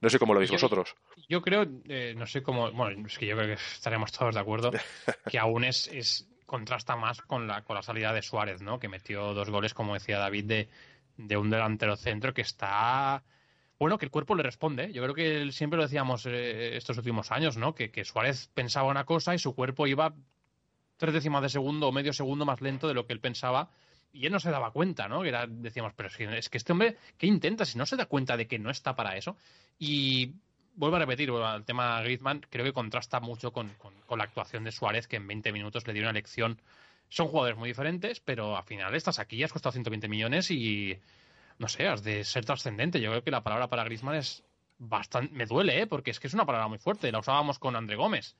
No 0.00 0.08
sé 0.08 0.18
cómo 0.18 0.32
lo 0.34 0.40
veis 0.40 0.50
Yo- 0.50 0.54
vosotros. 0.56 0.94
Yo 1.28 1.42
creo, 1.42 1.66
eh, 1.88 2.14
no 2.16 2.26
sé 2.26 2.42
cómo, 2.42 2.70
bueno, 2.72 3.06
es 3.06 3.18
que 3.18 3.26
yo 3.26 3.36
creo 3.36 3.48
que 3.48 3.62
estaremos 3.62 4.10
todos 4.12 4.34
de 4.34 4.40
acuerdo, 4.40 4.70
que 5.30 5.38
aún 5.38 5.64
es, 5.64 5.88
es 5.88 6.26
contrasta 6.46 6.96
más 6.96 7.20
con 7.22 7.46
la, 7.46 7.62
con 7.62 7.76
la 7.76 7.82
salida 7.82 8.12
de 8.12 8.22
Suárez, 8.22 8.62
¿no? 8.62 8.80
Que 8.80 8.88
metió 8.88 9.34
dos 9.34 9.50
goles, 9.50 9.74
como 9.74 9.94
decía 9.94 10.18
David, 10.18 10.44
de, 10.46 10.68
de 11.16 11.36
un 11.36 11.50
delantero 11.50 11.96
centro 11.96 12.32
que 12.34 12.40
está... 12.42 13.22
Bueno, 13.80 13.96
que 13.96 14.04
el 14.04 14.10
cuerpo 14.10 14.34
le 14.34 14.42
responde. 14.42 14.92
Yo 14.92 15.02
creo 15.02 15.14
que 15.14 15.50
siempre 15.52 15.78
lo 15.78 15.84
decíamos 15.84 16.26
eh, 16.26 16.76
estos 16.76 16.98
últimos 16.98 17.32
años, 17.32 17.56
¿no? 17.56 17.74
Que, 17.74 18.04
Suárez 18.04 18.50
pensaba 18.52 18.90
una 18.90 19.04
cosa 19.04 19.34
y 19.34 19.38
su 19.38 19.54
cuerpo 19.54 19.86
iba 19.86 20.14
tres 20.98 21.14
décimas 21.14 21.40
de 21.40 21.48
segundo 21.48 21.88
o 21.88 21.92
medio 21.92 22.12
segundo 22.12 22.44
más 22.44 22.60
lento 22.60 22.88
de 22.88 22.92
lo 22.92 23.06
que 23.06 23.14
él 23.14 23.20
pensaba 23.20 23.70
y 24.12 24.26
él 24.26 24.32
no 24.32 24.38
se 24.38 24.50
daba 24.50 24.70
cuenta, 24.70 25.08
¿no? 25.08 25.22
Decíamos, 25.22 25.94
pero 25.96 26.10
es 26.10 26.16
que, 26.18 26.38
es 26.38 26.50
que 26.50 26.58
este 26.58 26.72
hombre, 26.72 26.98
¿qué 27.16 27.26
intenta 27.26 27.64
si 27.64 27.78
no 27.78 27.86
se 27.86 27.96
da 27.96 28.04
cuenta 28.04 28.36
de 28.36 28.46
que 28.46 28.58
no 28.58 28.68
está 28.68 28.94
para 28.94 29.16
eso? 29.16 29.38
Y 29.78 30.34
vuelvo 30.74 30.96
a 30.96 31.00
repetir, 31.00 31.30
vuelvo 31.30 31.46
al 31.46 31.64
tema 31.64 32.02
Griezmann, 32.02 32.44
creo 32.50 32.66
que 32.66 32.74
contrasta 32.74 33.18
mucho 33.20 33.50
con 33.50 33.72
la 34.14 34.24
actuación 34.24 34.62
de 34.62 34.72
Suárez, 34.72 35.08
que 35.08 35.16
en 35.16 35.26
20 35.26 35.52
minutos 35.52 35.86
le 35.86 35.94
dio 35.94 36.02
una 36.02 36.12
lección. 36.12 36.60
Son 37.08 37.28
jugadores 37.28 37.58
muy 37.58 37.70
diferentes, 37.70 38.20
pero 38.20 38.58
al 38.58 38.64
final 38.64 38.94
estás 38.94 39.18
aquí, 39.18 39.42
has 39.42 39.52
costado 39.52 39.72
120 39.72 40.06
millones 40.06 40.50
y, 40.50 40.98
no 41.60 41.68
sé, 41.68 41.86
has 41.86 42.02
de 42.02 42.24
ser 42.24 42.46
trascendente. 42.46 43.00
Yo 43.00 43.10
creo 43.10 43.22
que 43.22 43.30
la 43.30 43.42
palabra 43.42 43.68
para 43.68 43.84
Griezmann 43.84 44.16
es 44.16 44.42
bastante... 44.78 45.34
Me 45.34 45.44
duele, 45.44 45.82
¿eh? 45.82 45.86
Porque 45.86 46.10
es 46.10 46.18
que 46.18 46.26
es 46.26 46.32
una 46.32 46.46
palabra 46.46 46.68
muy 46.68 46.78
fuerte. 46.78 47.12
La 47.12 47.18
usábamos 47.18 47.58
con 47.58 47.76
André 47.76 47.96
Gómez. 47.96 48.34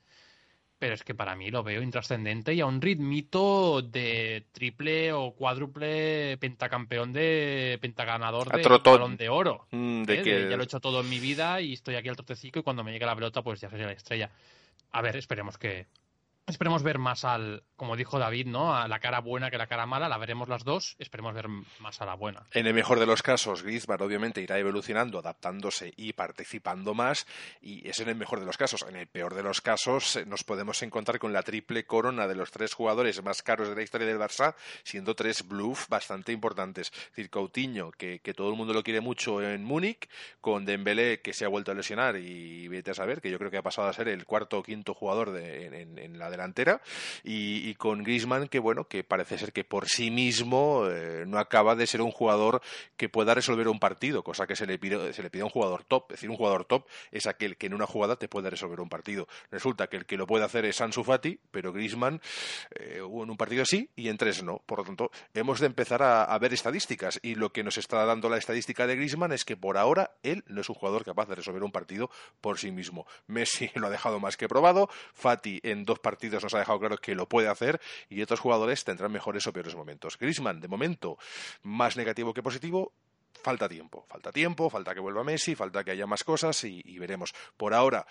Pero 0.79 0.95
es 0.95 1.03
que 1.03 1.13
para 1.13 1.35
mí 1.35 1.51
lo 1.51 1.61
veo 1.61 1.83
intrascendente 1.83 2.55
y 2.55 2.61
a 2.61 2.65
un 2.65 2.81
ritmito 2.81 3.83
de 3.83 4.47
triple 4.51 5.13
o 5.13 5.33
cuádruple 5.35 6.35
pentacampeón 6.39 7.13
de 7.13 7.77
pentaganador 7.79 8.49
de 8.51 8.67
balón 8.67 9.17
de 9.17 9.29
oro. 9.29 9.67
Mm, 9.69 10.01
¿eh? 10.01 10.05
de 10.07 10.17
De 10.17 10.23
que 10.23 10.49
ya 10.49 10.57
lo 10.57 10.63
he 10.63 10.65
hecho 10.65 10.79
todo 10.79 11.01
en 11.01 11.09
mi 11.09 11.19
vida 11.19 11.61
y 11.61 11.73
estoy 11.73 11.93
aquí 11.93 12.09
al 12.09 12.15
trotecico 12.15 12.57
y 12.57 12.63
cuando 12.63 12.83
me 12.83 12.91
llegue 12.91 13.05
la 13.05 13.13
pelota 13.13 13.43
pues 13.43 13.61
ya 13.61 13.69
seré 13.69 13.85
la 13.85 13.91
estrella. 13.91 14.31
A 14.93 15.03
ver, 15.03 15.15
esperemos 15.15 15.59
que 15.59 15.85
esperemos 16.47 16.83
ver 16.83 16.97
más 16.99 17.23
al, 17.23 17.63
como 17.75 17.95
dijo 17.95 18.19
David, 18.19 18.47
¿no? 18.47 18.75
A 18.75 18.87
la 18.87 18.99
cara 18.99 19.19
buena 19.19 19.49
que 19.49 19.57
la 19.57 19.67
cara 19.67 19.85
mala, 19.85 20.09
la 20.09 20.17
veremos 20.17 20.49
las 20.49 20.63
dos, 20.63 20.95
esperemos 20.99 21.33
ver 21.33 21.47
más 21.79 22.01
a 22.01 22.05
la 22.05 22.15
buena. 22.15 22.43
En 22.53 22.67
el 22.67 22.73
mejor 22.73 22.99
de 22.99 23.05
los 23.05 23.23
casos, 23.23 23.63
Griezmann 23.63 24.01
obviamente 24.01 24.41
irá 24.41 24.57
evolucionando, 24.59 25.19
adaptándose 25.19 25.93
y 25.95 26.13
participando 26.13 26.93
más, 26.93 27.25
y 27.61 27.87
es 27.87 27.99
en 27.99 28.09
el 28.09 28.15
mejor 28.15 28.39
de 28.39 28.45
los 28.45 28.57
casos. 28.57 28.85
En 28.87 28.95
el 28.95 29.07
peor 29.07 29.33
de 29.35 29.43
los 29.43 29.61
casos, 29.61 30.15
eh, 30.17 30.25
nos 30.25 30.43
podemos 30.43 30.81
encontrar 30.83 31.19
con 31.19 31.31
la 31.33 31.43
triple 31.43 31.85
corona 31.85 32.27
de 32.27 32.35
los 32.35 32.51
tres 32.51 32.73
jugadores 32.73 33.23
más 33.23 33.41
caros 33.43 33.69
de 33.69 33.75
la 33.75 33.81
historia 33.83 34.07
del 34.07 34.19
Barça, 34.19 34.55
siendo 34.83 35.15
tres 35.15 35.47
bluff 35.47 35.87
bastante 35.89 36.31
importantes. 36.31 36.91
Es 36.93 37.09
decir, 37.15 37.29
Coutinho, 37.29 37.91
que, 37.91 38.19
que 38.19 38.33
todo 38.33 38.49
el 38.49 38.55
mundo 38.57 38.73
lo 38.73 38.83
quiere 38.83 38.99
mucho 39.01 39.41
en 39.41 39.63
Múnich, 39.63 40.09
con 40.41 40.65
Dembélé, 40.65 41.21
que 41.21 41.33
se 41.33 41.45
ha 41.45 41.49
vuelto 41.49 41.71
a 41.71 41.75
lesionar, 41.75 42.17
y 42.17 42.67
vete 42.67 42.91
a 42.91 42.93
saber, 42.95 43.21
que 43.21 43.31
yo 43.31 43.37
creo 43.37 43.51
que 43.51 43.57
ha 43.57 43.61
pasado 43.63 43.87
a 43.87 43.93
ser 43.93 44.07
el 44.09 44.25
cuarto 44.25 44.57
o 44.59 44.63
quinto 44.63 44.93
jugador 44.93 45.31
de- 45.31 45.67
en, 45.67 45.97
en- 45.97 46.19
la 46.19 46.29
delantera, 46.31 46.81
y, 47.23 47.75
con 47.75 48.03
Griezmann, 48.03 48.47
que 48.47 48.59
bueno, 48.59 48.87
que 48.87 49.03
parece 49.03 49.37
ser 49.37 49.53
que 49.53 49.63
por 49.63 49.87
sí 49.87 50.09
mismo 50.09 50.87
eh, 50.89 51.25
no 51.27 51.37
acaba 51.37 51.75
de 51.75 51.85
ser 51.85 52.01
un 52.01 52.11
jugador 52.11 52.61
que 52.97 53.09
pueda 53.09 53.33
resolver 53.35 53.67
un 53.67 53.79
partido, 53.79 54.23
cosa 54.23 54.47
que 54.47 54.55
se 54.55 54.65
le 54.65 54.79
pide, 54.79 55.13
se 55.13 55.21
le 55.21 55.29
pide 55.29 55.43
a 55.43 55.45
un 55.45 55.51
jugador 55.51 55.83
top. 55.83 56.05
Es 56.09 56.17
decir, 56.17 56.29
un 56.29 56.37
jugador 56.37 56.65
top 56.65 56.87
es 57.11 57.27
aquel 57.27 57.57
que 57.57 57.67
en 57.67 57.73
una 57.73 57.85
jugada 57.85 58.15
te 58.15 58.27
puede 58.27 58.49
resolver 58.49 58.79
un 58.79 58.89
partido. 58.89 59.27
Resulta 59.51 59.87
que 59.87 59.97
el 59.97 60.05
que 60.05 60.17
lo 60.17 60.25
puede 60.25 60.45
hacer 60.45 60.65
es 60.65 60.81
Ansu 60.81 61.03
Fati, 61.03 61.39
pero 61.51 61.73
Griezmann 61.73 62.21
eh, 62.75 62.97
en 62.97 63.29
un 63.29 63.37
partido 63.37 63.65
sí 63.65 63.89
y 63.95 64.09
en 64.09 64.17
tres 64.17 64.43
no. 64.43 64.61
Por 64.65 64.79
lo 64.79 64.85
tanto, 64.85 65.11
hemos 65.33 65.59
de 65.59 65.67
empezar 65.67 66.01
a, 66.01 66.23
a 66.23 66.39
ver 66.39 66.53
estadísticas 66.53 67.19
y 67.21 67.35
lo 67.35 67.51
que 67.51 67.63
nos 67.63 67.77
está 67.77 68.05
dando 68.05 68.29
la 68.29 68.37
estadística 68.37 68.87
de 68.87 68.95
Griezmann 68.95 69.31
es 69.31 69.45
que 69.45 69.57
por 69.57 69.77
ahora 69.77 70.11
él 70.23 70.43
no 70.47 70.61
es 70.61 70.69
un 70.69 70.75
jugador 70.75 71.03
capaz 71.03 71.27
de 71.27 71.35
resolver 71.35 71.63
un 71.63 71.71
partido 71.71 72.09
por 72.39 72.57
sí 72.57 72.71
mismo. 72.71 73.05
Messi 73.27 73.69
lo 73.75 73.87
ha 73.87 73.89
dejado 73.89 74.19
más 74.19 74.37
que 74.37 74.47
probado, 74.47 74.89
Fati 75.13 75.59
en 75.63 75.85
dos 75.85 75.99
partidos 75.99 76.20
nos 76.29 76.53
ha 76.53 76.59
dejado 76.59 76.79
claro 76.79 76.97
que 76.97 77.15
lo 77.15 77.27
puede 77.27 77.47
hacer 77.47 77.79
y 78.09 78.21
otros 78.21 78.39
jugadores 78.39 78.83
tendrán 78.83 79.11
mejores 79.11 79.47
o 79.47 79.53
peores 79.53 79.75
momentos. 79.75 80.17
Griezmann, 80.17 80.59
de 80.59 80.67
momento, 80.67 81.17
más 81.63 81.97
negativo 81.97 82.33
que 82.33 82.43
positivo, 82.43 82.93
falta 83.41 83.67
tiempo, 83.67 84.05
falta 84.07 84.31
tiempo, 84.31 84.69
falta 84.69 84.93
que 84.93 84.99
vuelva 84.99 85.23
Messi, 85.23 85.55
falta 85.55 85.83
que 85.83 85.91
haya 85.91 86.05
más 86.05 86.23
cosas 86.23 86.63
y, 86.63 86.81
y 86.85 86.99
veremos. 86.99 87.33
Por 87.57 87.73
ahora 87.73 88.05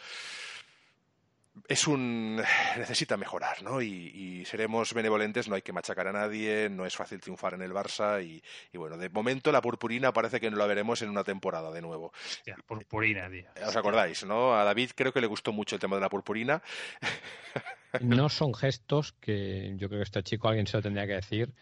es 1.69 1.87
un 1.87 2.37
necesita 2.79 3.17
mejorar, 3.17 3.63
¿no? 3.63 3.83
Y, 3.83 3.89
y 4.15 4.45
seremos 4.45 4.93
benevolentes, 4.95 5.49
no 5.49 5.55
hay 5.55 5.63
que 5.63 5.73
machacar 5.73 6.09
a 6.09 6.13
nadie, 6.13 6.69
no 6.71 6.87
es 6.87 6.97
fácil 6.97 7.21
triunfar 7.21 7.55
en 7.55 7.63
el 7.63 7.73
Barça 7.73 8.25
y, 8.25 8.43
y 8.73 8.79
bueno, 8.79 8.97
de 8.97 9.09
momento 9.09 9.53
la 9.53 9.61
purpurina 9.61 10.13
parece 10.13 10.41
que 10.41 10.51
no 10.51 10.57
la 10.57 10.67
veremos 10.67 11.03
en 11.03 11.11
una 11.11 11.25
temporada 11.25 11.71
de 11.71 11.83
nuevo. 11.83 12.13
Hostia, 12.25 12.57
purpurina, 12.67 13.29
tío. 13.29 13.47
¿Os 13.67 13.77
acordáis, 13.77 14.25
no? 14.25 14.55
A 14.55 14.65
David 14.65 14.91
creo 14.95 15.13
que 15.13 15.21
le 15.21 15.27
gustó 15.27 15.53
mucho 15.53 15.77
el 15.77 15.81
tema 15.81 15.97
de 15.97 16.03
la 16.03 16.09
purpurina. 16.09 16.63
No 18.01 18.29
son 18.29 18.55
gestos 18.55 19.15
que 19.15 19.73
yo 19.77 19.89
creo 19.89 19.99
que 19.99 20.05
este 20.05 20.23
chico 20.23 20.47
alguien 20.47 20.69
se 20.69 20.77
lo 20.77 20.83
tendría 20.83 21.09
que 21.09 21.15
decir. 21.15 21.53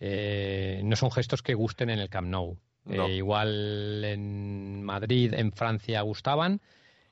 eh, 0.00 0.80
no 0.82 0.96
son 0.96 1.12
gestos 1.12 1.40
que 1.40 1.54
gusten 1.54 1.90
en 1.90 2.00
el 2.00 2.08
Camp 2.08 2.26
Nou. 2.28 2.58
No. 2.84 3.06
Eh, 3.06 3.14
igual 3.16 4.02
en 4.04 4.82
Madrid, 4.82 5.34
en 5.34 5.52
Francia 5.52 6.00
gustaban. 6.00 6.60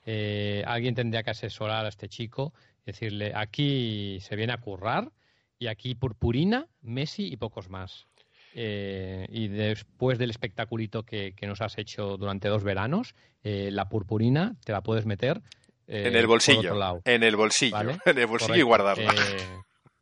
Eh, 0.06 0.62
alguien 0.66 0.94
tendría 0.94 1.22
que 1.22 1.30
asesorar 1.30 1.84
a 1.84 1.88
este 1.88 2.08
chico, 2.08 2.54
decirle 2.86 3.32
aquí 3.34 4.18
se 4.20 4.36
viene 4.36 4.52
a 4.54 4.58
currar 4.58 5.12
y 5.58 5.66
aquí 5.66 5.94
purpurina, 5.94 6.66
Messi 6.80 7.26
y 7.26 7.36
pocos 7.36 7.68
más. 7.68 8.06
Eh, 8.54 9.26
y 9.28 9.48
después 9.48 10.18
del 10.18 10.30
espectaculito 10.30 11.02
que, 11.02 11.34
que 11.34 11.46
nos 11.46 11.60
has 11.60 11.76
hecho 11.76 12.16
durante 12.16 12.48
dos 12.48 12.64
veranos, 12.64 13.14
eh, 13.42 13.70
la 13.70 13.88
purpurina 13.88 14.56
te 14.64 14.72
la 14.72 14.80
puedes 14.80 15.04
meter 15.04 15.42
eh, 15.88 16.08
en 16.08 16.16
el 16.16 16.26
bolsillo. 16.26 17.00
En 17.04 17.22
el 17.22 17.36
bolsillo. 17.36 17.76
¿Vale? 17.76 17.98
En 18.06 18.18
el 18.18 18.26
bolsillo 18.26 18.56
y 18.56 18.62
guardarla. 18.62 19.14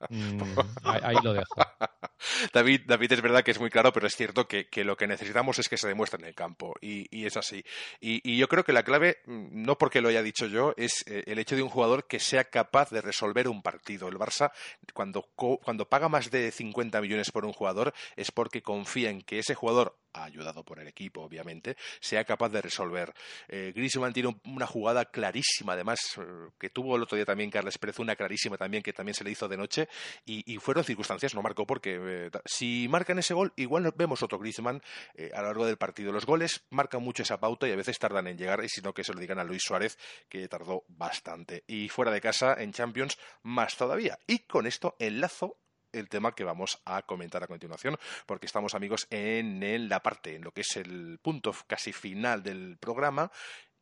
Mm, 0.08 0.40
ahí, 0.84 1.16
lo 1.22 1.32
dejo. 1.32 1.54
David, 2.52 2.82
David 2.86 3.12
es 3.12 3.22
verdad 3.22 3.42
que 3.42 3.50
es 3.50 3.60
muy 3.60 3.70
claro, 3.70 3.92
pero 3.92 4.06
es 4.06 4.16
cierto 4.16 4.46
que, 4.46 4.68
lo 4.84 4.96
que 4.96 5.06
necesitamos 5.06 5.58
es 5.58 5.68
que 5.68 5.76
se 5.76 5.88
demuestre 5.88 6.20
en 6.20 6.26
el 6.26 6.34
campo. 6.34 6.74
Y, 6.80 7.24
es 7.24 7.36
así. 7.36 7.64
Y, 8.00 8.36
yo 8.36 8.48
creo 8.48 8.64
que 8.64 8.72
la 8.72 8.82
clave, 8.82 9.18
mm, 9.26 9.62
no 9.64 9.78
porque 9.78 10.00
lo 10.00 10.08
haya 10.08 10.22
dicho 10.22 10.46
yo, 10.46 10.74
es 10.76 11.04
eh, 11.06 11.24
el 11.26 11.38
hecho 11.38 11.56
de 11.56 11.62
un 11.62 11.68
jugador 11.68 12.06
que 12.06 12.20
sea 12.20 12.44
capaz 12.44 12.90
de 12.90 13.00
resolver 13.00 13.48
un 13.48 13.62
partido. 13.62 14.08
El 14.08 14.18
Barça, 14.18 14.52
cuando, 14.92 15.22
cuando 15.34 15.88
paga 15.88 16.08
más 16.08 16.30
de 16.30 16.50
50 16.50 17.00
millones 17.00 17.30
por 17.30 17.44
un 17.44 17.52
jugador, 17.52 17.92
es 18.16 18.30
porque 18.30 18.62
confía 18.62 19.10
en 19.10 19.22
que 19.22 19.38
ese 19.38 19.54
jugador, 19.54 19.96
ayudado 20.14 20.64
por 20.64 20.78
el 20.78 20.86
equipo, 20.88 21.22
obviamente, 21.22 21.76
sea 22.00 22.24
capaz 22.24 22.48
de 22.50 22.62
resolver. 22.62 23.12
Eh, 23.48 23.72
Griezmann 23.74 24.12
tiene 24.12 24.28
un- 24.30 24.40
una 24.46 24.66
jugada 24.66 25.04
clarísima, 25.06 25.72
además, 25.74 25.98
eh, 26.18 26.22
que 26.58 26.70
tuvo 26.70 26.96
el 26.96 27.02
otro 27.02 27.16
día 27.16 27.24
también 27.26 27.50
Carles 27.50 27.78
Pérez, 27.78 27.98
una 27.98 28.16
clarísima 28.16 28.56
también 28.56 28.82
que 28.82 28.92
también 28.92 29.14
se 29.14 29.24
le 29.24 29.30
hizo 29.30 29.48
de 29.48 29.56
noche, 29.56 29.88
y, 30.24 30.56
fueron 30.58 30.84
circunstancias, 30.84 31.34
no 31.34 31.42
marcó 31.42 31.66
porque 31.66 31.98
eh, 32.00 32.30
si 32.44 32.86
marcan 32.88 33.18
ese 33.18 33.34
gol, 33.34 33.52
igual 33.56 33.92
vemos 33.96 34.22
otro 34.22 34.38
Griezmann 34.38 34.80
eh, 35.14 35.30
a 35.34 35.40
lo 35.42 35.48
largo 35.48 35.66
del 35.66 35.76
partido. 35.76 36.12
Los 36.12 36.26
goles 36.26 36.64
marcan 36.70 37.02
mucho 37.02 37.22
esa 37.22 37.38
pauta 37.40 37.68
y 37.68 37.72
a 37.72 37.76
veces 37.76 37.98
tardan 37.98 38.26
en 38.28 38.38
llegar, 38.38 38.64
y 38.64 38.68
si 38.68 38.80
no 38.80 38.94
que 38.94 39.04
se 39.04 39.12
lo 39.12 39.20
digan 39.20 39.38
a 39.38 39.44
Luis 39.44 39.62
Suárez, 39.62 39.98
que 40.28 40.46
tardó 40.48 40.84
bastante. 40.88 41.64
Y 41.66 41.88
fuera 41.88 42.10
de 42.12 42.20
casa, 42.20 42.54
en 42.58 42.72
Champions, 42.72 43.18
más 43.42 43.76
todavía. 43.76 44.18
Y 44.26 44.40
con 44.40 44.66
esto 44.66 44.96
enlazo 44.98 45.58
el 45.94 46.08
tema 46.08 46.34
que 46.34 46.44
vamos 46.44 46.80
a 46.84 47.02
comentar 47.02 47.42
a 47.42 47.46
continuación, 47.46 47.96
porque 48.26 48.46
estamos 48.46 48.74
amigos 48.74 49.06
en, 49.10 49.62
en 49.62 49.88
la 49.88 50.02
parte, 50.02 50.36
en 50.36 50.42
lo 50.42 50.52
que 50.52 50.62
es 50.62 50.76
el 50.76 51.18
punto 51.22 51.54
casi 51.66 51.92
final 51.92 52.42
del 52.42 52.76
programa, 52.78 53.30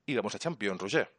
y 0.07 0.15
vamos 0.15 0.35
a 0.35 0.39
Champions, 0.39 0.81
Roger. 0.81 1.13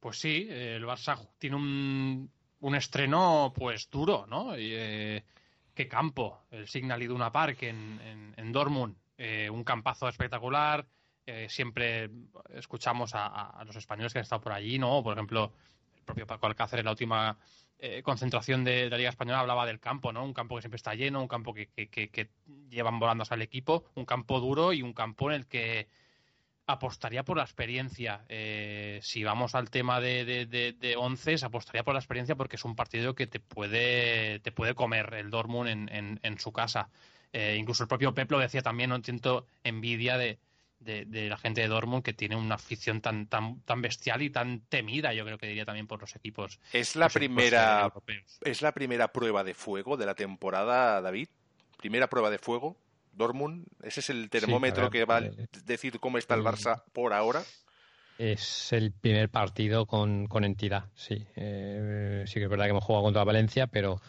Pues 0.00 0.18
sí, 0.18 0.46
eh, 0.48 0.76
el 0.76 0.84
Barça 0.84 1.28
tiene 1.38 1.56
un, 1.56 2.30
un 2.60 2.74
estreno 2.74 3.52
pues 3.54 3.90
duro, 3.90 4.26
¿no? 4.28 4.56
Y, 4.58 4.72
eh, 4.74 5.24
qué 5.76 5.86
campo, 5.86 6.46
el 6.50 6.66
Signal 6.66 7.02
Iduna 7.02 7.30
Park 7.30 7.62
en, 7.62 8.34
en, 8.36 8.52
Dortmund, 8.52 8.96
eh, 9.18 9.48
un 9.50 9.62
campazo 9.62 10.08
espectacular, 10.08 10.86
eh, 11.26 11.48
siempre 11.50 12.10
escuchamos 12.54 13.12
a, 13.14 13.62
los 13.66 13.76
españoles 13.76 14.12
que 14.12 14.20
han 14.20 14.22
estado 14.22 14.40
por 14.40 14.52
allí, 14.52 14.78
¿no? 14.78 15.02
Por 15.02 15.12
ejemplo, 15.12 15.52
el 15.96 16.02
propio 16.02 16.26
Paco 16.26 16.46
Alcácer 16.46 16.78
en 16.78 16.86
la 16.86 16.92
última 16.92 17.36
eh, 17.78 18.02
concentración 18.02 18.64
de, 18.64 18.88
la 18.88 18.96
Liga 18.96 19.10
Española 19.10 19.40
hablaba 19.40 19.66
del 19.66 19.80
campo, 19.80 20.12
¿no? 20.12 20.24
Un 20.24 20.32
campo 20.32 20.56
que 20.56 20.62
siempre 20.62 20.76
está 20.76 20.94
lleno, 20.94 21.20
un 21.20 21.28
campo 21.28 21.52
que, 21.52 21.68
que, 21.68 22.30
llevan 22.70 22.98
volando 22.98 23.24
al 23.28 23.42
equipo, 23.42 23.84
un 23.94 24.06
campo 24.06 24.40
duro 24.40 24.72
y 24.72 24.82
un 24.82 24.94
campo 24.94 25.30
en 25.30 25.36
el 25.36 25.46
que 25.46 25.88
apostaría 26.66 27.22
por 27.24 27.36
la 27.36 27.42
experiencia. 27.44 28.24
Eh, 28.28 28.98
si 29.02 29.24
vamos 29.24 29.54
al 29.54 29.70
tema 29.70 30.00
de, 30.00 30.24
de, 30.24 30.96
once, 30.96 31.36
apostaría 31.44 31.84
por 31.84 31.94
la 31.94 32.00
experiencia 32.00 32.34
porque 32.34 32.56
es 32.56 32.64
un 32.64 32.74
partido 32.76 33.14
que 33.14 33.26
te 33.26 33.40
puede, 33.40 34.40
te 34.40 34.52
puede 34.52 34.74
comer 34.74 35.14
el 35.14 35.30
Dortmund 35.30 35.68
en, 35.68 36.20
en, 36.22 36.38
su 36.38 36.52
casa. 36.52 36.88
Eh, 37.32 37.56
incluso 37.58 37.82
el 37.84 37.88
propio 37.88 38.14
Pep 38.14 38.30
lo 38.30 38.38
decía 38.38 38.62
también, 38.62 38.90
no 38.90 39.00
siento 39.02 39.46
envidia 39.64 40.16
de, 40.16 40.38
de, 40.86 41.28
la 41.28 41.36
gente 41.36 41.60
de 41.60 41.68
Dortmund 41.68 42.02
que 42.02 42.12
tiene 42.12 42.36
una 42.36 42.54
afición 42.54 43.00
tan, 43.00 43.26
tan, 43.26 43.60
tan 43.62 43.82
bestial 43.82 44.22
y 44.22 44.30
tan 44.30 44.60
temida, 44.60 45.12
yo 45.12 45.24
creo 45.24 45.38
que 45.38 45.46
diría 45.46 45.64
también 45.64 45.86
por 45.86 46.00
los 46.00 46.14
equipos. 46.16 46.60
Es 46.72 46.96
la 46.96 47.08
primera 47.08 47.92
es 48.42 48.62
la 48.62 48.72
primera 48.72 49.12
prueba 49.12 49.44
de 49.44 49.54
fuego 49.54 49.96
de 49.96 50.06
la 50.06 50.14
temporada, 50.14 51.00
David. 51.00 51.28
Primera 51.76 52.08
prueba 52.08 52.30
de 52.30 52.38
fuego. 52.38 52.76
Dortmund, 53.12 53.66
ese 53.82 54.00
es 54.00 54.10
el 54.10 54.28
termómetro 54.28 54.90
que 54.90 55.04
va 55.04 55.18
a 55.18 55.24
eh, 55.24 55.48
decir 55.64 55.98
cómo 56.00 56.18
está 56.18 56.34
el 56.34 56.42
Barça 56.42 56.82
por 56.92 57.12
ahora. 57.12 57.42
Es 58.18 58.72
el 58.72 58.92
primer 58.92 59.30
partido 59.30 59.86
con, 59.86 60.28
entidad, 60.44 60.84
sí. 60.94 61.26
Eh, 61.36 62.24
sí 62.26 62.34
que 62.34 62.44
es 62.44 62.50
verdad 62.50 62.64
que 62.66 62.70
hemos 62.70 62.84
jugado 62.84 63.04
contra 63.04 63.24
Valencia, 63.24 63.66
pero 63.66 64.00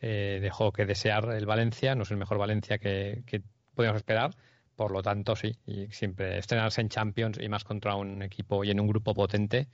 eh, 0.00 0.38
dejó 0.40 0.72
que 0.72 0.86
desear 0.86 1.32
el 1.32 1.46
Valencia. 1.46 1.94
No 1.94 2.02
es 2.02 2.10
el 2.10 2.16
mejor 2.16 2.38
Valencia 2.38 2.78
que, 2.78 3.22
que 3.26 3.42
podíamos 3.74 3.98
esperar 3.98 4.34
por 4.78 4.92
lo 4.92 5.02
tanto, 5.02 5.34
sí, 5.34 5.56
y 5.66 5.88
siempre 5.88 6.38
estrenarse 6.38 6.80
en 6.80 6.88
Champions 6.88 7.36
y 7.40 7.48
más 7.48 7.64
contra 7.64 7.96
un 7.96 8.22
equipo 8.22 8.62
y 8.62 8.70
en 8.70 8.78
un 8.78 8.86
grupo 8.86 9.12
potente, 9.12 9.66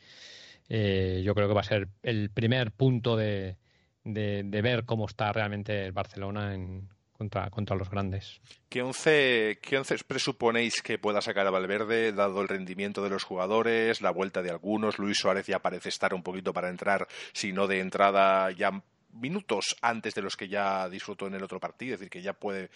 eh, 0.70 1.20
yo 1.22 1.34
creo 1.34 1.46
que 1.46 1.52
va 1.52 1.60
a 1.60 1.64
ser 1.64 1.88
el 2.02 2.30
primer 2.30 2.72
punto 2.72 3.14
de, 3.14 3.58
ver 4.02 4.86
cómo 4.86 5.04
está 5.04 5.30
realmente 5.30 5.84
el 5.84 5.92
Barcelona 5.92 6.54
en, 6.54 6.88
contra, 7.12 7.50
contra 7.50 7.76
los 7.76 7.90
grandes. 7.90 8.40
¿Qué 8.70 8.80
once, 8.80 9.58
¿Qué 9.60 9.76
once 9.76 9.94
presuponéis 10.06 10.80
que 10.80 10.96
pueda 10.96 11.20
sacar 11.20 11.46
a 11.46 11.50
Valverde, 11.50 12.12
dado 12.12 12.40
el 12.40 12.48
rendimiento 12.48 13.04
de 13.04 13.10
los 13.10 13.24
jugadores, 13.24 14.00
la 14.00 14.10
vuelta 14.10 14.40
de 14.40 14.52
algunos? 14.52 14.98
Luis 14.98 15.18
Suárez 15.18 15.46
ya 15.46 15.58
parece 15.58 15.90
estar 15.90 16.14
un 16.14 16.22
poquito 16.22 16.54
para 16.54 16.70
entrar, 16.70 17.06
si 17.34 17.52
no 17.52 17.66
de 17.66 17.80
entrada, 17.80 18.50
ya 18.52 18.82
minutos 19.14 19.76
antes 19.80 20.14
de 20.14 20.22
los 20.22 20.36
que 20.36 20.48
ya 20.48 20.88
disfrutó 20.88 21.26
en 21.26 21.34
el 21.34 21.42
otro 21.42 21.60
partido, 21.60 21.94
es 21.94 22.00
decir, 22.00 22.10
que 22.10 22.22
ya 22.22 22.32
puede 22.32 22.64
eh, 22.64 22.70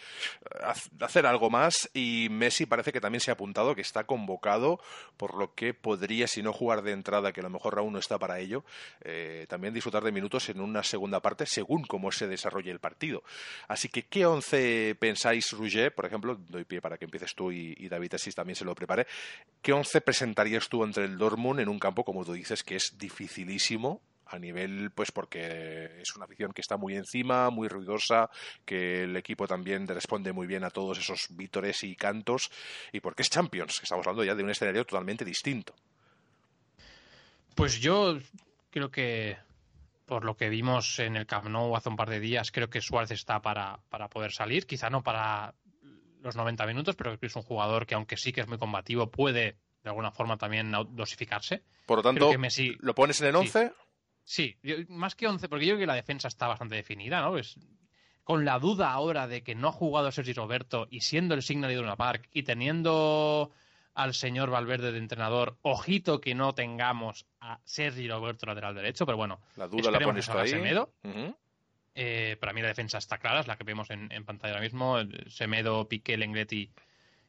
hacer 1.00 1.26
algo 1.26 1.50
más 1.50 1.90
y 1.92 2.28
Messi 2.30 2.66
parece 2.66 2.92
que 2.92 3.00
también 3.00 3.20
se 3.20 3.30
ha 3.30 3.34
apuntado, 3.34 3.74
que 3.74 3.80
está 3.80 4.04
convocado, 4.04 4.80
por 5.16 5.34
lo 5.34 5.54
que 5.54 5.74
podría, 5.74 6.26
si 6.26 6.42
no 6.42 6.52
jugar 6.52 6.82
de 6.82 6.92
entrada, 6.92 7.32
que 7.32 7.40
a 7.40 7.44
lo 7.44 7.50
mejor 7.50 7.78
aún 7.78 7.92
no 7.92 7.98
está 7.98 8.18
para 8.18 8.38
ello, 8.38 8.64
eh, 9.02 9.46
también 9.48 9.74
disfrutar 9.74 10.02
de 10.02 10.12
minutos 10.12 10.48
en 10.48 10.60
una 10.60 10.82
segunda 10.82 11.20
parte 11.20 11.46
según 11.46 11.84
cómo 11.84 12.12
se 12.12 12.26
desarrolle 12.26 12.70
el 12.70 12.80
partido. 12.80 13.22
Así 13.66 13.88
que, 13.88 14.04
¿qué 14.04 14.26
once 14.26 14.96
pensáis, 14.98 15.50
Rouget, 15.52 15.94
por 15.94 16.06
ejemplo, 16.06 16.38
doy 16.48 16.64
pie 16.64 16.80
para 16.80 16.96
que 16.96 17.04
empieces 17.04 17.34
tú 17.34 17.52
y, 17.52 17.88
David 17.88 18.14
así 18.14 18.30
también 18.32 18.54
se 18.54 18.64
lo 18.64 18.74
prepare, 18.74 19.06
¿qué 19.62 19.72
once 19.72 20.00
presentarías 20.00 20.68
tú 20.68 20.84
entre 20.84 21.04
el 21.04 21.16
Dortmund 21.16 21.60
en 21.60 21.68
un 21.68 21.78
campo, 21.78 22.04
como 22.04 22.24
tú 22.24 22.32
dices, 22.32 22.62
que 22.62 22.76
es 22.76 22.96
dificilísimo 22.98 24.02
a 24.28 24.38
nivel, 24.38 24.90
pues 24.90 25.10
porque 25.12 26.00
es 26.00 26.14
una 26.16 26.24
afición 26.24 26.52
que 26.52 26.60
está 26.60 26.76
muy 26.76 26.96
encima, 26.96 27.50
muy 27.50 27.68
ruidosa, 27.68 28.30
que 28.64 29.04
el 29.04 29.16
equipo 29.16 29.46
también 29.46 29.86
responde 29.86 30.32
muy 30.32 30.46
bien 30.46 30.64
a 30.64 30.70
todos 30.70 30.98
esos 30.98 31.28
vítores 31.30 31.82
y 31.84 31.96
cantos, 31.96 32.50
y 32.92 33.00
porque 33.00 33.22
es 33.22 33.30
Champions, 33.30 33.78
que 33.78 33.84
estamos 33.84 34.06
hablando 34.06 34.24
ya 34.24 34.34
de 34.34 34.42
un 34.42 34.50
escenario 34.50 34.84
totalmente 34.84 35.24
distinto. 35.24 35.74
Pues 37.54 37.80
yo 37.80 38.18
creo 38.70 38.90
que 38.90 39.36
por 40.06 40.24
lo 40.24 40.36
que 40.36 40.48
vimos 40.48 40.98
en 41.00 41.16
el 41.16 41.26
Camp 41.26 41.48
Nou 41.48 41.76
hace 41.76 41.90
un 41.90 41.96
par 41.96 42.08
de 42.08 42.18
días, 42.18 42.50
creo 42.50 42.70
que 42.70 42.80
Suárez 42.80 43.10
está 43.10 43.42
para, 43.42 43.78
para 43.90 44.08
poder 44.08 44.32
salir, 44.32 44.66
quizá 44.66 44.88
no 44.88 45.02
para 45.02 45.54
los 46.22 46.34
90 46.34 46.66
minutos, 46.66 46.96
pero 46.96 47.16
es 47.20 47.36
un 47.36 47.42
jugador 47.42 47.86
que 47.86 47.94
aunque 47.94 48.16
sí 48.16 48.32
que 48.32 48.40
es 48.40 48.48
muy 48.48 48.58
combativo, 48.58 49.10
puede 49.10 49.58
de 49.82 49.90
alguna 49.90 50.10
forma 50.10 50.36
también 50.36 50.72
dosificarse. 50.90 51.62
Por 51.86 51.98
lo 51.98 52.02
tanto, 52.02 52.30
¿lo 52.80 52.94
pones 52.94 53.20
en 53.20 53.28
el 53.28 53.36
11? 53.36 53.66
Sí, 53.68 53.74
más 54.88 55.14
que 55.14 55.26
11, 55.26 55.48
porque 55.48 55.66
yo 55.66 55.74
creo 55.74 55.80
que 55.80 55.86
la 55.86 55.94
defensa 55.94 56.28
está 56.28 56.46
bastante 56.48 56.74
definida, 56.74 57.20
¿no? 57.20 57.38
Es, 57.38 57.58
con 58.28 58.44
la 58.44 58.58
duda 58.58 58.92
ahora 58.92 59.26
de 59.26 59.42
que 59.42 59.54
no 59.54 59.68
ha 59.68 59.72
jugado 59.72 60.12
Sergi 60.12 60.34
Roberto 60.34 60.86
y 60.90 61.00
siendo 61.00 61.34
el 61.34 61.42
signo 61.42 61.66
de 61.66 61.72
Iduna 61.72 61.96
Park 61.96 62.28
y 62.32 62.42
teniendo 62.42 63.50
al 63.94 64.12
señor 64.12 64.50
Valverde 64.50 64.92
de 64.92 64.98
entrenador, 64.98 65.56
ojito 65.62 66.20
que 66.20 66.34
no 66.34 66.54
tengamos 66.54 67.26
a 67.40 67.58
Sergi 67.64 68.06
Roberto 68.06 68.44
lateral 68.44 68.74
derecho, 68.74 69.06
pero 69.06 69.16
bueno, 69.16 69.40
la 69.56 69.66
duda 69.66 69.90
la 69.90 70.00
pones 70.00 70.28
ahí. 70.28 70.50
Semedo. 70.50 70.92
Eh, 71.94 72.36
para 72.38 72.52
mí 72.52 72.60
la 72.60 72.68
defensa 72.68 72.98
está 72.98 73.16
clara, 73.16 73.40
es 73.40 73.46
la 73.46 73.56
que 73.56 73.64
vemos 73.64 73.88
en, 73.90 74.08
pantalla 74.26 74.52
ahora 74.52 74.62
mismo, 74.62 74.98
Semedo, 75.28 75.88
Piqué, 75.88 76.16
Lengletti 76.16 76.70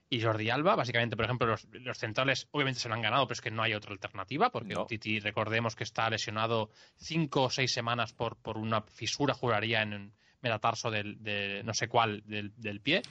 y 0.10 0.22
Jordi 0.22 0.50
Alba. 0.50 0.76
Básicamente, 0.76 1.16
por 1.16 1.26
ejemplo, 1.26 1.56
los, 1.72 1.98
centrales 1.98 2.48
obviamente 2.52 2.80
se 2.80 2.90
lo 2.90 2.96
han 2.96 3.02
ganado, 3.02 3.28
pero 3.28 3.34
es 3.34 3.42
que 3.42 3.52
no 3.52 3.62
hay 3.62 3.74
otra 3.74 3.92
alternativa, 3.92 4.50
porque 4.52 4.76
Titi, 4.88 5.20
recordemos 5.20 5.76
que 5.76 5.84
está 5.84 6.10
lesionado 6.10 6.72
cinco 6.98 7.44
o 7.44 7.50
seis 7.50 7.72
semanas 7.72 8.14
por, 8.14 8.38
por 8.38 8.58
una 8.58 8.82
fisura, 8.82 9.34
juraría, 9.34 9.82
en 9.82 9.94
el 9.94 10.12
metatarso 10.42 10.90
del, 10.90 11.22
de 11.22 11.62
no 11.64 11.74
sé 11.74 11.88
cuál 11.88 12.24
del, 12.26 12.82
pie. 12.82 13.02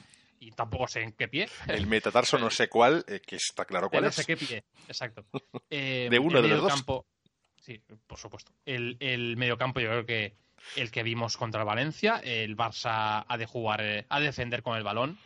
Y 0.41 0.53
tampoco 0.53 0.87
sé 0.87 1.03
en 1.03 1.13
qué 1.13 1.27
pie. 1.27 1.49
El 1.67 1.89
metatarso 1.89 2.39
no 2.39 2.49
sé 2.49 2.69
cuál, 2.69 3.05
eh, 3.09 3.21
que 3.21 3.37
está 3.37 3.65
claro 3.65 3.91
cuál 3.91 4.05
es. 4.05 4.17
No 4.17 4.23
sé 4.23 4.25
qué 4.25 4.37
pie, 4.37 4.65
exacto. 4.87 5.25
Eh, 5.71 6.09
de 6.11 6.19
uno 6.19 6.41
de 6.41 6.49
los 6.49 6.67
campo, 6.67 7.07
Sí, 7.61 7.83
por 8.07 8.19
supuesto. 8.19 8.53
El, 8.65 8.97
el 9.01 9.37
mediocampo 9.37 9.81
yo 9.81 9.89
creo 9.89 10.07
que 10.07 10.37
el 10.77 10.91
que 10.91 11.03
vimos 11.03 11.37
contra 11.37 11.61
el 11.61 11.67
Valencia, 11.67 12.21
el 12.25 12.57
Barça 12.57 13.25
ha 13.29 13.37
de 13.37 13.47
jugar, 13.47 13.81
eh, 13.83 14.07
ha 14.09 14.21
de 14.21 14.27
defender 14.27 14.63
con 14.63 14.77
el 14.77 14.85
balón, 14.85 15.19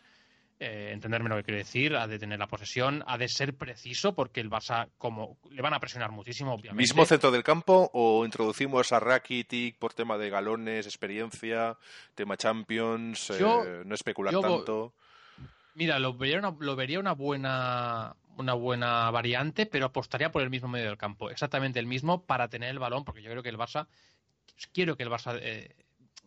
eh, 0.65 0.93
entenderme 0.93 1.29
lo 1.29 1.37
que 1.37 1.43
quiero 1.43 1.59
decir, 1.59 1.97
ha 1.97 2.07
de 2.07 2.21
tener 2.21 2.39
la 2.39 2.47
posesión, 2.47 3.03
ha 3.09 3.19
de 3.19 3.27
ser 3.27 3.57
preciso 3.57 4.15
porque 4.15 4.41
el 4.41 4.49
Barça 4.49 4.89
como 4.97 5.37
le 5.51 5.61
van 5.61 5.75
a 5.75 5.81
presionar 5.81 6.13
muchísimo, 6.13 6.55
obviamente. 6.55 6.81
¿Mismo 6.81 7.05
centro 7.05 7.33
del 7.33 7.43
campo 7.43 7.91
o 7.93 8.25
introducimos 8.25 8.93
a 8.93 9.01
Rakitic 9.01 9.77
por 9.77 9.93
tema 9.93 10.17
de 10.19 10.31
galones, 10.31 10.87
experiencia, 10.87 11.77
tema 12.15 12.37
Champions, 12.37 13.31
eh, 13.31 13.83
no 13.85 13.93
especular 13.93 14.33
tanto? 14.39 14.95
Mira, 15.75 15.99
lo 15.99 16.15
vería 16.15 16.39
una, 16.39 16.55
lo 16.57 16.77
vería 16.77 17.01
una 17.01 17.15
buena 17.15 18.15
una 18.37 18.55
buena 18.55 19.11
variante, 19.11 19.67
pero 19.67 19.87
apostaría 19.87 20.31
por 20.31 20.43
el 20.43 20.51
mismo 20.51 20.69
medio 20.69 20.87
del 20.87 20.97
campo, 20.97 21.29
exactamente 21.29 21.81
el 21.81 21.87
mismo 21.87 22.25
para 22.25 22.47
tener 22.49 22.71
el 22.71 22.79
balón, 22.79 23.05
porque 23.05 23.21
yo 23.21 23.31
creo 23.31 23.43
que 23.43 23.49
el 23.49 23.59
Barça 23.59 23.89
quiero 24.73 24.97
que 24.97 25.03
el 25.03 25.11
Barça 25.11 25.37
eh, 25.43 25.75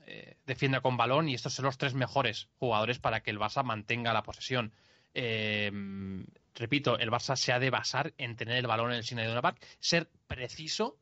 eh, 0.07 0.37
defienda 0.45 0.81
con 0.81 0.97
balón 0.97 1.29
y 1.29 1.33
estos 1.33 1.53
son 1.53 1.65
los 1.65 1.77
tres 1.77 1.93
mejores 1.95 2.47
jugadores 2.59 2.99
para 2.99 3.21
que 3.21 3.31
el 3.31 3.39
Barça 3.39 3.63
mantenga 3.63 4.13
la 4.13 4.23
posesión. 4.23 4.71
Eh, 5.13 5.71
repito, 6.53 6.99
el 6.99 7.09
Barça 7.09 7.35
se 7.35 7.53
ha 7.53 7.59
de 7.59 7.69
basar 7.69 8.13
en 8.17 8.35
tener 8.35 8.57
el 8.57 8.67
balón 8.67 8.91
en 8.91 8.97
el 8.97 9.03
cine 9.03 9.23
de 9.23 9.31
una 9.31 9.41
Park, 9.41 9.65
ser 9.79 10.09
preciso, 10.27 10.99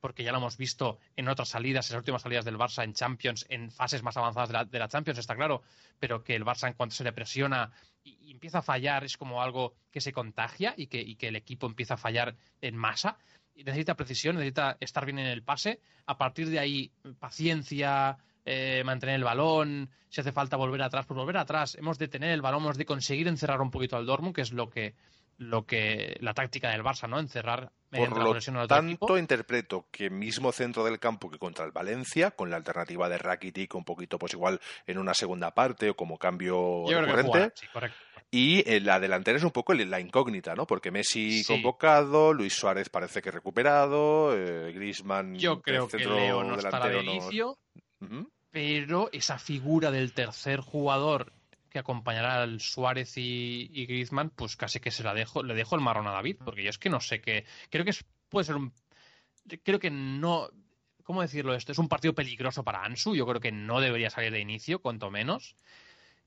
porque 0.00 0.22
ya 0.22 0.32
lo 0.32 0.38
hemos 0.38 0.56
visto 0.56 0.98
en 1.16 1.28
otras 1.28 1.48
salidas, 1.48 1.90
en 1.90 1.94
las 1.94 2.00
últimas 2.00 2.22
salidas 2.22 2.44
del 2.44 2.56
Barça 2.56 2.84
en 2.84 2.94
Champions, 2.94 3.44
en 3.48 3.70
fases 3.70 4.02
más 4.02 4.16
avanzadas 4.16 4.70
de 4.70 4.78
la, 4.78 4.88
Champions, 4.88 5.18
está 5.18 5.34
claro, 5.34 5.62
pero 5.98 6.22
que 6.22 6.34
el 6.34 6.44
Barça 6.44 6.68
en 6.68 6.74
cuanto 6.74 6.94
se 6.94 7.04
le 7.04 7.12
presiona 7.12 7.72
y, 8.04 8.30
empieza 8.30 8.58
a 8.58 8.62
fallar 8.62 9.04
es 9.04 9.16
como 9.16 9.42
algo 9.42 9.74
que 9.90 10.00
se 10.00 10.12
contagia 10.12 10.74
y 10.76 10.86
que, 10.86 11.00
y 11.00 11.16
que 11.16 11.28
el 11.28 11.36
equipo 11.36 11.66
empieza 11.66 11.94
a 11.94 11.98
fallar 11.98 12.36
en 12.60 12.76
masa. 12.76 13.18
Necesita 13.54 13.96
precisión, 13.96 14.36
necesita 14.36 14.76
estar 14.80 15.04
bien 15.04 15.18
en 15.18 15.26
el 15.26 15.42
pase. 15.42 15.80
A 16.04 16.18
partir 16.18 16.50
de 16.50 16.58
ahí, 16.58 16.92
paciencia, 17.18 18.18
eh, 18.46 18.84
mantener 18.84 19.16
el 19.16 19.24
balón, 19.24 19.90
si 20.08 20.20
hace 20.20 20.30
falta 20.30 20.56
volver 20.56 20.80
atrás, 20.80 21.04
pues 21.04 21.18
volver 21.18 21.36
atrás. 21.36 21.74
Hemos 21.74 21.98
de 21.98 22.06
tener 22.06 22.30
el 22.30 22.40
balón, 22.40 22.62
hemos 22.62 22.78
de 22.78 22.86
conseguir 22.86 23.26
encerrar 23.26 23.60
un 23.60 23.72
poquito 23.72 23.96
al 23.96 24.06
Dortmund, 24.06 24.34
que 24.34 24.42
es 24.42 24.52
lo 24.52 24.70
que 24.70 24.94
lo 25.38 25.66
que 25.66 26.16
la 26.20 26.32
táctica 26.32 26.70
del 26.70 26.82
Barça, 26.82 27.08
¿no? 27.08 27.18
Encerrar 27.18 27.70
Por 27.90 28.16
lo 28.16 28.32
la 28.32 28.66
tanto, 28.66 29.18
interpreto 29.18 29.86
que 29.90 30.08
mismo 30.08 30.50
centro 30.52 30.84
del 30.84 30.98
campo 30.98 31.28
que 31.28 31.38
contra 31.38 31.66
el 31.66 31.72
Valencia, 31.72 32.30
con 32.30 32.48
la 32.48 32.56
alternativa 32.56 33.08
de 33.08 33.18
Rakitic 33.18 33.74
un 33.74 33.84
poquito, 33.84 34.18
pues 34.18 34.32
igual 34.32 34.60
en 34.86 34.96
una 34.96 35.12
segunda 35.12 35.52
parte 35.52 35.90
o 35.90 35.96
como 35.96 36.16
cambio 36.16 36.84
recurrente. 36.88 37.52
Y 38.30 38.80
la 38.80 38.98
delantera 38.98 39.38
es 39.38 39.44
un 39.44 39.50
poco 39.50 39.74
la 39.74 40.00
incógnita, 40.00 40.54
¿no? 40.54 40.66
Porque 40.66 40.90
Messi 40.90 41.44
convocado, 41.44 42.32
Luis 42.32 42.54
Suárez 42.54 42.88
parece 42.88 43.20
que 43.20 43.30
recuperado, 43.30 44.34
eh, 44.36 44.72
Griezmann 44.72 45.36
Yo 45.36 45.60
creo 45.60 45.88
que 45.88 45.98
Leo 45.98 46.42
no 46.44 46.56
estará 46.56 46.88
de 46.88 47.02
inicio 47.02 47.58
pero 48.56 49.10
esa 49.12 49.38
figura 49.38 49.90
del 49.90 50.14
tercer 50.14 50.60
jugador 50.60 51.34
que 51.68 51.78
acompañará 51.78 52.42
al 52.42 52.62
Suárez 52.62 53.12
y, 53.18 53.84
Griezmann, 53.84 54.30
pues 54.30 54.56
casi 54.56 54.80
que 54.80 54.90
se 54.90 55.02
la 55.02 55.12
dejo, 55.12 55.42
le 55.42 55.52
dejo 55.52 55.74
el 55.74 55.82
marrón 55.82 56.06
a 56.06 56.12
David, 56.12 56.38
porque 56.42 56.62
yo 56.62 56.70
es 56.70 56.78
que 56.78 56.88
no 56.88 57.02
sé 57.02 57.20
qué, 57.20 57.44
creo 57.68 57.84
que 57.84 57.92
puede 58.30 58.46
ser 58.46 58.56
un, 58.56 58.72
creo 59.62 59.78
que 59.78 59.90
no, 59.90 60.48
¿cómo 61.02 61.20
decirlo 61.20 61.54
esto? 61.54 61.72
Es 61.72 61.78
un 61.78 61.90
partido 61.90 62.14
peligroso 62.14 62.64
para 62.64 62.82
Ansu, 62.82 63.14
yo 63.14 63.26
creo 63.26 63.42
que 63.42 63.52
no 63.52 63.78
debería 63.78 64.08
salir 64.08 64.32
de 64.32 64.40
inicio, 64.40 64.78
cuanto 64.78 65.10
menos. 65.10 65.54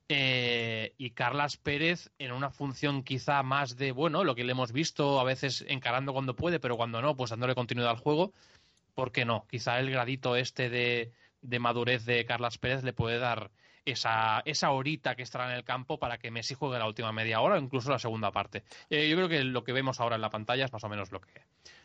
Eh, 0.07 0.93
y 0.99 1.09
Carlas 1.09 1.57
Pérez 1.57 2.11
en 2.19 2.32
una 2.32 2.51
función 2.51 3.01
quizá 3.01 3.41
más 3.41 3.75
de, 3.75 3.91
bueno, 3.91 4.23
lo 4.23 4.36
que 4.36 4.43
le 4.43 4.51
hemos 4.51 4.71
visto 4.71 5.19
a 5.19 5.23
veces 5.23 5.65
encarando 5.67 6.13
cuando 6.13 6.36
puede, 6.36 6.59
pero 6.59 6.77
cuando 6.77 7.01
no, 7.01 7.17
pues 7.17 7.32
dándole 7.32 7.55
continuidad 7.55 7.89
al 7.89 7.97
juego. 7.97 8.34
¿Por 8.93 9.11
qué 9.11 9.25
no? 9.25 9.47
Quizá 9.49 9.80
el 9.80 9.89
gradito 9.89 10.36
este 10.36 10.69
de, 10.69 11.11
de 11.42 11.60
madurez 11.60 12.06
de 12.06 12.26
Carlas 12.26 12.58
Pérez 12.58 12.84
le 12.84 12.94
puede 12.94 13.20
dar 13.20 13.52
esa, 13.86 14.42
esa 14.46 14.72
horita 14.72 15.16
que 15.16 15.24
estará 15.24 15.50
en 15.50 15.58
el 15.58 15.64
campo 15.64 15.98
para 16.00 16.18
que 16.18 16.32
Messi 16.32 16.54
juegue 16.54 16.80
la 16.80 16.88
última 16.88 17.12
media 17.12 17.42
hora 17.42 17.56
o 17.56 17.60
incluso 17.60 17.92
la 17.92 18.00
segunda 18.00 18.32
parte. 18.32 18.64
Eh, 18.90 19.10
yo 19.10 19.16
creo 19.16 19.30
que 19.30 19.44
lo 19.44 19.64
que 19.64 19.74
vemos 19.74 20.00
ahora 20.00 20.16
en 20.16 20.22
la 20.22 20.30
pantalla 20.30 20.66
es 20.66 20.74
más 20.74 20.84
o 20.84 20.90
menos 20.90 21.12
lo 21.12 21.22
que, 21.22 21.42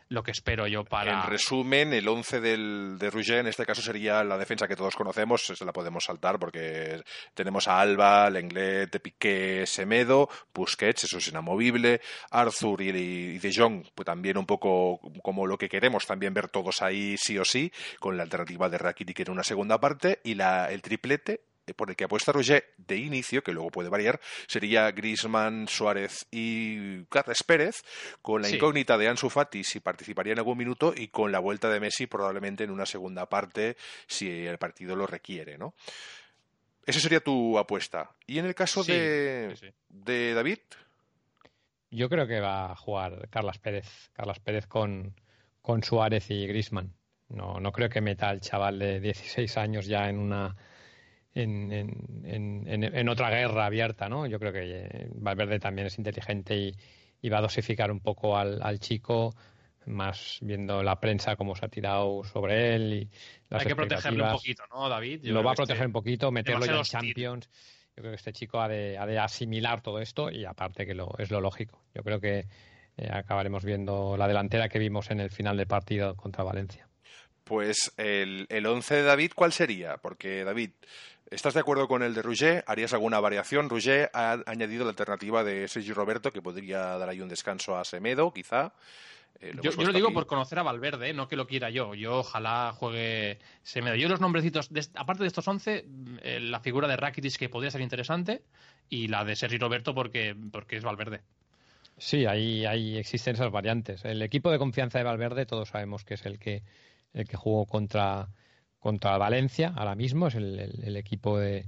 lo 0.09 0.23
que 0.23 0.31
espero 0.31 0.67
yo 0.67 0.83
para. 0.83 1.23
En 1.23 1.29
resumen, 1.29 1.93
el 1.93 2.07
11 2.07 2.39
del, 2.39 2.97
de 2.99 3.09
Rouget 3.09 3.39
en 3.39 3.47
este 3.47 3.65
caso 3.65 3.81
sería 3.81 4.23
la 4.23 4.37
defensa 4.37 4.67
que 4.67 4.75
todos 4.75 4.95
conocemos, 4.95 5.45
se 5.45 5.65
la 5.65 5.73
podemos 5.73 6.03
saltar 6.03 6.39
porque 6.39 7.01
tenemos 7.33 7.67
a 7.67 7.79
Alba, 7.79 8.29
Lenglet, 8.29 9.01
Piqué, 9.01 9.65
Semedo, 9.65 10.29
Busquets, 10.53 11.05
eso 11.05 11.17
es 11.17 11.27
inamovible, 11.27 12.01
Arthur 12.31 12.81
y, 12.81 13.39
De 13.39 13.53
Jong, 13.53 13.85
pues 13.95 14.05
también 14.05 14.37
un 14.37 14.45
poco 14.45 14.99
como 15.23 15.47
lo 15.47 15.57
que 15.57 15.69
queremos, 15.69 16.05
también 16.05 16.33
ver 16.33 16.49
todos 16.49 16.81
ahí 16.81 17.15
sí 17.17 17.37
o 17.37 17.45
sí, 17.45 17.71
con 17.99 18.17
la 18.17 18.23
alternativa 18.23 18.69
de 18.69 18.77
Rakitic 18.77 19.19
en 19.19 19.31
una 19.31 19.43
segunda 19.43 19.79
parte 19.79 20.19
y 20.23 20.35
la, 20.35 20.71
el 20.71 20.81
triplete 20.81 21.41
por 21.73 21.89
el 21.89 21.95
que 21.95 22.03
apuesta 22.03 22.31
Roger 22.31 22.73
de 22.77 22.97
inicio, 22.97 23.43
que 23.43 23.51
luego 23.51 23.71
puede 23.71 23.89
variar, 23.89 24.19
sería 24.47 24.91
Grisman, 24.91 25.67
Suárez 25.67 26.27
y 26.31 27.03
Carles 27.05 27.43
Pérez, 27.43 27.83
con 28.21 28.41
la 28.41 28.49
incógnita 28.49 28.97
de 28.97 29.07
Ansu 29.07 29.29
Fati 29.29 29.63
si 29.63 29.79
participaría 29.79 30.33
en 30.33 30.39
algún 30.39 30.57
minuto 30.57 30.93
y 30.95 31.07
con 31.07 31.31
la 31.31 31.39
vuelta 31.39 31.69
de 31.69 31.79
Messi 31.79 32.07
probablemente 32.07 32.63
en 32.63 32.71
una 32.71 32.85
segunda 32.85 33.27
parte 33.27 33.77
si 34.07 34.29
el 34.29 34.57
partido 34.57 34.95
lo 34.95 35.07
requiere, 35.07 35.57
¿no? 35.57 35.73
Esa 36.85 36.99
sería 36.99 37.19
tu 37.19 37.57
apuesta. 37.57 38.11
¿Y 38.27 38.37
en 38.37 38.45
el 38.45 38.53
caso 38.53 38.83
de, 38.83 39.73
de 39.89 40.33
David? 40.35 40.59
Yo 41.89 42.09
creo 42.09 42.27
que 42.27 42.39
va 42.39 42.71
a 42.71 42.75
jugar 42.75 43.27
Carlas 43.29 43.57
Pérez, 43.57 44.09
Carlas 44.13 44.39
Pérez 44.39 44.67
con, 44.67 45.15
con 45.61 45.83
Suárez 45.83 46.29
y 46.29 46.45
Grisman. 46.45 46.93
No, 47.29 47.59
no 47.59 47.71
creo 47.71 47.89
que 47.89 48.01
meta 48.01 48.29
al 48.29 48.41
chaval 48.41 48.77
de 48.77 48.99
16 48.99 49.57
años 49.57 49.87
ya 49.87 50.09
en 50.09 50.19
una 50.19 50.55
en, 51.35 51.71
en, 52.23 53.09
otra 53.09 53.29
guerra 53.29 53.65
abierta, 53.65 54.07
¿no? 54.07 54.25
Yo 54.25 54.39
creo 54.39 54.53
que 54.53 54.85
eh, 54.85 55.07
Valverde 55.13 55.59
también 55.59 55.87
es 55.87 55.97
inteligente 55.97 56.55
y, 56.55 57.29
va 57.29 57.39
a 57.39 57.41
dosificar 57.41 57.91
un 57.91 57.99
poco 57.99 58.37
al, 58.37 58.79
chico, 58.79 59.33
más 59.87 60.37
viendo 60.41 60.83
la 60.83 60.99
prensa 60.99 61.35
cómo 61.35 61.55
se 61.55 61.65
ha 61.65 61.69
tirado 61.69 62.23
sobre 62.23 62.75
él 62.75 62.93
y 62.93 63.09
Hay 63.55 63.65
que 63.65 63.75
protegerlo 63.75 64.25
un 64.25 64.31
poquito, 64.31 64.63
¿no, 64.71 64.87
David? 64.87 65.25
lo 65.25 65.43
va 65.43 65.51
a 65.51 65.55
proteger 65.55 65.87
un 65.87 65.91
poquito, 65.91 66.31
meterlo 66.31 66.65
ya 66.65 66.77
en 66.77 66.83
Champions. 66.83 67.49
Yo 67.95 68.01
creo 68.01 68.11
que 68.11 68.17
este 68.17 68.33
chico 68.33 68.59
ha 68.59 68.67
de, 68.67 68.97
ha 68.97 69.05
de 69.05 69.17
asimilar 69.17 69.81
todo 69.81 69.99
esto 69.99 70.29
y 70.29 70.45
aparte 70.45 70.85
que 70.85 70.93
lo, 70.93 71.15
es 71.17 71.31
lo 71.31 71.41
lógico. 71.41 71.81
Yo 71.95 72.03
creo 72.03 72.19
que 72.19 72.45
eh, 72.97 73.09
acabaremos 73.11 73.63
viendo 73.63 74.17
la 74.17 74.27
delantera 74.27 74.69
que 74.69 74.79
vimos 74.79 75.09
en 75.11 75.19
el 75.19 75.31
final 75.31 75.57
del 75.57 75.67
partido 75.67 76.15
contra 76.15 76.43
Valencia. 76.43 76.87
Pues 77.43 77.93
el, 77.97 78.47
el 78.49 78.65
once 78.65 78.95
de 78.95 79.03
David, 79.03 79.31
¿cuál 79.35 79.53
sería? 79.53 79.97
Porque 79.97 80.43
David, 80.43 80.71
¿Estás 81.31 81.55
de 81.55 81.59
acuerdo 81.59 81.87
con 81.87 82.03
el 82.03 82.13
de 82.13 82.21
Rouget? 82.21 82.63
¿Harías 82.67 82.93
alguna 82.93 83.19
variación? 83.19 83.69
Rouget 83.69 84.09
ha 84.13 84.37
añadido 84.45 84.83
la 84.83 84.91
alternativa 84.91 85.43
de 85.43 85.67
Sergi 85.67 85.91
Roberto, 85.91 86.31
que 86.31 86.41
podría 86.41 86.97
dar 86.97 87.09
ahí 87.09 87.19
un 87.19 87.29
descanso 87.29 87.75
a 87.75 87.83
Semedo, 87.83 88.31
quizá. 88.31 88.73
Eh, 89.41 89.53
yo, 89.61 89.71
lo 89.71 89.91
digo 89.91 90.13
por 90.13 90.27
conocer 90.27 90.59
a 90.59 90.63
Valverde, 90.63 91.13
no 91.13 91.27
que 91.27 91.35
lo 91.35 91.47
quiera 91.47 91.69
yo. 91.69 91.95
Yo 91.95 92.19
ojalá 92.19 92.73
juegue 92.73 93.39
Semedo. 93.63 93.95
Yo 93.95 94.07
los 94.07 94.21
nombrecitos, 94.21 94.69
aparte 94.93 95.23
de 95.23 95.27
estos 95.27 95.47
11, 95.47 95.85
eh, 96.21 96.39
la 96.39 96.59
figura 96.59 96.87
de 96.87 96.95
Rakitic 96.95 97.37
que 97.37 97.49
podría 97.49 97.71
ser 97.71 97.81
interesante 97.81 98.43
y 98.87 99.07
la 99.07 99.25
de 99.25 99.35
Sergi 99.35 99.57
Roberto 99.57 99.95
porque, 99.95 100.35
porque 100.51 100.77
es 100.77 100.83
Valverde. 100.83 101.21
Sí, 101.97 102.25
ahí, 102.25 102.65
ahí 102.65 102.97
existen 102.97 103.35
esas 103.35 103.51
variantes. 103.51 104.05
El 104.05 104.21
equipo 104.21 104.51
de 104.51 104.59
confianza 104.59 104.99
de 104.99 105.05
Valverde 105.05 105.45
todos 105.45 105.69
sabemos 105.69 106.03
que 106.03 106.13
es 106.13 106.25
el 106.25 106.37
que, 106.37 106.61
el 107.13 107.27
que 107.27 107.35
jugó 107.37 107.65
contra 107.65 108.27
contra 108.85 109.17
Valencia 109.17 109.73
ahora 109.75 109.95
mismo, 109.95 110.27
es 110.27 110.35
el, 110.35 110.95
equipo 110.95 111.39
de, 111.39 111.65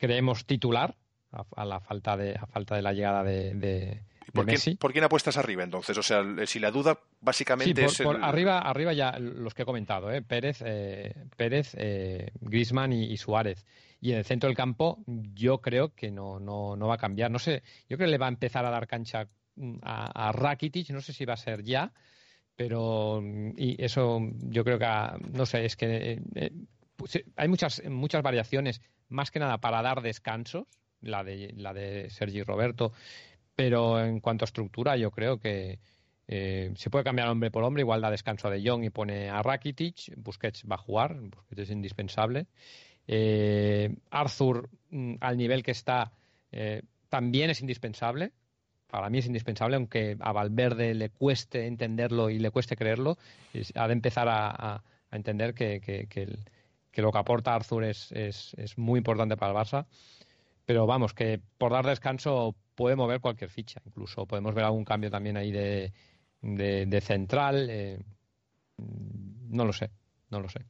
creemos, 0.00 0.46
titular 0.46 0.96
a, 1.30 1.64
la 1.64 1.78
falta 1.78 2.16
de, 2.16 2.34
a 2.34 2.46
falta 2.46 2.74
de 2.74 2.82
la 2.82 2.92
llegada 2.92 3.22
de, 3.22 4.02
¿Por, 4.32 4.44
Messi. 4.44 4.70
Quién, 4.70 4.76
¿Por 4.78 4.90
quién 4.90 5.04
apuestas 5.04 5.36
arriba 5.36 5.62
entonces? 5.62 5.96
O 5.96 6.02
sea, 6.02 6.24
si 6.44 6.58
la 6.58 6.72
duda 6.72 6.98
básicamente 7.20 7.84
es. 7.84 8.00
arriba, 8.00 8.58
arriba 8.58 8.92
ya 8.92 9.16
los 9.20 9.54
que 9.54 9.62
he 9.62 9.64
comentado, 9.64 10.10
¿eh? 10.10 10.22
Pérez, 10.22 10.60
eh, 10.66 11.14
Pérez 11.36 11.76
eh, 11.78 12.32
Grisman 12.40 12.92
y, 12.92 13.16
Suárez. 13.16 13.64
Y 14.00 14.10
en 14.10 14.18
el 14.18 14.24
centro 14.24 14.48
del 14.48 14.56
campo, 14.56 15.04
yo 15.06 15.60
creo 15.60 15.94
que 15.94 16.10
no, 16.10 16.40
no, 16.40 16.74
no 16.74 16.88
va 16.88 16.94
a 16.94 16.98
cambiar. 16.98 17.30
No 17.30 17.38
sé, 17.38 17.62
yo 17.88 17.96
creo 17.96 18.08
que 18.08 18.10
le 18.10 18.18
va 18.18 18.26
a 18.26 18.30
empezar 18.30 18.66
a 18.66 18.70
dar 18.70 18.88
cancha 18.88 19.28
mm, 19.54 19.76
a, 19.82 20.28
a 20.30 20.32
Rakitic, 20.32 20.90
no 20.90 21.00
sé 21.00 21.12
si 21.12 21.24
va 21.24 21.34
a 21.34 21.36
ser 21.36 21.62
ya, 21.62 21.92
pero 22.56 23.22
y 23.56 23.82
eso 23.82 24.20
yo 24.42 24.64
creo 24.64 24.78
que 24.78 24.86
no 25.32 25.46
sé 25.46 25.64
es 25.64 25.76
que 25.76 26.12
eh, 26.12 26.22
eh, 26.34 26.52
pues, 26.96 27.22
hay 27.36 27.48
muchas 27.48 27.82
muchas 27.88 28.22
variaciones 28.22 28.80
más 29.08 29.30
que 29.30 29.40
nada 29.40 29.58
para 29.58 29.82
dar 29.82 30.02
descansos 30.02 30.66
la 31.00 31.24
de 31.24 31.52
la 31.56 31.72
de 31.74 32.10
Sergi 32.10 32.42
Roberto 32.42 32.92
pero 33.54 34.02
en 34.02 34.20
cuanto 34.20 34.44
a 34.44 34.46
estructura 34.46 34.96
yo 34.96 35.10
creo 35.10 35.38
que 35.38 35.80
eh, 36.26 36.72
se 36.76 36.90
puede 36.90 37.04
cambiar 37.04 37.28
hombre 37.28 37.50
por 37.50 37.64
hombre 37.64 37.82
igual 37.82 38.00
da 38.00 38.10
descanso 38.10 38.48
a 38.48 38.50
De 38.50 38.62
Jong 38.66 38.84
y 38.84 38.90
pone 38.90 39.28
a 39.30 39.42
Rakitic 39.42 40.14
Busquets 40.16 40.64
va 40.70 40.76
a 40.76 40.78
jugar 40.78 41.16
Busquets 41.20 41.62
es 41.62 41.70
indispensable. 41.70 42.46
Arthur 44.10 44.70
mm, 44.90 45.16
al 45.20 45.36
nivel 45.36 45.62
que 45.62 45.72
está 45.72 46.12
también 47.10 47.50
es 47.50 47.60
indispensable 47.60 48.32
para 48.88 49.10
mí 49.10 49.18
es 49.18 49.26
indispensable, 49.26 49.76
aunque 49.76 50.16
a 50.20 50.32
Valverde 50.32 50.94
le 50.94 51.10
cueste 51.10 51.66
entenderlo 51.66 52.30
y 52.30 52.38
le 52.38 52.50
cueste 52.50 52.76
creerlo, 52.76 53.18
ha 53.74 53.86
de 53.86 53.92
empezar 53.92 54.28
a, 54.28 54.82
entender 55.10 55.54
que, 55.54 55.80
lo 56.96 57.12
que 57.12 57.18
aporta 57.18 57.54
Arthur 57.54 57.84
es, 57.84 58.54
muy 58.76 58.98
importante 58.98 59.36
para 59.36 59.52
el 59.52 59.58
Barça. 59.58 59.86
Pero 60.64 60.86
vamos, 60.86 61.12
que 61.12 61.40
por 61.58 61.72
dar 61.72 61.84
descanso 61.84 62.54
puede 62.74 62.96
mover 62.96 63.20
cualquier 63.20 63.50
ficha, 63.50 63.82
incluso 63.84 64.26
podemos 64.26 64.54
ver 64.54 64.64
algún 64.64 64.84
cambio 64.84 65.10
también 65.10 65.36
ahí 65.36 65.52
de, 65.52 67.00
central. 67.02 67.68
Eh, 67.70 67.98
no 68.76 69.64
lo 69.64 69.72
sé, 69.72 69.90
no 70.30 70.40
lo 70.40 70.48
sé. 70.48 70.64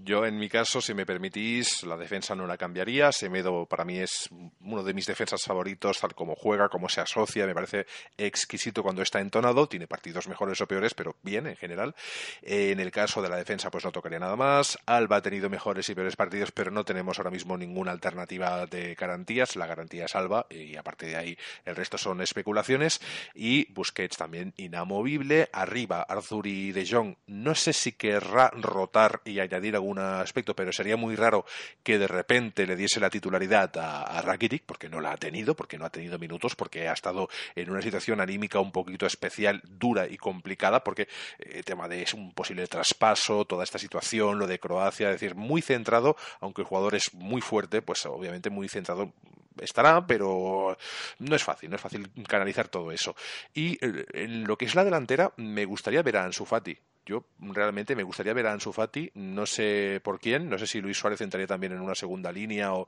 Yo, 0.00 0.24
en 0.24 0.38
mi 0.38 0.48
caso, 0.48 0.80
si 0.80 0.94
me 0.94 1.04
permitís, 1.04 1.82
la 1.82 1.96
defensa 1.96 2.36
no 2.36 2.46
la 2.46 2.56
cambiaría. 2.56 3.10
Semedo 3.10 3.66
para 3.66 3.84
mí 3.84 3.98
es 3.98 4.28
uno 4.60 4.84
de 4.84 4.94
mis 4.94 5.06
defensas 5.06 5.42
favoritos, 5.42 5.98
tal 5.98 6.14
como 6.14 6.36
juega, 6.36 6.68
como 6.68 6.88
se 6.88 7.00
asocia. 7.00 7.46
Me 7.46 7.54
parece 7.54 7.84
exquisito 8.16 8.84
cuando 8.84 9.02
está 9.02 9.18
entonado. 9.20 9.68
Tiene 9.68 9.88
partidos 9.88 10.28
mejores 10.28 10.60
o 10.60 10.68
peores, 10.68 10.94
pero 10.94 11.16
bien 11.22 11.48
en 11.48 11.56
general. 11.56 11.96
Eh, 12.42 12.70
en 12.70 12.78
el 12.78 12.92
caso 12.92 13.20
de 13.22 13.28
la 13.28 13.36
defensa, 13.36 13.72
pues 13.72 13.84
no 13.84 13.90
tocaría 13.90 14.20
nada 14.20 14.36
más. 14.36 14.78
Alba 14.86 15.16
ha 15.16 15.22
tenido 15.22 15.50
mejores 15.50 15.88
y 15.88 15.96
peores 15.96 16.14
partidos, 16.14 16.52
pero 16.52 16.70
no 16.70 16.84
tenemos 16.84 17.18
ahora 17.18 17.32
mismo 17.32 17.58
ninguna 17.58 17.90
alternativa 17.90 18.66
de 18.66 18.94
garantías. 18.94 19.56
La 19.56 19.66
garantía 19.66 20.04
es 20.04 20.14
Alba 20.14 20.46
y 20.48 20.76
aparte 20.76 21.06
de 21.06 21.16
ahí 21.16 21.38
el 21.64 21.74
resto 21.74 21.98
son 21.98 22.20
especulaciones. 22.20 23.00
Y 23.34 23.72
Busquets 23.72 24.16
también 24.16 24.54
inamovible. 24.58 25.48
Arriba, 25.52 26.02
Arthur 26.02 26.46
y 26.46 26.70
De 26.70 26.86
Jong. 26.86 27.16
No 27.26 27.56
sé 27.56 27.72
si 27.72 27.92
querrá 27.92 28.50
rotar 28.50 29.22
y 29.24 29.40
añadir 29.40 29.74
algún 29.74 29.87
aspecto, 29.96 30.54
pero 30.54 30.72
sería 30.72 30.96
muy 30.96 31.16
raro 31.16 31.46
que 31.82 31.98
de 31.98 32.08
repente 32.08 32.66
le 32.66 32.76
diese 32.76 33.00
la 33.00 33.08
titularidad 33.08 33.74
a, 33.78 34.02
a 34.02 34.20
Rakitic, 34.20 34.64
porque 34.66 34.88
no 34.88 35.00
la 35.00 35.12
ha 35.12 35.16
tenido, 35.16 35.54
porque 35.54 35.78
no 35.78 35.86
ha 35.86 35.90
tenido 35.90 36.18
minutos, 36.18 36.56
porque 36.56 36.88
ha 36.88 36.92
estado 36.92 37.28
en 37.54 37.70
una 37.70 37.80
situación 37.80 38.20
anímica 38.20 38.60
un 38.60 38.72
poquito 38.72 39.06
especial, 39.06 39.62
dura 39.64 40.08
y 40.08 40.16
complicada, 40.16 40.82
porque 40.82 41.02
eh, 41.38 41.58
el 41.58 41.64
tema 41.64 41.88
de 41.88 42.04
un 42.14 42.32
posible 42.32 42.66
traspaso, 42.66 43.44
toda 43.44 43.64
esta 43.64 43.78
situación, 43.78 44.38
lo 44.38 44.46
de 44.46 44.58
Croacia, 44.58 45.08
es 45.10 45.20
decir, 45.20 45.34
muy 45.36 45.62
centrado, 45.62 46.16
aunque 46.40 46.62
el 46.62 46.68
jugador 46.68 46.94
es 46.94 47.14
muy 47.14 47.40
fuerte, 47.40 47.82
pues 47.82 48.04
obviamente 48.06 48.50
muy 48.50 48.68
centrado 48.68 49.12
estará, 49.60 50.06
pero 50.06 50.76
no 51.18 51.36
es 51.36 51.42
fácil, 51.42 51.70
no 51.70 51.76
es 51.76 51.82
fácil 51.82 52.10
canalizar 52.26 52.68
todo 52.68 52.92
eso. 52.92 53.14
Y 53.54 53.84
eh, 53.84 54.06
en 54.14 54.44
lo 54.44 54.56
que 54.56 54.66
es 54.66 54.74
la 54.74 54.84
delantera, 54.84 55.32
me 55.36 55.64
gustaría 55.64 56.02
ver 56.02 56.16
a 56.16 56.24
Ansu 56.24 56.44
Fati 56.44 56.78
yo 57.08 57.24
realmente 57.40 57.96
me 57.96 58.02
gustaría 58.02 58.34
ver 58.34 58.46
a 58.46 58.52
Ansu 58.52 58.70
Fati, 58.70 59.10
no 59.14 59.46
sé 59.46 59.98
por 60.04 60.20
quién, 60.20 60.50
no 60.50 60.58
sé 60.58 60.66
si 60.66 60.82
Luis 60.82 60.98
Suárez 60.98 61.22
entraría 61.22 61.46
también 61.46 61.72
en 61.72 61.80
una 61.80 61.94
segunda 61.94 62.30
línea 62.30 62.74
o 62.74 62.86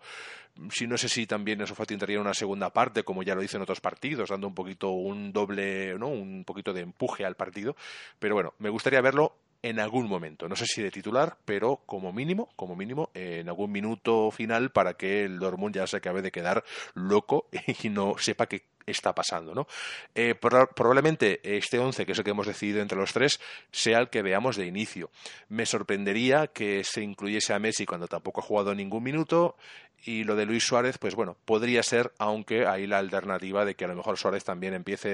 si 0.71 0.87
no 0.87 0.99
sé 0.99 1.09
si 1.09 1.27
también 1.27 1.59
Ansu 1.63 1.75
Fati 1.75 1.95
entraría 1.95 2.17
en 2.17 2.23
una 2.23 2.35
segunda 2.35 2.71
parte, 2.71 3.03
como 3.03 3.23
ya 3.23 3.35
lo 3.35 3.43
hizo 3.43 3.57
en 3.57 3.63
otros 3.63 3.81
partidos, 3.81 4.29
dando 4.29 4.47
un 4.47 4.55
poquito 4.55 4.91
un 4.91 5.33
doble, 5.33 5.99
¿no? 5.99 6.09
un 6.09 6.45
poquito 6.45 6.75
de 6.75 6.83
empuje 6.83 7.25
al 7.25 7.35
partido, 7.35 7.77
pero 8.19 8.35
bueno, 8.35 8.53
me 8.59 8.69
gustaría 8.69 9.01
verlo 9.01 9.37
en 9.63 9.81
algún 9.81 10.07
momento, 10.07 10.49
no 10.49 10.57
sé 10.57 10.67
si 10.67 10.83
de 10.83 10.91
titular, 10.91 11.39
pero 11.47 11.81
como 11.87 12.13
mínimo, 12.13 12.51
como 12.57 12.77
mínimo, 12.77 13.11
en 13.15 13.49
algún 13.49 13.73
minuto 13.73 14.31
final 14.31 14.71
para 14.71 14.95
que 14.95 15.25
el 15.25 15.39
Dortmund 15.39 15.75
ya 15.75 15.87
se 15.87 15.97
acabe 15.97 16.21
de 16.21 16.31
quedar 16.31 16.63
loco 16.93 17.49
y 17.83 17.89
no 17.89 18.17
sepa 18.19 18.47
que 18.47 18.65
está 18.91 19.15
pasando, 19.15 19.55
¿no? 19.55 19.67
Eh, 20.15 20.35
probablemente 20.35 21.41
este 21.43 21.79
11, 21.79 22.07
que 22.07 22.13
es 22.13 22.19
el 22.19 22.25
que 22.25 22.31
hemos 22.31 22.47
decidido 22.47 22.81
entre 22.81 22.99
los 22.99 23.13
tres, 23.13 23.41
sea 23.71 23.99
el 23.99 24.09
que 24.09 24.23
veamos 24.23 24.57
de 24.57 24.67
inicio. 24.67 25.11
Me 25.49 25.67
sorprendería 25.67 26.49
que 26.49 26.85
se 26.85 27.03
incluyese 27.03 27.55
a 27.55 27.59
Messi 27.59 27.87
cuando 27.87 28.09
tampoco 28.09 28.41
ha 28.41 28.45
jugado 28.45 28.75
ningún 28.75 29.03
minuto 29.03 29.57
y 30.05 30.25
lo 30.25 30.35
de 30.35 30.47
Luis 30.47 30.65
Suárez, 30.65 30.99
pues 30.99 31.15
bueno, 31.15 31.37
podría 31.45 31.83
ser, 31.83 32.13
aunque 32.19 32.67
hay 32.67 32.87
la 32.87 32.99
alternativa 32.99 33.65
de 33.65 33.75
que 33.75 33.85
a 33.85 33.89
lo 33.89 33.97
mejor 33.97 34.17
Suárez 34.17 34.45
también 34.45 34.73
empiece 34.75 35.09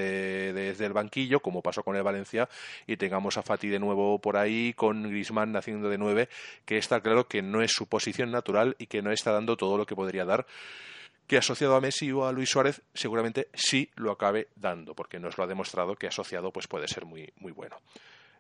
desde 0.53 0.87
el 0.87 0.93
banquillo, 0.93 1.41
como 1.41 1.62
pasó 1.62 1.83
con 1.83 1.97
el 1.97 2.03
Valencia, 2.03 2.49
y 2.87 2.97
tengamos 2.97 3.37
a 3.37 3.43
Fati 3.43 3.68
de 3.68 3.81
nuevo 3.81 4.20
por 4.20 4.37
ahí, 4.37 4.72
con 4.74 5.03
Grisman 5.03 5.57
haciendo 5.57 5.89
de 5.89 5.99
nueve, 5.99 6.29
que 6.64 6.79
está 6.79 7.01
claro 7.01 7.27
que 7.27 7.43
no 7.43 7.62
es 7.62 7.72
su 7.72 7.87
posición 7.87 8.31
natural 8.31 8.77
y 8.79 8.87
que 8.87 9.03
no 9.03 9.11
está 9.11 9.33
dando 9.33 9.57
todo 9.57 9.77
lo 9.77 9.87
que 9.87 9.97
podría 9.97 10.24
dar 10.24 10.47
que 11.27 11.39
asociado 11.39 11.77
a 11.77 11.81
Messi 11.81 12.11
o 12.12 12.27
a 12.27 12.33
Luis 12.33 12.51
Suárez 12.51 12.83
seguramente 12.95 13.49
sí 13.55 13.91
lo 13.97 14.12
acabe 14.12 14.49
dando, 14.57 14.95
porque 14.95 15.18
nos 15.18 15.37
lo 15.39 15.45
ha 15.45 15.47
demostrado 15.47 15.97
que 15.97 16.07
asociado 16.07 16.53
pues 16.53 16.68
puede 16.68 16.89
ser 16.89 17.05
muy, 17.05 17.33
muy 17.37 17.53
bueno. 17.53 17.77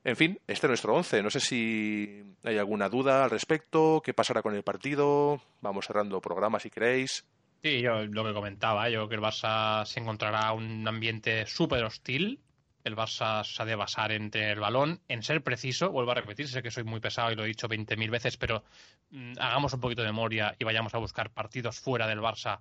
En 0.04 0.16
fin, 0.16 0.38
este 0.46 0.66
es 0.66 0.70
nuestro 0.70 0.94
once. 0.94 1.20
No 1.20 1.30
sé 1.30 1.40
si 1.40 2.22
hay 2.44 2.58
alguna 2.58 2.88
duda 2.88 3.24
al 3.24 3.30
respecto. 3.30 4.00
¿Qué 4.04 4.14
pasará 4.14 4.40
con 4.40 4.54
el 4.54 4.62
partido? 4.62 5.42
Vamos 5.62 5.86
cerrando 5.86 6.20
programas 6.20 6.62
si 6.62 6.70
queréis. 6.70 7.24
Sí, 7.60 7.80
yo 7.80 8.06
lo 8.06 8.24
que 8.24 8.32
comentaba, 8.32 8.88
yo 8.88 9.00
creo 9.00 9.08
que 9.08 9.14
el 9.16 9.20
Barça 9.20 9.84
se 9.84 9.98
encontrará 9.98 10.52
un 10.52 10.86
ambiente 10.86 11.44
súper 11.46 11.82
hostil. 11.82 12.38
El 12.84 12.94
Barça 12.94 13.42
se 13.42 13.60
ha 13.60 13.66
de 13.66 13.74
basar 13.74 14.12
entre 14.12 14.52
el 14.52 14.60
balón, 14.60 15.00
en 15.08 15.24
ser 15.24 15.42
preciso, 15.42 15.90
vuelvo 15.90 16.12
a 16.12 16.14
repetir, 16.14 16.46
sé 16.46 16.62
que 16.62 16.70
soy 16.70 16.84
muy 16.84 17.00
pesado 17.00 17.32
y 17.32 17.34
lo 17.34 17.42
he 17.42 17.48
dicho 17.48 17.68
20.000 17.68 18.08
veces, 18.08 18.36
pero 18.36 18.62
mm, 19.10 19.32
hagamos 19.40 19.74
un 19.74 19.80
poquito 19.80 20.02
de 20.02 20.08
memoria 20.08 20.54
y 20.56 20.64
vayamos 20.64 20.94
a 20.94 20.98
buscar 20.98 21.30
partidos 21.30 21.80
fuera 21.80 22.06
del 22.06 22.20
Barça 22.20 22.60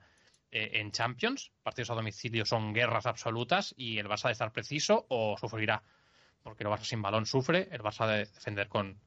eh, 0.56 0.80
en 0.80 0.92
Champions. 0.92 1.52
Partidos 1.64 1.90
a 1.90 1.96
domicilio 1.96 2.46
son 2.46 2.74
guerras 2.74 3.06
absolutas 3.06 3.74
y 3.78 3.98
el 3.98 4.08
Barça 4.08 4.28
de 4.28 4.34
estar 4.34 4.52
preciso 4.52 5.06
o 5.10 5.36
sufrirá 5.38 5.84
porque 6.46 6.64
el 6.64 6.70
Barça 6.70 6.84
sin 6.84 7.02
balón 7.02 7.26
sufre, 7.26 7.68
el 7.72 7.82
Barça 7.82 8.08
de 8.08 8.20
defender 8.20 8.68
con, 8.68 9.00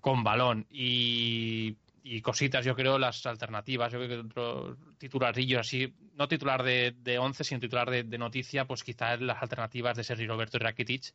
con 0.00 0.22
balón. 0.22 0.66
Y, 0.70 1.76
cositas, 2.22 2.64
yo 2.64 2.76
creo, 2.76 2.96
las 2.96 3.26
alternativas, 3.26 3.92
yo 3.92 3.98
creo 3.98 4.08
que 4.08 4.28
otro 4.28 4.76
titularillo 4.96 5.58
así, 5.58 5.92
no 6.14 6.28
titular 6.28 6.62
de, 6.62 6.94
de 6.96 7.18
11, 7.18 7.42
sino 7.42 7.60
titular 7.60 7.90
de, 7.90 8.18
noticia, 8.18 8.66
pues 8.66 8.84
quizás 8.84 9.20
las 9.20 9.42
alternativas 9.42 9.96
de 9.96 10.04
Sergi 10.04 10.26
Roberto 10.26 10.58
y 10.58 10.60
Rakitic 10.60 11.12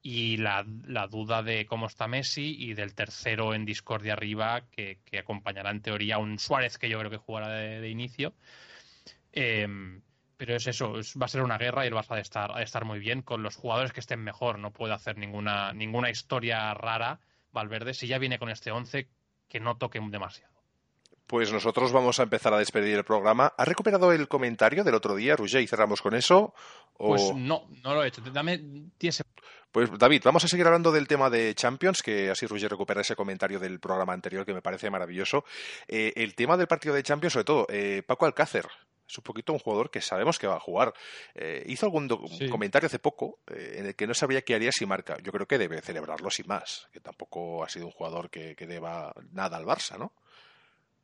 y 0.00 0.38
la, 0.38 0.64
duda 1.10 1.42
de 1.42 1.66
cómo 1.66 1.86
está 1.86 2.08
Messi 2.08 2.56
y 2.58 2.72
del 2.72 2.94
tercero 2.94 3.52
en 3.52 3.66
discordia 3.66 4.14
arriba 4.14 4.62
que, 4.70 4.98
acompañará 5.18 5.70
en 5.70 5.82
teoría 5.82 6.14
a 6.14 6.18
un 6.18 6.38
Suárez 6.38 6.78
que 6.78 6.88
yo 6.88 6.98
creo 6.98 7.10
que 7.10 7.18
jugará 7.18 7.48
de, 7.48 7.90
inicio. 7.90 8.32
Eh, 9.36 10.00
pero 10.36 10.56
es 10.56 10.66
eso, 10.66 10.94
va 11.20 11.26
a 11.26 11.28
ser 11.28 11.42
una 11.42 11.58
guerra 11.58 11.84
y 11.84 11.88
el 11.88 11.94
Barça 11.94 12.12
ha 12.12 12.16
de 12.16 12.22
estar, 12.22 12.52
a 12.52 12.62
estar 12.62 12.84
muy 12.84 12.98
bien 12.98 13.22
con 13.22 13.42
los 13.42 13.56
jugadores 13.56 13.92
que 13.92 14.00
estén 14.00 14.22
mejor. 14.22 14.58
No 14.58 14.72
puede 14.72 14.92
hacer 14.92 15.16
ninguna, 15.16 15.72
ninguna 15.72 16.10
historia 16.10 16.74
rara 16.74 17.20
Valverde. 17.52 17.94
Si 17.94 18.06
ya 18.06 18.18
viene 18.18 18.38
con 18.38 18.50
este 18.50 18.70
11, 18.70 19.08
que 19.48 19.60
no 19.60 19.76
toque 19.78 20.00
demasiado. 20.00 20.54
Pues 21.26 21.52
nosotros 21.52 21.90
vamos 21.90 22.20
a 22.20 22.24
empezar 22.24 22.54
a 22.54 22.58
despedir 22.58 22.98
el 22.98 23.04
programa. 23.04 23.52
¿Ha 23.56 23.64
recuperado 23.64 24.12
el 24.12 24.28
comentario 24.28 24.84
del 24.84 24.94
otro 24.94 25.16
día, 25.16 25.34
Roger, 25.34 25.60
y 25.60 25.66
cerramos 25.66 26.00
con 26.00 26.14
eso? 26.14 26.54
Pues 26.96 27.34
no, 27.34 27.66
no 27.82 27.94
lo 27.94 28.04
he 28.04 28.08
hecho. 28.08 28.20
Dame 28.20 28.60
10 28.98 29.24
pues 29.72 29.90
David, 29.98 30.22
vamos 30.24 30.42
a 30.42 30.48
seguir 30.48 30.64
hablando 30.64 30.90
del 30.90 31.06
tema 31.06 31.28
de 31.28 31.54
Champions, 31.54 32.00
que 32.00 32.30
así 32.30 32.46
Roger 32.46 32.70
recupera 32.70 33.02
ese 33.02 33.14
comentario 33.14 33.58
del 33.58 33.78
programa 33.78 34.14
anterior 34.14 34.46
que 34.46 34.54
me 34.54 34.62
parece 34.62 34.88
maravilloso. 34.88 35.44
Eh, 35.86 36.14
el 36.16 36.34
tema 36.34 36.56
del 36.56 36.66
partido 36.66 36.94
de 36.94 37.02
Champions, 37.02 37.34
sobre 37.34 37.44
todo, 37.44 37.66
eh, 37.68 38.02
Paco 38.06 38.24
Alcácer, 38.24 38.66
es 39.08 39.18
un 39.18 39.24
poquito 39.24 39.52
un 39.52 39.58
jugador 39.58 39.90
que 39.90 40.00
sabemos 40.00 40.38
que 40.38 40.46
va 40.46 40.56
a 40.56 40.60
jugar. 40.60 40.92
Eh, 41.34 41.64
hizo 41.66 41.86
algún 41.86 42.08
comentario 42.50 42.86
hace 42.86 42.98
poco 42.98 43.38
eh, 43.46 43.76
en 43.78 43.86
el 43.86 43.94
que 43.94 44.06
no 44.06 44.14
sabría 44.14 44.42
qué 44.42 44.54
haría 44.54 44.72
si 44.72 44.86
marca. 44.86 45.16
Yo 45.22 45.32
creo 45.32 45.46
que 45.46 45.58
debe 45.58 45.80
celebrarlo 45.80 46.30
sin 46.30 46.46
más, 46.46 46.88
que 46.92 47.00
tampoco 47.00 47.64
ha 47.64 47.68
sido 47.68 47.86
un 47.86 47.92
jugador 47.92 48.30
que, 48.30 48.54
deba 48.66 49.12
nada 49.30 49.56
al 49.56 49.64
Barça, 49.64 49.96
¿no? 49.96 50.12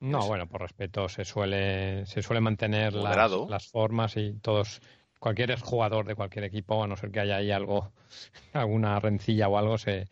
No, 0.00 0.26
bueno, 0.26 0.48
por 0.48 0.62
respeto 0.62 1.08
se 1.08 1.24
suele, 1.24 2.04
se 2.06 2.22
suele 2.22 2.40
mantener 2.40 2.92
las, 2.92 3.30
las, 3.48 3.68
formas 3.68 4.16
y 4.16 4.32
todos, 4.40 4.80
cualquier 5.20 5.56
jugador 5.60 6.06
de 6.06 6.16
cualquier 6.16 6.44
equipo, 6.44 6.82
a 6.82 6.88
no 6.88 6.96
ser 6.96 7.12
que 7.12 7.20
haya 7.20 7.36
ahí 7.36 7.52
algo, 7.52 7.92
alguna 8.52 8.98
rencilla 8.98 9.48
o 9.48 9.56
algo, 9.56 9.78
se, 9.78 10.08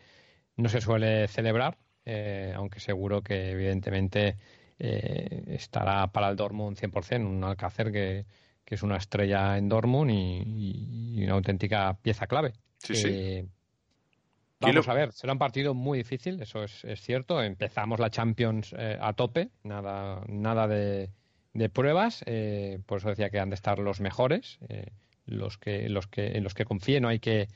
no 0.56 0.68
se 0.68 0.80
suele 0.80 1.26
celebrar, 1.26 1.76
eh, 2.04 2.52
aunque 2.54 2.78
seguro 2.78 3.20
que 3.20 3.50
evidentemente 3.50 4.36
eh, 4.82 5.44
estará 5.48 6.06
para 6.06 6.30
el 6.30 6.36
Dortmund 6.36 6.78
100%, 6.78 7.26
un 7.26 7.44
Alcácer 7.44 7.92
que, 7.92 8.24
que 8.64 8.76
es 8.76 8.82
una 8.82 8.96
estrella 8.96 9.58
en 9.58 9.68
Dortmund 9.68 10.10
y, 10.10 11.22
una 11.22 11.34
auténtica 11.34 11.98
pieza 12.00 12.26
clave. 12.26 12.54
Sí, 12.78 12.94
sí. 12.94 13.08
Eh, 13.10 13.46
vamos 14.58 14.88
a 14.88 14.94
ver, 14.94 15.12
será 15.12 15.34
un 15.34 15.38
partido 15.38 15.74
muy 15.74 15.98
difícil, 15.98 16.40
eso 16.40 16.64
es, 16.64 16.82
cierto. 17.02 17.42
Empezamos 17.42 18.00
la 18.00 18.08
Champions 18.08 18.74
eh, 18.76 18.96
a 18.98 19.12
tope, 19.12 19.50
nada, 19.64 20.22
nada 20.28 20.66
de, 20.66 21.10
de 21.52 21.68
pruebas, 21.68 22.24
por 22.86 22.98
eso 22.98 23.10
decía 23.10 23.28
que 23.28 23.38
han 23.38 23.50
de 23.50 23.56
estar 23.56 23.78
los 23.78 24.00
mejores, 24.00 24.60
los 25.26 25.58
que, 25.58 25.90
los 25.90 26.06
que, 26.06 26.38
en 26.38 26.42
los 26.42 26.54
que 26.54 26.64
confíe, 26.64 27.02
no 27.02 27.08
hay 27.08 27.18
que, 27.18 27.48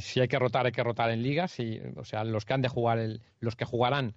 si 0.00 0.18
hay 0.18 0.26
que 0.26 0.40
rotar, 0.40 0.66
hay 0.66 0.72
que 0.72 0.82
rotar 0.82 1.10
en 1.10 1.22
ligas, 1.22 1.60
y, 1.60 1.80
o 1.94 2.04
sea, 2.04 2.24
los 2.24 2.44
que 2.44 2.54
han 2.54 2.62
de 2.62 2.68
jugar, 2.68 2.98
el, 2.98 3.22
los 3.38 3.54
que 3.54 3.64
jugarán 3.64 4.16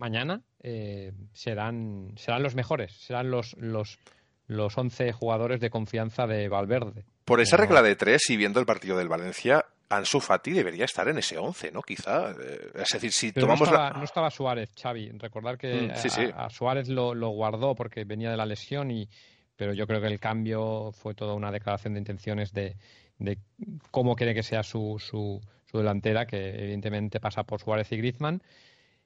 mañana 0.00 0.42
eh, 0.62 1.12
serán, 1.32 2.14
serán 2.16 2.42
los 2.42 2.56
mejores, 2.56 2.92
serán 2.92 3.30
los, 3.30 3.54
los, 3.58 3.98
los 4.46 4.76
11 4.76 5.12
jugadores 5.12 5.60
de 5.60 5.70
confianza 5.70 6.26
de 6.26 6.48
Valverde. 6.48 7.04
Por 7.24 7.40
esa 7.40 7.56
regla 7.56 7.82
de 7.82 7.94
tres 7.94 8.28
y 8.30 8.36
viendo 8.36 8.58
el 8.58 8.66
partido 8.66 8.96
del 8.96 9.08
Valencia, 9.08 9.64
Ansu 9.90 10.20
Fati 10.20 10.52
debería 10.52 10.86
estar 10.86 11.06
en 11.08 11.18
ese 11.18 11.38
11, 11.38 11.70
¿no? 11.70 11.82
Quizá. 11.82 12.30
Eh, 12.30 12.72
es 12.74 12.88
decir, 12.92 13.12
si 13.12 13.32
tomamos. 13.32 13.60
No 13.60 13.66
estaba, 13.66 13.90
no 13.90 14.04
estaba, 14.04 14.30
Suárez, 14.30 14.70
Xavi. 14.80 15.10
Recordar 15.10 15.58
que 15.58 15.88
mm, 15.88 16.32
A, 16.34 16.50
Suárez 16.50 16.88
lo, 16.88 17.14
lo, 17.14 17.28
guardó 17.28 17.74
porque 17.74 18.04
venía 18.04 18.30
de 18.30 18.36
la 18.36 18.46
lesión, 18.46 18.90
y 18.90 19.08
pero 19.54 19.74
yo 19.74 19.86
creo 19.86 20.00
que 20.00 20.06
el 20.06 20.18
cambio 20.18 20.90
fue 20.92 21.14
toda 21.14 21.34
una 21.34 21.52
declaración 21.52 21.94
de 21.94 22.00
intenciones 22.00 22.52
de, 22.52 22.76
de 23.18 23.38
cómo 23.90 24.16
quiere 24.16 24.34
que 24.34 24.42
sea 24.42 24.62
su, 24.62 24.96
su, 24.98 25.40
su 25.70 25.78
delantera, 25.78 26.26
que 26.26 26.48
evidentemente 26.48 27.20
pasa 27.20 27.44
por 27.44 27.60
Suárez 27.60 27.92
y 27.92 27.96
Griezmann. 27.98 28.42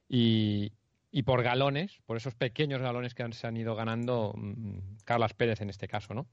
Y, 0.09 0.73
y 1.17 1.23
por 1.23 1.45
galones, 1.45 2.01
por 2.07 2.17
esos 2.17 2.35
pequeños 2.35 2.83
galones 2.83 3.15
que 3.15 3.33
se 3.33 3.47
han 3.47 3.57
ido 3.57 3.77
ganando 3.77 4.35
mm, 4.37 4.97
Carlas 5.05 5.33
Pérez 5.33 5.61
en 5.61 5.71
este 5.71 5.87
caso, 5.87 6.13
¿no? 6.13 6.27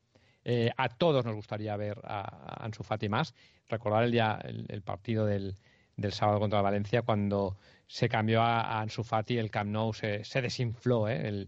Eh, 0.44 0.72
a 0.76 0.90
todos 0.90 1.24
nos 1.24 1.36
gustaría 1.36 1.78
ver 1.78 2.02
a, 2.04 2.66
Ansu 2.66 2.82
Fati 2.82 3.08
más. 3.08 3.36
Recordar 3.70 4.04
el 4.04 4.12
día 4.12 4.40
el, 4.44 4.82
partido 4.82 5.28
del, 5.28 5.56
del, 5.98 6.14
sábado 6.14 6.40
contra 6.40 6.64
Valencia 6.64 7.04
cuando 7.04 7.58
se 7.92 8.08
cambió 8.08 8.42
a, 8.42 8.80
Ansu 8.80 9.04
Fati, 9.04 9.38
el 9.38 9.52
Camp 9.52 9.70
Nou 9.70 9.92
se, 9.92 10.24
se 10.24 10.42
desinfló, 10.42 11.10
¿eh? 11.10 11.46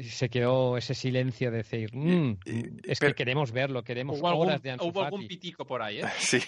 se 0.00 0.28
quedó 0.28 0.76
ese 0.76 0.94
silencio 0.94 1.52
de 1.52 1.58
decir, 1.58 1.94
mm, 1.94 2.38
es 2.82 2.98
que 2.98 3.14
queremos 3.14 3.52
verlo, 3.52 3.84
queremos 3.84 4.18
hubo 4.18 4.34
horas 4.36 4.60
de 4.62 4.72
Ansu 4.72 4.88
Hubo 4.88 5.04
algún 5.04 5.28
pitico 5.28 5.64
por 5.64 5.82
ahí, 5.82 6.00
¿eh? 6.00 6.04
Sí, 6.18 6.40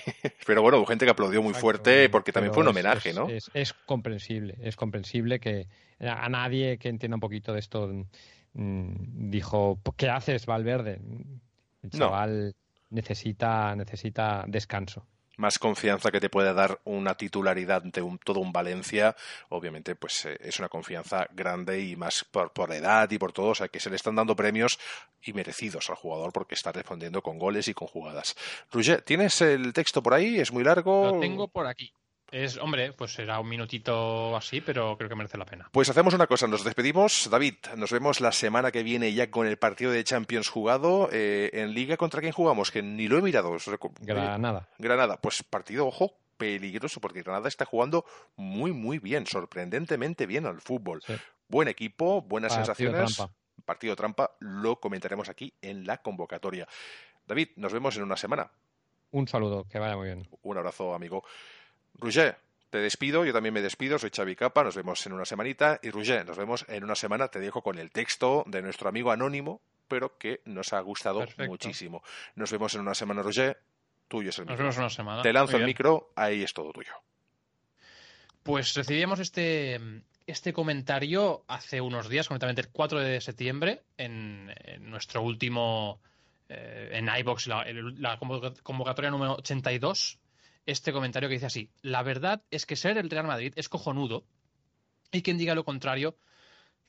pero 0.45 0.61
bueno, 0.61 0.79
hubo 0.79 0.87
gente 0.87 1.05
que 1.05 1.13
aplaudió 1.13 1.41
muy 1.41 1.55
fuerte 1.55 2.09
porque 2.09 2.33
también 2.33 2.53
fue 2.53 2.65
un 2.65 2.71
homenaje, 2.71 3.13
¿no? 3.13 3.29
Es, 3.29 3.73
comprensible, 3.87 4.57
es 4.61 4.75
comprensible 4.75 5.39
que 5.39 5.69
a 6.01 6.29
nadie 6.29 6.77
que 6.79 6.89
entienda 6.89 7.15
un 7.15 7.21
poquito 7.21 7.53
de 7.53 7.61
esto 7.61 7.89
mm, 8.55 9.31
dijo, 9.31 9.79
¿qué 9.97 10.09
haces, 10.09 10.47
Valverde? 10.47 11.01
El 11.85 11.91
chaval 11.91 12.57
necesita, 12.91 13.77
necesita 13.77 14.45
descanso 14.49 15.07
más 15.39 15.59
confianza 15.59 16.11
que 16.11 16.21
te 16.21 16.29
puede 16.29 16.53
dar 16.53 16.81
una 16.85 17.15
titularidad 17.15 17.83
de 17.83 18.03
un, 18.03 18.19
todo 18.19 18.41
un 18.41 18.53
Valencia, 18.53 19.17
obviamente 19.49 19.95
pues 19.97 20.27
eh, 20.27 20.37
es 20.41 20.59
una 20.59 20.69
confianza 20.69 21.27
grande 21.33 21.81
y 21.81 21.97
más 21.97 22.25
por, 22.25 22.53
por, 22.53 22.73
edad 22.73 23.11
y 23.11 23.19
por 23.19 23.33
todo, 23.33 23.49
o 23.49 23.55
sea 23.55 23.69
que 23.69 23.81
se 23.81 23.89
le 23.89 23.97
están 23.97 24.17
dando 24.17 24.37
premios 24.37 24.79
y 25.23 25.33
merecidos 25.33 25.89
al 25.91 25.97
jugador 25.97 26.33
porque 26.33 26.55
está 26.55 26.73
respondiendo 26.73 27.23
con 27.23 27.39
goles 27.39 27.69
y 27.69 27.75
con 27.75 27.89
jugadas. 27.89 28.37
Roger, 28.71 29.03
¿tienes 29.03 29.41
el 29.41 29.73
texto 29.73 30.03
por 30.03 30.15
ahí? 30.15 30.39
¿Es 30.39 30.53
muy 30.53 30.65
largo? 30.65 31.13
Lo 31.13 31.21
tengo 31.21 31.49
por 31.49 31.67
aquí. 31.67 31.93
Es, 32.31 32.59
hombre, 32.59 32.93
pues 32.93 33.15
será 33.15 33.41
un 33.41 33.49
minutito 33.49 34.37
así, 34.37 34.61
pero 34.61 34.97
creo 34.97 35.09
que 35.09 35.15
merece 35.15 35.39
la 35.39 35.47
pena. 35.47 35.69
Pues 35.73 35.89
hacemos 35.89 36.13
una 36.13 36.27
cosa, 36.27 36.47
nos 36.47 36.63
despedimos. 36.63 37.29
David, 37.31 37.55
nos 37.77 37.91
vemos 37.91 38.21
la 38.21 38.33
semana 38.33 38.71
que 38.71 38.83
viene 38.83 39.13
ya 39.15 39.31
con 39.31 39.47
el 39.47 39.57
partido 39.57 39.93
de 39.93 40.05
Champions 40.05 40.49
jugado. 40.49 41.09
Eh, 41.11 41.51
en 41.55 41.73
Liga, 41.73 41.97
¿contra 41.97 42.21
quién 42.21 42.33
jugamos? 42.33 42.71
Que 42.71 42.83
ni 42.83 43.09
lo 43.09 43.19
he 43.19 43.23
mirado. 43.23 43.57
Granada. 44.01 44.69
Granada, 44.79 45.19
pues 45.21 45.43
partido, 45.43 45.87
ojo, 45.87 46.13
peligroso, 46.37 47.01
porque 47.01 47.23
Granada 47.23 47.49
está 47.49 47.65
jugando 47.65 48.05
muy, 48.37 48.73
muy 48.73 48.99
bien, 48.99 49.27
sorprendentemente 49.27 50.27
bien 50.27 50.47
al 50.47 50.61
fútbol. 50.61 51.03
Buen 51.49 51.69
equipo, 51.69 52.23
buenas 52.23 52.55
sensaciones. 52.55 53.17
Trampa. 53.17 53.35
Partido 53.65 53.97
trampa, 53.97 54.31
lo 54.39 54.81
comentaremos 54.81 55.29
aquí 55.29 55.53
en 55.61 55.87
la 55.87 55.99
convocatoria. 55.99 56.67
David, 57.27 57.49
nos 57.57 57.73
vemos 57.73 57.97
en 57.97 58.05
una 58.05 58.17
semana. 58.17 58.51
Un 59.11 59.27
saludo, 59.27 59.67
que 59.69 59.79
vaya 59.79 59.97
muy 59.97 60.07
bien. 60.07 60.29
Un 60.43 60.57
abrazo, 60.59 60.95
amigo. 60.95 61.25
Roger, 61.99 62.39
te 62.71 62.79
despido, 62.79 63.25
yo 63.25 63.33
también 63.33 63.55
me 63.55 63.63
despido, 63.63 63.99
soy 63.99 64.11
Xavi 64.15 64.37
Capa, 64.37 64.65
nos 64.65 64.77
vemos 64.77 65.05
en 65.07 65.13
una 65.13 65.25
semanita 65.25 65.79
y 65.83 65.91
Roger, 65.91 66.27
nos 66.27 66.37
vemos 66.37 66.65
en 66.69 66.85
una 66.85 66.95
semana, 66.95 67.29
te 67.29 67.41
dejo 67.41 67.63
con 67.63 67.79
el 67.79 67.91
texto 67.91 68.45
de 68.47 68.63
nuestro 68.63 68.89
amigo 68.89 69.11
anónimo 69.11 69.61
pero 69.89 70.17
que 70.19 70.43
nos 70.45 70.73
ha 70.73 70.81
gustado 70.81 71.27
muchísimo. 71.39 72.03
Nos 72.37 72.53
vemos 72.53 72.75
en 72.75 72.83
una 72.83 72.95
semana, 72.95 73.23
Roger. 73.23 73.59
Tuyo 74.07 74.31
es 74.31 74.39
el 74.39 74.45
micro. 74.45 74.57
Nos 74.57 74.59
vemos 74.59 74.77
en 74.77 74.83
una 74.83 74.91
semana. 74.91 75.23
Te 75.23 75.33
lanzo 75.33 75.57
el 75.57 75.65
micro, 75.65 76.13
ahí 76.15 76.43
es 76.43 76.55
todo 76.55 76.73
tuyo. 76.73 76.93
Pues 78.43 78.75
recibimos 78.75 79.19
este, 79.19 79.81
este 80.27 80.53
comentario 80.53 81.45
hace 81.49 81.81
unos 81.81 82.09
días, 82.09 82.29
concretamente 82.29 82.63
el 82.63 82.69
4 82.69 83.01
de 83.01 83.21
septiembre, 83.21 83.83
en, 83.99 84.55
nuestro 84.81 85.23
último, 85.23 86.01
eh, 86.49 86.91
en 86.93 87.09
iBox, 87.19 87.49
la, 87.49 87.67
la, 87.99 88.19
convocatoria 88.19 89.11
número 89.11 89.35
82. 89.35 90.19
Este 90.69 90.93
comentario 90.93 91.31
que 91.31 91.37
dice 91.37 91.47
así: 91.47 91.71
La 91.81 92.03
verdad 92.03 92.43
es 92.51 92.67
que 92.67 92.77
ser 92.77 92.99
el 92.99 93.09
Real 93.09 93.27
Madrid 93.27 93.55
es 93.57 93.71
cojonudo 93.71 94.27
y 95.11 95.23
quien 95.23 95.39
diga 95.39 95.55
lo 95.55 95.65
contrario, 95.65 96.19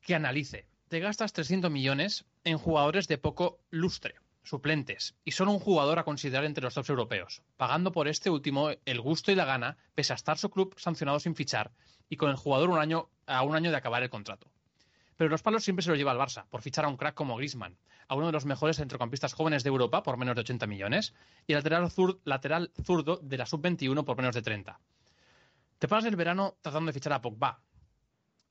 que 0.01 0.15
analice. 0.15 0.67
Te 0.89 0.99
gastas 0.99 1.31
300 1.31 1.71
millones 1.71 2.25
en 2.43 2.57
jugadores 2.57 3.07
de 3.07 3.17
poco 3.17 3.61
lustre, 3.69 4.15
suplentes, 4.43 5.15
y 5.23 5.31
solo 5.31 5.53
un 5.53 5.59
jugador 5.59 5.97
a 5.97 6.03
considerar 6.03 6.43
entre 6.43 6.65
los 6.65 6.73
tops 6.73 6.89
europeos, 6.89 7.41
pagando 7.55 7.93
por 7.93 8.09
este 8.09 8.29
último 8.29 8.69
el 8.83 8.99
gusto 8.99 9.31
y 9.31 9.35
la 9.35 9.45
gana, 9.45 9.77
pese 9.95 10.11
a 10.11 10.17
estar 10.17 10.37
su 10.37 10.49
club 10.49 10.75
sancionado 10.77 11.21
sin 11.21 11.33
fichar 11.33 11.71
y 12.09 12.17
con 12.17 12.31
el 12.31 12.35
jugador 12.35 12.71
un 12.71 12.79
año, 12.79 13.09
a 13.27 13.43
un 13.43 13.55
año 13.55 13.71
de 13.71 13.77
acabar 13.77 14.03
el 14.03 14.09
contrato. 14.09 14.51
Pero 15.19 15.31
los 15.31 15.41
palos 15.41 15.65
siempre 15.65 15.83
se 15.83 15.89
los 15.89 15.97
lleva 15.97 16.13
el 16.13 16.17
Barça, 16.17 16.45
por 16.49 16.61
fichar 16.61 16.85
a 16.85 16.87
un 16.87 16.95
crack 16.95 17.13
como 17.13 17.35
Griezmann, 17.35 17.77
a 18.07 18.15
uno 18.15 18.27
de 18.27 18.31
los 18.31 18.45
mejores 18.45 18.77
centrocampistas 18.77 19.33
jóvenes 19.33 19.63
de 19.63 19.67
Europa 19.67 20.01
por 20.01 20.15
menos 20.15 20.33
de 20.33 20.39
80 20.43 20.65
millones, 20.65 21.13
y 21.45 21.51
el 21.51 21.61
lateral, 22.23 22.71
zurdo 22.81 23.17
de 23.17 23.37
la 23.37 23.45
sub-21 23.45 24.05
por 24.05 24.15
menos 24.15 24.33
de 24.33 24.41
30. 24.41 24.79
Te 25.77 25.89
pasas 25.89 26.05
el 26.05 26.15
verano 26.15 26.55
tratando 26.61 26.87
de 26.87 26.93
fichar 26.93 27.11
a 27.11 27.21
Pogba, 27.21 27.59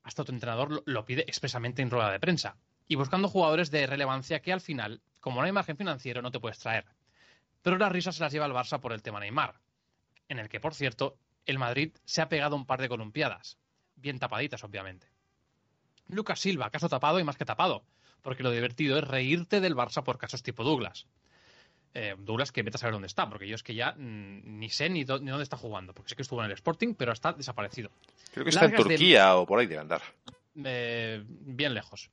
hasta 0.02 0.24
tu 0.24 0.32
entrenador 0.32 0.82
lo 0.84 1.06
pide 1.06 1.22
expresamente 1.22 1.80
en 1.80 1.88
rueda 1.88 2.12
de 2.12 2.20
prensa, 2.20 2.58
y 2.86 2.96
buscando 2.96 3.28
jugadores 3.28 3.70
de 3.70 3.86
relevancia 3.86 4.42
que 4.42 4.52
al 4.52 4.60
final, 4.60 5.00
como 5.20 5.40
no 5.40 5.46
hay 5.46 5.52
margen 5.52 5.78
financiero, 5.78 6.20
no 6.20 6.30
te 6.30 6.38
puedes 6.38 6.58
traer. 6.58 6.84
Pero 7.62 7.78
las 7.78 7.90
risas 7.90 8.16
se 8.16 8.22
las 8.22 8.30
lleva 8.30 8.44
el 8.44 8.52
Barça 8.52 8.78
por 8.78 8.92
el 8.92 9.00
tema 9.00 9.20
Neymar, 9.20 9.58
en 10.28 10.38
el 10.38 10.50
que, 10.50 10.60
por 10.60 10.74
cierto, 10.74 11.16
el 11.46 11.58
Madrid 11.58 11.96
se 12.04 12.20
ha 12.20 12.28
pegado 12.28 12.56
un 12.56 12.66
par 12.66 12.82
de 12.82 12.90
columpiadas, 12.90 13.56
bien 13.96 14.18
tapaditas, 14.18 14.62
obviamente. 14.64 15.08
Lucas 16.08 16.40
Silva, 16.40 16.70
caso 16.70 16.88
tapado 16.88 17.20
y 17.20 17.24
más 17.24 17.36
que 17.36 17.44
tapado, 17.44 17.84
porque 18.22 18.42
lo 18.42 18.50
divertido 18.50 18.98
es 18.98 19.04
reírte 19.04 19.60
del 19.60 19.76
Barça 19.76 20.02
por 20.02 20.18
casos 20.18 20.42
tipo 20.42 20.64
Douglas. 20.64 21.06
Eh, 21.94 22.14
Douglas 22.18 22.52
que 22.52 22.62
vete 22.62 22.76
a 22.76 22.78
saber 22.78 22.92
dónde 22.92 23.06
está, 23.06 23.28
porque 23.28 23.48
yo 23.48 23.54
es 23.54 23.62
que 23.62 23.74
ya 23.74 23.92
mm, 23.92 24.58
ni 24.58 24.68
sé 24.70 24.88
ni, 24.88 25.04
dónde 25.04 25.42
está 25.42 25.56
jugando, 25.56 25.94
porque 25.94 26.10
sé 26.10 26.16
que 26.16 26.22
estuvo 26.22 26.40
en 26.40 26.46
el 26.46 26.52
Sporting, 26.52 26.94
pero 26.94 27.12
está 27.12 27.32
desaparecido. 27.32 27.90
Creo 28.32 28.44
que 28.44 28.50
está 28.50 28.66
en 28.66 28.76
Turquía 28.76 29.36
o 29.36 29.46
por 29.46 29.58
ahí 29.58 29.66
de 29.66 29.78
andar. 29.78 30.02
Eh, 30.64 31.24
bien 31.26 31.74
lejos. 31.74 32.10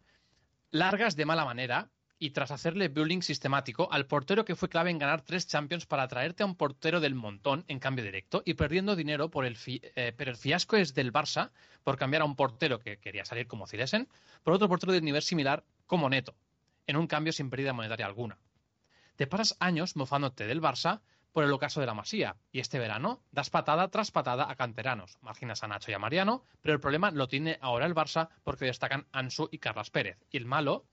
Largas 0.71 1.15
de 1.15 1.25
mala 1.25 1.45
manera 1.45 1.89
y 2.17 2.31
tras 2.31 2.51
hacerle 2.51 2.87
bullying 2.87 3.21
sistemático 3.21 3.87
al 3.91 4.05
portero 4.05 4.45
que 4.45 4.55
fue 4.55 4.69
clave 4.69 4.89
en 4.89 4.99
ganar 4.99 5.21
tres 5.21 5.47
Champions 5.47 5.85
para 5.85 6.07
traerte 6.07 6.43
a 6.43 6.45
un 6.45 6.55
portero 6.55 6.99
del 6.99 7.15
montón 7.15 7.65
en 7.67 7.79
cambio 7.79 8.05
directo 8.05 8.41
y 8.45 8.53
perdiendo 8.53 8.95
dinero 8.95 9.29
por 9.29 9.45
el 9.45 9.57
eh, 9.65 10.13
pero 10.15 10.31
el 10.31 10.37
fiasco 10.37 10.77
es 10.77 10.93
del 10.93 11.11
Barça 11.11 11.51
por 11.83 11.97
cambiar 11.97 12.21
a 12.21 12.25
un 12.25 12.35
portero 12.35 12.79
que 12.79 12.97
quería 12.99 13.25
salir 13.25 13.47
como 13.47 13.67
Cilesen 13.67 14.07
por 14.43 14.53
otro 14.53 14.69
portero 14.69 14.93
de 14.93 15.01
nivel 15.01 15.21
similar 15.21 15.63
como 15.87 16.09
Neto 16.09 16.35
en 16.87 16.97
un 16.97 17.07
cambio 17.07 17.33
sin 17.33 17.49
pérdida 17.49 17.73
monetaria 17.73 18.05
alguna. 18.05 18.37
Te 19.15 19.27
pasas 19.27 19.57
años 19.59 19.95
mofándote 19.95 20.45
del 20.45 20.61
Barça 20.61 21.01
por 21.31 21.43
el 21.43 21.51
ocaso 21.51 21.81
de 21.81 21.85
la 21.85 21.93
Masía, 21.93 22.37
y 22.51 22.59
este 22.59 22.79
verano 22.79 23.21
das 23.31 23.49
patada 23.49 23.89
tras 23.89 24.09
patada 24.09 24.49
a 24.49 24.55
canteranos, 24.55 25.17
marginas 25.21 25.63
a 25.63 25.67
Nacho 25.67 25.91
y 25.91 25.93
a 25.93 25.99
Mariano, 25.99 26.45
pero 26.61 26.73
el 26.73 26.79
problema 26.79 27.11
lo 27.11 27.27
tiene 27.27 27.57
ahora 27.59 27.85
el 27.85 27.93
Barça 27.93 28.29
porque 28.43 28.63
destacan 28.63 29.05
Ansu 29.11 29.49
y 29.51 29.59
Carlas 29.59 29.89
Pérez, 29.89 30.17
y 30.31 30.37
el 30.37 30.45
malo, 30.45 30.85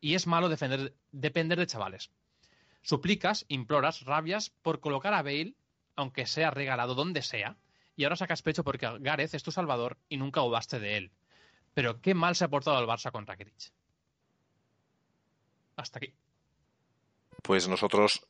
y 0.00 0.14
es 0.14 0.26
malo 0.26 0.48
defender, 0.48 0.94
depender 1.12 1.58
de 1.58 1.66
chavales. 1.66 2.10
Suplicas, 2.82 3.44
imploras, 3.48 4.02
rabias 4.02 4.50
por 4.50 4.80
colocar 4.80 5.14
a 5.14 5.22
Bale, 5.22 5.54
aunque 5.96 6.26
sea 6.26 6.50
regalado 6.50 6.94
donde 6.94 7.22
sea, 7.22 7.56
y 7.96 8.04
ahora 8.04 8.16
sacas 8.16 8.42
pecho 8.42 8.64
porque 8.64 8.88
Gareth 9.00 9.34
es 9.34 9.42
tu 9.42 9.50
salvador 9.50 9.98
y 10.08 10.16
nunca 10.16 10.40
dudaste 10.40 10.78
de 10.78 10.96
él. 10.96 11.10
Pero 11.74 12.00
qué 12.00 12.14
mal 12.14 12.36
se 12.36 12.44
ha 12.44 12.48
portado 12.48 12.78
el 12.80 12.86
Barça 12.86 13.10
con 13.10 13.26
Rakitic. 13.26 13.72
Hasta 15.76 15.98
aquí 15.98 16.14
pues 17.42 17.68
nosotros 17.68 18.26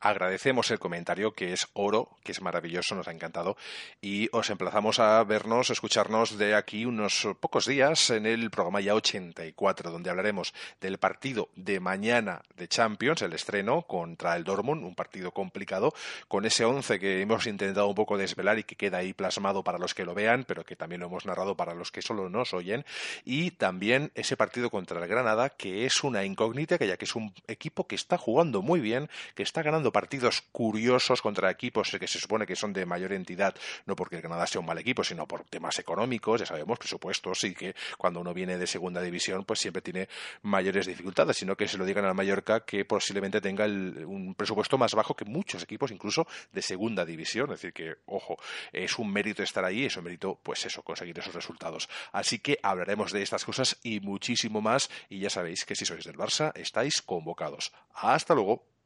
agradecemos 0.00 0.70
el 0.70 0.78
comentario, 0.78 1.32
que 1.32 1.52
es 1.52 1.68
oro, 1.72 2.10
que 2.22 2.32
es 2.32 2.40
maravilloso, 2.40 2.94
nos 2.94 3.08
ha 3.08 3.12
encantado, 3.12 3.56
y 4.00 4.28
os 4.32 4.50
emplazamos 4.50 4.98
a 4.98 5.22
vernos, 5.24 5.70
escucharnos 5.70 6.38
de 6.38 6.54
aquí 6.54 6.84
unos 6.84 7.26
pocos 7.40 7.66
días 7.66 8.10
en 8.10 8.26
el 8.26 8.50
programa 8.50 8.80
ya 8.80 8.94
84, 8.94 9.90
donde 9.90 10.10
hablaremos 10.10 10.54
del 10.80 10.98
partido 10.98 11.48
de 11.56 11.80
mañana 11.80 12.42
de 12.56 12.68
Champions, 12.68 13.22
el 13.22 13.32
estreno 13.32 13.82
contra 13.82 14.36
el 14.36 14.44
Dortmund, 14.44 14.84
un 14.84 14.94
partido 14.94 15.32
complicado, 15.32 15.92
con 16.28 16.44
ese 16.44 16.64
11 16.64 16.98
que 16.98 17.20
hemos 17.20 17.46
intentado 17.46 17.88
un 17.88 17.94
poco 17.94 18.16
desvelar 18.16 18.58
y 18.58 18.64
que 18.64 18.76
queda 18.76 18.98
ahí 18.98 19.12
plasmado 19.12 19.62
para 19.62 19.78
los 19.78 19.94
que 19.94 20.04
lo 20.04 20.14
vean, 20.14 20.44
pero 20.44 20.64
que 20.64 20.76
también 20.76 21.00
lo 21.00 21.06
hemos 21.06 21.26
narrado 21.26 21.56
para 21.56 21.74
los 21.74 21.90
que 21.90 22.02
solo 22.02 22.28
nos 22.28 22.54
oyen, 22.54 22.84
y 23.24 23.50
también 23.52 24.12
ese 24.14 24.36
partido 24.36 24.70
contra 24.70 25.00
el 25.00 25.08
Granada, 25.08 25.50
que 25.50 25.86
es 25.86 26.04
una 26.04 26.24
incógnita, 26.24 26.78
que 26.78 26.86
ya 26.86 26.96
que 26.96 27.04
es 27.04 27.14
un 27.14 27.32
equipo 27.46 27.86
que 27.86 27.94
está 27.94 28.18
jugando 28.18 28.62
muy 28.62 28.80
bien, 28.80 29.08
que 29.34 29.42
está 29.42 29.62
ganando 29.62 29.87
partidos 29.92 30.42
curiosos 30.52 31.22
contra 31.22 31.50
equipos 31.50 31.96
que 31.98 32.06
se 32.06 32.18
supone 32.18 32.46
que 32.46 32.56
son 32.56 32.72
de 32.72 32.86
mayor 32.86 33.12
entidad, 33.12 33.54
no 33.86 33.96
porque 33.96 34.16
el 34.16 34.22
Canadá 34.22 34.46
sea 34.46 34.60
un 34.60 34.66
mal 34.66 34.78
equipo, 34.78 35.04
sino 35.04 35.26
por 35.26 35.44
temas 35.44 35.78
económicos, 35.78 36.40
ya 36.40 36.46
sabemos, 36.46 36.78
presupuestos, 36.78 37.44
y 37.44 37.54
que 37.54 37.74
cuando 37.96 38.20
uno 38.20 38.34
viene 38.34 38.58
de 38.58 38.66
segunda 38.66 39.00
división, 39.00 39.44
pues 39.44 39.60
siempre 39.60 39.82
tiene 39.82 40.08
mayores 40.42 40.86
dificultades, 40.86 41.36
sino 41.36 41.56
que 41.56 41.68
se 41.68 41.78
lo 41.78 41.84
digan 41.84 42.04
al 42.04 42.14
Mallorca 42.14 42.64
que 42.64 42.84
posiblemente 42.84 43.40
tenga 43.40 43.64
un 43.64 44.34
presupuesto 44.36 44.78
más 44.78 44.94
bajo 44.94 45.14
que 45.14 45.24
muchos 45.24 45.62
equipos, 45.62 45.90
incluso 45.90 46.26
de 46.52 46.62
segunda 46.62 47.04
división. 47.04 47.52
Es 47.52 47.60
decir, 47.60 47.72
que, 47.72 47.96
ojo, 48.06 48.38
es 48.72 48.98
un 48.98 49.12
mérito 49.12 49.42
estar 49.42 49.64
ahí, 49.64 49.84
es 49.84 49.96
un 49.96 50.04
mérito, 50.04 50.38
pues 50.42 50.64
eso, 50.66 50.82
conseguir 50.82 51.18
esos 51.18 51.34
resultados. 51.34 51.88
Así 52.12 52.38
que 52.38 52.58
hablaremos 52.62 53.12
de 53.12 53.22
estas 53.22 53.44
cosas 53.44 53.78
y 53.82 54.00
muchísimo 54.00 54.60
más, 54.60 54.90
y 55.08 55.20
ya 55.20 55.30
sabéis 55.30 55.64
que 55.64 55.74
si 55.74 55.84
sois 55.84 56.04
del 56.04 56.16
Barça, 56.16 56.52
estáis 56.54 57.02
convocados. 57.02 57.72
Hasta 57.94 58.34
luego. 58.34 58.77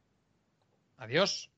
Adiós. 1.03 1.52